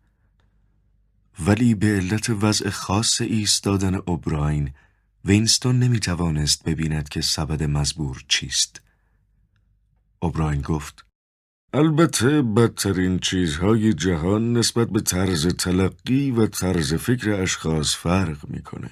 ولی 1.47 1.75
به 1.75 1.87
علت 1.87 2.31
وضع 2.31 2.71
خاص 2.71 3.21
ایستادن 3.21 3.95
اوبراین 3.95 4.73
وینستون 5.25 5.79
نمی 5.79 6.01
توانست 6.01 6.65
ببیند 6.65 7.09
که 7.09 7.21
سبد 7.21 7.63
مزبور 7.63 8.25
چیست. 8.29 8.81
اوبراین 10.23 10.61
گفت 10.61 11.05
البته 11.75 12.43
بدترین 12.43 13.19
چیزهای 13.19 13.93
جهان 13.95 14.53
نسبت 14.53 14.89
به 14.89 15.01
طرز 15.01 15.47
تلقی 15.47 16.31
و 16.31 16.47
طرز 16.47 16.95
فکر 16.95 17.33
اشخاص 17.33 17.97
فرق 17.97 18.49
می‌کنه. 18.49 18.91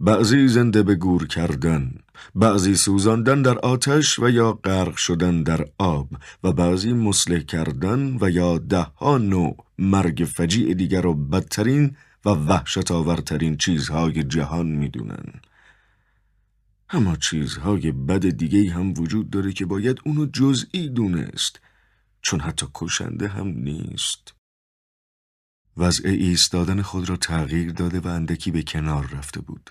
بعضی 0.00 0.48
زنده 0.48 0.82
به 0.82 0.94
گور 0.94 1.26
کردن، 1.26 1.92
بعضی 2.34 2.74
سوزاندن 2.74 3.42
در 3.42 3.58
آتش 3.58 4.18
و 4.18 4.30
یا 4.30 4.52
غرق 4.52 4.96
شدن 4.96 5.42
در 5.42 5.64
آب 5.78 6.08
و 6.44 6.52
بعضی 6.52 6.92
مسلح 6.92 7.38
کردن 7.38 8.18
و 8.20 8.30
یا 8.30 8.58
ده 8.58 8.82
ها 8.82 9.18
نوع 9.18 9.56
مرگ 9.78 10.28
فجیع 10.36 10.74
دیگر 10.74 11.00
رو 11.00 11.14
بدترین 11.14 11.96
و 12.26 12.28
وحشت 12.28 12.90
آورترین 12.90 13.56
چیزهای 13.56 14.24
جهان 14.24 14.66
می‌دونن. 14.66 15.40
اما 16.88 17.16
چیزهای 17.16 17.92
بد 17.92 18.28
دیگه 18.28 18.72
هم 18.72 18.92
وجود 18.98 19.30
داره 19.30 19.52
که 19.52 19.66
باید 19.66 20.00
اونو 20.04 20.26
جزئی 20.26 20.88
دونست 20.88 21.60
چون 22.22 22.40
حتی 22.40 22.66
کشنده 22.74 23.28
هم 23.28 23.48
نیست. 23.48 24.34
وضع 25.76 26.08
ایستادن 26.08 26.82
خود 26.82 27.08
را 27.08 27.16
تغییر 27.16 27.72
داده 27.72 28.00
و 28.00 28.06
اندکی 28.06 28.50
به 28.50 28.62
کنار 28.62 29.06
رفته 29.06 29.40
بود. 29.40 29.70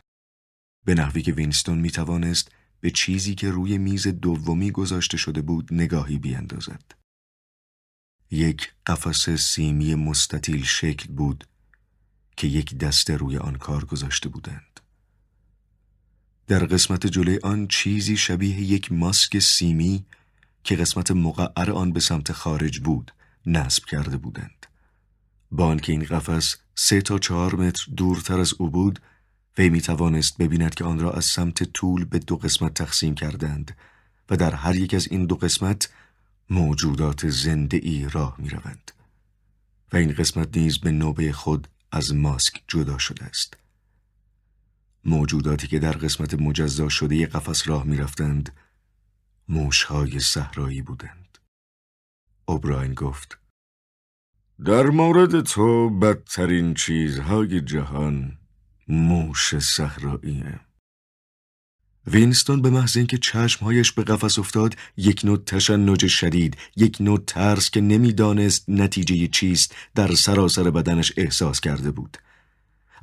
به 0.86 0.94
نحوی 0.94 1.22
که 1.22 1.32
وینستون 1.32 1.80
می 1.80 1.92
توانست 1.92 2.52
به 2.80 2.92
چیزی 2.92 3.36
که 3.36 3.52
روی 3.52 3.78
میز 3.78 4.08
دومی 4.08 4.72
گذاشته 4.72 5.18
شده 5.18 5.42
بود 5.42 5.74
نگاهی 5.74 6.20
بیاندازد. 6.20 6.92
یک 8.32 8.74
قفس 8.86 9.30
سیمی 9.30 9.96
مستطیل 9.96 10.64
شکل 10.64 11.14
بود 11.14 11.48
که 12.38 12.48
یک 12.48 12.78
دسته 12.78 13.18
روی 13.18 13.38
آن 13.38 13.56
کار 13.56 13.86
گذاشته 13.86 14.30
بودند. 14.30 14.80
در 16.48 16.66
قسمت 16.66 17.08
جلوی 17.08 17.40
آن 17.44 17.68
چیزی 17.68 18.18
شبیه 18.18 18.62
یک 18.62 18.92
ماسک 18.92 19.40
سیمی 19.40 20.06
که 20.64 20.76
قسمت 20.76 21.12
مقعر 21.12 21.72
آن 21.72 21.92
به 21.92 22.00
سمت 22.00 22.32
خارج 22.32 22.80
بود 22.80 23.12
نصب 23.46 23.86
کرده 23.86 24.18
بودند. 24.18 24.66
با 25.52 25.68
آنکه 25.68 25.92
این 25.92 26.04
قفس 26.04 26.56
سه 26.76 27.02
تا 27.02 27.20
چهار 27.20 27.56
متر 27.56 27.86
دورتر 27.98 28.40
از 28.40 28.54
او 28.54 28.70
بود 28.70 29.02
وی 29.58 29.70
می 29.70 29.82
توانست 29.82 30.38
ببیند 30.38 30.76
که 30.76 30.84
آن 30.84 31.00
را 31.00 31.12
از 31.12 31.26
سمت 31.26 31.64
طول 31.64 32.06
به 32.06 32.20
دو 32.20 32.38
قسمت 32.38 32.74
تقسیم 32.74 33.16
کردند 33.16 33.78
و 34.30 34.38
در 34.38 34.56
هر 34.56 34.76
یک 34.76 34.94
از 34.94 35.08
این 35.08 35.26
دو 35.26 35.36
قسمت 35.36 35.90
موجودات 36.50 37.30
زنده 37.30 37.80
ای 37.84 38.08
راه 38.12 38.36
می 38.40 38.50
روند. 38.50 38.92
و 39.94 39.98
این 39.98 40.14
قسمت 40.14 40.58
نیز 40.58 40.78
به 40.78 40.92
نوبه 40.92 41.32
خود 41.32 41.68
از 41.96 42.16
ماسک 42.16 42.64
جدا 42.68 42.98
شده 42.98 43.26
است. 43.26 43.58
موجوداتی 45.06 45.68
که 45.68 45.80
در 45.80 45.92
قسمت 45.92 46.34
مجزا 46.34 46.90
شده 46.90 47.26
قفس 47.26 47.68
راه 47.68 47.84
می 47.84 47.98
رفتند 47.98 48.54
موشهای 49.48 50.20
صحرایی 50.20 50.82
بودند. 50.82 51.38
اوبراین 52.46 52.94
گفت 52.94 53.38
در 54.66 54.84
مورد 54.84 55.42
تو 55.42 55.90
بدترین 56.00 56.74
چیزهای 56.74 57.62
جهان 57.62 58.38
موش 58.88 59.60
صحراییه. 59.60 60.60
وینستون 62.08 62.62
به 62.62 62.70
محض 62.70 62.98
اینکه 62.98 63.18
چشمهایش 63.18 63.92
به 63.92 64.04
قفس 64.04 64.40
افتاد 64.40 64.76
یک 64.98 65.22
نوع 65.24 65.38
تشنج 65.46 66.08
شدید 66.08 66.58
یک 66.76 66.98
نوع 67.00 67.24
ترس 67.28 67.70
که 67.70 67.82
نمی‌دانست 67.82 68.66
نتیجه 68.68 69.28
چیست 69.28 69.76
در 69.96 70.16
سراسر 70.16 70.72
بدنش 70.72 71.14
احساس 71.18 71.60
کرده 71.60 71.92
بود. 71.92 72.18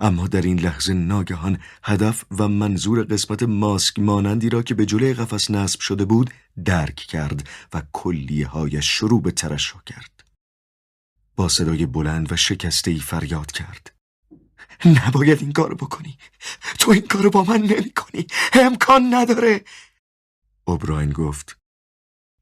اما 0.00 0.26
در 0.26 0.42
این 0.42 0.60
لحظه 0.60 0.92
ناگهان 0.92 1.58
هدف 1.82 2.24
و 2.38 2.48
منظور 2.48 3.02
قسمت 3.02 3.42
ماسک 3.42 3.98
مانندی 3.98 4.48
را 4.48 4.62
که 4.62 4.74
به 4.74 4.86
جلوی 4.86 5.14
قفس 5.14 5.50
نصب 5.50 5.80
شده 5.80 6.04
بود 6.04 6.30
درک 6.64 6.96
کرد 6.96 7.48
و 7.74 7.82
کلیه 7.92 8.46
هایش 8.46 8.88
شروع 8.88 9.22
به 9.22 9.30
ترشح 9.30 9.78
کرد. 9.86 10.24
با 11.36 11.48
صدای 11.48 11.86
بلند 11.86 12.32
و 12.32 12.36
شکسته 12.36 12.90
ای 12.90 12.98
فریاد 12.98 13.52
کرد. 13.52 13.92
نباید 14.86 15.40
این 15.40 15.52
کارو 15.52 15.76
بکنی. 15.76 16.18
تو 16.78 16.90
این 16.90 17.06
کارو 17.06 17.30
با 17.30 17.44
من 17.44 17.60
نمی 17.62 17.90
کنی 17.90 18.26
امکان 18.52 19.14
نداره. 19.14 19.64
اوبراین 20.64 21.10
گفت 21.10 21.58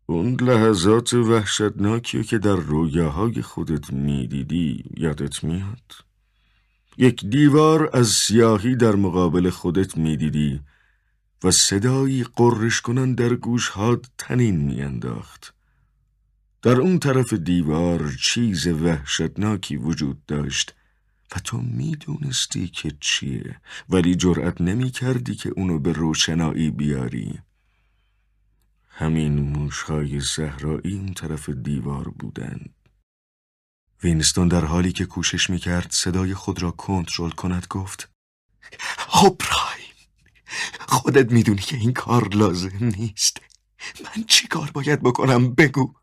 اون 0.06 0.36
لحظات 0.40 1.14
وحشتناکی 1.14 2.24
که 2.24 2.38
در 2.38 2.56
رویاهای 2.56 3.42
خودت 3.42 3.92
می‌دیدی 3.92 4.84
یادت 4.96 5.44
میاد؟ 5.44 5.92
یک 6.96 7.24
دیوار 7.24 7.90
از 7.96 8.08
سیاهی 8.08 8.76
در 8.76 8.96
مقابل 8.96 9.50
خودت 9.50 9.96
می‌دیدی 9.96 10.60
و 11.44 11.50
صدایی 11.50 12.24
قررش 12.24 12.80
کنن 12.80 13.14
در 13.14 13.34
گوشهات 13.34 14.06
تنین 14.18 14.56
میانداخت. 14.56 15.54
در 16.62 16.80
اون 16.80 16.98
طرف 16.98 17.32
دیوار 17.32 18.12
چیز 18.22 18.66
وحشتناکی 18.66 19.76
وجود 19.76 20.26
داشت. 20.26 20.74
و 21.36 21.38
تو 21.38 21.58
می‌دونستی 21.58 22.68
که 22.68 22.96
چیه 23.00 23.60
ولی 23.88 24.14
جرأت 24.14 24.60
نمی 24.60 24.90
کردی 24.90 25.34
که 25.34 25.48
اونو 25.48 25.78
به 25.78 25.92
روشنایی 25.92 26.70
بیاری. 26.70 27.38
همین 28.88 29.38
موشهای 29.40 30.20
صحرایی 30.20 30.98
اون 30.98 31.14
طرف 31.14 31.48
دیوار 31.48 32.08
بودن. 32.08 32.60
وینستون 34.02 34.48
در 34.48 34.64
حالی 34.64 34.92
که 34.92 35.06
کوشش 35.06 35.50
می‌کرد 35.50 35.90
صدای 35.90 36.34
خود 36.34 36.62
را 36.62 36.70
کنترل 36.70 37.30
کند 37.30 37.66
گفت 37.70 38.10
اوبراین 39.22 39.94
خودت 40.88 41.32
می‌دونی 41.32 41.62
که 41.62 41.76
این 41.76 41.92
کار 41.92 42.28
لازم 42.28 42.84
نیست. 42.84 43.40
من 44.04 44.24
چی 44.24 44.48
کار 44.48 44.70
باید 44.70 45.02
بکنم؟ 45.02 45.54
بگو. 45.54 45.94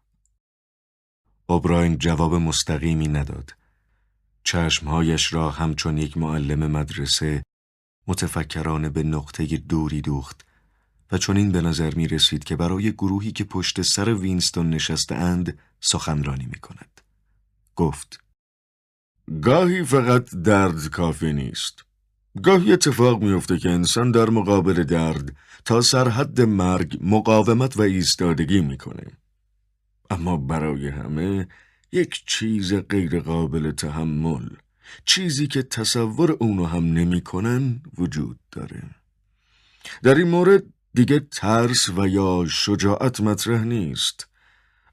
اوبراین 1.48 1.98
جواب 1.98 2.36
مستقیمی 2.36 3.08
نداد. 3.08 3.57
چشمهایش 4.48 5.34
را 5.34 5.52
همچون 5.52 5.98
یک 5.98 6.18
معلم 6.18 6.72
مدرسه 6.72 7.44
متفکرانه 8.08 8.90
به 8.90 9.04
نقطه 9.04 9.46
دوری 9.46 10.02
دوخت 10.02 10.46
و 11.12 11.18
چون 11.18 11.38
این 11.38 11.52
به 11.52 11.62
نظر 11.62 11.96
می 11.96 12.08
رسید 12.08 12.44
که 12.44 12.56
برای 12.56 12.92
گروهی 12.92 13.32
که 13.32 13.44
پشت 13.44 13.82
سر 13.82 14.14
وینستون 14.14 14.70
نشسته 14.70 15.16
اند 15.16 15.58
سخنرانی 15.80 16.46
می 16.46 16.60
کند. 16.60 17.02
گفت 17.76 18.20
گاهی 19.42 19.84
فقط 19.84 20.36
درد 20.36 20.88
کافی 20.88 21.34
نیست. 21.34 21.86
گاهی 22.44 22.74
اتفاق 22.74 23.24
میافته 23.24 23.58
که 23.58 23.70
انسان 23.70 24.12
در 24.12 24.30
مقابل 24.30 24.84
درد 24.84 25.36
تا 25.66 25.82
سرحد 25.82 26.42
مرگ 26.42 26.98
مقاومت 27.02 27.78
و 27.78 27.82
ایستادگی 27.82 28.62
می‌کنه. 28.62 29.08
اما 30.10 30.38
برای 30.38 30.88
همه 30.88 31.48
یک 31.92 32.24
چیز 32.26 32.74
غیر 32.74 33.20
قابل 33.20 33.72
تحمل 33.72 34.50
چیزی 35.06 35.48
که 35.48 35.64
تصور 35.64 36.32
اونو 36.32 36.66
هم 36.66 36.86
نمی‌کنن 36.86 37.82
وجود 37.98 38.40
داره. 38.52 38.84
در 40.04 40.16
این 40.16 40.28
مورد 40.28 40.64
دیگه 40.94 41.20
ترس 41.20 41.90
و 41.90 42.08
یا 42.08 42.46
شجاعت 42.50 43.20
مطرح 43.20 43.64
نیست. 43.64 44.28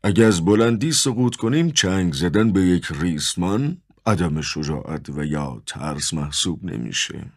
اگه 0.02 0.24
از 0.24 0.44
بلندی 0.44 0.92
سقوط 0.92 1.36
کنیم 1.36 1.70
چنگ 1.70 2.12
زدن 2.12 2.52
به 2.52 2.60
یک 2.60 2.86
ریسمان 3.00 3.82
عدم 4.06 4.40
شجاعت 4.40 5.08
و 5.08 5.24
یا 5.24 5.62
ترس 5.66 6.14
محسوب 6.14 6.64
نمیشه. 6.64 7.32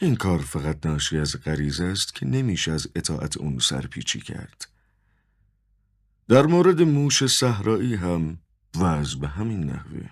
این 0.00 0.16
کار 0.16 0.38
فقط 0.38 0.86
ناشی 0.86 1.18
از 1.18 1.36
غریزه 1.44 1.84
است 1.84 2.14
که 2.14 2.26
نمیشه 2.26 2.72
از 2.72 2.88
اطاعت 2.94 3.36
اون 3.36 3.58
سرپیچی 3.58 4.20
کرد. 4.20 4.71
در 6.28 6.46
مورد 6.46 6.82
موش 6.82 7.26
صحرایی 7.26 7.94
هم 7.94 8.38
وضع 8.76 9.18
به 9.18 9.28
همین 9.28 9.64
نحوه 9.64 10.10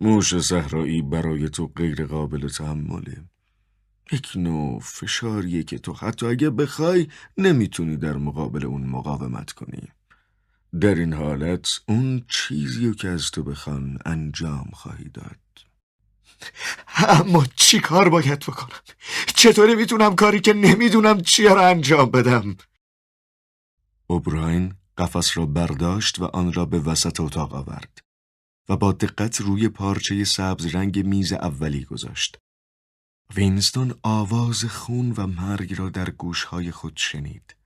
موش 0.00 0.38
صحرایی 0.38 1.02
برای 1.02 1.48
تو 1.48 1.66
غیر 1.66 2.06
قابل 2.06 2.48
تحمله 2.48 3.24
یک 4.12 4.32
نوع 4.36 4.80
فشاریه 4.80 5.62
که 5.62 5.78
تو 5.78 5.92
حتی 5.92 6.26
اگه 6.26 6.50
بخوای 6.50 7.06
نمی‌تونی 7.38 7.96
در 7.96 8.16
مقابل 8.16 8.64
اون 8.64 8.86
مقاومت 8.86 9.52
کنی 9.52 9.88
در 10.80 10.94
این 10.94 11.12
حالت 11.12 11.68
اون 11.88 12.24
چیزی 12.28 12.94
که 12.94 13.08
از 13.08 13.30
تو 13.30 13.42
بخوان 13.42 13.98
انجام 14.04 14.70
خواهی 14.72 15.08
داد 15.08 15.36
اما 16.96 17.44
چی 17.56 17.80
کار 17.80 18.08
باید 18.08 18.38
بکنم؟ 18.38 18.80
چطوری 19.34 19.74
می‌تونم 19.74 20.14
کاری 20.14 20.40
که 20.40 20.52
نمی‌دونم 20.52 21.20
چیه 21.20 21.50
رو 21.50 21.60
انجام 21.62 22.10
بدم؟ 22.10 22.56
اوبراین 24.06 24.74
قفس 24.98 25.38
را 25.38 25.46
برداشت 25.46 26.18
و 26.18 26.24
آن 26.24 26.52
را 26.52 26.64
به 26.64 26.78
وسط 26.78 27.20
اتاق 27.20 27.54
آورد 27.54 27.98
و 28.68 28.76
با 28.76 28.92
دقت 28.92 29.40
روی 29.40 29.68
پارچه 29.68 30.24
سبز 30.24 30.66
رنگ 30.66 31.06
میز 31.06 31.32
اولی 31.32 31.84
گذاشت. 31.84 32.38
وینستون 33.34 33.94
آواز 34.02 34.64
خون 34.64 35.14
و 35.16 35.26
مرگ 35.26 35.78
را 35.78 35.88
در 35.88 36.10
گوشهای 36.10 36.70
خود 36.70 36.96
شنید. 36.96 37.56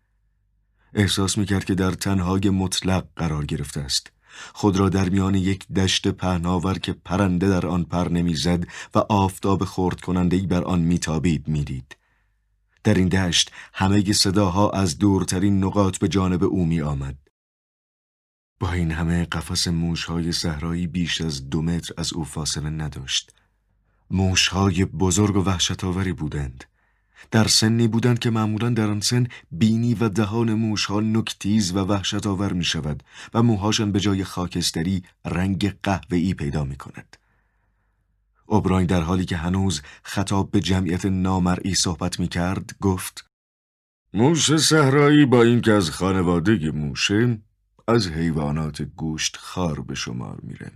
احساس 0.95 1.39
می‌کرد 1.39 1.65
که 1.65 1.75
در 1.75 1.91
تنهای 1.91 2.51
مطلق 2.51 3.07
قرار 3.17 3.47
گرفته 3.47 3.81
است 3.81 4.13
خود 4.55 4.77
را 4.77 4.89
در 4.89 5.09
میان 5.09 5.35
یک 5.35 5.69
دشت 5.69 6.09
پهناور 6.09 6.79
که 6.79 6.93
پرنده 6.93 7.49
در 7.49 7.67
آن 7.67 7.85
پر 7.85 8.09
نمی‌زد 8.09 8.67
و 8.95 8.99
آفتاب 8.99 9.65
خورد 9.65 10.01
کننده 10.01 10.37
ای 10.37 10.47
بر 10.47 10.65
آن 10.65 10.81
میتابید 10.81 11.49
می‌دید. 11.49 11.97
در 12.85 12.95
این 12.95 13.09
دشت 13.09 13.53
همه 13.73 14.13
صداها 14.13 14.71
از 14.71 14.99
دورترین 14.99 15.65
نقاط 15.65 15.99
به 15.99 16.09
جانب 16.09 16.45
او 16.45 16.67
می 16.67 16.81
آمد. 16.81 17.17
با 18.61 18.73
این 18.73 18.91
همه 18.91 19.25
قفس 19.25 19.69
موشهای 19.69 20.33
صحرایی 20.33 20.87
بیش 20.87 21.21
از 21.21 21.51
دو 21.51 21.63
متر 21.63 21.95
از 21.97 22.13
او 22.13 22.25
فاصله 22.25 22.71
نداشت. 22.71 23.35
موشهای 24.11 24.85
بزرگ 24.85 25.37
و 25.37 25.41
وحشتآوری 25.41 26.13
بودند. 26.13 26.65
در 27.31 27.47
سنی 27.47 27.89
بودند 27.89 28.19
که 28.19 28.31
معمولا 28.31 28.71
در 28.71 28.91
آن 28.91 29.01
سن 29.01 29.27
بینی 29.51 29.95
و 29.95 30.09
دهان 30.09 30.55
موشها 30.55 31.01
نکتیز 31.01 31.73
و 31.73 31.79
وحشت 31.79 32.27
آور 32.27 32.53
می 32.53 32.65
شود 32.65 33.03
و 33.35 33.43
موهاشان 33.43 33.93
به 33.93 34.01
جای 34.01 34.25
خاکستری 34.25 35.03
رنگ 35.25 35.75
قهوه‌ای 35.83 36.35
پیدا 36.35 36.65
می 36.65 36.77
کند. 36.77 37.17
اوبراین 38.51 38.87
در 38.87 39.01
حالی 39.01 39.25
که 39.25 39.37
هنوز 39.37 39.83
خطاب 40.03 40.51
به 40.51 40.61
جمعیت 40.61 41.07
نامرئی 41.07 41.75
صحبت 41.75 42.21
می 42.21 42.29
کرد 42.29 42.71
گفت 42.81 43.25
موش 44.15 44.57
صحرایی 44.57 45.27
با 45.27 45.43
اینکه 45.43 45.73
از 45.73 45.91
خانواده 45.91 46.71
موشه 46.71 47.39
از 47.89 48.09
حیوانات 48.09 48.83
گوشت 48.83 49.37
خار 49.37 49.81
به 49.81 49.95
شمار 49.95 50.39
میره. 50.43 50.73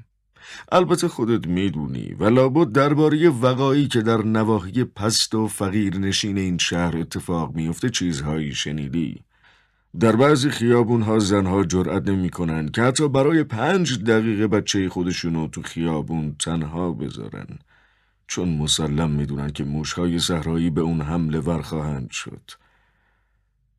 البته 0.73 1.09
خودت 1.09 1.47
می‌دونی 1.47 2.15
و 2.15 2.25
لابد 2.25 2.73
درباره 2.73 3.29
وقایی 3.29 3.89
که 3.89 4.03
در 4.03 4.23
نواحی 4.23 4.85
پست 4.85 5.35
و 5.35 5.49
فقیر 5.49 5.99
نشین 5.99 6.39
این 6.39 6.59
شهر 6.59 6.97
اتفاق 6.97 7.55
میفته 7.55 7.91
چیزهایی 7.91 8.55
شنیدی 8.55 9.25
در 10.01 10.17
بعضی 10.17 10.51
خیابون 10.51 11.03
ها 11.03 11.19
زنها 11.19 11.65
جرأت 11.65 12.09
نمی‌کنن 12.09 12.69
که 12.69 12.83
حتی 12.83 13.09
برای 13.09 13.45
پنج 13.45 14.05
دقیقه 14.05 14.47
بچه 14.47 14.89
خودشونو 14.89 15.49
تو 15.49 15.63
خیابون 15.63 16.37
تنها 16.39 16.93
بذارن 16.93 17.47
چون 18.27 18.49
مسلم 18.49 19.11
می‌دونن 19.11 19.51
که 19.51 19.65
موشهای 19.65 20.19
صحرایی 20.19 20.71
به 20.71 20.81
اون 20.81 21.01
حمله 21.01 21.41
ور 21.41 21.63
خواهند 21.63 22.11
شد. 22.11 22.51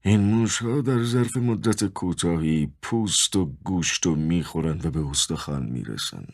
این 0.01 0.19
موشها 0.19 0.81
در 0.81 1.03
ظرف 1.03 1.37
مدت 1.37 1.85
کوتاهی 1.85 2.71
پوست 2.81 3.35
و 3.35 3.53
گوشت 3.63 4.07
و 4.07 4.15
می‌خورند 4.15 4.85
و 4.85 4.91
به 4.91 5.09
استخوان 5.09 5.65
می‌رسن. 5.65 6.25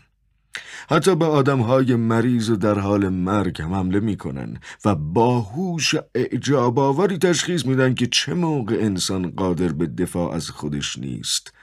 حتی 0.89 1.15
به 1.15 1.53
های 1.55 1.95
مریض 1.95 2.49
و 2.49 2.55
در 2.55 2.79
حال 2.79 3.09
مرگ 3.09 3.61
هم 3.61 3.73
حمله 3.73 3.99
می‌کنن 3.99 4.59
و 4.85 4.95
با 4.95 5.41
هوش 5.41 5.95
اعجاب 6.15 6.79
آوری 6.79 7.17
تشخیص 7.17 7.65
میدن 7.65 7.93
که 7.93 8.07
چه 8.07 8.33
موقع 8.33 8.75
انسان 8.75 9.31
قادر 9.31 9.67
به 9.67 9.87
دفاع 9.87 10.33
از 10.33 10.49
خودش 10.49 10.97
نیست 10.97 11.53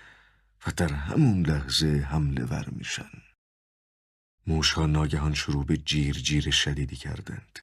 و 0.66 0.70
در 0.76 0.92
همون 0.92 1.46
لحظه 1.46 2.06
حمله 2.10 2.44
ور 2.44 2.68
میشن 2.72 3.10
موشها 4.46 4.86
ناگهان 4.86 5.34
شروع 5.34 5.64
به 5.64 5.76
جیر 5.76 6.14
جیر 6.16 6.50
شدیدی 6.50 6.96
کردند 6.96 7.58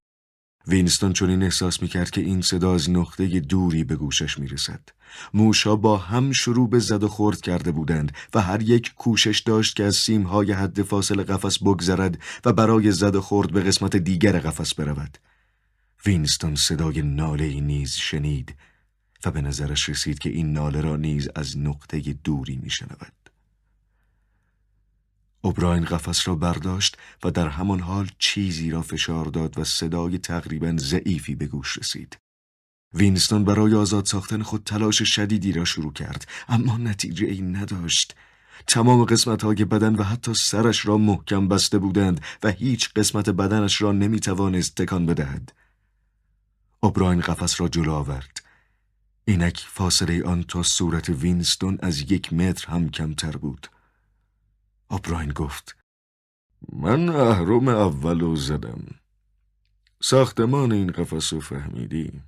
وینستون 0.68 1.14
چنین 1.14 1.43
احساس 1.43 1.81
می‌کرد 1.81 2.10
که 2.10 2.22
این 2.22 2.41
صدا 2.41 2.73
از 2.73 2.89
نقطه 2.89 3.39
دوری 3.39 3.84
به 3.84 3.95
گوشش 3.95 4.39
می‌رسد. 4.39 4.89
موشا 5.34 5.76
با 5.76 5.98
هم 5.98 6.32
شروع 6.32 6.69
به 6.69 6.80
زد 6.80 7.03
و 7.03 7.07
خورد 7.07 7.41
کرده 7.41 7.72
بودند 7.72 8.11
و 8.34 8.41
هر 8.41 8.61
یک 8.61 8.94
کوشش 8.95 9.40
داشت 9.40 9.76
که 9.76 9.84
از 9.84 9.95
سیمهای 9.95 10.52
حد 10.52 10.82
فاصل 10.82 11.23
قفس 11.23 11.64
بگذرد 11.64 12.19
و 12.45 12.53
برای 12.53 12.91
زد 12.91 13.15
و 13.15 13.22
خورد 13.22 13.52
به 13.52 13.61
قسمت 13.61 13.95
دیگر 13.95 14.40
قفس 14.40 14.73
برود. 14.73 15.18
وینستون 16.06 16.56
صدای 16.56 17.02
ناله 17.02 17.61
نیز 17.61 17.94
شنید 17.94 18.56
و 19.26 19.32
به 19.32 19.41
نظرش 19.41 19.90
رسید 19.90 20.19
که 20.19 20.30
این 20.30 20.53
ناله 20.53 20.82
را 20.82 20.95
نیز 20.95 21.30
از 21.36 21.57
نقطه 21.57 21.99
دوری 21.99 22.60
میشنود. 22.64 23.14
اوبراین 25.41 25.86
قفس 25.86 26.27
را 26.27 26.36
برداشت 26.36 26.98
و 27.23 27.32
در 27.32 27.48
همان 27.48 27.80
حال 27.80 28.10
چیزی 28.19 28.72
را 28.72 28.82
فشار 28.82 29.26
داد 29.26 29.60
و 29.60 29.64
صدای 29.64 30.18
تقریبا 30.18 30.76
ضعیفی 30.77 31.36
به 31.36 31.45
گوش 31.48 31.77
رسید. 31.77 32.18
وینستون 32.93 33.43
برای 33.43 33.73
آزاد 33.73 34.05
ساختن 34.05 34.41
خود 34.41 34.63
تلاش 34.63 35.03
شدیدی 35.03 35.51
را 35.51 35.65
شروع 35.65 35.93
کرد 35.93 36.27
اما 36.47 36.77
نتیجه 36.77 37.27
این 37.27 37.55
نداشت. 37.55 38.15
تمام 38.67 39.05
قسمت 39.05 39.43
های 39.43 39.65
بدن 39.65 39.95
و 39.95 40.03
حتی 40.03 40.33
سرش 40.33 40.85
را 40.85 40.97
محکم 40.97 41.47
بسته 41.47 41.77
بودند 41.77 42.21
و 42.43 42.51
هیچ 42.51 42.89
قسمت 42.95 43.29
بدنش 43.29 43.81
را 43.81 43.91
نمی 43.91 44.19
توانست 44.19 44.75
تکان 44.75 45.05
بدهد. 45.05 45.53
اوبراین 46.79 47.21
قفس 47.21 47.61
را 47.61 47.67
جلو 47.67 47.91
آورد. 47.91 48.41
اینک 49.25 49.65
فاصله 49.69 50.23
آن 50.23 50.43
تا 50.43 50.63
صورت 50.63 51.09
وینستون 51.09 51.77
از 51.81 52.11
یک 52.11 52.33
متر 52.33 52.67
هم 52.67 52.89
کمتر 52.89 53.31
بود. 53.31 53.67
آبراین 54.89 55.29
گفت 55.29 55.75
من 56.73 57.09
اهرم 57.09 57.67
اولو 57.67 58.35
زدم 58.35 58.83
ساختمان 60.01 60.71
این 60.71 60.91
قفس 60.91 61.33
رو 61.33 61.39
فهمیدی 61.39 62.21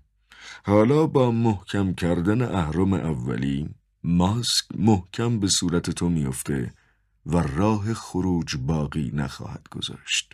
حالا 0.67 1.07
با 1.07 1.31
محکم 1.31 1.93
کردن 1.93 2.41
اهرم 2.41 2.93
اولی 2.93 3.69
ماسک 4.03 4.65
محکم 4.77 5.39
به 5.39 5.47
صورت 5.47 5.89
تو 5.89 6.09
میفته 6.09 6.73
و 7.25 7.37
راه 7.37 7.93
خروج 7.93 8.55
باقی 8.55 9.11
نخواهد 9.13 9.67
گذاشت. 9.71 10.33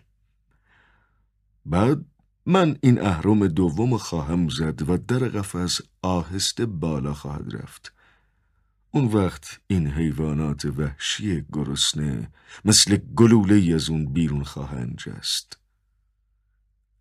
بعد 1.65 2.05
من 2.45 2.77
این 2.81 3.01
اهرم 3.01 3.47
دوم 3.47 3.97
خواهم 3.97 4.49
زد 4.49 4.89
و 4.89 4.97
در 4.97 5.19
قفس 5.19 5.81
آهسته 6.01 6.65
بالا 6.65 7.13
خواهد 7.13 7.55
رفت. 7.55 7.93
اون 8.91 9.05
وقت 9.05 9.59
این 9.67 9.87
حیوانات 9.87 10.65
وحشی 10.65 11.45
گرسنه 11.53 12.31
مثل 12.65 12.97
گلوله 12.97 13.75
از 13.75 13.89
اون 13.89 14.13
بیرون 14.13 14.43
خواهند 14.43 14.97
جست. 14.97 15.62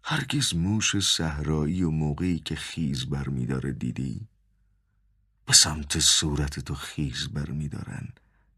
هرگز 0.04 0.54
موش 0.54 0.98
صحرایی 0.98 1.82
و 1.82 1.90
موقعی 1.90 2.38
که 2.38 2.56
خیز 2.56 3.06
برمیداره 3.06 3.72
دیدی؟ 3.72 4.28
به 5.46 5.52
سمت 5.52 5.98
صورت 5.98 6.60
تو 6.60 6.74
خیز 6.74 7.28
برمیدارن 7.28 8.08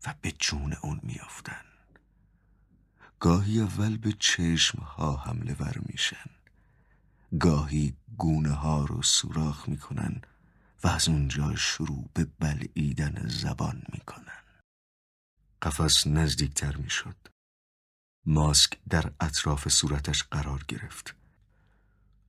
و 0.06 0.14
به 0.20 0.32
جون 0.32 0.72
اون 0.82 1.00
میافتن 1.02 1.64
گاهی 3.20 3.60
اول 3.60 3.96
به 3.96 4.12
چشم 4.12 4.78
ها 4.78 5.16
حمله 5.16 5.56
ور 5.60 5.78
میشن 5.86 6.30
گاهی 7.40 7.96
گونه 8.18 8.52
ها 8.52 8.84
رو 8.84 9.02
سوراخ 9.02 9.68
می‌کنن 9.68 10.22
و 10.84 10.88
از 10.88 11.08
اونجا 11.08 11.56
شروع 11.56 12.10
به 12.14 12.24
بلعیدن 12.24 13.28
زبان 13.28 13.82
می‌کنن 13.92 14.42
قفس 15.62 16.06
نزدیکتر 16.06 16.76
می‌شد 16.76 17.16
ماسک 18.26 18.78
در 18.88 19.12
اطراف 19.20 19.68
صورتش 19.68 20.22
قرار 20.22 20.64
گرفت. 20.68 21.14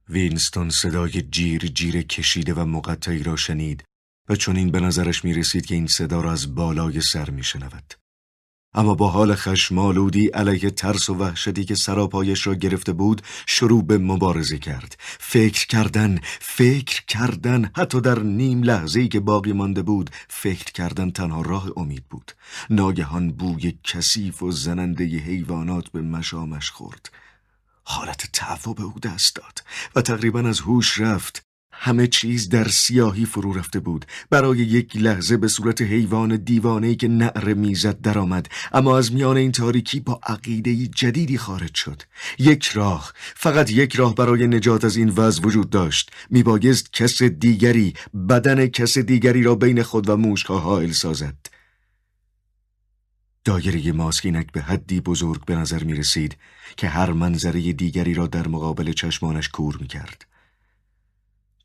وینستون 0.10 0.70
صدای 0.70 1.12
جیر 1.22 1.68
جیر 1.68 2.02
کشیده 2.02 2.54
و 2.54 2.66
مقطعی 2.66 3.24
را 3.24 3.36
شنید 3.36 3.84
و 4.30 4.36
چون 4.36 4.56
این 4.56 4.72
به 4.72 4.80
نظرش 4.80 5.24
می 5.24 5.34
رسید 5.34 5.66
که 5.66 5.76
این 5.76 5.88
صدا 5.88 6.22
را 6.22 6.32
از 6.32 6.56
بالای 6.56 7.02
سر 7.02 7.30
می 7.30 7.44
شنود. 7.44 7.94
اما 8.74 8.96
با 8.96 9.10
حال 9.10 9.36
خشمالودی 9.36 10.28
علیه 10.28 10.70
ترس 10.70 11.10
و 11.10 11.14
وحشتی 11.14 11.66
که 11.66 11.76
سراپایش 11.76 12.48
را 12.48 12.56
گرفته 12.56 12.94
بود 12.94 13.22
شروع 13.46 13.84
به 13.84 13.98
مبارزه 13.98 14.58
کرد. 14.58 14.98
فکر 15.20 15.68
کردن 15.68 16.20
فکر 16.40 17.06
کردن 17.06 17.72
حتی 17.76 18.02
در 18.02 18.20
نیم 18.20 18.64
لحظه 18.64 19.08
که 19.08 19.20
باقی 19.20 19.54
مانده 19.54 19.82
بود 19.82 20.10
فکر 20.28 20.72
کردن 20.72 21.12
تنها 21.12 21.42
راه 21.42 21.72
امید 21.78 22.04
بود. 22.10 22.32
ناگهان 22.70 23.32
بوی 23.32 23.78
کثیف 23.84 24.44
و 24.44 24.52
زننده 24.52 25.06
حیوانات 25.06 25.90
به 25.90 26.02
مشامش 26.02 26.70
خورد. 26.70 27.10
حالت 27.88 28.32
تعو 28.34 28.74
به 28.74 28.84
او 28.84 28.94
دست 29.04 29.36
داد 29.36 29.64
و 29.96 30.02
تقریبا 30.02 30.40
از 30.40 30.60
هوش 30.60 31.00
رفت. 31.00 31.42
همه 31.78 32.08
چیز 32.08 32.50
در 32.50 32.68
سیاهی 32.68 33.26
فرو 33.26 33.54
رفته 33.54 33.80
بود. 33.80 34.06
برای 34.30 34.58
یک 34.58 34.98
لحظه 34.98 35.38
به 35.38 35.48
صورت 35.48 35.82
حیوان 35.82 36.36
دیوانه 36.36 36.96
که 36.96 37.08
نعره 37.08 37.54
می‌زد 37.54 38.02
درآمد. 38.02 38.48
اما 38.72 38.98
از 38.98 39.14
میان 39.14 39.38
این 39.38 39.52
تاریکی 39.52 40.00
با 40.00 40.20
عقیده 40.24 40.88
جدیدی 40.88 41.38
خارج 41.38 41.76
شد. 41.76 42.02
یک 42.40 42.66
راه 42.66 43.14
فقط 43.36 43.72
یک 43.72 43.96
راه 43.96 44.16
برای 44.16 44.48
نجات 44.48 44.84
از 44.84 44.98
این 44.98 45.10
وضع 45.10 45.42
وجود 45.44 45.70
داشت. 45.70 46.12
میبایست 46.30 46.94
کس 46.94 47.24
دیگری 47.24 47.94
بدن 48.30 48.68
کس 48.68 48.98
دیگری 48.98 49.44
را 49.44 49.56
بین 49.56 49.84
خود 49.84 50.10
و 50.10 50.18
موشها 50.18 50.60
حائل 50.60 50.92
سازد. 50.92 51.55
دایره 53.46 53.92
ماسکینک 53.92 54.52
به 54.52 54.62
حدی 54.62 55.02
بزرگ 55.02 55.46
به 55.46 55.56
نظر 55.56 55.84
می 55.84 55.94
رسید 55.94 56.38
که 56.78 56.88
هر 56.88 57.12
منظره 57.12 57.74
دیگری 57.74 58.14
را 58.14 58.28
در 58.28 58.48
مقابل 58.48 58.92
چشمانش 58.92 59.50
کور 59.50 59.78
می 59.82 59.88
کرد. 59.88 60.26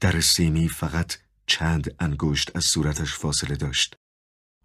در 0.00 0.20
سیمی 0.20 0.68
فقط 0.68 1.16
چند 1.46 1.94
انگشت 1.98 2.56
از 2.56 2.64
صورتش 2.64 3.14
فاصله 3.14 3.56
داشت 3.56 3.96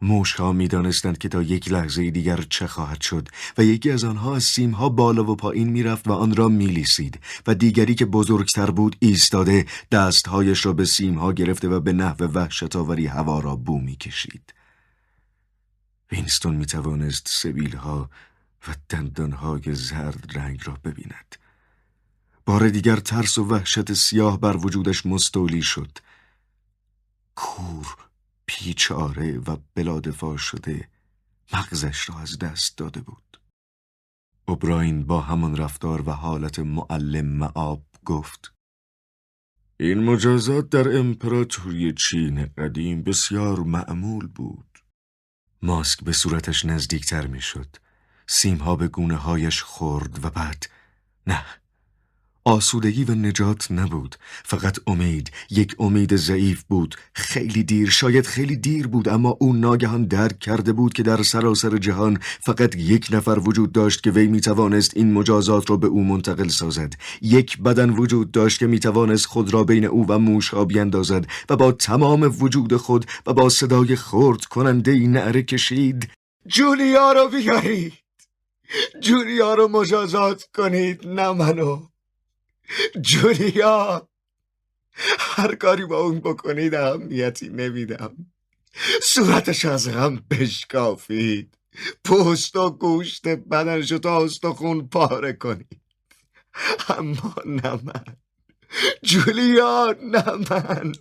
موشها 0.02 0.52
می 0.52 0.68
دانستند 0.68 1.18
که 1.18 1.30
تا 1.30 1.42
یک 1.42 1.72
لحظه 1.72 2.12
دیگر 2.12 2.46
چه 2.50 2.68
خواهد 2.68 3.02
شد 3.02 3.28
و 3.58 3.64
یکی 3.64 3.92
از 3.92 4.04
آنها 4.04 4.36
از 4.36 4.44
سیمها 4.44 4.90
بالا 4.90 5.24
و 5.24 5.36
پایین 5.36 5.70
می 5.70 5.84
رفت 5.84 6.08
و 6.08 6.12
آن 6.12 6.36
را 6.36 6.48
می 6.48 6.68
لیسید 6.68 7.20
و 7.48 7.56
دیگری 7.56 7.96
که 7.96 8.06
بزرگتر 8.06 8.72
بود 8.72 8.96
ایستاده 9.00 9.66
دستهایش 9.92 10.66
را 10.66 10.74
به 10.74 10.86
سیمها 10.86 11.34
گرفته 11.34 11.68
و 11.68 11.80
به 11.80 11.94
نحو 11.94 12.24
وحشتاوری 12.26 13.08
هوا 13.08 13.40
را 13.40 13.56
بو 13.56 13.80
می 13.80 13.96
کشید. 13.96 14.54
وینستون 16.12 16.56
می 16.56 16.66
توانست 16.66 17.28
سبیلها 17.28 18.10
و 18.68 18.76
دندانهای 18.90 19.76
زرد 19.76 20.38
رنگ 20.38 20.62
را 20.64 20.74
ببیند. 20.84 21.36
بار 22.46 22.70
دیگر 22.70 22.96
ترس 22.96 23.38
و 23.38 23.44
وحشت 23.44 23.94
سیاه 23.94 24.40
بر 24.40 24.58
وجودش 24.58 25.06
مستولی 25.06 25.62
شد. 25.62 25.98
کور 27.36 27.98
پیچاره 28.46 29.40
و 29.40 29.58
بلادفاع 29.74 30.38
شده 30.38 30.90
مغزش 31.54 32.10
را 32.10 32.20
از 32.20 32.40
دست 32.40 32.78
داده 32.78 33.02
بود 33.02 33.40
اوبراین 34.48 35.04
با 35.04 35.22
همان 35.22 35.58
رفتار 35.58 36.10
و 36.10 36.12
حالت 36.12 36.60
معلم 36.60 37.26
معاب 37.26 37.86
گفت 38.06 38.54
این 39.80 40.04
مجازات 40.04 40.70
در 40.70 40.98
امپراتوری 40.98 41.94
چین 41.94 42.46
قدیم 42.46 43.04
بسیار 43.04 43.60
معمول 43.60 44.28
بود 44.28 44.75
ماسک 45.66 46.04
به 46.04 46.12
صورتش 46.12 46.66
نزدیکتر 46.66 47.28
می‌شد. 47.28 47.76
سیمها 48.28 48.76
به 48.76 48.88
گونه 48.88 49.16
هایش 49.16 49.62
خورد 49.62 50.26
و 50.26 50.30
بعد 50.30 50.70
نه. 51.28 51.46
آسودگی 52.46 53.04
و 53.04 53.12
نجات 53.12 53.72
نبود. 53.72 54.16
فقط 54.44 54.78
امید 54.88 55.32
یک 55.50 55.76
امید 55.80 56.16
ضعیف 56.16 56.64
بود. 56.64 56.96
خیلی 57.14 57.64
دیر 57.64 57.90
شاید 57.90 58.26
خیلی 58.26 58.56
دیر 58.56 58.88
بود 58.88 59.10
اما 59.10 59.38
او 59.40 59.54
ناگهان 59.54 60.06
درک 60.06 60.40
کرده 60.40 60.74
بود 60.74 60.94
که 60.94 61.04
در 61.04 61.24
سراسر 61.24 61.78
جهان 61.78 62.20
فقط 62.42 62.76
یک 62.76 63.08
نفر 63.12 63.40
وجود 63.40 63.72
داشت 63.72 64.04
که 64.04 64.12
وی 64.12 64.28
می‌توانست 64.28 64.98
این 64.98 65.14
مجازات 65.14 65.70
را 65.70 65.78
به 65.78 65.88
او 65.88 66.04
منتقل 66.04 66.48
سازد. 66.48 66.94
یک 67.22 67.62
بدن 67.62 67.90
وجود 67.90 68.32
داشت 68.32 68.60
که 68.60 68.68
می‌توانست 68.68 69.26
خود 69.26 69.54
را 69.54 69.64
بین 69.64 69.86
او 69.86 70.06
و 70.08 70.20
موشها 70.20 70.66
بیندازد 70.66 71.28
و 71.50 71.56
با 71.56 71.72
تمام 71.72 72.36
وجود 72.40 72.76
خود 72.76 73.06
و 73.26 73.34
با 73.34 73.50
صدای 73.50 73.96
خورد 73.96 74.46
کننده 74.46 75.08
نعره 75.08 75.44
کشید 75.44 76.10
جولیا 76.48 77.12
رو 77.12 77.28
بیارید! 77.28 77.94
جولیا 79.02 79.54
رو 79.54 79.68
مجازات 79.68 80.44
کنید 80.56 81.08
نه 81.08 81.32
منو! 81.32 81.95
جولیا 83.02 84.10
هر 85.20 85.56
کاری 85.56 85.86
با 85.86 85.98
اون 85.98 86.20
بکنید 86.20 86.76
اهمیتی 86.76 87.50
نمیدم. 87.50 88.16
صورتش 89.02 89.66
از 89.66 89.88
هم 89.88 90.24
بشکافید. 90.30 91.58
پوست 92.04 92.56
و 92.56 92.70
گوشت 92.70 93.28
بدنش 93.28 93.90
تا 93.90 94.54
خون 94.54 94.88
پاره 94.88 95.34
کنید. 95.34 95.82
اما 96.90 97.36
نه 97.46 97.72
من. 97.84 98.06
جولیا 99.04 99.96
نه 100.04 100.24
من. 100.52 100.94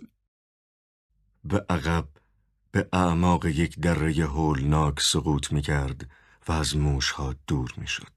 به 1.43 1.65
عقب 1.69 2.07
به 2.71 2.89
اعماق 2.93 3.45
یک 3.45 3.79
دره 3.79 4.11
هولناک 4.13 4.99
سقوط 4.99 5.51
می 5.51 5.61
کرد 5.61 6.09
و 6.47 6.51
از 6.51 6.77
موشها 6.77 7.35
دور 7.47 7.73
می 7.77 7.87
شد. 7.87 8.14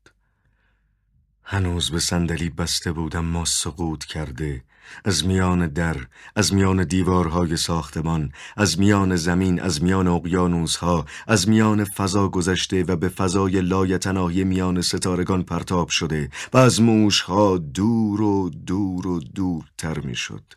هنوز 1.50 1.90
به 1.90 2.00
صندلی 2.00 2.50
بسته 2.50 2.92
بودم 2.92 3.24
ما 3.24 3.44
سقوط 3.44 4.04
کرده. 4.04 4.64
از 5.04 5.26
میان 5.26 5.66
در 5.68 5.96
از 6.36 6.54
میان 6.54 6.84
دیوارهای 6.84 7.56
ساختمان 7.56 8.32
از 8.56 8.78
میان 8.78 9.16
زمین 9.16 9.60
از 9.60 9.82
میان 9.82 10.08
اقیانوسها 10.08 11.06
از 11.26 11.48
میان 11.48 11.84
فضا 11.84 12.28
گذشته 12.28 12.84
و 12.84 12.96
به 12.96 13.08
فضای 13.08 13.60
لایتناهی 13.60 14.44
میان 14.44 14.80
ستارگان 14.80 15.42
پرتاب 15.42 15.88
شده 15.88 16.30
و 16.52 16.58
از 16.58 16.80
موشها 16.80 17.58
دور 17.58 18.20
و 18.20 18.50
دور 18.50 19.06
و 19.06 19.20
دورتر 19.20 19.98
می‌شد. 20.00 20.54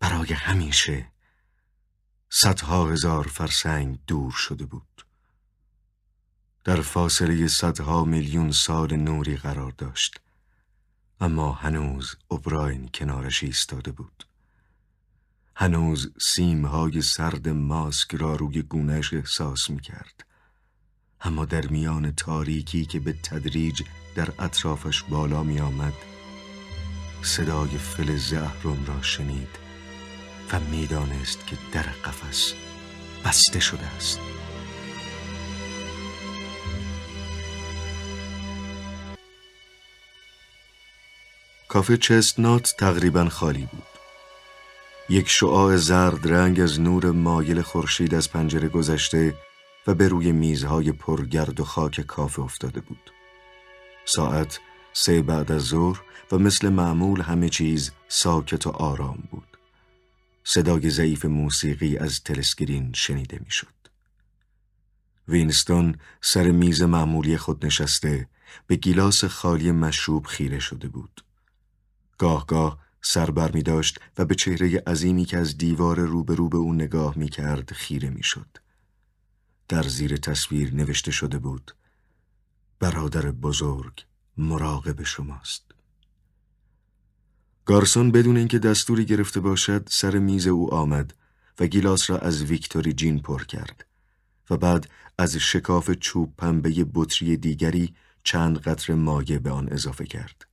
برای 0.00 0.32
همیشه 0.32 1.06
صدها 2.30 2.88
هزار 2.90 3.26
فرسنگ 3.26 3.98
دور 4.06 4.32
شده 4.32 4.66
بود. 4.66 5.09
در 6.64 6.80
فاصله 6.80 7.48
صدها 7.48 8.04
میلیون 8.04 8.52
سال 8.52 8.96
نوری 8.96 9.36
قرار 9.36 9.72
داشت. 9.78 10.20
اما 11.20 11.52
هنوز 11.52 12.16
اوبراین 12.28 12.90
کنارش 12.94 13.42
ایستاده 13.42 13.92
بود. 13.92 14.24
هنوز 15.56 16.12
سیمهای 16.20 17.02
سرد 17.02 17.48
ماسک 17.48 18.14
را 18.14 18.36
روی 18.36 18.62
گونهش 18.62 19.14
احساس 19.14 19.70
می 19.70 19.80
کرد 19.80 20.24
اما 21.20 21.44
در 21.44 21.66
میان 21.66 22.12
تاریکی 22.12 22.84
که 22.84 23.00
به 23.00 23.12
تدریج 23.12 23.82
در 24.14 24.28
اطرافش 24.38 25.02
بالا 25.02 25.42
می 25.42 25.60
آمد 25.60 25.94
صدای 27.22 27.68
فل 27.68 28.16
زهرم 28.16 28.84
را 28.86 29.02
شنید 29.02 29.58
و 30.52 30.60
می‌دانست 30.60 31.46
که 31.46 31.56
در 31.72 31.82
قفس 31.82 32.54
بسته 33.24 33.60
شده 33.60 33.86
است. 33.86 34.29
کافه 41.70 41.96
چستنات 41.96 42.74
تقریبا 42.78 43.28
خالی 43.28 43.68
بود. 43.72 43.86
یک 45.08 45.28
شعاع 45.28 45.76
زرد 45.76 46.28
رنگ 46.28 46.60
از 46.60 46.80
نور 46.80 47.10
مایل 47.10 47.62
خورشید 47.62 48.14
از 48.14 48.30
پنجره 48.30 48.68
گذشته 48.68 49.34
و 49.86 49.94
به 49.94 50.08
روی 50.08 50.32
میزهای 50.32 50.92
پرگرد 50.92 51.60
و 51.60 51.64
خاک 51.64 52.00
کافه 52.00 52.42
افتاده 52.42 52.80
بود. 52.80 53.12
ساعت 54.04 54.60
سه 54.92 55.22
بعد 55.22 55.52
از 55.52 55.62
ظهر 55.62 56.02
و 56.32 56.38
مثل 56.38 56.68
معمول 56.68 57.20
همه 57.20 57.48
چیز 57.48 57.90
ساکت 58.08 58.66
و 58.66 58.70
آرام 58.70 59.28
بود. 59.30 59.56
صدای 60.44 60.90
ضعیف 60.90 61.24
موسیقی 61.24 61.96
از 61.96 62.22
تلسکرین 62.22 62.92
شنیده 62.94 63.40
می‌شد. 63.44 63.66
وینستون 65.28 65.94
سر 66.20 66.50
میز 66.50 66.82
معمولی 66.82 67.36
خود 67.36 67.66
نشسته 67.66 68.28
به 68.66 68.76
گیلاس 68.76 69.24
خالی 69.24 69.72
مشروب 69.72 70.26
خیره 70.26 70.58
شده 70.58 70.88
بود. 70.88 71.24
گاه 72.20 72.46
گاه 72.46 72.78
سر 73.02 73.30
بر 73.30 73.52
می 73.52 73.62
داشت 73.62 74.00
و 74.18 74.24
به 74.24 74.34
چهره 74.34 74.82
عظیمی 74.86 75.24
که 75.24 75.36
از 75.36 75.58
دیوار 75.58 76.00
روبرو 76.00 76.48
به 76.48 76.58
او 76.58 76.72
نگاه 76.72 77.18
می 77.18 77.28
کرد 77.28 77.72
خیره 77.72 78.10
می 78.10 78.22
شد. 78.22 78.46
در 79.68 79.82
زیر 79.82 80.16
تصویر 80.16 80.74
نوشته 80.74 81.10
شده 81.10 81.38
بود 81.38 81.74
برادر 82.80 83.30
بزرگ 83.30 84.04
مراقب 84.36 85.02
شماست. 85.02 85.64
گارسون 87.64 88.12
بدون 88.12 88.36
اینکه 88.36 88.58
دستوری 88.58 89.04
گرفته 89.04 89.40
باشد 89.40 89.88
سر 89.90 90.18
میز 90.18 90.46
او 90.46 90.74
آمد 90.74 91.14
و 91.60 91.66
گیلاس 91.66 92.10
را 92.10 92.18
از 92.18 92.42
ویکتوری 92.42 92.92
جین 92.92 93.18
پر 93.18 93.44
کرد 93.44 93.86
و 94.50 94.56
بعد 94.56 94.90
از 95.18 95.36
شکاف 95.36 95.90
چوب 95.90 96.36
پنبه 96.36 96.86
بطری 96.94 97.36
دیگری 97.36 97.94
چند 98.24 98.58
قطر 98.58 98.94
مایه 98.94 99.38
به 99.38 99.50
آن 99.50 99.68
اضافه 99.72 100.04
کرد. 100.04 100.49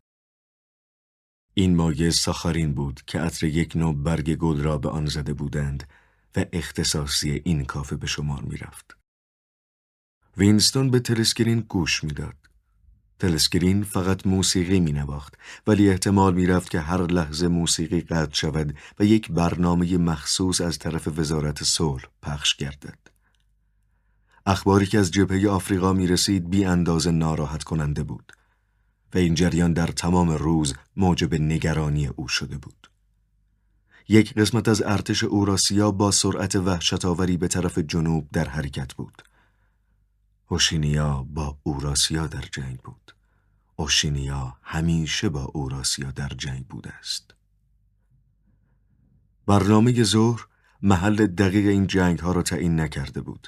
این 1.59 1.75
مایه 1.75 2.09
ساخارین 2.09 2.73
بود 2.73 3.01
که 3.07 3.19
عطر 3.19 3.45
یک 3.45 3.75
نوع 3.75 3.95
برگ 3.95 4.35
گل 4.35 4.61
را 4.61 4.77
به 4.77 4.89
آن 4.89 5.05
زده 5.05 5.33
بودند 5.33 5.83
و 6.35 6.45
اختصاصی 6.53 7.41
این 7.45 7.65
کافه 7.65 7.95
به 7.95 8.07
شمار 8.07 8.41
می 8.41 8.57
رفت. 8.57 8.97
وینستون 10.37 10.91
به 10.91 10.99
تلسکرین 10.99 11.59
گوش 11.59 12.03
می‌داد. 12.03 12.35
تلسکرین 13.19 13.83
فقط 13.83 14.27
موسیقی 14.27 14.79
می 14.79 14.91
نواخت 14.91 15.37
ولی 15.67 15.89
احتمال 15.89 16.33
می 16.33 16.45
رفت 16.45 16.69
که 16.69 16.79
هر 16.79 17.01
لحظه 17.01 17.47
موسیقی 17.47 18.01
قطع 18.01 18.33
شود 18.33 18.77
و 18.99 19.05
یک 19.05 19.31
برنامه 19.31 19.97
مخصوص 19.97 20.61
از 20.61 20.79
طرف 20.79 21.07
وزارت 21.19 21.63
صلح 21.63 22.03
پخش 22.21 22.55
گردد. 22.55 22.99
اخباری 24.45 24.85
که 24.85 24.99
از 24.99 25.11
جبهه 25.11 25.49
آفریقا 25.49 25.93
می 25.93 26.07
رسید 26.07 26.49
بی 26.49 26.65
اندازه 26.65 27.11
ناراحت 27.11 27.63
کننده 27.63 28.03
بود. 28.03 28.36
و 29.13 29.17
این 29.17 29.35
جریان 29.35 29.73
در 29.73 29.87
تمام 29.87 30.29
روز 30.29 30.73
موجب 30.95 31.33
نگرانی 31.33 32.07
او 32.07 32.27
شده 32.27 32.57
بود. 32.57 32.89
یک 34.09 34.33
قسمت 34.33 34.67
از 34.67 34.81
ارتش 34.81 35.23
اوراسیا 35.23 35.91
با 35.91 36.11
سرعت 36.11 36.55
وحشتاوری 36.55 37.37
به 37.37 37.47
طرف 37.47 37.77
جنوب 37.77 38.27
در 38.31 38.49
حرکت 38.49 38.93
بود. 38.93 39.23
اوشینیا 40.47 41.25
با 41.29 41.57
اوراسیا 41.63 42.27
در 42.27 42.43
جنگ 42.51 42.77
بود. 42.77 43.15
اوشینیا 43.75 44.57
همیشه 44.61 45.29
با 45.29 45.43
اوراسیا 45.43 46.11
در 46.11 46.29
جنگ 46.37 46.67
بوده 46.67 46.93
است. 46.93 47.33
برنامه 49.45 50.03
ظهر 50.03 50.47
محل 50.81 51.27
دقیق 51.27 51.67
این 51.67 51.87
جنگ 51.87 52.19
ها 52.19 52.31
را 52.31 52.41
تعیین 52.41 52.79
نکرده 52.79 53.21
بود. 53.21 53.47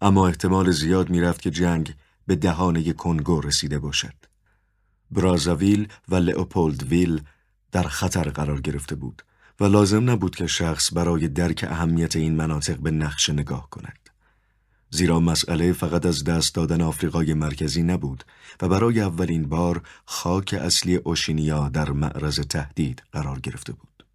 اما 0.00 0.28
احتمال 0.28 0.70
زیاد 0.70 1.10
می‌رفت 1.10 1.42
که 1.42 1.50
جنگ 1.50 1.94
به 2.26 2.36
دهانه 2.36 2.92
کنگو 2.92 3.40
رسیده 3.40 3.78
باشد. 3.78 4.14
برازاویل 5.12 5.88
و 6.08 6.16
لئوپولدویل 6.16 7.22
در 7.72 7.82
خطر 7.82 8.30
قرار 8.30 8.60
گرفته 8.60 8.94
بود 8.94 9.22
و 9.60 9.64
لازم 9.64 10.10
نبود 10.10 10.36
که 10.36 10.46
شخص 10.46 10.92
برای 10.92 11.28
درک 11.28 11.64
اهمیت 11.68 12.16
این 12.16 12.36
مناطق 12.36 12.78
به 12.78 12.90
نقشه 12.90 13.32
نگاه 13.32 13.70
کند. 13.70 13.98
زیرا 14.90 15.20
مسئله 15.20 15.72
فقط 15.72 16.06
از 16.06 16.24
دست 16.24 16.54
دادن 16.54 16.80
آفریقای 16.80 17.34
مرکزی 17.34 17.82
نبود 17.82 18.24
و 18.62 18.68
برای 18.68 19.00
اولین 19.00 19.48
بار 19.48 19.82
خاک 20.04 20.54
اصلی 20.54 20.96
اوشینیا 20.96 21.68
در 21.68 21.90
معرض 21.90 22.40
تهدید 22.40 23.02
قرار 23.12 23.40
گرفته 23.40 23.72
بود. 23.72 24.06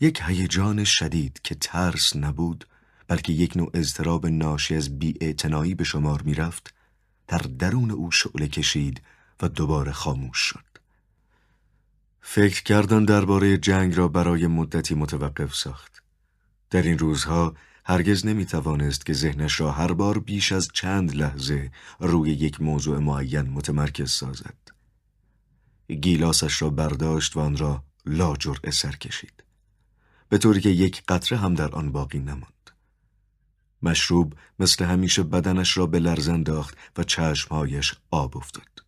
یک 0.00 0.22
هیجان 0.26 0.84
شدید 0.84 1.40
که 1.42 1.54
ترس 1.54 2.16
نبود 2.16 2.66
بلکه 3.08 3.32
یک 3.32 3.56
نوع 3.56 3.70
اضطراب 3.74 4.26
ناشی 4.26 4.74
از 4.74 4.98
بیاعتنایی 4.98 5.74
به 5.74 5.84
شمار 5.84 6.22
می‌رفت 6.22 6.74
در 7.28 7.38
درون 7.38 7.90
او 7.90 8.10
شعله 8.10 8.48
کشید 8.48 9.02
و 9.42 9.48
دوباره 9.48 9.92
خاموش 9.92 10.38
شد. 10.38 10.64
فکر 12.20 12.62
کردن 12.62 13.04
درباره 13.04 13.56
جنگ 13.56 13.96
را 13.96 14.08
برای 14.08 14.46
مدتی 14.46 14.94
متوقف 14.94 15.54
ساخت. 15.54 16.02
در 16.70 16.82
این 16.82 16.98
روزها 16.98 17.54
هرگز 17.84 18.26
نمی 18.26 18.46
توانست 18.46 19.06
که 19.06 19.12
ذهنش 19.12 19.60
را 19.60 19.72
هر 19.72 19.92
بار 19.92 20.18
بیش 20.18 20.52
از 20.52 20.68
چند 20.72 21.16
لحظه 21.16 21.70
روی 22.00 22.30
یک 22.30 22.60
موضوع 22.60 22.98
معین 22.98 23.40
متمرکز 23.50 24.10
سازد. 24.10 24.56
گیلاسش 26.00 26.62
را 26.62 26.70
برداشت 26.70 27.36
و 27.36 27.40
آن 27.40 27.56
را 27.56 27.84
لاجر 28.06 28.70
سر 28.70 28.92
کشید. 28.92 29.42
به 30.28 30.38
طوری 30.38 30.60
که 30.60 30.68
یک 30.68 31.02
قطره 31.08 31.38
هم 31.38 31.54
در 31.54 31.70
آن 31.72 31.92
باقی 31.92 32.18
نماند. 32.18 32.70
مشروب 33.82 34.34
مثل 34.58 34.84
همیشه 34.84 35.22
بدنش 35.22 35.76
را 35.76 35.86
به 35.86 35.98
لرز 35.98 36.28
انداخت 36.28 36.76
و 36.96 37.04
چشمهایش 37.04 37.94
آب 38.10 38.36
افتاد. 38.36 38.85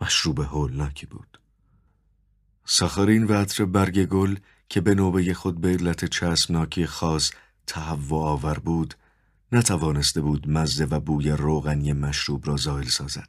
مشروب 0.00 0.40
هولناکی 0.40 1.06
بود. 1.06 1.40
سخارین 2.64 3.24
و 3.24 3.32
عطر 3.32 3.64
برگ 3.64 4.04
گل 4.04 4.36
که 4.68 4.80
به 4.80 4.94
نوبه 4.94 5.34
خود 5.34 5.60
به 5.60 5.68
علت 5.68 6.04
چسبناکی 6.04 6.86
خاص 6.86 7.30
تهوع 7.66 8.24
آور 8.24 8.58
بود 8.58 8.94
نتوانسته 9.52 10.20
بود 10.20 10.50
مزه 10.50 10.84
و 10.84 11.00
بوی 11.00 11.30
روغنی 11.30 11.92
مشروب 11.92 12.46
را 12.46 12.56
زائل 12.56 12.86
سازد 12.86 13.28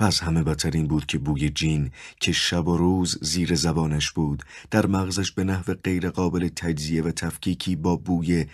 و 0.00 0.04
از 0.04 0.20
همه 0.20 0.42
بدتر 0.42 0.82
بود 0.86 1.06
که 1.06 1.18
بوی 1.18 1.50
جین 1.50 1.90
که 2.20 2.32
شب 2.32 2.68
و 2.68 2.76
روز 2.76 3.18
زیر 3.22 3.54
زبانش 3.54 4.10
بود 4.10 4.42
در 4.70 4.86
مغزش 4.86 5.32
به 5.32 5.44
نحو 5.44 5.74
غیر 5.74 6.10
قابل 6.10 6.48
تجزیه 6.48 7.02
و 7.02 7.10
تفکیکی 7.10 7.76
با 7.76 7.96
بوی 7.96 8.46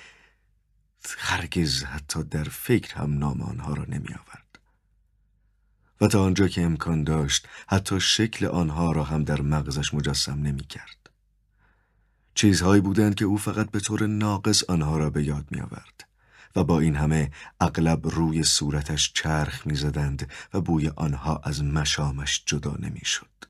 هرگز 1.19 1.85
حتی 1.85 2.23
در 2.23 2.45
فکر 2.45 2.95
هم 2.95 3.19
نام 3.19 3.41
آنها 3.41 3.75
را 3.75 3.85
نمی 3.85 4.15
آورد. 4.15 4.44
و 6.05 6.09
تا 6.09 6.23
آنجا 6.23 6.49
که 6.49 6.63
امکان 6.63 7.05
داشت 7.05 7.49
حتی 7.69 8.01
شکل 8.01 8.47
آنها 8.47 8.93
را 8.93 9.05
هم 9.05 9.25
در 9.25 9.41
مغزش 9.41 9.95
مجسم 9.95 10.43
نمی 10.43 10.65
کرد. 10.65 11.11
چیزهایی 12.35 12.81
بودند 12.81 13.15
که 13.15 13.25
او 13.25 13.39
فقط 13.39 13.71
به 13.71 13.81
طور 13.81 14.07
ناقص 14.07 14.65
آنها 14.65 14.99
را 14.99 15.11
به 15.11 15.25
یاد 15.25 15.47
می 15.51 15.61
آورد. 15.61 16.09
و 16.57 16.65
با 16.65 16.81
این 16.81 16.97
همه 16.97 17.31
اغلب 17.61 18.07
روی 18.07 18.43
صورتش 18.43 19.13
چرخ 19.13 19.67
می‌زدند 19.67 20.31
و 20.55 20.61
بوی 20.61 20.89
آنها 20.89 21.41
از 21.45 21.65
مشامش 21.65 22.43
جدا 22.47 22.77
نمی‌شد. 22.81 23.45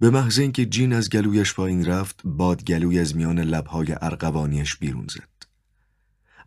به 0.00 0.10
محض 0.10 0.38
اینکه 0.38 0.66
جین 0.66 0.92
از 0.92 1.10
گلویش 1.10 1.54
پایین 1.54 1.84
رفت 1.84 2.20
باد 2.24 2.64
گلوی 2.64 2.98
از 2.98 3.16
میان 3.16 3.38
لبهای 3.38 3.96
ارغوانیش 4.00 4.76
بیرون 4.76 5.06
زد 5.10 5.35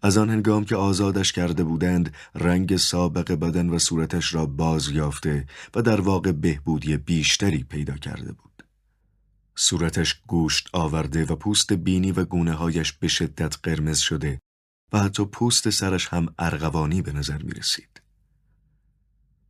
از 0.01 0.17
آن 0.17 0.29
هنگام 0.29 0.65
که 0.65 0.75
آزادش 0.75 1.31
کرده 1.31 1.63
بودند 1.63 2.13
رنگ 2.35 2.77
سابق 2.77 3.31
بدن 3.31 3.69
و 3.69 3.79
صورتش 3.79 4.33
را 4.33 4.45
باز 4.45 4.89
یافته 4.89 5.45
و 5.75 5.81
در 5.81 6.01
واقع 6.01 6.31
بهبودی 6.31 6.97
بیشتری 6.97 7.63
پیدا 7.63 7.93
کرده 7.93 8.31
بود 8.31 8.63
صورتش 9.55 10.21
گوشت 10.27 10.69
آورده 10.73 11.25
و 11.25 11.35
پوست 11.35 11.73
بینی 11.73 12.11
و 12.11 12.25
گونه 12.25 12.53
هایش 12.53 12.93
به 12.93 13.07
شدت 13.07 13.57
قرمز 13.63 13.97
شده 13.97 14.39
و 14.93 14.99
حتی 14.99 15.25
پوست 15.25 15.69
سرش 15.69 16.07
هم 16.07 16.33
ارغوانی 16.39 17.01
به 17.01 17.13
نظر 17.13 17.41
می 17.41 17.51
رسید. 17.51 18.01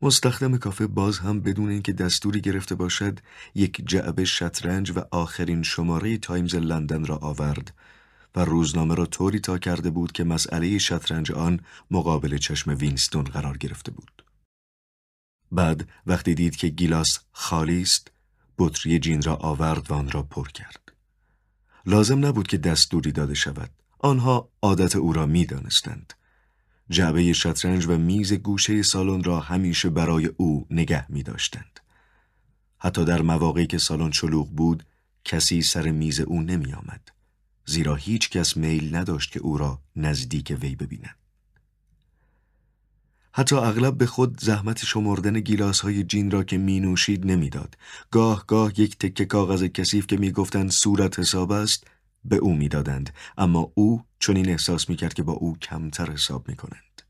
مستخدم 0.01 0.57
کافه 0.57 0.87
باز 0.87 1.19
هم 1.19 1.41
بدون 1.41 1.69
اینکه 1.69 1.93
دستوری 1.93 2.41
گرفته 2.41 2.75
باشد 2.75 3.19
یک 3.55 3.81
جعبه 3.85 4.25
شطرنج 4.25 4.91
و 4.95 5.01
آخرین 5.11 5.63
شماره 5.63 6.17
تایمز 6.17 6.55
لندن 6.55 7.05
را 7.05 7.15
آورد 7.15 7.73
و 8.35 8.45
روزنامه 8.45 8.95
را 8.95 9.05
طوری 9.05 9.39
تا 9.39 9.57
کرده 9.57 9.89
بود 9.89 10.11
که 10.11 10.23
مسئله 10.23 10.77
شطرنج 10.77 11.31
آن 11.31 11.59
مقابل 11.91 12.37
چشم 12.37 12.75
وینستون 12.79 13.23
قرار 13.23 13.57
گرفته 13.57 13.91
بود. 13.91 14.25
بعد 15.51 15.87
وقتی 16.05 16.35
دید 16.35 16.55
که 16.55 16.67
گیلاس 16.67 17.19
خالی 17.31 17.81
است 17.81 18.11
بطری 18.57 18.99
جین 18.99 19.21
را 19.21 19.35
آورد 19.35 19.91
و 19.91 19.93
آن 19.93 20.11
را 20.11 20.23
پر 20.23 20.47
کرد. 20.47 20.91
لازم 21.85 22.25
نبود 22.25 22.47
که 22.47 22.57
دستوری 22.57 23.11
داده 23.11 23.33
شود. 23.33 23.69
آنها 23.99 24.49
عادت 24.61 24.95
او 24.95 25.13
را 25.13 25.25
می 25.25 25.45
دانستند. 25.45 26.13
جعبه 26.89 27.33
شطرنج 27.33 27.85
و 27.87 27.97
میز 27.97 28.33
گوشه 28.33 28.83
سالن 28.83 29.23
را 29.23 29.39
همیشه 29.39 29.89
برای 29.89 30.25
او 30.25 30.67
نگه 30.69 31.11
می 31.11 31.23
داشتند. 31.23 31.79
حتی 32.77 33.05
در 33.05 33.21
مواقعی 33.21 33.67
که 33.67 33.77
سالن 33.77 34.11
شلوغ 34.11 34.49
بود 34.49 34.85
کسی 35.25 35.61
سر 35.61 35.91
میز 35.91 36.19
او 36.19 36.41
نمی 36.41 36.73
آمد. 36.73 37.11
زیرا 37.69 37.95
هیچ 37.95 38.29
کس 38.29 38.57
میل 38.57 38.95
نداشت 38.95 39.31
که 39.31 39.39
او 39.39 39.57
را 39.57 39.81
نزدیک 39.95 40.57
وی 40.61 40.75
ببیند. 40.75 41.15
حتی 43.31 43.55
اغلب 43.55 43.97
به 43.97 44.05
خود 44.05 44.39
زحمت 44.39 44.85
شمردن 44.85 45.39
گیلاس 45.39 45.79
های 45.79 46.03
جین 46.03 46.31
را 46.31 46.43
که 46.43 46.57
می 46.57 46.79
نوشید 46.79 47.25
نمی‌داد. 47.25 47.77
گاه 48.11 48.45
گاه 48.47 48.79
یک 48.79 48.97
تکه 48.97 49.25
کاغذ 49.25 49.63
کثیف 49.63 50.07
که 50.07 50.17
می‌گفتند 50.17 50.71
صورت 50.71 51.19
حساب 51.19 51.51
است 51.51 51.87
به 52.25 52.35
او 52.35 52.55
می‌دادند 52.55 53.13
اما 53.37 53.71
او 53.75 54.03
چنین 54.19 54.49
احساس 54.49 54.89
می‌کرد 54.89 55.13
که 55.13 55.23
با 55.23 55.33
او 55.33 55.57
کمتر 55.57 56.11
حساب 56.11 56.49
می‌کنند. 56.49 57.01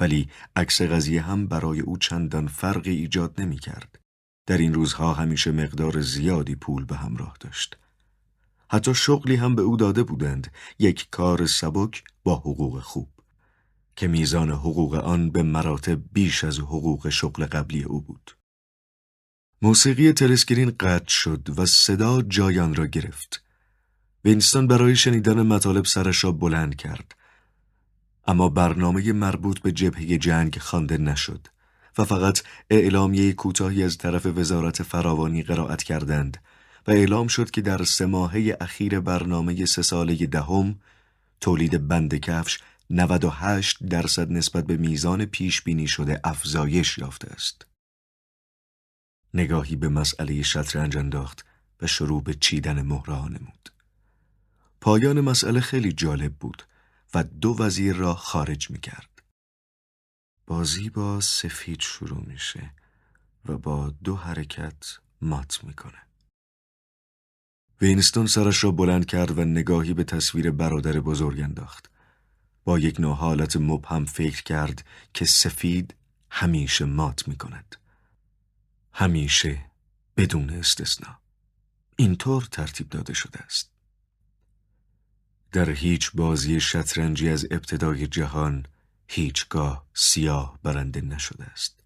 ولی 0.00 0.28
عکس 0.56 0.82
قضیه 0.82 1.22
هم 1.22 1.46
برای 1.46 1.80
او 1.80 1.98
چندان 1.98 2.46
فرقی 2.46 2.96
ایجاد 2.96 3.40
نمی‌کرد. 3.40 3.98
در 4.46 4.58
این 4.58 4.74
روزها 4.74 5.14
همیشه 5.14 5.52
مقدار 5.52 6.00
زیادی 6.00 6.54
پول 6.54 6.84
به 6.84 6.96
همراه 6.96 7.36
داشت. 7.40 7.76
حتی 8.70 8.94
شغلی 8.94 9.36
هم 9.36 9.54
به 9.54 9.62
او 9.62 9.76
داده 9.76 10.02
بودند 10.02 10.52
یک 10.78 11.08
کار 11.10 11.46
سبک 11.46 12.04
با 12.24 12.36
حقوق 12.36 12.80
خوب. 12.80 13.08
که 13.96 14.08
میزان 14.08 14.50
حقوق 14.50 14.94
آن 14.94 15.30
به 15.30 15.42
مراتب 15.42 16.00
بیش 16.12 16.44
از 16.44 16.58
حقوق 16.58 17.08
شغل 17.08 17.46
قبلی 17.46 17.82
او 17.82 18.00
بود. 18.00 18.36
موسیقی 19.62 20.12
تلسکرین 20.12 20.70
قطع 20.80 21.08
شد 21.08 21.48
و 21.56 21.66
صدا 21.66 22.22
جایان 22.22 22.74
را 22.74 22.86
گرفت. 22.86 23.44
وینستون 24.24 24.66
برای 24.66 24.96
شنیدن 24.96 25.42
مطالب 25.42 25.84
سرش 25.84 26.24
را 26.24 26.32
بلند 26.32 26.76
کرد. 26.76 27.14
اما 28.26 28.48
برنامه 28.48 29.12
مربوط 29.12 29.58
به 29.58 29.72
جبهه 29.72 30.18
جنگ 30.18 30.58
خوانده 30.58 30.98
نشد 30.98 31.46
و 31.98 32.04
فقط 32.04 32.42
اعلامیه 32.70 33.32
کوتاهی 33.32 33.82
از 33.82 33.98
طرف 33.98 34.26
وزارت 34.26 34.82
فراوانی 34.82 35.42
قرائت 35.42 35.82
کردند 35.82 36.38
و 36.88 36.90
اعلام 36.90 37.28
شد 37.28 37.50
که 37.50 37.60
در 37.60 37.84
سه 37.84 38.06
اخیر 38.60 39.00
برنامه 39.00 39.66
سه 39.66 39.82
ساله 39.82 40.26
دهم 40.26 40.80
تولید 41.40 41.88
بند 41.88 42.14
کفش 42.14 42.58
98 42.90 43.84
درصد 43.84 44.30
نسبت 44.32 44.66
به 44.66 44.76
میزان 44.76 45.24
پیش 45.24 45.62
بینی 45.62 45.86
شده 45.86 46.20
افزایش 46.24 46.98
یافته 46.98 47.28
است. 47.32 47.66
نگاهی 49.34 49.76
به 49.76 49.88
مسئله 49.88 50.42
شطرنج 50.42 50.96
انداخت 50.96 51.44
و 51.82 51.86
شروع 51.86 52.22
به 52.22 52.34
چیدن 52.34 52.82
مهره 52.82 53.28
نمود. 53.28 53.72
پایان 54.80 55.20
مسئله 55.20 55.60
خیلی 55.60 55.92
جالب 55.92 56.34
بود 56.34 56.62
و 57.14 57.24
دو 57.24 57.56
وزیر 57.58 57.96
را 57.96 58.14
خارج 58.14 58.70
می 58.70 58.80
کرد. 58.80 59.22
بازی 60.46 60.90
با 60.90 61.20
سفید 61.20 61.80
شروع 61.80 62.24
میشه 62.26 62.70
و 63.44 63.58
با 63.58 63.90
دو 64.04 64.16
حرکت 64.16 64.98
مات 65.20 65.64
می‌کنه. 65.64 66.07
وینستون 67.80 68.26
سرش 68.26 68.64
را 68.64 68.70
بلند 68.70 69.06
کرد 69.06 69.38
و 69.38 69.44
نگاهی 69.44 69.94
به 69.94 70.04
تصویر 70.04 70.50
برادر 70.50 71.00
بزرگ 71.00 71.40
انداخت. 71.40 71.90
با 72.64 72.78
یک 72.78 73.00
نوع 73.00 73.16
حالت 73.16 73.56
مبهم 73.56 74.04
فکر 74.04 74.42
کرد 74.42 74.84
که 75.14 75.24
سفید 75.24 75.94
همیشه 76.30 76.84
مات 76.84 77.28
می 77.28 77.36
کند. 77.36 77.76
همیشه 78.92 79.64
بدون 80.16 80.50
استثنا. 80.50 81.18
اینطور 81.96 82.42
ترتیب 82.42 82.88
داده 82.88 83.14
شده 83.14 83.38
است. 83.38 83.70
در 85.52 85.70
هیچ 85.70 86.10
بازی 86.14 86.60
شطرنجی 86.60 87.28
از 87.28 87.46
ابتدای 87.50 88.06
جهان 88.06 88.66
هیچگاه 89.08 89.86
سیاه 89.94 90.58
برنده 90.62 91.00
نشده 91.00 91.44
است. 91.44 91.80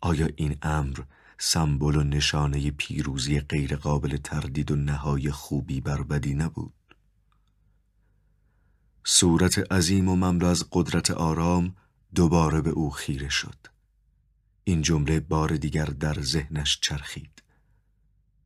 آیا 0.00 0.28
این 0.36 0.58
امر 0.62 1.00
سمبل 1.38 1.96
و 1.96 2.02
نشانه 2.02 2.70
پیروزی 2.70 3.40
غیرقابل 3.40 4.16
تردید 4.16 4.70
و 4.70 4.76
نهای 4.76 5.30
خوبی 5.30 5.80
بر 5.80 6.02
بدی 6.02 6.34
نبود؟ 6.34 6.72
صورت 9.04 9.72
عظیم 9.72 10.08
و 10.08 10.16
مملو 10.16 10.46
از 10.46 10.64
قدرت 10.72 11.10
آرام 11.10 11.76
دوباره 12.14 12.60
به 12.60 12.70
او 12.70 12.90
خیره 12.90 13.28
شد. 13.28 13.56
این 14.64 14.82
جمله 14.82 15.20
بار 15.20 15.56
دیگر 15.56 15.84
در 15.84 16.20
ذهنش 16.20 16.78
چرخید. 16.80 17.42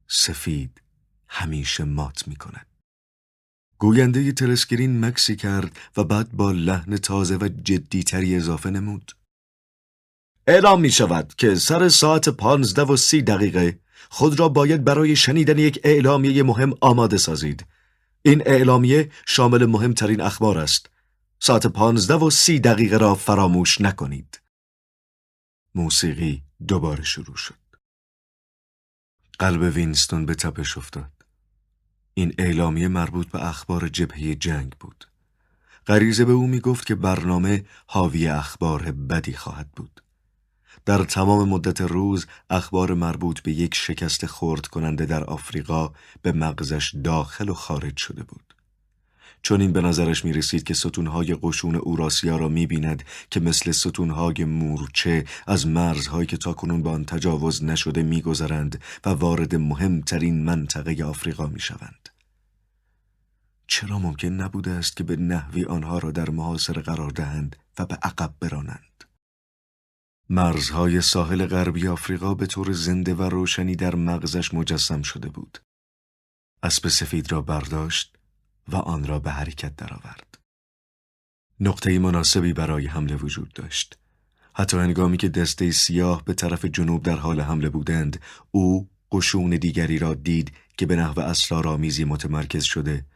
سفید 0.09 0.83
همیشه 1.29 1.85
مات 1.85 2.29
می 2.29 2.37
کند. 2.37 2.67
گوینده 3.79 4.33
تلسکرین 4.33 5.05
مکسی 5.05 5.37
کرد 5.37 5.77
و 5.97 6.05
بعد 6.05 6.33
با 6.33 6.53
لحن 6.53 6.97
تازه 6.97 7.37
و 7.37 7.49
جدیتری 7.65 8.37
اضافه 8.37 8.71
نمود. 8.71 9.13
اعلام 10.47 10.81
می 10.81 10.91
شود 10.91 11.35
که 11.35 11.55
سر 11.55 11.89
ساعت 11.89 12.29
پانزده 12.29 12.83
و 12.83 12.97
سی 12.97 13.23
دقیقه 13.23 13.79
خود 14.11 14.41
را 14.41 14.49
باید 14.49 14.85
برای 14.85 15.17
شنیدن 15.17 15.59
یک 15.59 15.81
اعلامیه 15.85 16.43
مهم 16.43 16.75
آماده 16.81 17.17
سازید. 17.17 17.67
این 18.23 18.43
اعلامیه 18.47 19.11
شامل 19.27 19.67
مهمترین 19.67 20.21
اخبار 20.21 20.59
است. 20.59 20.91
ساعت 21.41 21.67
پانزده 21.67 22.15
و 22.15 22.31
سی 22.31 22.61
دقیقه 22.61 22.97
را 22.97 23.15
فراموش 23.15 23.81
نکنید. 23.81 24.41
موسیقی 25.75 26.43
دوباره 26.69 27.05
شروع 27.05 27.37
شد. 27.37 27.55
قلب 29.39 29.77
وینستون 29.77 30.27
به 30.27 30.35
تپش 30.35 30.79
افتاد. 30.79 31.13
این 32.15 32.35
اعلامیه 32.39 32.89
مربوط 32.89 33.29
به 33.29 33.47
اخبار 33.47 33.89
جبهه 33.89 34.35
جنگ 34.35 34.73
بود. 34.81 35.05
غریزه 35.87 36.25
به 36.25 36.33
او 36.33 36.47
می 36.47 36.61
گفت 36.61 36.87
که 36.87 36.95
برنامه 36.95 37.65
حاوی 37.87 38.29
اخبار 38.29 38.83
بدی 38.93 39.33
خواهد 39.33 39.73
بود. 39.73 40.02
در 40.87 41.05
تمام 41.05 41.49
مدت 41.49 41.81
روز 41.81 42.27
اخبار 42.51 42.95
مربوط 42.95 43.41
به 43.41 43.53
یک 43.53 43.75
شکست 43.75 44.27
خورد 44.27 44.67
کننده 44.67 45.07
در 45.07 45.25
آفریقا 45.25 45.91
به 46.23 46.33
مغزش 46.33 46.95
داخل 47.05 47.49
و 47.49 47.55
خارج 47.55 47.97
شده 47.97 48.23
بود. 48.23 48.55
چون 49.43 49.61
این 49.61 49.73
به 49.73 49.81
نظرش 49.81 50.25
می 50.25 50.33
رسید 50.33 50.65
که 50.65 50.75
ستونهای 50.75 51.37
قشون 51.43 51.75
اوراسیا 51.75 52.37
را 52.37 52.49
می 52.49 52.67
بیند 52.67 53.03
که 53.31 53.41
مثل 53.41 53.71
ستونهای 53.71 54.45
مورچه 54.45 55.25
از 55.47 55.67
مرزهایی 55.67 56.27
که 56.27 56.37
تاکنون 56.37 56.83
به 56.83 56.91
آن 56.91 57.05
تجاوز 57.05 57.65
نشده 57.65 58.03
می 58.03 58.23
گذرند 58.23 58.83
و 59.05 59.11
وارد 59.11 59.55
مهمترین 59.55 60.45
منطقه 60.45 61.05
آفریقا 61.05 61.47
می 61.47 61.61
شوند. 61.61 62.09
چرا 63.67 63.99
ممکن 63.99 64.29
نبوده 64.29 64.71
است 64.71 64.97
که 64.97 65.05
به 65.05 65.17
نحوی 65.17 65.65
آنها 65.65 65.99
را 65.99 66.11
در 66.11 66.31
محاصره 66.31 66.83
قرار 66.83 67.11
دهند 67.11 67.57
و 67.79 67.87
به 67.87 67.95
عقب 67.95 68.35
برانند؟ 68.41 68.92
مرزهای 70.33 71.01
ساحل 71.01 71.47
غربی 71.47 71.89
آفریقا 71.89 72.35
به 72.35 72.47
طور 72.47 72.73
زنده 72.73 73.15
و 73.15 73.23
روشنی 73.23 73.77
در 73.77 73.95
مغزش 73.95 74.55
مجسم 74.55 75.03
شده 75.03 75.29
بود. 75.29 75.59
اسب 76.63 76.89
سفید 76.89 77.33
را 77.33 77.43
برداشت 77.43 78.17
و 78.69 78.77
آن 78.77 79.07
را 79.07 79.19
به 79.19 79.31
حرکت 79.31 79.77
درآورد. 79.77 80.39
نقطه 81.61 81.99
مناسبی 81.99 82.53
برای 82.53 82.87
حمله 82.87 83.17
وجود 83.17 83.53
داشت. 83.53 83.99
حتی 84.55 84.77
هنگامی 84.77 85.17
که 85.17 85.29
دسته 85.29 85.71
سیاه 85.71 86.25
به 86.25 86.35
طرف 86.35 86.65
جنوب 86.65 87.03
در 87.03 87.17
حال 87.17 87.41
حمله 87.41 87.69
بودند، 87.69 88.21
او 88.51 88.89
قشون 89.13 89.51
دیگری 89.51 89.99
را 89.99 90.15
دید 90.15 90.53
که 90.77 90.87
به 90.87 90.97
نحو 90.97 91.21
اسرارآمیزی 91.21 92.05
متمرکز 92.05 92.65
شده 92.65 93.07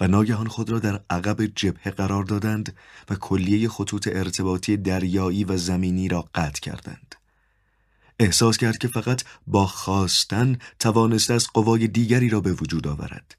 و 0.00 0.08
ناگهان 0.08 0.48
خود 0.48 0.70
را 0.70 0.78
در 0.78 1.00
عقب 1.10 1.46
جبهه 1.46 1.90
قرار 1.90 2.24
دادند 2.24 2.76
و 3.10 3.14
کلیه 3.14 3.68
خطوط 3.68 4.08
ارتباطی 4.12 4.76
دریایی 4.76 5.44
و 5.44 5.56
زمینی 5.56 6.08
را 6.08 6.28
قطع 6.34 6.60
کردند. 6.60 7.14
احساس 8.18 8.56
کرد 8.56 8.78
که 8.78 8.88
فقط 8.88 9.22
با 9.46 9.66
خواستن 9.66 10.58
توانسته 10.78 11.34
از 11.34 11.46
قوای 11.54 11.88
دیگری 11.88 12.28
را 12.28 12.40
به 12.40 12.52
وجود 12.52 12.86
آورد. 12.86 13.36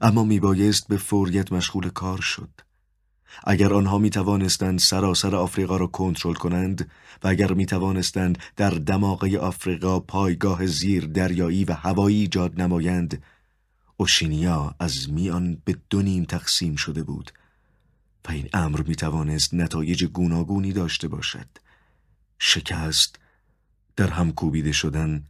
اما 0.00 0.24
میبایست 0.24 0.88
به 0.88 0.96
فوریت 0.96 1.52
مشغول 1.52 1.90
کار 1.90 2.20
شد. 2.20 2.50
اگر 3.44 3.74
آنها 3.74 3.98
می 3.98 4.10
توانستند 4.10 4.78
سراسر 4.78 5.34
آفریقا 5.34 5.76
را 5.76 5.86
کنترل 5.86 6.34
کنند 6.34 6.90
و 7.24 7.28
اگر 7.28 7.52
می 7.52 7.66
توانستند 7.66 8.38
در 8.56 8.70
دماغه 8.70 9.38
آفریقا 9.38 10.00
پایگاه 10.00 10.66
زیر 10.66 11.06
دریایی 11.06 11.64
و 11.64 11.72
هوایی 11.72 12.20
ایجاد 12.20 12.60
نمایند 12.60 13.22
اوشینیا 13.96 14.74
از 14.78 15.10
میان 15.10 15.62
به 15.64 15.76
دو 15.90 16.02
نیم 16.02 16.24
تقسیم 16.24 16.76
شده 16.76 17.02
بود 17.02 17.32
و 18.28 18.32
این 18.32 18.48
امر 18.52 18.82
می 18.82 18.96
توانست 18.96 19.54
نتایج 19.54 20.04
گوناگونی 20.04 20.72
داشته 20.72 21.08
باشد. 21.08 21.48
شکست 22.38 23.18
در 23.96 24.10
هم 24.10 24.32
کوبیده 24.32 24.72
شدن 24.72 25.26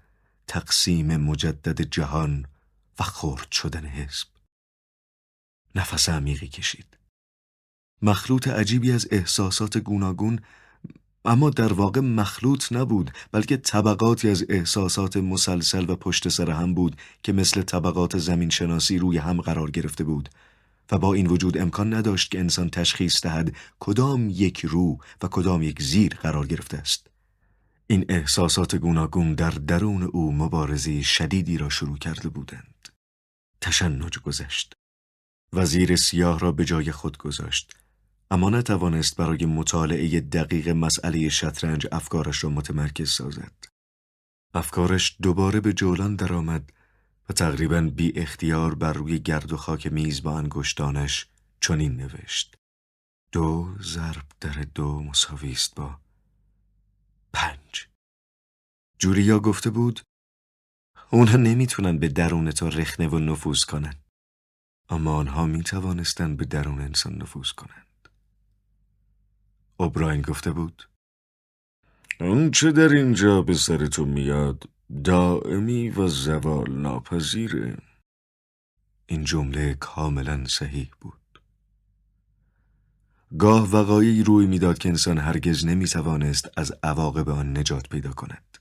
تقسیم 0.47 1.16
مجدد 1.16 1.82
جهان 1.82 2.47
و 2.98 3.02
خرد 3.02 3.52
شدن 3.52 3.86
حزب. 3.86 4.28
نفس 5.74 6.09
عمیقی 6.09 6.48
کشید. 6.48 6.97
مخلوط 8.02 8.48
عجیبی 8.48 8.93
از 8.93 9.09
احساسات 9.10 9.78
گوناگون 9.78 10.40
اما 11.27 11.51
در 11.51 11.73
واقع 11.73 12.01
مخلوط 12.01 12.73
نبود 12.73 13.11
بلکه 13.32 13.57
طبقاتی 13.57 14.28
از 14.28 14.44
احساسات 14.48 15.16
مسلسل 15.16 15.90
و 15.90 15.97
پشت 15.97 16.28
سر 16.28 16.51
هم 16.51 16.74
بود 16.74 16.97
که 17.23 17.32
مثل 17.32 17.62
طبقات 17.62 18.19
زمین 18.19 18.51
شناسی 18.51 18.98
روی 18.98 19.19
هم 19.19 19.40
قرار 19.40 19.70
گرفته 19.70 20.05
بود 20.05 20.28
و 20.93 20.98
با 20.98 21.15
این 21.15 21.27
وجود 21.27 21.59
امکان 21.59 21.94
نداشت 21.94 22.31
که 22.31 22.39
انسان 22.39 22.70
تشخیص 22.70 23.23
دهد 23.23 23.57
کدام 23.78 24.31
یک 24.31 24.66
رو 24.66 24.98
و 25.23 25.28
کدام 25.28 25.62
یک 25.62 25.82
زیر 25.82 26.15
قرار 26.15 26.47
گرفته 26.47 26.78
است. 26.78 27.07
این 27.86 28.05
احساسات 28.09 28.77
گوناگون 28.77 29.35
در 29.35 29.51
درون 29.51 30.03
او 30.03 30.32
مبارزه 30.32 31.03
شدیدی 31.03 31.59
را 31.59 31.69
شروع 31.69 31.98
کرده 31.98 32.28
بودند. 32.28 32.89
تشنج 33.61 34.19
گذشت. 34.19 34.73
وزیر 35.53 35.97
سیاه 35.97 36.39
را 36.39 36.53
به 36.53 36.65
جای 36.65 36.93
خود 36.93 37.19
گذاشت. 37.19 37.77
اما 38.31 38.51
نتوانست 38.51 39.16
برای 39.16 39.47
مطالعه 39.47 40.20
دقیق 40.20 40.69
مسئله 40.69 41.28
شطرنج 41.28 41.86
افکارش 41.93 42.44
را 42.44 42.51
متمرکز 42.51 43.11
سازد. 43.11 43.53
افکارش 44.55 45.16
دوباره 45.23 45.61
به 45.61 45.73
جولان 45.73 46.16
درآمد 46.16 46.73
و 47.28 47.32
تقریبا 47.32 47.81
بی 47.81 48.20
اختیار 48.20 48.74
بر 48.74 48.93
روی 48.93 49.19
گرد 49.19 49.53
و 49.53 49.57
خاک 49.57 49.86
میز 49.86 50.23
با 50.23 50.39
انگشتانش 50.39 51.27
چنین 51.61 51.97
نوشت. 51.97 52.57
دو 53.32 53.77
ضرب 53.81 54.24
در 54.40 54.66
دو 54.74 55.01
مساوی 55.01 55.53
است 55.53 55.74
با 55.74 56.01
پنج. 57.32 57.89
جوریا 58.98 59.40
گفته 59.40 59.70
بود 59.70 60.01
اونها 61.11 61.36
نمی‌تونن 61.36 61.98
به 61.98 62.09
درون 62.09 62.51
تو 62.51 62.69
رخنه 62.69 63.09
و 63.09 63.19
نفوذ 63.19 63.65
کنن. 63.65 63.94
اما 64.89 65.16
آنها 65.16 65.47
می 65.47 65.62
توانستند 65.62 66.36
به 66.36 66.44
درون 66.44 66.81
انسان 66.81 67.15
نفوذ 67.15 67.51
کنند. 67.51 67.85
اوبراین 69.77 70.23
گفته 70.23 70.53
بود. 70.53 70.89
چه 72.53 72.73
در 72.73 72.89
اینجا 72.89 73.43
به 73.43 73.55
سر 73.55 73.86
تو 73.86 74.05
میاد 74.05 74.69
دائمی 75.05 75.89
و 75.90 76.09
زوال 76.09 76.73
ناپذیره. 76.73 77.78
این 79.07 79.24
جمله 79.24 79.74
کاملا 79.74 80.44
صحیح 80.44 80.90
بود. 81.01 81.40
گاه 83.39 83.70
وقایعی 83.70 84.23
روی 84.23 84.47
می‌داد 84.47 84.78
که 84.78 84.89
انسان 84.89 85.19
هرگز 85.19 85.65
نمی‌توانست 85.65 86.51
از 86.57 86.73
عواقب 86.82 87.28
آن 87.28 87.59
نجات 87.59 87.89
پیدا 87.89 88.12
کند. 88.12 88.59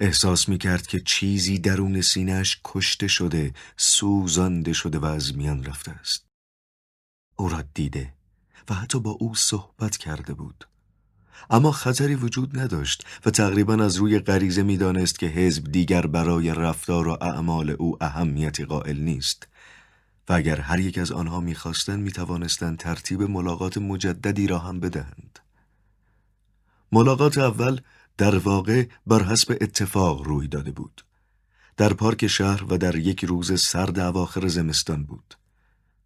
احساس 0.00 0.48
می 0.48 0.58
کرد 0.58 0.86
که 0.86 1.00
چیزی 1.00 1.58
درون 1.58 2.00
سینهش 2.00 2.60
کشته 2.64 3.08
شده 3.08 3.54
سوزانده 3.76 4.72
شده 4.72 4.98
و 4.98 5.04
از 5.04 5.36
میان 5.36 5.64
رفته 5.64 5.92
است. 5.92 6.26
او 7.36 7.48
را 7.48 7.62
دیده. 7.74 8.14
و 8.70 8.74
حتی 8.74 9.00
با 9.00 9.10
او 9.10 9.34
صحبت 9.34 9.96
کرده 9.96 10.34
بود. 10.34 10.68
اما 11.50 11.72
خطری 11.72 12.14
وجود 12.14 12.58
نداشت 12.58 13.06
و 13.26 13.30
تقریبا 13.30 13.74
از 13.74 13.96
روی 13.96 14.18
غریزه 14.18 14.62
می‌دانست 14.62 15.18
که 15.18 15.26
حزب 15.26 15.72
دیگر 15.72 16.06
برای 16.06 16.54
رفتار 16.54 17.08
و 17.08 17.18
اعمال 17.20 17.70
او 17.70 18.04
اهمیتی 18.04 18.64
قائل 18.64 19.00
نیست. 19.00 19.48
و 20.28 20.32
اگر 20.32 20.60
هر 20.60 20.80
یک 20.80 20.98
از 20.98 21.12
آنها 21.12 21.40
می‌خواستند 21.40 22.00
می‌توانستند 22.00 22.78
ترتیب 22.78 23.22
ملاقات 23.22 23.78
مجددی 23.78 24.46
را 24.46 24.58
هم 24.58 24.80
بدهند. 24.80 25.38
ملاقات 26.92 27.38
اول 27.38 27.80
در 28.18 28.38
واقع 28.38 28.86
بر 29.06 29.22
حسب 29.22 29.58
اتفاق 29.60 30.22
روی 30.22 30.48
داده 30.48 30.70
بود. 30.70 31.04
در 31.76 31.92
پارک 31.92 32.26
شهر 32.26 32.64
و 32.72 32.78
در 32.78 32.96
یک 32.96 33.24
روز 33.24 33.60
سرد 33.60 33.98
اواخر 33.98 34.48
زمستان 34.48 35.04
بود. 35.04 35.34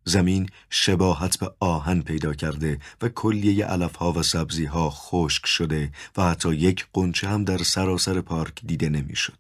زمین 0.05 0.49
شباهت 0.71 1.39
به 1.39 1.53
آهن 1.61 2.01
پیدا 2.01 2.35
کرده 2.35 2.79
و 3.03 3.09
کلیه 3.09 3.67
علفها 3.67 4.13
و 4.13 4.23
سبزیها 4.23 4.91
خشک 4.91 5.47
شده 5.47 5.93
و 6.17 6.23
حتی 6.23 6.55
یک 6.55 6.87
قنچه 6.93 7.29
هم 7.29 7.45
در 7.45 7.59
سراسر 7.59 8.21
پارک 8.21 8.61
دیده 8.67 8.89
نمی‌شد. 8.89 9.39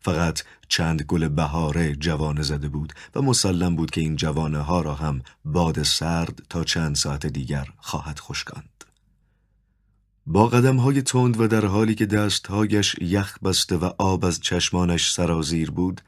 فقط 0.00 0.42
چند 0.68 1.02
گل 1.02 1.28
بهاره 1.28 1.94
جوانه 1.94 2.42
زده 2.42 2.68
بود 2.68 2.92
و 3.14 3.22
مسلم 3.22 3.76
بود 3.76 3.90
که 3.90 4.00
این 4.00 4.16
جوانه 4.16 4.58
ها 4.58 4.80
را 4.80 4.94
هم 4.94 5.22
باد 5.44 5.82
سرد 5.82 6.42
تا 6.50 6.64
چند 6.64 6.94
ساعت 6.94 7.26
دیگر 7.26 7.68
خواهد 7.78 8.20
خشکاند. 8.20 8.84
با 10.26 10.46
قدم 10.46 10.76
های 10.76 11.02
تند 11.02 11.40
و 11.40 11.46
در 11.46 11.64
حالی 11.64 11.94
که 11.94 12.06
دستهایش 12.06 12.96
یخ 13.00 13.38
بسته 13.38 13.76
و 13.76 13.90
آب 13.98 14.24
از 14.24 14.40
چشمانش 14.40 15.12
سرازیر 15.12 15.70
بود، 15.70 16.00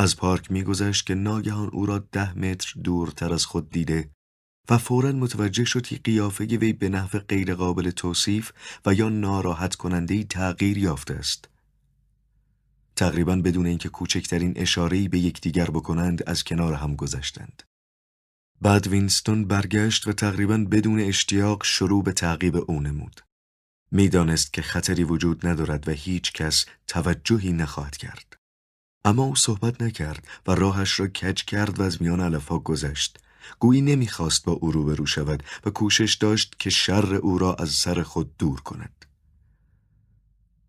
از 0.00 0.16
پارک 0.16 0.50
میگذشت 0.50 1.06
که 1.06 1.14
ناگهان 1.14 1.68
او 1.68 1.86
را 1.86 1.98
ده 1.98 2.38
متر 2.38 2.74
دورتر 2.84 3.32
از 3.32 3.46
خود 3.46 3.70
دیده 3.70 4.10
و 4.70 4.78
فورا 4.78 5.12
متوجه 5.12 5.64
شد 5.64 5.82
که 5.82 5.96
قیافه 5.96 6.44
وی 6.44 6.72
به 6.72 6.88
نحو 6.88 7.18
غیرقابل 7.18 7.90
توصیف 7.90 8.52
و 8.86 8.94
یا 8.94 9.08
ناراحت 9.08 9.74
کننده 9.74 10.24
تغییر 10.24 10.78
یافته 10.78 11.14
است. 11.14 11.48
تقریبا 12.96 13.36
بدون 13.36 13.66
اینکه 13.66 13.88
کوچکترین 13.88 14.52
اشاره‌ای 14.56 15.08
به 15.08 15.18
یکدیگر 15.18 15.70
بکنند 15.70 16.28
از 16.28 16.44
کنار 16.44 16.74
هم 16.74 16.96
گذشتند. 16.96 17.62
بعد 18.60 18.86
وینستون 18.86 19.44
برگشت 19.44 20.06
و 20.06 20.12
تقریبا 20.12 20.58
بدون 20.58 21.00
اشتیاق 21.00 21.64
شروع 21.64 22.04
به 22.04 22.12
تعقیب 22.12 22.56
او 22.56 22.80
نمود. 22.80 23.20
می‌دانست 23.90 24.52
که 24.52 24.62
خطری 24.62 25.04
وجود 25.04 25.46
ندارد 25.46 25.88
و 25.88 25.90
هیچ 25.90 26.32
کس 26.32 26.66
توجهی 26.86 27.52
نخواهد 27.52 27.96
کرد. 27.96 28.39
اما 29.04 29.22
او 29.22 29.36
صحبت 29.36 29.82
نکرد 29.82 30.28
و 30.46 30.54
راهش 30.54 31.00
را 31.00 31.06
کج 31.06 31.44
کرد 31.44 31.80
و 31.80 31.82
از 31.82 32.02
میان 32.02 32.20
علفها 32.20 32.58
گذشت. 32.58 33.18
گویی 33.58 33.80
نمی‌خواست 33.80 34.44
با 34.44 34.52
او 34.52 34.72
روبرو 34.72 35.06
شود 35.06 35.42
و 35.64 35.70
کوشش 35.70 36.14
داشت 36.14 36.56
که 36.58 36.70
شر 36.70 37.14
او 37.14 37.38
را 37.38 37.54
از 37.54 37.70
سر 37.70 38.02
خود 38.02 38.36
دور 38.36 38.60
کند. 38.60 39.04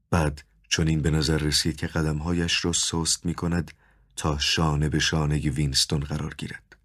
بعد 0.09 0.43
چون 0.67 0.87
این 0.87 1.01
به 1.01 1.09
نظر 1.09 1.37
رسید 1.37 1.75
که 1.75 1.87
قدمهایش 1.87 2.65
را 2.65 2.73
سست 2.73 3.25
می 3.25 3.33
کند 3.33 3.71
تا 4.15 4.37
شانه 4.37 4.89
به 4.89 4.99
شانه 4.99 5.37
وینستون 5.37 5.99
قرار 5.99 6.33
گیرد. 6.37 6.75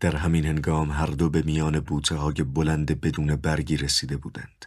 در 0.00 0.16
همین 0.16 0.44
هنگام 0.44 0.90
هر 0.90 1.06
دو 1.06 1.30
به 1.30 1.42
میان 1.42 1.80
بوته 1.80 2.16
های 2.16 2.32
بلند 2.32 3.00
بدون 3.00 3.36
برگی 3.36 3.76
رسیده 3.76 4.16
بودند. 4.16 4.66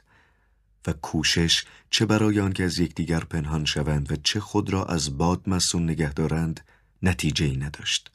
و 0.88 0.94
کوشش 0.94 1.64
چه 1.90 2.06
برای 2.06 2.40
آنکه 2.40 2.64
از 2.64 2.80
یکدیگر 2.80 3.20
پنهان 3.20 3.66
شوند 3.66 4.12
و 4.12 4.16
چه 4.16 4.40
خود 4.40 4.70
را 4.70 4.86
از 4.86 5.18
باد 5.18 5.50
مسون 5.50 5.84
نگه 5.84 6.14
دارند 6.14 6.60
نتیجه 7.02 7.46
ای 7.46 7.58
نداشت. 7.58 8.12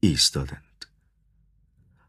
ایستادند. 0.00 0.84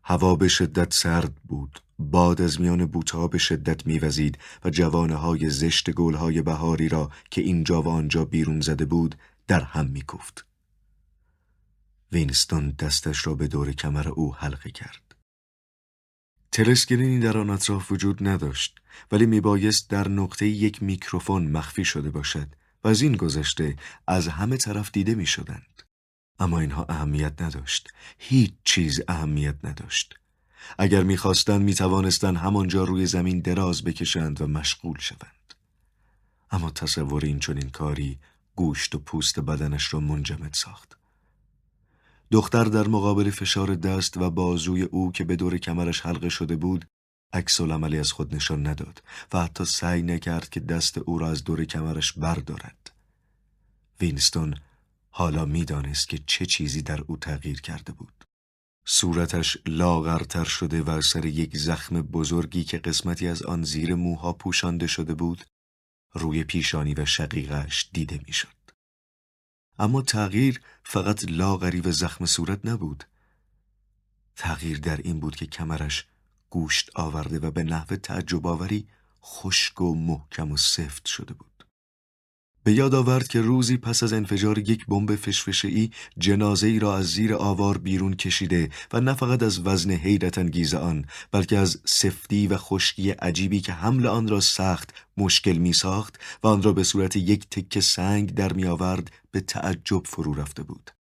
هوا 0.03 0.35
به 0.35 0.47
شدت 0.47 0.93
سرد 0.93 1.35
بود. 1.35 1.80
باد 1.99 2.41
از 2.41 2.61
میان 2.61 2.85
بوتها 2.85 3.27
به 3.27 3.38
شدت 3.38 3.88
میوزید 3.88 4.38
و 4.65 4.69
جوانه 4.69 5.15
های 5.15 5.49
زشت 5.49 5.91
گل 5.91 6.13
های 6.13 6.41
بهاری 6.41 6.89
را 6.89 7.11
که 7.31 7.41
اینجا 7.41 7.81
و 7.81 7.88
آنجا 7.88 8.26
بیرون 8.26 8.61
زده 8.61 8.85
بود 8.85 9.15
در 9.47 9.63
هم 9.63 9.88
میکوفت. 9.88 10.45
وینستون 12.11 12.72
دستش 12.72 13.27
را 13.27 13.34
به 13.34 13.47
دور 13.47 13.72
کمر 13.72 14.09
او 14.09 14.35
حلقه 14.35 14.72
کرد. 14.72 15.11
تلسکرینی 16.52 17.19
در 17.19 17.38
آن 17.38 17.49
اطراف 17.49 17.91
وجود 17.91 18.28
نداشت 18.28 18.80
ولی 19.11 19.26
میبایست 19.26 19.90
در 19.90 20.07
نقطه 20.07 20.48
یک 20.48 20.84
میکروفون 20.84 21.52
مخفی 21.52 21.86
شده 21.86 22.10
باشد 22.10 22.48
و 22.84 22.88
از 22.88 23.02
این 23.02 23.15
گذشته 23.15 23.76
از 24.07 24.28
همه 24.28 24.57
طرف 24.57 24.91
دیده 24.91 25.15
می 25.15 25.26
شدند. 25.26 25.84
اما 26.40 26.60
اینها 26.60 26.86
اهمیت 26.90 27.41
نداشت. 27.41 27.94
هیچ 28.18 28.53
چیز 28.64 29.02
اهمیت 29.07 29.56
نداشت. 29.64 30.15
اگر 30.78 31.03
می‌خواستند 31.03 31.61
می‌توانستند 31.61 32.38
همانجا 32.38 32.84
روی 32.84 33.06
زمین 33.06 33.40
دراز 33.40 33.84
بکشند 33.84 34.41
و 34.41 34.48
مشغول 34.48 34.99
شوند. 34.99 35.53
اما 36.52 36.69
تصور 36.69 37.26
این 37.26 37.40
چنین 37.40 37.69
کاری 37.69 38.19
گوشت 38.56 38.95
و 38.95 38.99
پوست 38.99 39.40
بدنش 39.40 39.94
را 39.94 39.99
منجمد 39.99 40.53
ساخت. 40.53 40.98
دختر 42.32 42.64
در 42.64 42.88
مقابل 42.88 43.30
فشار 43.30 43.76
دست 43.76 44.18
و 44.18 44.30
بازوی 44.30 44.82
او 44.82 45.12
که 45.12 45.24
به 45.24 45.36
دور 45.36 45.58
کمرش 45.58 46.02
حلقه 46.02 46.30
شده 46.30 46.56
بود 46.56 46.86
عکس 47.34 47.62
عملی 47.62 47.98
از 47.98 48.12
خود 48.12 48.36
نشان 48.36 48.68
نداد 48.68 49.03
و 49.34 49.44
حتی 49.44 49.66
سعی 49.66 50.02
نکرد 50.02 50.49
که 50.49 50.60
دست 50.60 50.98
او 50.98 51.18
را 51.18 51.30
از 51.30 51.44
دور 51.44 51.66
کمرش 51.66 52.14
بردارد. 52.14 52.91
وینستون 54.02 54.56
حالا 55.10 55.45
می‌دانست 55.45 56.10
که 56.10 56.20
چه 56.26 56.45
چیزی 56.45 56.82
در 56.82 57.02
او 57.02 57.18
تغییر 57.18 57.62
کرده 57.62 57.94
بود. 57.94 58.24
صورتش 58.86 59.58
لاغرتر 59.68 60.44
شده 60.44 60.82
و 60.82 61.02
سر 61.02 61.26
یک 61.26 61.58
زخم 61.58 62.02
بزرگی 62.02 62.64
که 62.64 62.78
قسمتی 62.78 63.28
از 63.28 63.44
آن 63.44 63.64
زیر 63.64 63.95
موها 63.95 64.34
پوشانده 64.34 64.88
شده 64.88 65.14
بود 65.14 65.45
روی 66.14 66.44
پیشانی 66.44 66.94
و 66.94 67.06
شقیقش 67.06 67.90
دیده 67.94 68.20
می‌شد. 68.28 68.61
اما 69.80 70.02
تغییر 70.02 70.61
فقط 70.84 71.26
لاغری 71.30 71.81
و 71.81 71.91
زخم 71.91 72.26
صورت 72.26 72.65
نبود. 72.65 73.03
تغییر 74.35 74.80
در 74.80 74.98
این 74.98 75.19
بود 75.19 75.35
که 75.35 75.45
کمرش 75.45 76.06
گوشت 76.49 76.89
آورده 76.95 77.39
و 77.39 77.52
به 77.52 77.64
نحو 77.64 77.95
تعجب 77.95 78.48
آوری 78.48 78.88
خشک 79.23 79.81
و 79.81 79.95
محکم 79.95 80.52
و 80.52 80.57
سفت 80.57 81.06
شده 81.06 81.34
بود. 81.34 81.51
به 82.64 82.74
یاد 82.74 82.96
آورد 82.96 83.28
که 83.28 83.42
روزی 83.42 83.78
پس 83.78 84.04
از 84.04 84.14
انفجار 84.14 84.58
یک 84.58 84.86
بمب 84.86 85.16
فشفشهای 85.16 85.90
جنازه 86.18 86.68
ای 86.68 86.80
را 86.80 86.98
از 86.98 87.06
زیر 87.06 87.34
آوار 87.34 87.78
بیرون 87.78 88.14
کشیده 88.14 88.70
و 88.94 89.02
نه 89.02 89.14
فقط 89.14 89.44
از 89.44 89.68
وزن 89.68 89.92
حیرت 89.92 90.38
انگیز 90.38 90.74
آن 90.74 91.06
بلکه 91.32 91.58
از 91.58 91.80
سفتی 91.86 92.48
و 92.48 92.58
خشکی 92.58 93.10
عجیبی 93.10 93.62
که 93.62 93.74
حمل 93.74 94.08
آن 94.08 94.28
را 94.28 94.40
سخت 94.40 94.94
مشکل 95.18 95.58
می 95.58 95.74
ساخت 95.74 96.20
و 96.44 96.48
آن 96.48 96.64
را 96.64 96.74
به 96.74 96.84
صورت 96.84 97.16
یک 97.16 97.50
تکه 97.50 97.82
سنگ 97.82 98.34
در 98.34 98.54
می 98.54 98.66
آورد 98.66 99.12
به 99.32 99.42
تعجب 99.42 100.02
فرو 100.06 100.34
رفته 100.34 100.64
بود. 100.64 100.92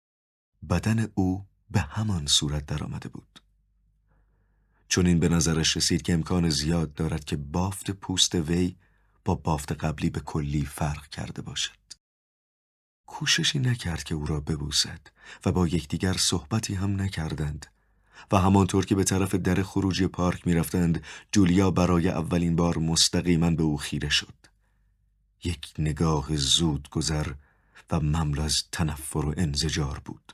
بدن 0.70 1.08
او 1.14 1.46
به 1.70 1.80
همان 1.80 2.26
صورت 2.26 2.66
درآمده 2.66 3.08
بود. 3.08 3.42
چون 4.88 5.06
این 5.06 5.18
به 5.18 5.28
نظرش 5.28 5.76
رسید 5.76 6.02
که 6.02 6.12
امکان 6.12 6.50
زیاد 6.50 6.94
دارد 6.94 7.24
که 7.24 7.36
بافت 7.36 7.90
پوست 7.90 8.34
وی 8.34 8.76
با 9.30 9.34
بافت 9.34 9.72
قبلی 9.72 10.10
به 10.10 10.20
کلی 10.20 10.64
فرق 10.64 11.06
کرده 11.06 11.42
باشد. 11.42 11.76
کوششی 13.06 13.58
نکرد 13.58 14.02
که 14.02 14.14
او 14.14 14.26
را 14.26 14.40
ببوسد 14.40 15.00
و 15.44 15.52
با 15.52 15.66
یکدیگر 15.66 16.12
صحبتی 16.12 16.74
هم 16.74 17.02
نکردند 17.02 17.66
و 18.32 18.38
همانطور 18.38 18.86
که 18.86 18.94
به 18.94 19.04
طرف 19.04 19.34
در 19.34 19.62
خروجی 19.62 20.06
پارک 20.06 20.46
می‌رفتند 20.46 21.02
جولیا 21.32 21.70
برای 21.70 22.08
اولین 22.08 22.56
بار 22.56 22.78
مستقیما 22.78 23.50
به 23.50 23.62
او 23.62 23.76
خیره 23.76 24.08
شد. 24.08 24.34
یک 25.44 25.72
نگاه 25.78 26.36
زود 26.36 26.88
گذر 26.90 27.32
و 27.90 28.00
مملو 28.00 28.42
از 28.42 28.64
تنفر 28.72 29.26
و 29.26 29.34
انزجار 29.36 30.02
بود. 30.04 30.32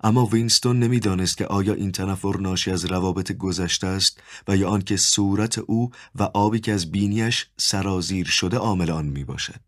اما 0.00 0.26
وینستون 0.26 0.78
نمی‌دانست 0.78 1.36
که 1.36 1.46
آیا 1.46 1.74
این 1.74 1.92
تنفر 1.92 2.36
ناشی 2.40 2.70
از 2.70 2.84
روابط 2.84 3.32
گذشته 3.32 3.86
است 3.86 4.20
و 4.48 4.56
یا 4.56 4.70
آنکه 4.70 4.96
صورت 4.96 5.58
او 5.58 5.90
و 6.14 6.22
آبی 6.22 6.60
که 6.60 6.72
از 6.72 6.90
بینیش 6.90 7.46
سرازیر 7.56 8.26
شده 8.26 8.56
عامل 8.56 8.90
آن 8.90 9.06
می 9.06 9.24
باشد. 9.24 9.60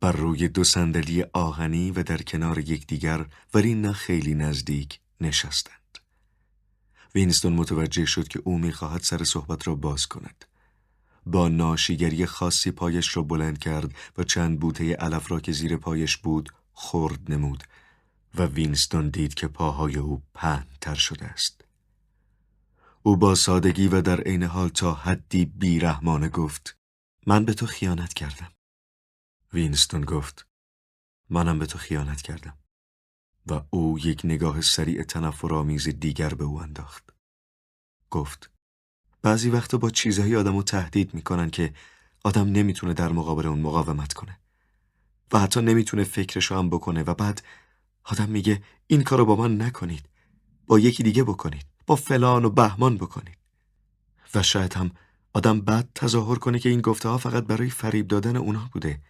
بر 0.00 0.12
روی 0.12 0.48
دو 0.48 0.64
صندلی 0.64 1.24
آهنی 1.32 1.90
و 1.90 2.02
در 2.02 2.22
کنار 2.22 2.58
یکدیگر 2.58 3.26
ولی 3.54 3.74
نه 3.74 3.92
خیلی 3.92 4.34
نزدیک 4.34 5.00
نشستند. 5.20 5.98
وینستون 7.14 7.52
متوجه 7.52 8.04
شد 8.04 8.28
که 8.28 8.42
او 8.44 8.58
می‌خواهد 8.58 9.02
سر 9.02 9.24
صحبت 9.24 9.66
را 9.66 9.74
باز 9.74 10.06
کند. 10.06 10.44
با 11.26 11.48
ناشیگری 11.48 12.26
خاصی 12.26 12.70
پایش 12.70 13.16
را 13.16 13.22
بلند 13.22 13.58
کرد 13.58 13.94
و 14.18 14.24
چند 14.24 14.60
بوته 14.60 14.94
علف 14.94 15.30
را 15.30 15.40
که 15.40 15.52
زیر 15.52 15.76
پایش 15.76 16.16
بود 16.16 16.52
خرد 16.72 17.32
نمود 17.32 17.64
و 18.34 18.42
وینستون 18.42 19.08
دید 19.08 19.34
که 19.34 19.48
پاهای 19.48 19.96
او 19.96 20.22
تر 20.80 20.94
شده 20.94 21.26
است. 21.26 21.64
او 23.02 23.16
با 23.16 23.34
سادگی 23.34 23.88
و 23.88 24.00
در 24.00 24.20
عین 24.20 24.42
حال 24.42 24.68
تا 24.68 24.94
حدی 24.94 25.44
بیرحمانه 25.44 26.28
گفت 26.28 26.78
من 27.26 27.44
به 27.44 27.54
تو 27.54 27.66
خیانت 27.66 28.14
کردم. 28.14 28.52
وینستون 29.52 30.04
گفت 30.04 30.46
منم 31.30 31.58
به 31.58 31.66
تو 31.66 31.78
خیانت 31.78 32.22
کردم 32.22 32.58
و 33.46 33.60
او 33.70 33.98
یک 33.98 34.20
نگاه 34.24 34.60
سریع 34.60 35.02
تنفرآمیز 35.02 35.88
دیگر 35.88 36.34
به 36.34 36.44
او 36.44 36.62
انداخت. 36.62 37.14
گفت 38.10 38.50
بعضی 39.22 39.50
وقتا 39.50 39.78
با 39.78 39.90
چیزهایی 39.90 40.36
آدم 40.36 40.56
رو 40.56 40.62
تهدید 40.62 41.14
می‌کنن 41.14 41.50
که 41.50 41.74
آدم 42.24 42.48
نمی‌تونه 42.48 42.94
در 42.94 43.12
مقابل 43.12 43.46
اون 43.46 43.60
مقاومت 43.60 44.12
کنه 44.12 44.38
و 45.32 45.38
حتی 45.38 45.60
نمی‌تونه 45.60 46.04
فکرشو 46.04 46.58
هم 46.58 46.70
بکنه 46.70 47.02
و 47.02 47.14
بعد 47.14 47.42
آدم 48.12 48.28
میگه 48.28 48.62
این 48.86 49.02
کارو 49.02 49.24
با 49.24 49.36
من 49.36 49.62
نکنید. 49.62 50.08
با 50.66 50.78
یکی 50.78 51.02
دیگه 51.02 51.24
بکنید. 51.24 51.66
با 51.86 51.96
فلان 51.96 52.44
و 52.44 52.50
بهمان 52.50 52.96
بکنید. 52.96 53.38
و 54.34 54.42
شاید 54.42 54.74
هم 54.74 54.90
آدم 55.32 55.60
بعد 55.60 55.88
تظاهر 55.94 56.38
کنه 56.38 56.58
که 56.58 56.68
این 56.68 56.80
گفته 56.80 57.08
ها 57.08 57.18
فقط 57.18 57.44
برای 57.44 57.70
فریب 57.70 58.08
دادن 58.08 58.36
اونها 58.36 58.70
بوده 58.72 59.00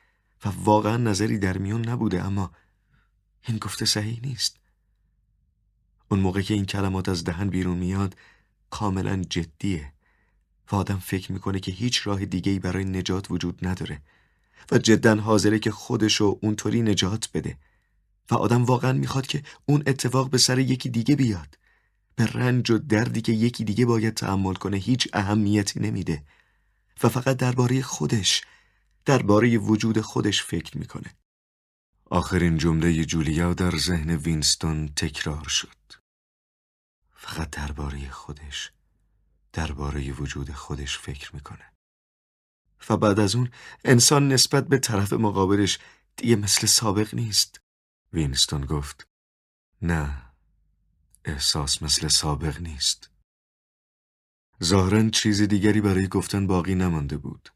و 0.44 0.48
واقعا 0.64 0.96
نظری 0.96 1.38
در 1.38 1.58
میون 1.58 1.88
نبوده 1.88 2.24
اما 2.24 2.50
این 3.48 3.58
گفته 3.58 3.84
صحیح 3.84 4.20
نیست. 4.22 4.56
اون 6.10 6.20
موقع 6.20 6.40
که 6.40 6.54
این 6.54 6.64
کلمات 6.64 7.08
از 7.08 7.24
دهن 7.24 7.48
بیرون 7.48 7.78
میاد 7.78 8.16
کاملا 8.70 9.22
جدیه 9.30 9.92
و 10.72 10.76
آدم 10.76 10.98
فکر 10.98 11.32
می‌کنه 11.32 11.60
که 11.60 11.72
هیچ 11.72 12.06
راه 12.06 12.24
دیگهی 12.24 12.58
برای 12.58 12.84
نجات 12.84 13.30
وجود 13.30 13.66
نداره 13.66 14.02
و 14.72 14.78
جدا 14.78 15.16
حاضره 15.16 15.58
که 15.58 15.70
خودشو 15.70 16.38
اونطوری 16.42 16.82
نجات 16.82 17.28
بده. 17.34 17.58
و 18.30 18.34
آدم 18.34 18.64
واقعا 18.64 18.92
می‌خواد 18.92 19.26
که 19.26 19.42
اون 19.66 19.82
اتفاق 19.86 20.30
به 20.30 20.38
سر 20.38 20.58
یکی 20.58 20.88
دیگه 20.88 21.16
بیاد. 21.16 21.58
به 22.16 22.26
رنج 22.26 22.70
و 22.70 22.78
دردی 22.78 23.20
که 23.20 23.32
یکی 23.32 23.64
دیگه 23.64 23.86
باید 23.86 24.14
تحمل 24.14 24.54
کنه 24.54 24.76
هیچ 24.76 25.08
اهمیتی 25.12 25.80
نمیده. 25.80 26.24
و 27.02 27.08
فقط 27.08 27.36
درباره 27.36 27.82
خودش 27.82 28.42
درباره 29.04 29.58
وجود 29.58 30.00
خودش 30.00 30.42
فکر 30.42 30.78
می‌کنه. 30.78 31.16
آخرین 32.04 32.58
جمله 32.58 33.04
جولیا 33.04 33.54
در 33.54 33.76
ذهن 33.76 34.10
وینستون 34.10 34.88
تکرار 34.88 35.48
شد. 35.48 35.76
فقط 37.12 37.50
درباره 37.50 38.10
خودش 38.10 38.72
درباره 39.52 40.12
وجود 40.12 40.50
خودش 40.52 40.98
فکر 40.98 41.34
می‌کنه. 41.34 41.72
و 42.88 42.96
بعد 42.96 43.20
از 43.20 43.34
اون 43.34 43.50
انسان 43.84 44.28
نسبت 44.28 44.68
به 44.68 44.78
طرف 44.78 45.12
مقابلش 45.12 45.78
دیگه 46.16 46.36
مثل 46.36 46.66
سابق 46.66 47.14
نیست. 47.14 47.59
وینستون 48.12 48.64
گفت 48.64 49.08
نه 49.82 50.22
احساس 51.24 51.82
مثل 51.82 52.08
سابق 52.08 52.60
نیست. 52.60 53.10
ظاهرا 54.64 55.10
چیز 55.10 55.42
دیگری 55.42 55.80
برای 55.80 56.08
گفتن 56.08 56.46
باقی 56.46 56.74
نمانده 56.74 57.16
بود. 57.16 57.48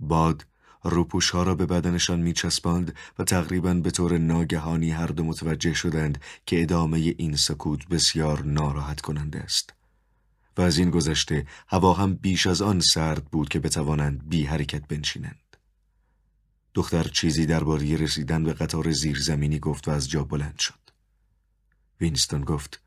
باد 0.00 0.46
روپوش 0.84 1.30
ها 1.30 1.42
را 1.42 1.54
به 1.54 1.66
بدنشان 1.66 2.20
میچسباند 2.20 2.96
و 3.18 3.24
تقریبا 3.24 3.74
به 3.74 3.90
طور 3.90 4.18
ناگهانی 4.18 4.90
هر 4.90 5.06
دو 5.06 5.24
متوجه 5.24 5.74
شدند 5.74 6.20
که 6.46 6.62
ادامه 6.62 6.98
این 6.98 7.36
سکوت 7.36 7.88
بسیار 7.88 8.42
ناراحت 8.44 9.00
کننده 9.00 9.38
است. 9.38 9.74
و 10.56 10.60
از 10.62 10.78
این 10.78 10.90
گذشته 10.90 11.46
هوا 11.68 11.92
هم 11.92 12.14
بیش 12.14 12.46
از 12.46 12.62
آن 12.62 12.80
سرد 12.80 13.24
بود 13.24 13.48
که 13.48 13.60
بتوانند 13.60 14.28
بی 14.28 14.44
حرکت 14.44 14.88
بنشینند. 14.88 15.47
دختر 16.74 17.04
چیزی 17.04 17.46
درباره 17.46 17.96
رسیدن 17.96 18.44
به 18.44 18.52
قطار 18.52 18.92
زیرزمینی 18.92 19.58
گفت 19.58 19.88
و 19.88 19.90
از 19.90 20.10
جا 20.10 20.24
بلند 20.24 20.58
شد. 20.58 20.90
وینستون 22.00 22.44
گفت 22.44 22.84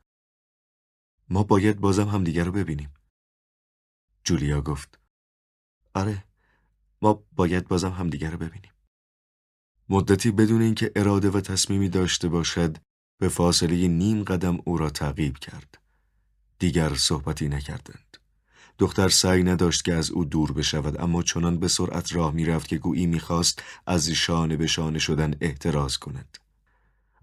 ما 1.29 1.43
باید 1.43 1.79
بازم 1.79 2.07
همدیگر 2.07 2.43
رو 2.43 2.51
ببینیم. 2.51 2.93
جولیا 4.23 4.61
گفت 4.61 4.99
آره 5.93 6.23
ما 7.01 7.23
باید 7.31 7.67
بازم 7.67 7.91
همدیگر 7.91 8.31
رو 8.31 8.37
ببینیم. 8.37 8.71
مدتی 9.89 10.31
بدون 10.31 10.61
اینکه 10.61 10.91
اراده 10.95 11.29
و 11.29 11.41
تصمیمی 11.41 11.89
داشته 11.89 12.27
باشد 12.27 12.77
به 13.17 13.29
فاصله 13.29 13.87
نیم 13.87 14.23
قدم 14.23 14.57
او 14.65 14.77
را 14.77 14.89
تعقیب 14.89 15.37
کرد. 15.37 15.77
دیگر 16.59 16.95
صحبتی 16.95 17.49
نکردند. 17.49 18.10
دختر 18.81 19.09
سعی 19.09 19.43
نداشت 19.43 19.85
که 19.85 19.93
از 19.93 20.11
او 20.11 20.25
دور 20.25 20.51
بشود 20.51 21.01
اما 21.01 21.23
چنان 21.23 21.59
به 21.59 21.67
سرعت 21.67 22.15
راه 22.15 22.33
می‌رفت 22.33 22.67
که 22.67 22.77
گویی 22.77 23.05
می‌خواست 23.05 23.63
از 23.87 24.09
شانه 24.09 24.57
به 24.57 24.67
شانه 24.67 24.99
شدن 24.99 25.35
احتراز 25.41 25.97
کند. 25.97 26.37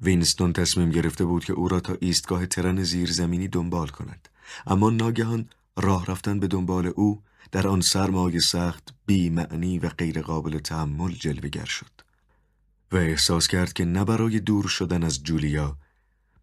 وینستون 0.01 0.52
تصمیم 0.52 0.90
گرفته 0.90 1.24
بود 1.24 1.44
که 1.44 1.52
او 1.52 1.68
را 1.68 1.80
تا 1.80 1.97
ایستگاه 2.01 2.47
ترن 2.47 2.82
زیرزمینی 2.82 3.48
دنبال 3.48 3.89
کند. 3.89 4.28
اما 4.66 4.90
ناگهان 4.90 5.48
راه 5.76 6.06
رفتن 6.06 6.40
به 6.40 6.47
دنبال 6.47 6.86
او 6.86 7.22
در 7.52 7.68
آن 7.68 7.80
سرمای 7.80 8.40
سخت 8.40 8.94
بی 9.06 9.30
معنی 9.30 9.78
و 9.78 9.89
غیر 9.89 10.22
قابل 10.22 10.59
تحمل 10.59 11.12
جلوگر 11.12 11.64
شد. 11.64 11.93
و 12.93 12.97
احساس 12.97 13.48
کرد 13.48 13.72
که 13.72 13.85
نه 13.85 14.05
برای 14.05 14.40
دور 14.40 14.68
شدن 14.68 15.02
از 15.02 15.22
جولیا 15.22 15.78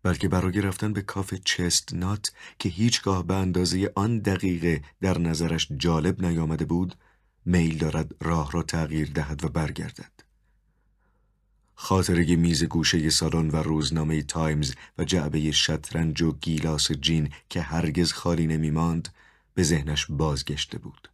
بلکه 0.05 0.27
برای 0.27 0.61
رفتن 0.61 0.93
به 0.93 1.01
کافه 1.01 1.37
چست 1.37 1.93
نات 1.93 2.31
که 2.59 2.69
هیچگاه 2.69 3.27
به 3.27 3.33
اندازه 3.33 3.91
آن 3.95 4.19
دقیقه 4.19 4.81
در 5.01 5.17
نظرش 5.17 5.67
جالب 5.77 6.25
نیامده 6.25 6.65
بود 6.65 6.95
میل 7.45 7.77
دارد 7.77 8.15
راه 8.21 8.51
را 8.51 8.63
تغییر 8.63 9.11
دهد 9.11 9.45
و 9.45 9.49
برگردد. 9.49 10.11
خاطره 11.75 12.35
میز 12.35 12.63
گوشه 12.63 13.09
سالن 13.09 13.49
و 13.49 13.55
روزنامه 13.55 14.23
تایمز 14.23 14.73
و 14.97 15.03
جعبه 15.03 15.51
شطرنج 15.51 16.21
و 16.21 16.31
گیلاس 16.31 16.91
جین 16.91 17.29
که 17.49 17.61
هرگز 17.61 18.11
خالی 18.11 18.47
نمیماند 18.47 19.09
به 19.53 19.63
ذهنش 19.63 20.05
بازگشته 20.09 20.77
بود. 20.77 21.09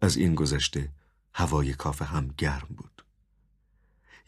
از 0.00 0.16
این 0.16 0.34
گذشته 0.34 0.88
هوای 1.32 1.74
کافه 1.74 2.04
هم 2.04 2.34
گرم 2.38 2.68
بود. 2.76 2.95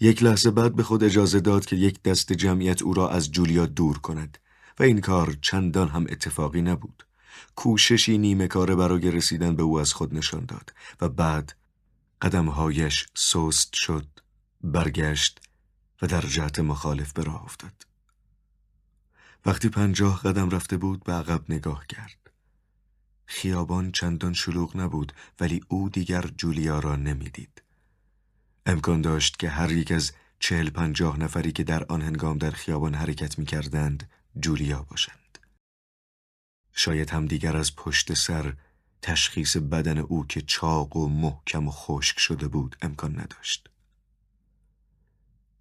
یک 0.00 0.22
لحظه 0.22 0.50
بعد 0.50 0.76
به 0.76 0.82
خود 0.82 1.04
اجازه 1.04 1.40
داد 1.40 1.66
که 1.66 1.76
یک 1.76 2.02
دسته 2.02 2.32
جمعیت 2.32 2.82
او 2.82 2.94
را 2.94 3.10
از 3.10 3.32
جولیا 3.32 3.66
دور 3.66 3.98
کند 3.98 4.38
و 4.78 4.82
این 4.82 5.00
کار 5.00 5.36
چندان 5.42 5.88
هم 5.88 6.06
اتفاقی 6.08 6.62
نبود. 6.62 7.06
کوششی 7.56 8.18
نیمه 8.18 8.46
کاره 8.46 8.74
برای 8.74 9.10
رسیدن 9.10 9.56
به 9.56 9.62
او 9.62 9.80
از 9.80 9.92
خود 9.92 10.14
نشان 10.14 10.44
داد 10.44 10.74
و 11.00 11.08
بعد 11.08 11.56
قدمهایش 12.22 13.06
سست 13.14 13.70
شد 13.72 14.06
برگشت 14.60 15.40
و 16.02 16.06
در 16.06 16.20
جهت 16.20 16.58
مخالف 16.58 17.12
به 17.12 17.22
راه 17.24 17.44
افتاد. 17.44 17.86
وقتی 19.46 19.68
پنجاه 19.68 20.22
قدم 20.22 20.50
رفته 20.50 20.76
بود 20.76 21.04
به 21.04 21.12
عقب 21.12 21.44
نگاه 21.48 21.86
کرد. 21.86 22.30
خیابان 23.26 23.92
چندان 23.92 24.32
شلوغ 24.32 24.76
نبود 24.76 25.12
ولی 25.40 25.60
او 25.68 25.88
دیگر 25.88 26.30
جولیا 26.36 26.78
را 26.78 26.96
نمی‌دید. 26.96 27.62
امکان 28.68 29.00
داشت 29.00 29.38
که 29.38 29.48
هر 29.48 29.72
یک 29.72 29.92
از 29.92 30.12
چهل 30.38 30.70
پنجاه 30.70 31.18
نفری 31.18 31.52
که 31.52 31.64
در 31.64 31.84
آن 31.84 32.02
هنگام 32.02 32.38
در 32.38 32.50
خیابان 32.50 32.94
حرکت 32.94 33.38
می 33.38 33.44
کردند 33.46 34.10
جولیا 34.40 34.82
باشند. 34.82 35.38
شاید 36.72 37.10
هم 37.10 37.26
دیگر 37.26 37.56
از 37.56 37.76
پشت 37.76 38.14
سر 38.14 38.56
تشخیص 39.02 39.56
بدن 39.56 39.98
او 39.98 40.26
که 40.26 40.40
چاق 40.40 40.96
و 40.96 41.08
محکم 41.08 41.68
و 41.68 41.70
خشک 41.70 42.18
شده 42.18 42.48
بود 42.48 42.76
امکان 42.82 43.20
نداشت. 43.20 43.70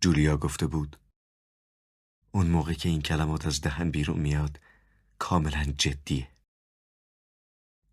جولیا 0.01 0.37
گفته 0.37 0.67
بود 0.67 0.97
اون 2.31 2.47
موقع 2.47 2.73
که 2.73 2.89
این 2.89 3.01
کلمات 3.01 3.45
از 3.45 3.61
دهن 3.61 3.91
بیرون 3.91 4.19
میاد 4.19 4.59
کاملا 5.19 5.63
جدیه. 5.77 6.31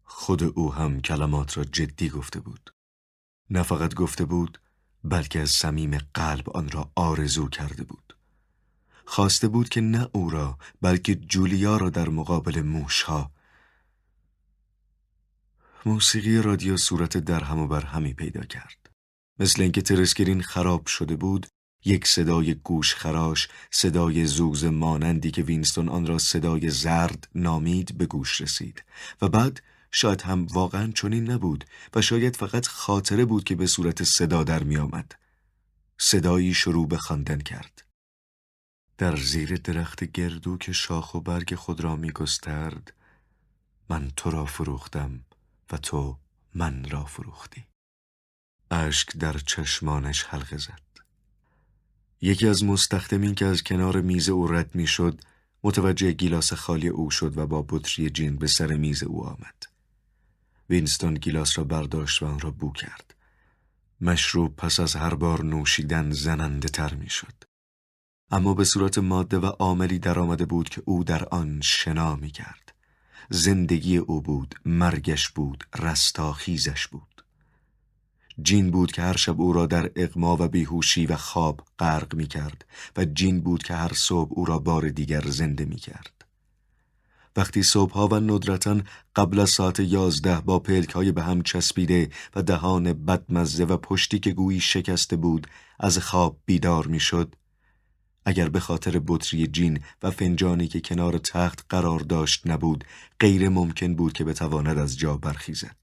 خود 0.05 0.43
او 0.43 0.75
هم 0.75 1.01
کلمات 1.01 1.57
را 1.57 1.65
جدی 1.65 2.09
گفته 2.09 2.41
بود. 2.41 2.75
نه 3.51 3.63
فقط 3.63 3.95
گفته 3.95 4.25
بود 4.25 4.61
بلکه 5.05 5.41
از 5.41 5.51
صمیم 5.51 5.99
قلب 6.15 6.51
آن 6.51 6.71
را 6.71 6.91
آرزو 6.95 7.49
کرده 7.49 7.85
بود. 7.85 8.17
خواسته 9.05 9.49
بود 9.49 9.69
که 9.69 9.81
نه 9.81 10.09
او 10.13 10.31
را 10.31 10.59
بلکه 10.83 11.15
جولیا 11.15 11.77
را 11.77 11.91
در 11.91 12.09
مقابل 12.09 12.63
موشها 12.63 13.31
موسیقی 15.87 16.39
رادیو 16.39 16.77
صورت 16.77 17.17
درهم 17.17 17.59
و 17.59 17.67
برهمی 17.67 18.15
پیدا 18.15 18.45
کرد. 18.45 18.91
مثل 19.39 19.63
اینکه 19.63 19.83
ترسکرین 19.83 20.43
خراب 20.43 20.87
شده 20.87 21.17
بود 21.17 21.47
یک 21.85 22.07
صدای 22.07 22.55
گوش 22.55 22.95
خراش 22.95 23.49
صدای 23.71 24.27
زوز 24.27 24.65
مانندی 24.65 25.31
که 25.31 25.43
وینستون 25.43 25.89
آن 25.89 26.07
را 26.07 26.19
صدای 26.19 26.71
زرد 26.71 27.29
نامید 27.35 27.99
به 27.99 28.07
گوش 28.07 28.41
رسید 28.41 28.85
و 29.23 29.29
بعد 29.29 29.63
شاید 29.97 30.23
هم 30.23 30.47
واقعا 30.47 30.93
چنین 30.93 31.31
نبود 31.31 31.65
و 31.95 32.03
شاید 32.03 32.37
فقط 32.37 32.67
خاطره 32.67 33.25
بود 33.25 33.45
که 33.45 33.55
به 33.55 33.67
صورت 33.67 34.03
صدا 34.03 34.45
در 34.45 34.63
می 34.63 34.77
آمد. 34.77 35.13
صدایی 35.99 36.55
شروع 36.55 36.89
به 36.89 36.99
خواندن 36.99 37.39
کرد. 37.39 37.87
در 38.99 39.17
زیر 39.17 39.57
درخت 39.57 40.05
گردو 40.05 40.57
که 40.57 40.73
شاخ 40.73 41.15
و 41.15 41.21
برگ 41.21 41.55
خود 41.55 41.81
را 41.81 41.97
می 41.97 42.11
گسترد 42.11 42.93
من 43.89 44.11
تو 44.17 44.31
را 44.31 44.45
فروختم 44.45 45.25
و 45.73 45.77
تو 45.77 46.19
من 46.55 46.91
را 46.91 47.05
فروختی. 47.05 47.65
اشک 48.71 49.17
در 49.17 49.39
چشمانش 49.39 50.25
حلقه 50.25 50.57
زد. 50.57 50.83
یکی 52.21 52.49
از 52.49 52.65
مستخدمین 52.65 53.35
که 53.35 53.47
از 53.47 53.63
کنار 53.63 54.01
میز 54.01 54.29
او 54.29 54.47
رد 54.47 54.75
می 54.75 54.87
شد 54.87 55.21
متوجه 55.63 56.13
گیلاس 56.13 56.53
خالی 56.53 56.89
او 56.89 57.11
شد 57.11 57.39
و 57.39 57.47
با 57.47 57.67
بطری 57.69 58.11
جین 58.11 58.37
به 58.37 58.47
سر 58.47 58.77
میز 58.77 59.03
او 59.03 59.27
آمد. 59.27 59.74
وینستون 60.71 61.15
گیلاس 61.15 61.59
را 61.59 61.65
برداشت 61.65 62.23
و 62.23 62.27
آن 62.27 62.41
را 62.41 62.51
بو 62.51 62.73
کرد. 62.73 63.15
مشروب 64.01 64.57
پس 64.57 64.81
از 64.81 64.97
هر 64.97 65.15
بار 65.15 65.45
نوشیدن 65.45 66.11
زننده 66.11 66.69
تر 66.69 66.95
می 66.95 67.11
شد. 67.11 67.45
اما 68.31 68.55
به 68.55 68.65
صورت 68.65 68.99
ماده 68.99 69.39
و 69.39 69.47
عاملی 69.47 70.01
آمده 70.09 70.47
بود 70.47 70.69
که 70.69 70.83
او 70.85 71.05
در 71.05 71.25
آن 71.25 71.61
شنا 71.61 72.17
می 72.17 72.31
کرد. 72.31 72.75
زندگی 73.31 73.97
او 73.97 74.23
بود، 74.23 74.55
مرگش 74.65 75.29
بود، 75.29 75.65
رستاخیزش 75.79 76.87
بود. 76.87 77.25
جین 78.43 78.71
بود 78.71 78.93
که 78.93 79.03
هر 79.03 79.17
شب 79.17 79.41
او 79.41 79.53
را 79.53 79.67
در 79.67 79.91
اقما 79.97 80.37
و 80.41 80.49
بیهوشی 80.49 81.07
و 81.07 81.17
خواب 81.17 81.61
غرق 81.79 82.15
می 82.15 82.27
کرد 82.27 82.65
و 82.97 83.05
جین 83.05 83.41
بود 83.41 83.63
که 83.63 83.75
هر 83.75 83.93
صبح 83.93 84.31
او 84.35 84.45
را 84.45 84.59
بار 84.59 84.89
دیگر 84.89 85.21
زنده 85.21 85.65
می 85.65 85.77
کرد. 85.77 86.14
وقتی 87.37 87.63
صبحها 87.63 88.09
و 88.09 88.15
ندرتن 88.15 88.85
قبل 89.17 89.41
از 89.41 89.51
ساعت 89.51 89.81
یازده 89.81 90.41
با 90.41 90.59
پلک 90.59 90.91
های 90.91 91.13
به 91.13 91.23
هم 91.23 91.43
چسبیده 91.43 92.11
و 92.35 92.43
دهان 92.43 92.93
بدمزه 92.93 93.65
و 93.65 93.77
پشتی 93.77 94.19
که 94.19 94.33
گویی 94.33 94.61
شکسته 94.61 95.17
بود 95.17 95.47
از 95.81 95.99
خواب 95.99 96.39
بیدار 96.47 96.87
می‌شد 96.87 97.35
اگر 98.25 98.49
به 98.49 98.61
خاطر 98.61 99.01
بطری 99.07 99.47
جین 99.47 99.81
و 100.03 100.11
فنجانی 100.11 100.69
که 100.69 100.81
کنار 100.81 101.19
تخت 101.19 101.67
قرار 101.69 102.01
داشت 102.01 102.47
نبود 102.47 102.85
غیر 103.21 103.49
ممکن 103.49 103.95
بود 103.95 104.13
که 104.13 104.25
بتواند 104.25 104.79
از 104.79 104.99
جا 104.99 105.17
برخیزد 105.17 105.77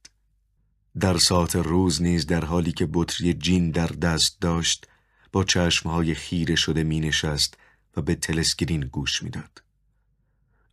در 1.00 1.18
ساعت 1.18 1.56
روز 1.56 2.02
نیز 2.02 2.26
در 2.26 2.46
حالی 2.46 2.72
که 2.72 2.88
بطری 2.94 3.34
جین 3.34 3.72
در 3.72 3.88
دست 3.88 4.42
داشت 4.42 4.88
با 5.32 5.44
چشمهای 5.44 6.16
خیره 6.16 6.56
شده 6.56 6.84
می 6.84 7.00
نشست 7.00 7.58
و 7.98 8.02
به 8.02 8.16
تلسکرین 8.16 8.82
گوش 8.82 9.24
می‌داد. 9.24 9.62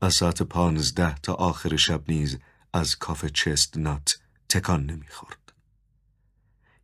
از 0.00 0.14
ساعت 0.14 0.42
پانزده 0.42 1.14
تا 1.14 1.34
آخر 1.34 1.76
شب 1.76 2.02
نیز 2.08 2.38
از 2.72 2.96
کافه 2.96 3.28
چست 3.28 3.76
نات 3.76 4.18
تکان 4.48 4.86
نمی‌خورد. 4.86 5.52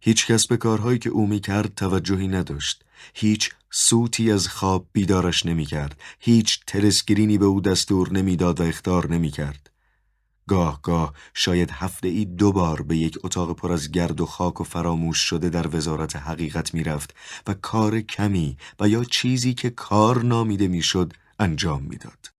هیچ 0.01 0.27
کس 0.27 0.47
به 0.47 0.57
کارهایی 0.57 0.99
که 0.99 1.11
او 1.11 1.27
می‌کرد 1.27 1.75
توجهی 1.75 2.29
نداشت. 2.29 2.85
هیچ 3.15 3.51
سوتی 3.71 4.33
از 4.33 4.49
خواب 4.49 4.89
بیدارش 4.93 5.47
نمی‌کرد. 5.47 6.01
هیچ 6.19 6.61
تلسگرینی 6.67 7.39
به 7.39 7.45
او 7.45 7.61
دستور 7.61 8.13
نمی‌داد 8.13 8.61
و 8.61 8.63
اختار 8.63 9.13
نمی‌کرد. 9.13 9.71
گاه 10.49 10.83
گاه 10.83 11.15
شاید 11.35 11.71
هفته 11.71 12.09
ای 12.09 12.25
دو 12.25 12.53
بار 12.53 12.83
به 12.83 12.97
یک 12.97 13.19
اتاق 13.25 13.57
پر 13.57 13.73
از 13.73 13.91
گرد 13.91 14.21
و 14.21 14.27
خاک 14.27 14.61
و 14.61 14.65
فراموش 14.65 15.19
شده 15.19 15.49
در 15.49 15.77
وزارت 15.77 16.17
حقیقت 16.17 16.75
می‌رفت 16.75 17.15
و 17.47 17.55
کار 17.55 18.01
کمی 18.01 18.57
و 18.81 18.89
یا 18.89 19.05
چیزی 19.05 19.55
که 19.55 19.71
کار 19.71 20.23
نامیده 20.23 20.69
می‌شد 20.69 21.13
انجام 21.39 21.83
می‌داد. 21.83 22.34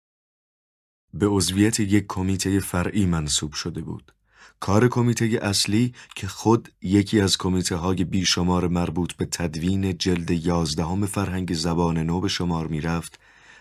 به 1.16 1.28
عضویت 1.28 1.80
یک 1.80 2.06
کمیته 2.08 2.60
فرعی 2.60 3.06
منصوب 3.06 3.54
شده 3.54 3.82
بود. 3.82 4.12
کار 4.60 4.88
کمیته 4.88 5.40
اصلی 5.42 5.94
که 6.16 6.28
خود 6.28 6.72
یکی 6.82 7.22
از 7.22 7.38
کمیته 7.38 7.76
های 7.76 8.04
بیشمار 8.04 8.68
مربوط 8.68 9.14
به 9.14 9.26
تدوین 9.26 9.98
جلد 9.98 10.32
یازدهم 10.32 11.06
فرهنگ 11.06 11.54
زبان 11.54 11.98
نو 11.98 12.20
به 12.20 12.28
شمار 12.28 12.68
می‌رفت 12.68 13.20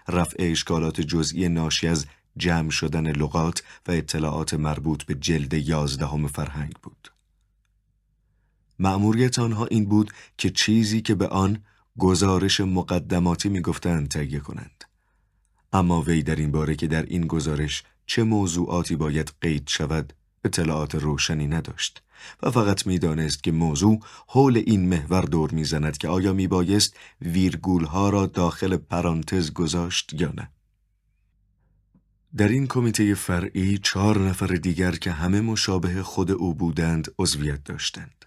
رفع 0.09 0.37
اشکالات 0.39 1.01
جزئی 1.01 1.49
ناشی 1.49 1.89
از 1.89 2.07
جمع 2.37 2.71
شدن 2.71 3.11
لغات 3.11 3.63
و 3.89 3.93
اطلاعات 3.93 4.55
مربوط 4.55 5.03
به 5.03 5.15
جلد 5.15 5.55
یازدهم 5.55 6.27
فرهنگ 6.27 6.75
بود. 6.83 7.13
مأموریت 8.79 9.39
آنها 9.39 9.67
این 9.67 9.85
بود 9.85 10.13
که 10.39 10.51
چیزی 10.51 11.03
که 11.03 11.15
به 11.15 11.29
آن 11.29 11.65
گزارش 11.99 12.61
مقدماتی 12.61 13.49
می‌گفتند 13.49 14.09
تهیه 14.09 14.41
کنند. 14.41 14.84
اما 15.75 16.03
وی 16.03 16.23
در 16.23 16.37
این 16.37 16.51
باره 16.51 16.75
که 16.75 16.87
در 16.87 17.03
این 17.03 17.27
گزارش 17.27 17.83
چه 18.07 18.23
موضوعاتی 18.23 18.97
باید 18.97 19.33
قید 19.41 19.69
شود 19.69 20.13
اطلاعات 20.45 20.95
روشنی 20.95 21.47
نداشت 21.47 22.03
و 22.43 22.51
فقط 22.51 22.87
می‌دانست 22.87 23.43
که 23.43 23.53
موضوع 23.53 24.01
حول 24.29 24.57
این 24.57 24.89
محور 24.89 25.23
دور 25.23 25.51
می‌زند 25.51 25.99
که 25.99 26.09
آیا 26.09 26.33
میبایست 26.33 26.97
ویرگول 27.21 27.85
ها 27.85 28.11
را 28.11 28.27
داخل 28.27 28.77
پرانتز 28.77 29.53
گذاشت 29.53 30.13
یا 30.13 30.33
نه. 30.37 30.51
در 32.37 32.49
این 32.49 32.67
کمیته 32.67 33.15
فرعی 33.15 33.79
چهار 33.79 34.19
نفر 34.19 34.47
دیگر 34.47 34.93
که 34.93 35.11
همه 35.13 35.41
مشابه 35.41 36.03
خود 36.03 36.31
او 36.31 36.55
بودند 36.55 37.09
عضویت 37.19 37.65
داشتند. 37.65 38.25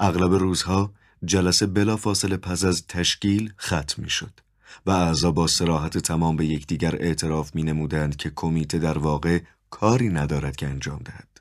اغلب 0.00 0.32
روزها 0.32 0.92
جلسه 1.24 1.66
بلافاصله 1.66 2.36
پس 2.36 2.64
از 2.64 2.86
تشکیل 2.86 3.52
ختم 3.58 4.02
می 4.02 4.10
شد 4.10 4.45
و 4.86 4.90
اعضا 4.90 5.32
با 5.32 5.46
سراحت 5.46 5.98
تمام 5.98 6.36
به 6.36 6.46
یکدیگر 6.46 6.96
اعتراف 7.00 7.54
می 7.54 7.62
نمودند 7.62 8.16
که 8.16 8.32
کمیته 8.34 8.78
در 8.78 8.98
واقع 8.98 9.40
کاری 9.70 10.08
ندارد 10.08 10.56
که 10.56 10.66
انجام 10.66 10.98
دهد. 10.98 11.35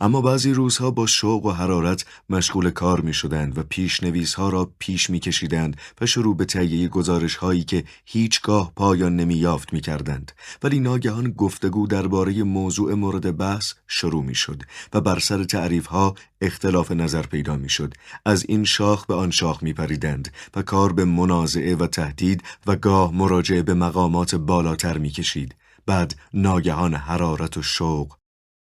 اما 0.00 0.20
بعضی 0.20 0.52
روزها 0.52 0.90
با 0.90 1.06
شوق 1.06 1.46
و 1.46 1.50
حرارت 1.50 2.04
مشغول 2.30 2.70
کار 2.70 3.00
می 3.00 3.14
شدند 3.14 3.58
و 3.58 3.62
پیشنویس 3.62 4.34
ها 4.34 4.48
را 4.48 4.72
پیش 4.78 5.10
می 5.10 5.20
کشیدند 5.20 5.76
و 6.00 6.06
شروع 6.06 6.36
به 6.36 6.44
تهیه 6.44 6.88
گزارش 6.88 7.36
هایی 7.36 7.64
که 7.64 7.84
هیچگاه 8.04 8.72
پایان 8.76 9.16
نمی 9.16 9.34
یافت 9.34 9.72
می 9.72 9.80
کردند 9.80 10.32
ولی 10.62 10.80
ناگهان 10.80 11.30
گفتگو 11.30 11.86
درباره 11.86 12.42
موضوع 12.42 12.94
مورد 12.94 13.36
بحث 13.36 13.72
شروع 13.86 14.24
می 14.24 14.34
شد 14.34 14.62
و 14.92 15.00
بر 15.00 15.18
سر 15.18 15.44
تعریف 15.44 15.86
ها 15.86 16.14
اختلاف 16.40 16.92
نظر 16.92 17.22
پیدا 17.22 17.56
می 17.56 17.68
شد 17.68 17.94
از 18.24 18.44
این 18.48 18.64
شاخ 18.64 19.06
به 19.06 19.14
آن 19.14 19.30
شاخ 19.30 19.62
می 19.62 19.72
پریدند 19.72 20.32
و 20.56 20.62
کار 20.62 20.92
به 20.92 21.04
منازعه 21.04 21.76
و 21.76 21.86
تهدید 21.86 22.42
و 22.66 22.76
گاه 22.76 23.14
مراجعه 23.14 23.62
به 23.62 23.74
مقامات 23.74 24.34
بالاتر 24.34 24.98
می 24.98 25.10
کشید 25.10 25.54
بعد 25.86 26.14
ناگهان 26.34 26.94
حرارت 26.94 27.56
و 27.56 27.62
شوق 27.62 28.12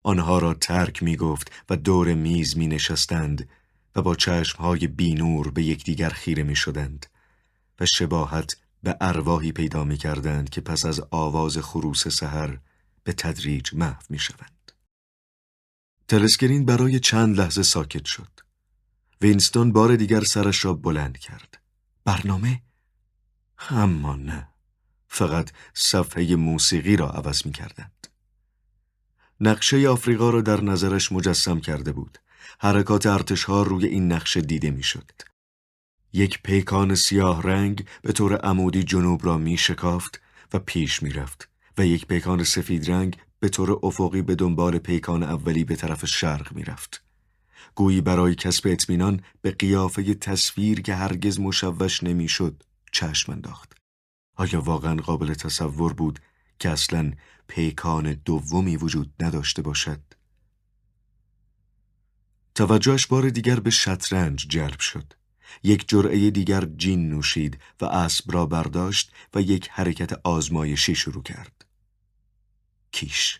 آنها 0.03 0.40
را 0.40 0.53
ترک 0.53 1.03
می 1.03 1.15
گفت 1.15 1.52
و 1.69 1.78
دور 1.78 2.14
میز 2.14 2.57
می 2.57 2.68
نشستند 2.68 3.49
و 3.95 4.02
با 4.02 4.15
چشمهای 4.15 4.88
بینور 4.88 5.52
به 5.52 5.64
یکدیگر 5.64 6.10
خیره 6.10 6.44
می 6.44 6.56
شدند 6.56 7.06
و 7.80 7.86
شباهت 7.86 8.57
به 8.84 8.98
ارواحی 9.02 9.52
پیدا 9.52 9.84
می 9.84 9.98
کردند 9.98 10.49
که 10.49 10.61
پس 10.61 10.86
از 10.86 11.02
آواز 11.11 11.57
خروس 11.57 12.07
سحر 12.07 12.57
به 13.03 13.14
تدریج 13.14 13.74
محو 13.74 14.02
می 14.10 14.19
شوند. 14.19 14.72
تلسکرین 16.07 16.65
برای 16.65 16.99
چند 16.99 17.40
لحظه 17.40 17.64
ساکت 17.64 18.06
شد. 18.06 18.40
وینستون 19.22 19.72
بار 19.72 19.95
دیگر 19.95 20.24
سرش 20.24 20.65
را 20.65 20.74
بلند 20.74 21.18
کرد. 21.18 21.61
برنامه؟ 22.06 22.61
اما 23.69 24.15
نه. 24.15 24.48
فقط 25.07 25.52
صفحه 25.74 26.36
موسیقی 26.36 26.95
را 26.95 27.10
عوض 27.10 27.45
می 27.45 27.52
کردند. 27.52 28.07
نقشه 29.41 29.88
آفریقا 29.89 30.30
را 30.30 30.41
در 30.41 30.61
نظرش 30.61 31.11
مجسم 31.11 31.59
کرده 31.59 31.91
بود. 31.91 32.18
حرکات 32.59 33.05
ارتشها 33.05 33.64
روی 33.64 33.85
این 33.85 34.11
نقشه 34.11 34.41
دیده 34.41 34.72
می‌شد. 34.72 35.11
یک 36.14 36.41
پیکان 36.43 36.95
سیاه 36.95 37.43
رنگ 37.43 37.85
به 38.01 38.14
طور 38.14 38.35
عمودی 38.35 38.84
جنوب 38.84 39.26
را 39.26 39.38
می 39.38 39.57
شکافت 39.57 40.22
و 40.53 40.59
پیش 40.59 41.03
می 41.03 41.09
رفت 41.09 41.49
و 41.77 41.85
یک 41.85 42.05
پیکان 42.07 42.43
سفید 42.43 42.91
رنگ 42.91 43.18
به 43.39 43.49
طور 43.49 43.80
افقی 43.84 44.22
به 44.22 44.35
دنبال 44.35 44.77
پیکان 44.77 45.23
اولی 45.23 45.64
به 45.64 45.76
طرف 45.76 46.05
شرق 46.05 46.53
می 46.53 46.64
رفت. 46.64 47.03
گویی 47.76 48.01
برای 48.01 48.35
کسب 48.35 48.68
اطمینان 48.68 49.22
به 49.41 49.51
قیافه 49.51 50.14
تصویر 50.14 50.81
که 50.81 50.95
هرگز 50.95 51.39
مشوش 51.39 52.03
نمی‌شد 52.03 52.64
چشم 52.91 53.31
انداخت. 53.31 53.77
آیا 54.35 54.61
واقعا 54.61 54.95
قابل 54.95 55.34
تصور 55.34 55.93
بود 55.93 56.19
که 56.59 56.69
اصلا 56.69 57.11
پیکان 57.48 58.14
دومی 58.14 58.78
وجود 58.78 59.14
نداشته 59.19 59.61
باشد. 59.61 60.02
توجهش 62.56 63.07
بار 63.07 63.30
دیگر 63.30 63.60
به 63.60 63.69
شطرنج 63.69 64.48
جلب 64.48 64.80
شد. 64.80 65.14
یک 65.64 65.90
جرعه 65.90 66.30
دیگر 66.32 66.65
جین 66.65 67.10
نوشید 67.10 67.60
و 67.82 67.86
اسب 67.86 68.34
را 68.34 68.45
برداشت 68.45 69.11
و 69.34 69.41
یک 69.41 69.69
حرکت 69.72 70.14
آزمایشی 70.24 70.95
شروع 70.95 71.24
کرد. 71.24 71.65
کیش. 72.91 73.40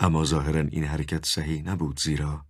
اما 0.00 0.24
ظاهرا 0.24 0.60
این 0.60 0.84
حرکت 0.84 1.26
صحیح 1.26 1.62
نبود 1.62 2.00
زیرا 2.00 2.46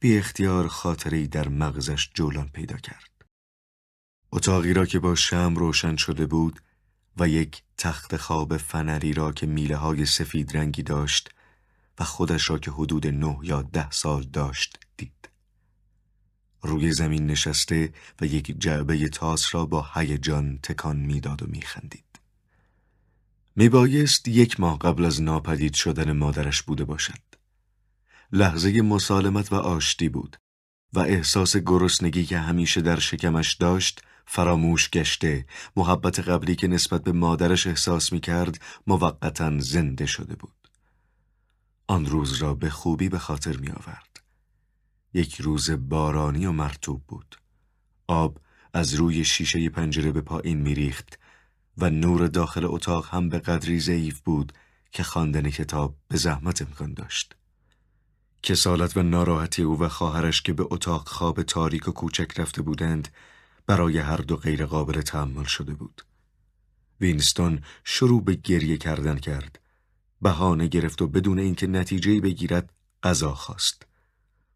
بی 0.00 0.18
اختیار 0.18 0.68
خاطری 0.68 1.28
در 1.28 1.48
مغزش 1.48 2.10
جولان 2.14 2.48
پیدا 2.48 2.76
کرد. 2.76 3.10
اتاقی 4.32 4.72
را 4.72 4.86
که 4.86 4.98
با 4.98 5.14
شم 5.14 5.54
روشن 5.56 5.96
شده 5.96 6.26
بود 6.26 6.60
و 7.16 7.28
یک 7.28 7.62
تخت 7.78 8.16
خواب 8.16 8.56
فنری 8.56 9.12
را 9.12 9.32
که 9.32 9.46
میله 9.46 9.76
های 9.76 10.06
سفید 10.06 10.56
رنگی 10.56 10.82
داشت 10.82 11.30
و 11.98 12.04
خودش 12.04 12.50
را 12.50 12.58
که 12.58 12.70
حدود 12.70 13.06
نه 13.06 13.38
یا 13.42 13.62
ده 13.62 13.90
سال 13.90 14.22
داشت 14.22 14.78
دید. 14.96 15.28
روی 16.62 16.92
زمین 16.92 17.26
نشسته 17.26 17.92
و 18.20 18.26
یک 18.26 18.60
جعبه 18.60 19.08
تاس 19.08 19.54
را 19.54 19.66
با 19.66 19.90
هیجان 19.94 20.58
تکان 20.62 20.96
می‌داد 20.96 21.42
و 21.42 21.46
میخندید. 21.46 22.04
میبایست 23.56 24.28
یک 24.28 24.60
ماه 24.60 24.78
قبل 24.78 25.04
از 25.04 25.22
ناپدید 25.22 25.74
شدن 25.74 26.12
مادرش 26.12 26.62
بوده 26.62 26.84
باشد. 26.84 27.20
لحظه 28.32 28.82
مسالمت 28.82 29.52
و 29.52 29.54
آشتی 29.54 30.08
بود 30.08 30.36
و 30.92 30.98
احساس 30.98 31.56
گرسنگی 31.56 32.24
که 32.24 32.38
همیشه 32.38 32.80
در 32.80 32.98
شکمش 32.98 33.54
داشت 33.54 34.02
فراموش 34.26 34.90
گشته. 34.90 35.46
محبت 35.76 36.20
قبلی 36.20 36.56
که 36.56 36.68
نسبت 36.68 37.04
به 37.04 37.12
مادرش 37.12 37.66
احساس 37.66 38.12
می 38.12 38.20
کرد 38.20 38.60
موقتا 38.86 39.58
زنده 39.58 40.06
شده 40.06 40.36
بود. 40.36 40.70
آن 41.86 42.06
روز 42.06 42.34
را 42.34 42.54
به 42.54 42.70
خوبی 42.70 43.08
به 43.08 43.18
خاطر 43.18 43.56
می 43.56 43.68
آورد 43.68 44.20
یک 45.14 45.40
روز 45.40 45.70
بارانی 45.70 46.46
و 46.46 46.52
مرتوب 46.52 47.02
بود. 47.08 47.36
آب 48.06 48.38
از 48.72 48.94
روی 48.94 49.24
شیشه 49.24 49.68
پنجره 49.68 50.12
به 50.12 50.20
پایین 50.20 50.60
می 50.60 50.74
ریخت 50.74 51.18
و 51.78 51.90
نور 51.90 52.26
داخل 52.26 52.64
اتاق 52.64 53.08
هم 53.14 53.28
به 53.28 53.38
قدری 53.38 53.80
ضعیف 53.80 54.20
بود 54.20 54.52
که 54.92 55.02
خواندن 55.02 55.50
کتاب 55.50 55.96
به 56.08 56.16
زحمت 56.16 56.62
امکان 56.62 56.94
داشت. 56.94 57.36
کسالت 58.42 58.96
و 58.96 59.02
ناراحتی 59.02 59.62
او 59.62 59.80
و 59.80 59.88
خواهرش 59.88 60.42
که 60.42 60.52
به 60.52 60.66
اتاق 60.70 61.08
خواب 61.08 61.42
تاریک 61.42 61.88
و 61.88 61.92
کوچک 61.92 62.40
رفته 62.40 62.62
بودند 62.62 63.08
برای 63.66 63.98
هر 63.98 64.16
دو 64.16 64.36
غیر 64.36 64.66
قابل 64.66 65.00
تحمل 65.00 65.44
شده 65.44 65.74
بود. 65.74 66.02
وینستون 67.00 67.60
شروع 67.84 68.24
به 68.24 68.34
گریه 68.34 68.76
کردن 68.76 69.18
کرد. 69.18 69.60
بهانه 70.22 70.66
گرفت 70.66 71.02
و 71.02 71.08
بدون 71.08 71.38
اینکه 71.38 71.66
نتیجه 71.66 72.20
بگیرد 72.20 72.72
غذا 73.02 73.34
خواست. 73.34 73.86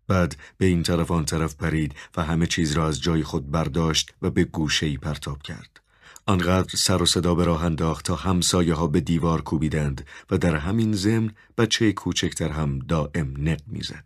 بعد 0.06 0.36
به 0.59 0.66
این 0.66 0.82
طرف 0.82 1.10
آن 1.10 1.24
طرف 1.24 1.55
پرید 1.55 1.94
و 2.16 2.24
همه 2.24 2.47
چیز 2.47 2.72
را 2.72 2.89
از 2.89 3.02
جای 3.02 3.22
خود 3.22 3.51
برداشت 3.51 4.14
و 4.22 4.30
به 4.30 4.44
گوشه‌ای 4.44 4.97
پرتاب 4.97 5.43
کرد. 5.43 5.80
آنقدر 6.26 6.76
سر 6.76 7.02
و 7.02 7.06
صدا 7.06 7.35
به 7.35 7.44
راه 7.44 7.64
انداخت 7.64 8.05
تا 8.05 8.16
همسایه 8.16 8.74
ها 8.74 8.86
به 8.86 9.01
دیوار 9.01 9.43
کوبیدند 9.43 10.06
و 10.30 10.39
در 10.39 10.56
همین 10.56 10.93
ضمن 10.93 11.30
بچه 11.59 11.93
کوچکتر 11.93 12.48
هم 12.48 12.78
دائم 12.78 13.35
نق 13.39 13.60
می‌زد. 13.66 14.05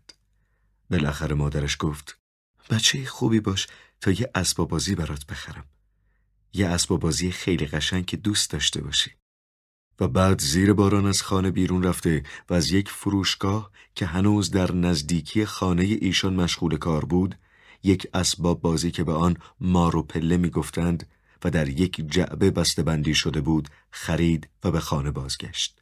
بالاخره 0.90 1.34
مادرش 1.34 1.76
گفت 1.80 2.18
بچه 2.70 3.04
خوبی 3.04 3.40
باش 3.40 3.66
تا 4.02 4.10
یه 4.10 4.30
اسباب 4.34 4.68
بازی 4.68 4.94
برات 4.94 5.26
بخرم. 5.26 5.64
یه 6.52 6.66
اسباب 6.66 7.00
بازی 7.00 7.30
خیلی 7.30 7.66
قشنگ 7.66 8.06
که 8.06 8.16
دوست 8.16 8.50
داشته 8.50 8.82
باشی. 8.82 9.10
و 10.00 10.08
بعد 10.08 10.40
زیر 10.40 10.72
باران 10.72 11.06
از 11.06 11.22
خانه 11.22 11.50
بیرون 11.50 11.82
رفته 11.82 12.22
و 12.50 12.54
از 12.54 12.70
یک 12.70 12.90
فروشگاه 12.90 13.70
که 13.94 14.06
هنوز 14.06 14.50
در 14.50 14.72
نزدیکی 14.72 15.44
خانه 15.44 15.82
ایشان 15.82 16.34
مشغول 16.34 16.76
کار 16.76 17.04
بود، 17.04 17.38
یک 17.82 18.06
اسباب 18.14 18.60
بازی 18.60 18.90
که 18.90 19.04
به 19.04 19.12
آن 19.12 19.36
مارو 19.60 20.02
پله 20.02 20.36
می 20.36 20.50
گفتند 20.50 21.06
و 21.44 21.50
در 21.50 21.68
یک 21.68 22.04
جعبه 22.08 22.50
بسته 22.50 22.82
بندی 22.82 23.14
شده 23.14 23.40
بود 23.40 23.68
خرید 23.90 24.48
و 24.64 24.70
به 24.70 24.80
خانه 24.80 25.10
بازگشت. 25.10 25.80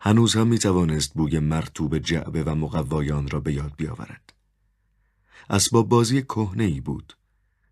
هنوز 0.00 0.36
هم 0.36 0.46
می 0.46 0.58
توانست 0.58 1.14
بوی 1.14 1.38
مرتوب 1.38 1.98
جعبه 1.98 2.44
و 2.44 2.54
مقوایان 2.54 3.28
را 3.28 3.40
به 3.40 3.52
یاد 3.52 3.72
بیاورد. 3.76 4.35
اسباب 5.50 5.88
بازی 5.88 6.22
کهنه 6.22 6.64
ای 6.64 6.80
بود 6.80 7.16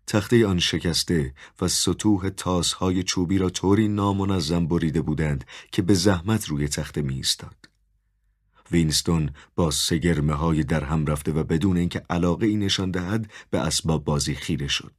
تخته 0.07 0.47
آن 0.47 0.59
شکسته 0.59 1.33
و 1.61 1.67
سطوح 1.67 2.29
تاسهای 2.29 3.03
چوبی 3.03 3.37
را 3.37 3.49
طوری 3.49 3.87
نامنظم 3.87 4.67
بریده 4.67 5.01
بودند 5.01 5.45
که 5.71 5.81
به 5.81 5.93
زحمت 5.93 6.45
روی 6.45 6.67
تخته 6.67 7.01
می 7.01 7.15
ایستاد. 7.15 7.69
وینستون 8.71 9.29
با 9.55 9.71
سگرمه 9.71 10.33
های 10.33 10.63
در 10.63 10.83
هم 10.83 11.05
رفته 11.05 11.31
و 11.31 11.43
بدون 11.43 11.77
اینکه 11.77 12.03
علاقه 12.09 12.47
ای 12.47 12.55
نشان 12.55 12.91
دهد 12.91 13.31
به 13.49 13.59
اسباب 13.59 14.03
بازی 14.03 14.35
خیره 14.35 14.67
شد. 14.67 14.93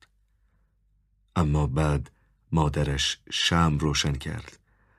اما 1.37 1.67
بعد 1.67 2.11
مادرش 2.53 3.19
شم 3.31 3.79
روشن 3.81 4.13
کرد 4.13 4.59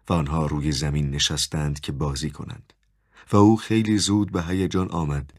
و 0.10 0.14
آنها 0.14 0.45
روی 0.45 0.72
زمین 0.72 1.12
نشستند 1.12 1.80
که 1.80 1.91
بازی 1.91 2.30
کنند 2.30 2.74
و 3.32 3.38
او 3.38 3.58
خیلی 3.58 3.98
زود 3.98 4.32
به 4.32 4.44
هیجان 4.44 4.90
آمد 4.90 5.34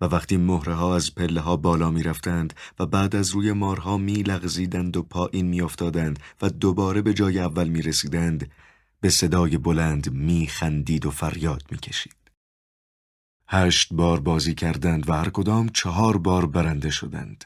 و 0.00 0.04
وقتی 0.04 0.36
مهره 0.36 0.74
ها 0.74 0.96
از 0.96 1.14
پله 1.14 1.40
ها 1.40 1.56
بالا 1.56 1.90
می 1.90 2.02
رفتند 2.02 2.54
و 2.78 2.86
بعد 2.86 3.16
از 3.16 3.30
روی 3.30 3.52
مارها 3.52 3.98
می 3.98 4.22
لغزیدند 4.22 4.96
و 4.96 5.02
پایین 5.02 5.46
می 5.46 5.60
افتادند 5.60 6.18
و 6.42 6.48
دوباره 6.48 7.02
به 7.02 7.14
جای 7.14 7.38
اول 7.38 7.68
می 7.68 7.82
رسیدند 7.82 8.50
به 9.00 9.10
صدای 9.10 9.58
بلند 9.58 10.12
می 10.12 10.46
خندید 10.46 11.06
و 11.06 11.10
فریاد 11.10 11.62
می 11.70 11.78
کشید. 11.78 12.16
هشت 13.48 13.92
بار 13.92 14.20
بازی 14.20 14.54
کردند 14.54 15.08
و 15.08 15.12
هر 15.12 15.30
کدام 15.30 15.68
چهار 15.68 16.18
بار 16.18 16.46
برنده 16.46 16.90
شدند. 16.90 17.44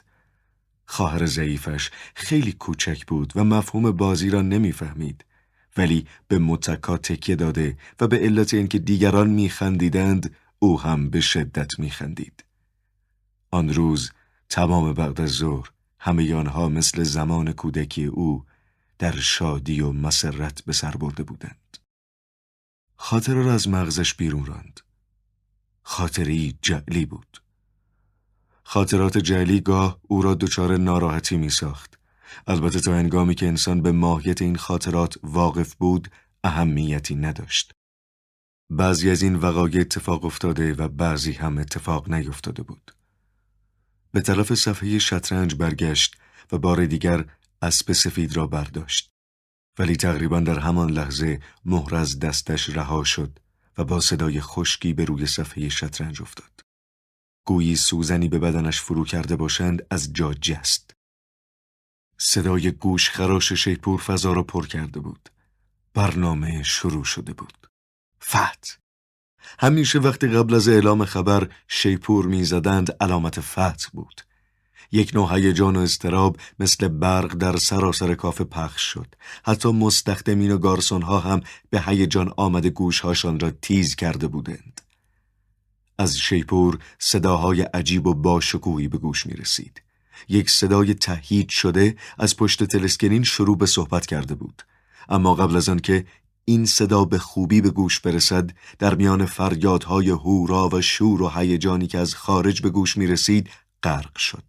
خواهر 0.85 1.25
ضعیفش 1.25 1.91
خیلی 2.15 2.51
کوچک 2.51 3.05
بود 3.05 3.33
و 3.35 3.43
مفهوم 3.43 3.91
بازی 3.91 4.29
را 4.29 4.41
نمی‌فهمید 4.41 5.25
ولی 5.77 6.07
به 6.27 6.39
متکا 6.39 6.97
تکیه 6.97 7.35
داده 7.35 7.77
و 7.99 8.07
به 8.07 8.17
علت 8.17 8.53
اینکه 8.53 8.79
دیگران 8.79 9.29
میخندیدند 9.29 10.35
او 10.59 10.81
هم 10.81 11.09
به 11.09 11.21
شدت 11.21 11.79
میخندید 11.79 12.44
آن 13.55 13.73
روز 13.73 14.11
تمام 14.49 14.93
بعد 14.93 15.21
از 15.21 15.29
ظهر 15.29 15.71
همه 15.99 16.35
آنها 16.35 16.69
مثل 16.69 17.03
زمان 17.03 17.51
کودکی 17.51 18.05
او 18.05 18.45
در 18.99 19.15
شادی 19.15 19.81
و 19.81 19.91
مسرت 19.91 20.65
به 20.65 20.73
سر 20.73 20.91
برده 20.91 21.23
بودند 21.23 21.77
خاطره 22.95 23.43
را 23.43 23.53
از 23.53 23.67
مغزش 23.67 24.13
بیرون 24.13 24.45
راند 24.45 24.81
خاطری 25.83 26.57
جعلی 26.61 27.05
بود 27.05 27.41
خاطرات 28.63 29.17
جعلی 29.17 29.61
گاه 29.61 29.99
او 30.01 30.21
را 30.21 30.33
دچار 30.33 30.77
ناراحتی 30.77 31.37
می 31.37 31.49
ساخت. 31.49 31.99
البته 32.47 32.79
تا 32.79 32.93
انگامی 32.93 33.35
که 33.35 33.47
انسان 33.47 33.81
به 33.81 33.91
ماهیت 33.91 34.41
این 34.41 34.55
خاطرات 34.55 35.17
واقف 35.23 35.75
بود 35.75 36.11
اهمیتی 36.43 37.15
نداشت. 37.15 37.71
بعضی 38.69 39.09
از 39.09 39.21
این 39.21 39.35
وقایع 39.35 39.81
اتفاق 39.81 40.25
افتاده 40.25 40.73
و 40.73 40.87
بعضی 40.87 41.31
هم 41.31 41.57
اتفاق 41.57 42.09
نیفتاده 42.09 42.63
بود. 42.63 42.94
به 44.15 44.21
طرف 44.21 44.53
صفحه 44.53 44.99
شطرنج 44.99 45.55
برگشت 45.55 46.15
و 46.51 46.57
بار 46.57 46.85
دیگر 46.85 47.25
اسب 47.61 47.93
سفید 47.93 48.35
را 48.35 48.47
برداشت. 48.47 49.11
ولی 49.79 49.95
تقریبا 49.95 50.39
در 50.39 50.59
همان 50.59 50.89
لحظه 50.89 51.39
مهر 51.65 51.95
از 51.95 52.19
دستش 52.19 52.69
رها 52.69 53.03
شد 53.03 53.39
و 53.77 53.83
با 53.83 53.99
صدای 53.99 54.41
خشکی 54.41 54.93
به 54.93 55.05
روی 55.05 55.25
صفحه 55.25 55.69
شطرنج 55.69 56.21
افتاد. 56.21 56.61
گویی 57.47 57.75
سوزنی 57.75 58.29
به 58.29 58.39
بدنش 58.39 58.81
فرو 58.81 59.05
کرده 59.05 59.35
باشند 59.35 59.87
از 59.89 60.13
جا 60.13 60.33
جست. 60.33 60.91
صدای 62.17 62.71
گوش 62.71 63.09
خراش 63.09 63.53
شیپور 63.53 63.99
فضا 64.01 64.33
را 64.33 64.43
پر 64.43 64.67
کرده 64.67 64.99
بود. 64.99 65.29
برنامه 65.93 66.63
شروع 66.63 67.03
شده 67.03 67.33
بود. 67.33 67.67
فت 68.21 68.79
همیشه 69.59 69.99
وقتی 69.99 70.27
قبل 70.27 70.53
از 70.53 70.67
اعلام 70.67 71.05
خبر 71.05 71.49
شیپور 71.67 72.25
می‌زدند 72.25 72.91
علامت 73.01 73.39
فتح 73.39 73.87
بود. 73.93 74.21
یک 74.91 75.15
نوع 75.15 75.35
هیجان 75.35 75.75
و 75.75 75.79
استراب 75.79 76.37
مثل 76.59 76.87
برق 76.87 77.33
در 77.33 77.57
سراسر 77.57 78.15
کافه 78.15 78.43
پخش 78.43 78.81
شد. 78.81 79.07
حتی 79.45 79.71
مستخدمین 79.71 80.51
و 80.51 80.57
گارسون 80.57 81.01
ها 81.01 81.19
هم 81.19 81.41
به 81.69 81.81
هیجان 81.81 82.33
آمده 82.37 82.69
گوشهاشان 82.69 83.39
را 83.39 83.51
تیز 83.61 83.95
کرده 83.95 84.27
بودند. 84.27 84.81
از 85.97 86.17
شیپور 86.17 86.79
صداهای 86.99 87.61
عجیب 87.61 88.07
و 88.07 88.13
باشکوهی 88.13 88.87
به 88.87 88.97
گوش 88.97 89.25
می 89.25 89.33
رسید. 89.33 89.81
یک 90.29 90.49
صدای 90.49 90.93
تهیید 90.93 91.49
شده 91.49 91.95
از 92.17 92.37
پشت 92.37 92.63
تلسکرین 92.63 93.23
شروع 93.23 93.57
به 93.57 93.65
صحبت 93.65 94.05
کرده 94.05 94.35
بود. 94.35 94.63
اما 95.09 95.35
قبل 95.35 95.55
از 95.55 95.69
که 95.69 96.05
این 96.45 96.65
صدا 96.65 97.05
به 97.05 97.17
خوبی 97.17 97.61
به 97.61 97.69
گوش 97.69 97.99
برسد 97.99 98.51
در 98.79 98.95
میان 98.95 99.25
فریادهای 99.25 100.09
هورا 100.09 100.69
و 100.69 100.81
شور 100.81 101.21
و 101.21 101.29
هیجانی 101.29 101.87
که 101.87 101.97
از 101.97 102.15
خارج 102.15 102.61
به 102.61 102.69
گوش 102.69 102.97
می 102.97 103.07
رسید 103.07 103.49
غرق 103.83 104.17
شد. 104.17 104.43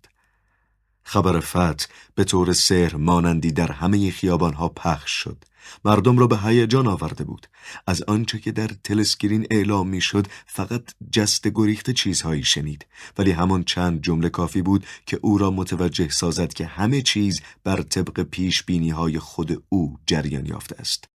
خبر 1.02 1.40
فتح 1.40 1.86
به 2.14 2.24
طور 2.24 2.52
سهر 2.52 2.96
مانندی 2.96 3.52
در 3.52 3.72
همه 3.72 4.10
خیابانها 4.10 4.68
پخش 4.68 5.10
شد. 5.10 5.44
مردم 5.84 6.18
را 6.18 6.26
به 6.26 6.38
هیجان 6.38 6.86
آورده 6.86 7.24
بود. 7.24 7.46
از 7.86 8.02
آنچه 8.02 8.38
که 8.38 8.52
در 8.52 8.70
تلسکرین 8.84 9.46
اعلام 9.50 9.88
می‌شد 9.88 10.26
فقط 10.46 10.82
جست 11.12 11.48
گریخت 11.48 11.90
چیزهایی 11.90 12.44
شنید. 12.44 12.86
ولی 13.18 13.30
همان 13.30 13.64
چند 13.64 14.02
جمله 14.02 14.28
کافی 14.28 14.62
بود 14.62 14.86
که 15.06 15.18
او 15.22 15.38
را 15.38 15.50
متوجه 15.50 16.08
سازد 16.08 16.52
که 16.52 16.66
همه 16.66 17.02
چیز 17.02 17.40
بر 17.64 17.82
طبق 17.82 18.22
پیش 18.22 18.62
بینی 18.62 18.90
های 18.90 19.18
خود 19.18 19.62
او 19.68 19.98
جریان 20.06 20.46
یافته 20.46 20.76
است. 20.78 21.15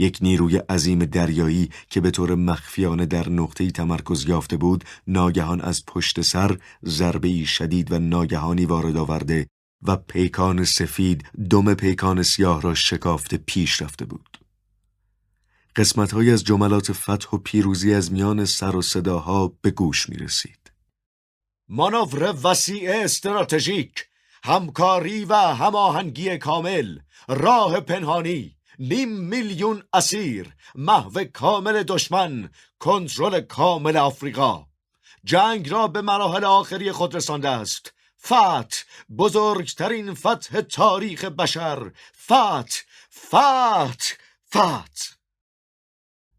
یک 0.00 0.18
نیروی 0.20 0.56
عظیم 0.56 1.04
دریایی 1.04 1.70
که 1.90 2.00
به 2.00 2.10
طور 2.10 2.34
مخفیانه 2.34 3.06
در 3.06 3.28
نقطه‌ای 3.28 3.70
تمرکز 3.70 4.28
یافته 4.28 4.56
بود 4.56 4.84
ناگهان 5.06 5.60
از 5.60 5.86
پشت 5.86 6.20
سر 6.20 6.58
ضربه 6.84 7.44
شدید 7.44 7.92
و 7.92 7.98
ناگهانی 7.98 8.66
وارد 8.66 8.96
آورده 8.96 9.46
و 9.82 9.96
پیکان 9.96 10.64
سفید 10.64 11.24
دم 11.50 11.74
پیکان 11.74 12.22
سیاه 12.22 12.62
را 12.62 12.74
شکافته 12.74 13.36
پیش 13.36 13.82
رفته 13.82 14.04
بود. 14.04 14.38
قسمت 15.76 16.14
از 16.14 16.44
جملات 16.44 16.92
فتح 16.92 17.28
و 17.32 17.38
پیروزی 17.38 17.94
از 17.94 18.12
میان 18.12 18.44
سر 18.44 18.76
و 18.76 18.82
صداها 18.82 19.52
به 19.62 19.70
گوش 19.70 20.08
می 20.08 20.16
رسید. 20.16 20.72
مانور 21.68 22.34
وسیع 22.44 22.90
استراتژیک 23.04 24.06
همکاری 24.44 25.24
و 25.24 25.34
هماهنگی 25.34 26.38
کامل 26.38 26.98
راه 27.28 27.80
پنهانی 27.80 28.56
نیم 28.82 29.08
میلیون 29.08 29.82
اسیر 29.92 30.54
محو 30.74 31.24
کامل 31.24 31.82
دشمن 31.82 32.50
کنترل 32.78 33.40
کامل 33.40 33.96
آفریقا. 33.96 34.66
جنگ 35.24 35.68
را 35.68 35.88
به 35.88 36.00
مراحل 36.02 36.44
آخری 36.44 36.92
خود 36.92 37.14
رسانده 37.14 37.48
است. 37.48 37.92
فتح 38.24 38.82
بزرگترین 39.18 40.14
فتح 40.14 40.60
تاریخ 40.60 41.24
بشر. 41.24 41.92
فتح 42.24 42.80
فتح 43.12 44.14
فتح 44.48 45.14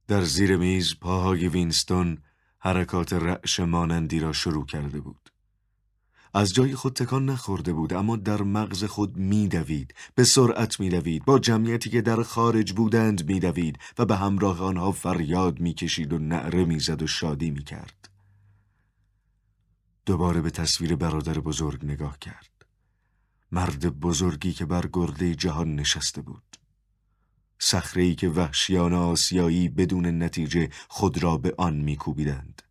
در 0.07 0.21
زیر 0.21 0.57
میز 0.57 0.99
پاهای 0.99 1.47
وینستون 1.47 2.23
حرکات 2.59 3.13
رعش 3.13 3.59
مانندی 3.59 4.19
را 4.19 4.33
شروع 4.33 4.65
کرده 4.65 4.99
بود. 4.99 5.20
از 6.33 6.53
جای 6.53 6.75
خود 6.75 6.93
تکان 6.93 7.25
نخورده 7.25 7.73
بود 7.73 7.93
اما 7.93 8.15
در 8.15 8.41
مغز 8.41 8.83
خود 8.83 9.17
میدوید 9.17 9.93
به 10.15 10.23
سرعت 10.23 10.79
میدوید 10.79 11.25
با 11.25 11.39
جمعیتی 11.39 11.89
که 11.89 12.01
در 12.01 12.23
خارج 12.23 12.73
بودند 12.73 13.29
میدوید 13.29 13.79
و 13.97 14.05
به 14.05 14.15
همراه 14.15 14.61
آنها 14.61 14.91
فریاد 14.91 15.59
می‌کشید 15.59 16.13
و 16.13 16.19
نعره 16.19 16.65
می‌زد 16.65 17.01
و 17.01 17.07
شادی 17.07 17.51
می‌کرد. 17.51 18.09
دوباره 20.05 20.41
به 20.41 20.49
تصویر 20.49 20.95
برادر 20.95 21.39
بزرگ 21.39 21.85
نگاه 21.85 22.19
کرد. 22.19 22.65
مرد 23.51 23.99
بزرگی 23.99 24.53
که 24.53 24.65
بر 24.65 24.89
گرده 24.93 25.35
جهان 25.35 25.75
نشسته 25.75 26.21
بود. 26.21 26.57
صخره 27.59 28.15
که 28.15 28.29
وحشیان 28.29 28.93
آسیایی 28.93 29.69
بدون 29.69 30.23
نتیجه 30.23 30.69
خود 30.87 31.23
را 31.23 31.37
به 31.37 31.53
آن 31.57 31.75
میکوبیدند. 31.75 32.61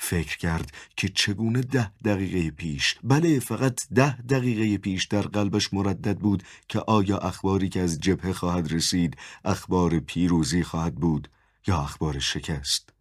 فکر 0.00 0.38
کرد 0.38 0.72
که 0.96 1.08
چگونه 1.08 1.60
ده 1.60 1.90
دقیقه 2.04 2.50
پیش 2.50 2.96
بله 3.04 3.40
فقط 3.40 3.88
ده 3.94 4.16
دقیقه 4.22 4.78
پیش 4.78 5.04
در 5.04 5.22
قلبش 5.22 5.74
مردد 5.74 6.18
بود 6.18 6.42
که 6.68 6.78
آیا 6.78 7.18
اخباری 7.18 7.68
که 7.68 7.80
از 7.80 8.00
جبهه 8.00 8.32
خواهد 8.32 8.72
رسید 8.72 9.16
اخبار 9.44 9.98
پیروزی 9.98 10.62
خواهد 10.62 10.94
بود 10.94 11.28
یا 11.66 11.80
اخبار 11.80 12.18
شکست. 12.18 12.92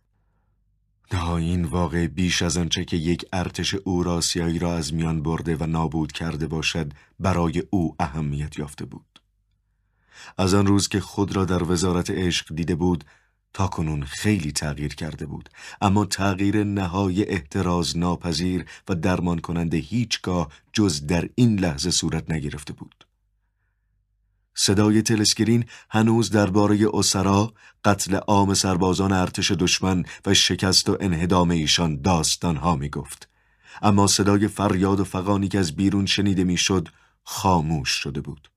نه 1.13 1.29
این 1.29 1.65
واقع 1.65 2.07
بیش 2.07 2.41
از 2.41 2.57
آنچه 2.57 2.85
که 2.85 2.97
یک 2.97 3.25
ارتش 3.33 3.73
اوراسیایی 3.73 4.59
را 4.59 4.77
از 4.77 4.93
میان 4.93 5.21
برده 5.23 5.55
و 5.55 5.65
نابود 5.67 6.11
کرده 6.11 6.47
باشد 6.47 6.91
برای 7.19 7.63
او 7.69 7.95
اهمیت 7.99 8.59
یافته 8.59 8.85
بود. 8.85 9.21
از 10.37 10.53
آن 10.53 10.67
روز 10.67 10.87
که 10.87 10.99
خود 10.99 11.35
را 11.35 11.45
در 11.45 11.63
وزارت 11.63 12.09
عشق 12.09 12.55
دیده 12.55 12.75
بود 12.75 13.03
تا 13.57 13.67
کنون 13.67 14.03
خیلی 14.03 14.51
تغییر 14.51 14.95
کرده 14.95 15.25
بود 15.25 15.49
اما 15.81 16.05
تغییر 16.05 16.63
نهای 16.63 17.29
احتراز 17.29 17.97
ناپذیر 17.97 18.65
و 18.89 18.95
درمان 18.95 19.39
کننده 19.39 19.77
هیچگاه 19.77 20.49
جز 20.73 21.07
در 21.07 21.29
این 21.35 21.59
لحظه 21.59 21.91
صورت 21.91 22.31
نگرفته 22.31 22.73
بود 22.73 23.07
صدای 24.55 25.01
تلسکرین 25.01 25.65
هنوز 25.89 26.29
درباره 26.29 26.87
اسرا 26.93 27.53
قتل 27.85 28.15
عام 28.15 28.53
سربازان 28.53 29.11
ارتش 29.11 29.51
دشمن 29.51 30.03
و 30.25 30.33
شکست 30.33 30.89
و 30.89 30.97
انهدام 30.99 31.49
ایشان 31.49 32.01
داستانها 32.01 32.75
می 32.75 32.89
گفت. 32.89 33.29
اما 33.81 34.07
صدای 34.07 34.47
فریاد 34.47 34.99
و 34.99 35.03
فقانی 35.03 35.47
که 35.47 35.59
از 35.59 35.75
بیرون 35.75 36.05
شنیده 36.05 36.43
می‌شد 36.43 36.87
خاموش 37.23 37.89
شده 37.89 38.21
بود. 38.21 38.49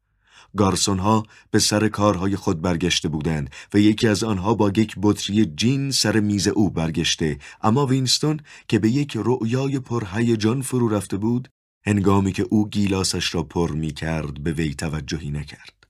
گارسون 0.57 0.99
ها 0.99 1.27
به 1.51 1.59
سر 1.59 1.89
کارهای 1.89 2.37
خود 2.37 2.63
برگشته 2.63 3.09
بودند 3.09 3.51
و 3.75 3.79
یکی 3.79 4.09
از 4.09 4.25
آنها 4.25 4.55
با 4.55 4.69
یک 4.77 4.95
بطری 5.03 5.47
جین 5.47 5.91
سر 5.91 6.21
میز 6.21 6.49
او 6.49 6.71
برگشته. 6.71 7.39
اما 7.61 7.87
وینستون 7.87 8.41
که 8.69 8.79
به 8.79 8.91
یک 8.91 9.17
رؤیای 9.17 9.79
پرهیجان 9.79 10.63
فرو 10.63 10.89
رفته 10.89 11.17
بود 11.17 11.49
هنگامی 11.87 12.33
که 12.33 12.43
او 12.51 12.69
گیلاسش 12.69 13.35
را 13.35 13.43
پر 13.43 13.73
می 13.73 13.91
کرد 13.91 14.43
به 14.43 14.53
وی 14.53 14.75
توجهی 14.75 15.31
نکرد. 15.31 15.87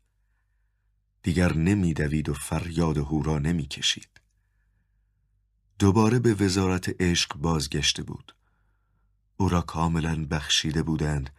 دیگر 1.22 1.56
نمیدوید 1.56 2.28
و 2.28 2.34
فریاد 2.34 2.98
هو 2.98 3.22
را 3.22 3.38
نمی 3.38 3.66
کشید. 3.66 4.08
دوباره 5.78 6.18
به 6.18 6.34
وزارت 6.34 7.02
عشق 7.02 7.36
بازگشته 7.36 8.02
بود. 8.02 8.34
او 9.36 9.48
را 9.48 9.60
کاملا 9.60 10.26
بخشیده 10.30 10.82
بودند 10.82 11.30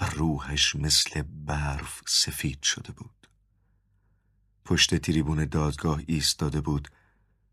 و 0.00 0.04
روحش 0.04 0.76
مثل 0.76 1.22
برف 1.22 2.00
سفید 2.06 2.62
شده 2.62 2.92
بود. 2.92 3.28
پشت 4.64 4.94
تریبون 4.94 5.44
دادگاه 5.44 6.02
ایستاده 6.06 6.60
بود 6.60 6.88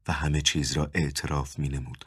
و 0.07 0.13
همه 0.13 0.41
چیز 0.41 0.71
را 0.71 0.91
اعتراف 0.93 1.59
می 1.59 1.69
نمود 1.69 2.05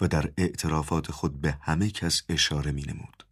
و 0.00 0.08
در 0.08 0.32
اعترافات 0.36 1.10
خود 1.10 1.40
به 1.40 1.58
همه 1.60 1.90
کس 1.90 2.22
اشاره 2.28 2.72
می 2.72 2.82
نمود. 2.82 3.26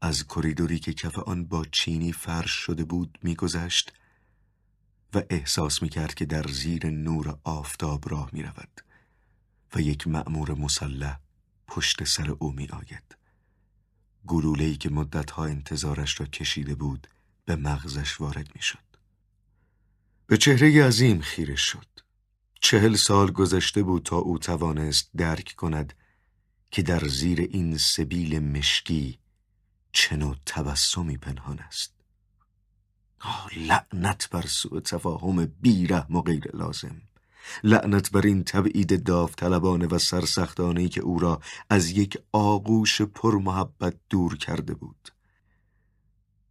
از 0.00 0.26
کریدوری 0.26 0.78
که 0.78 0.92
کف 0.92 1.18
آن 1.18 1.44
با 1.44 1.64
چینی 1.64 2.12
فرش 2.12 2.50
شده 2.50 2.84
بود 2.84 3.18
میگذشت 3.22 3.92
و 5.14 5.22
احساس 5.30 5.82
می 5.82 5.88
کرد 5.88 6.14
که 6.14 6.24
در 6.24 6.46
زیر 6.48 6.86
نور 6.86 7.38
آفتاب 7.44 8.08
راه 8.08 8.30
می 8.32 8.42
رود 8.42 8.80
و 9.74 9.80
یک 9.80 10.06
مأمور 10.08 10.54
مسلح 10.54 11.20
پشت 11.66 12.04
سر 12.04 12.30
او 12.30 12.52
می 12.52 12.68
آید. 12.68 13.17
گلوله‌ای 14.26 14.76
که 14.76 14.90
مدتها 14.90 15.44
انتظارش 15.44 16.20
را 16.20 16.26
کشیده 16.26 16.74
بود 16.74 17.08
به 17.44 17.56
مغزش 17.56 18.20
وارد 18.20 18.50
می‌شد. 18.54 18.88
به 20.26 20.36
چهره 20.36 20.86
عظیم 20.86 21.20
خیره 21.20 21.56
شد. 21.56 21.86
چهل 22.60 22.94
سال 22.94 23.30
گذشته 23.30 23.82
بود 23.82 24.02
تا 24.02 24.16
او 24.16 24.38
توانست 24.38 25.10
درک 25.16 25.54
کند 25.56 25.94
که 26.70 26.82
در 26.82 27.08
زیر 27.08 27.40
این 27.40 27.78
سبیل 27.78 28.38
مشکی 28.38 29.18
چنو 29.92 30.34
تبسمی 30.46 31.16
پنهان 31.16 31.58
است. 31.58 31.94
آه 33.20 33.50
لعنت 33.56 34.28
بر 34.30 34.46
سوء 34.46 34.80
تفاهم 34.80 35.46
بیرحم 35.46 36.16
و 36.16 36.22
غیر 36.22 36.50
لازم. 36.56 37.02
لعنت 37.64 38.10
بر 38.10 38.26
این 38.26 38.44
تبعید 38.44 39.04
داوطلبانه 39.04 39.86
و 39.86 39.98
سرسختانه 39.98 40.88
که 40.88 41.00
او 41.00 41.18
را 41.18 41.40
از 41.70 41.90
یک 41.90 42.18
آغوش 42.32 43.02
پر 43.02 43.38
محبت 43.38 43.94
دور 44.10 44.36
کرده 44.36 44.74
بود. 44.74 45.08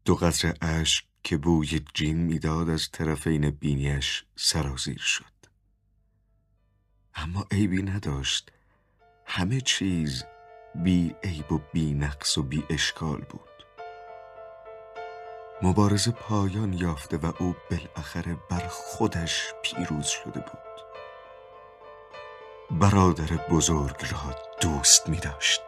دو 0.06 0.16
قطر 0.16 0.54
اشک 0.62 1.06
که 1.24 1.38
بوی 1.38 1.82
جین 1.94 2.18
می‌داد 2.18 2.70
از 2.70 2.90
طرفین 2.92 3.50
بینیش 3.50 4.24
سرازیر 4.36 5.00
شد. 5.00 5.38
اما 7.16 7.46
عیبی 7.52 7.84
نداشت. 7.84 8.52
همه 9.26 9.62
چیز 9.62 10.24
بی 10.76 11.16
عیب 11.24 11.52
و 11.52 11.62
بی 11.74 11.94
نقص 11.94 12.38
و 12.38 12.44
بی 12.44 12.64
اشکال 12.70 13.22
بود. 13.22 13.42
مبارزه 15.62 16.12
پایان 16.12 16.74
یافته 16.74 17.18
و 17.18 17.32
او 17.40 17.56
بالاخره 17.72 18.38
بر 18.50 18.68
خودش 18.68 19.54
پیروز 19.64 20.06
شده 20.06 20.40
بود. 20.40 20.67
برادر 22.72 23.38
بزرگ 23.52 24.06
را 24.12 24.36
دوست 24.62 25.10
می 25.10 25.18
داشت 25.18 25.67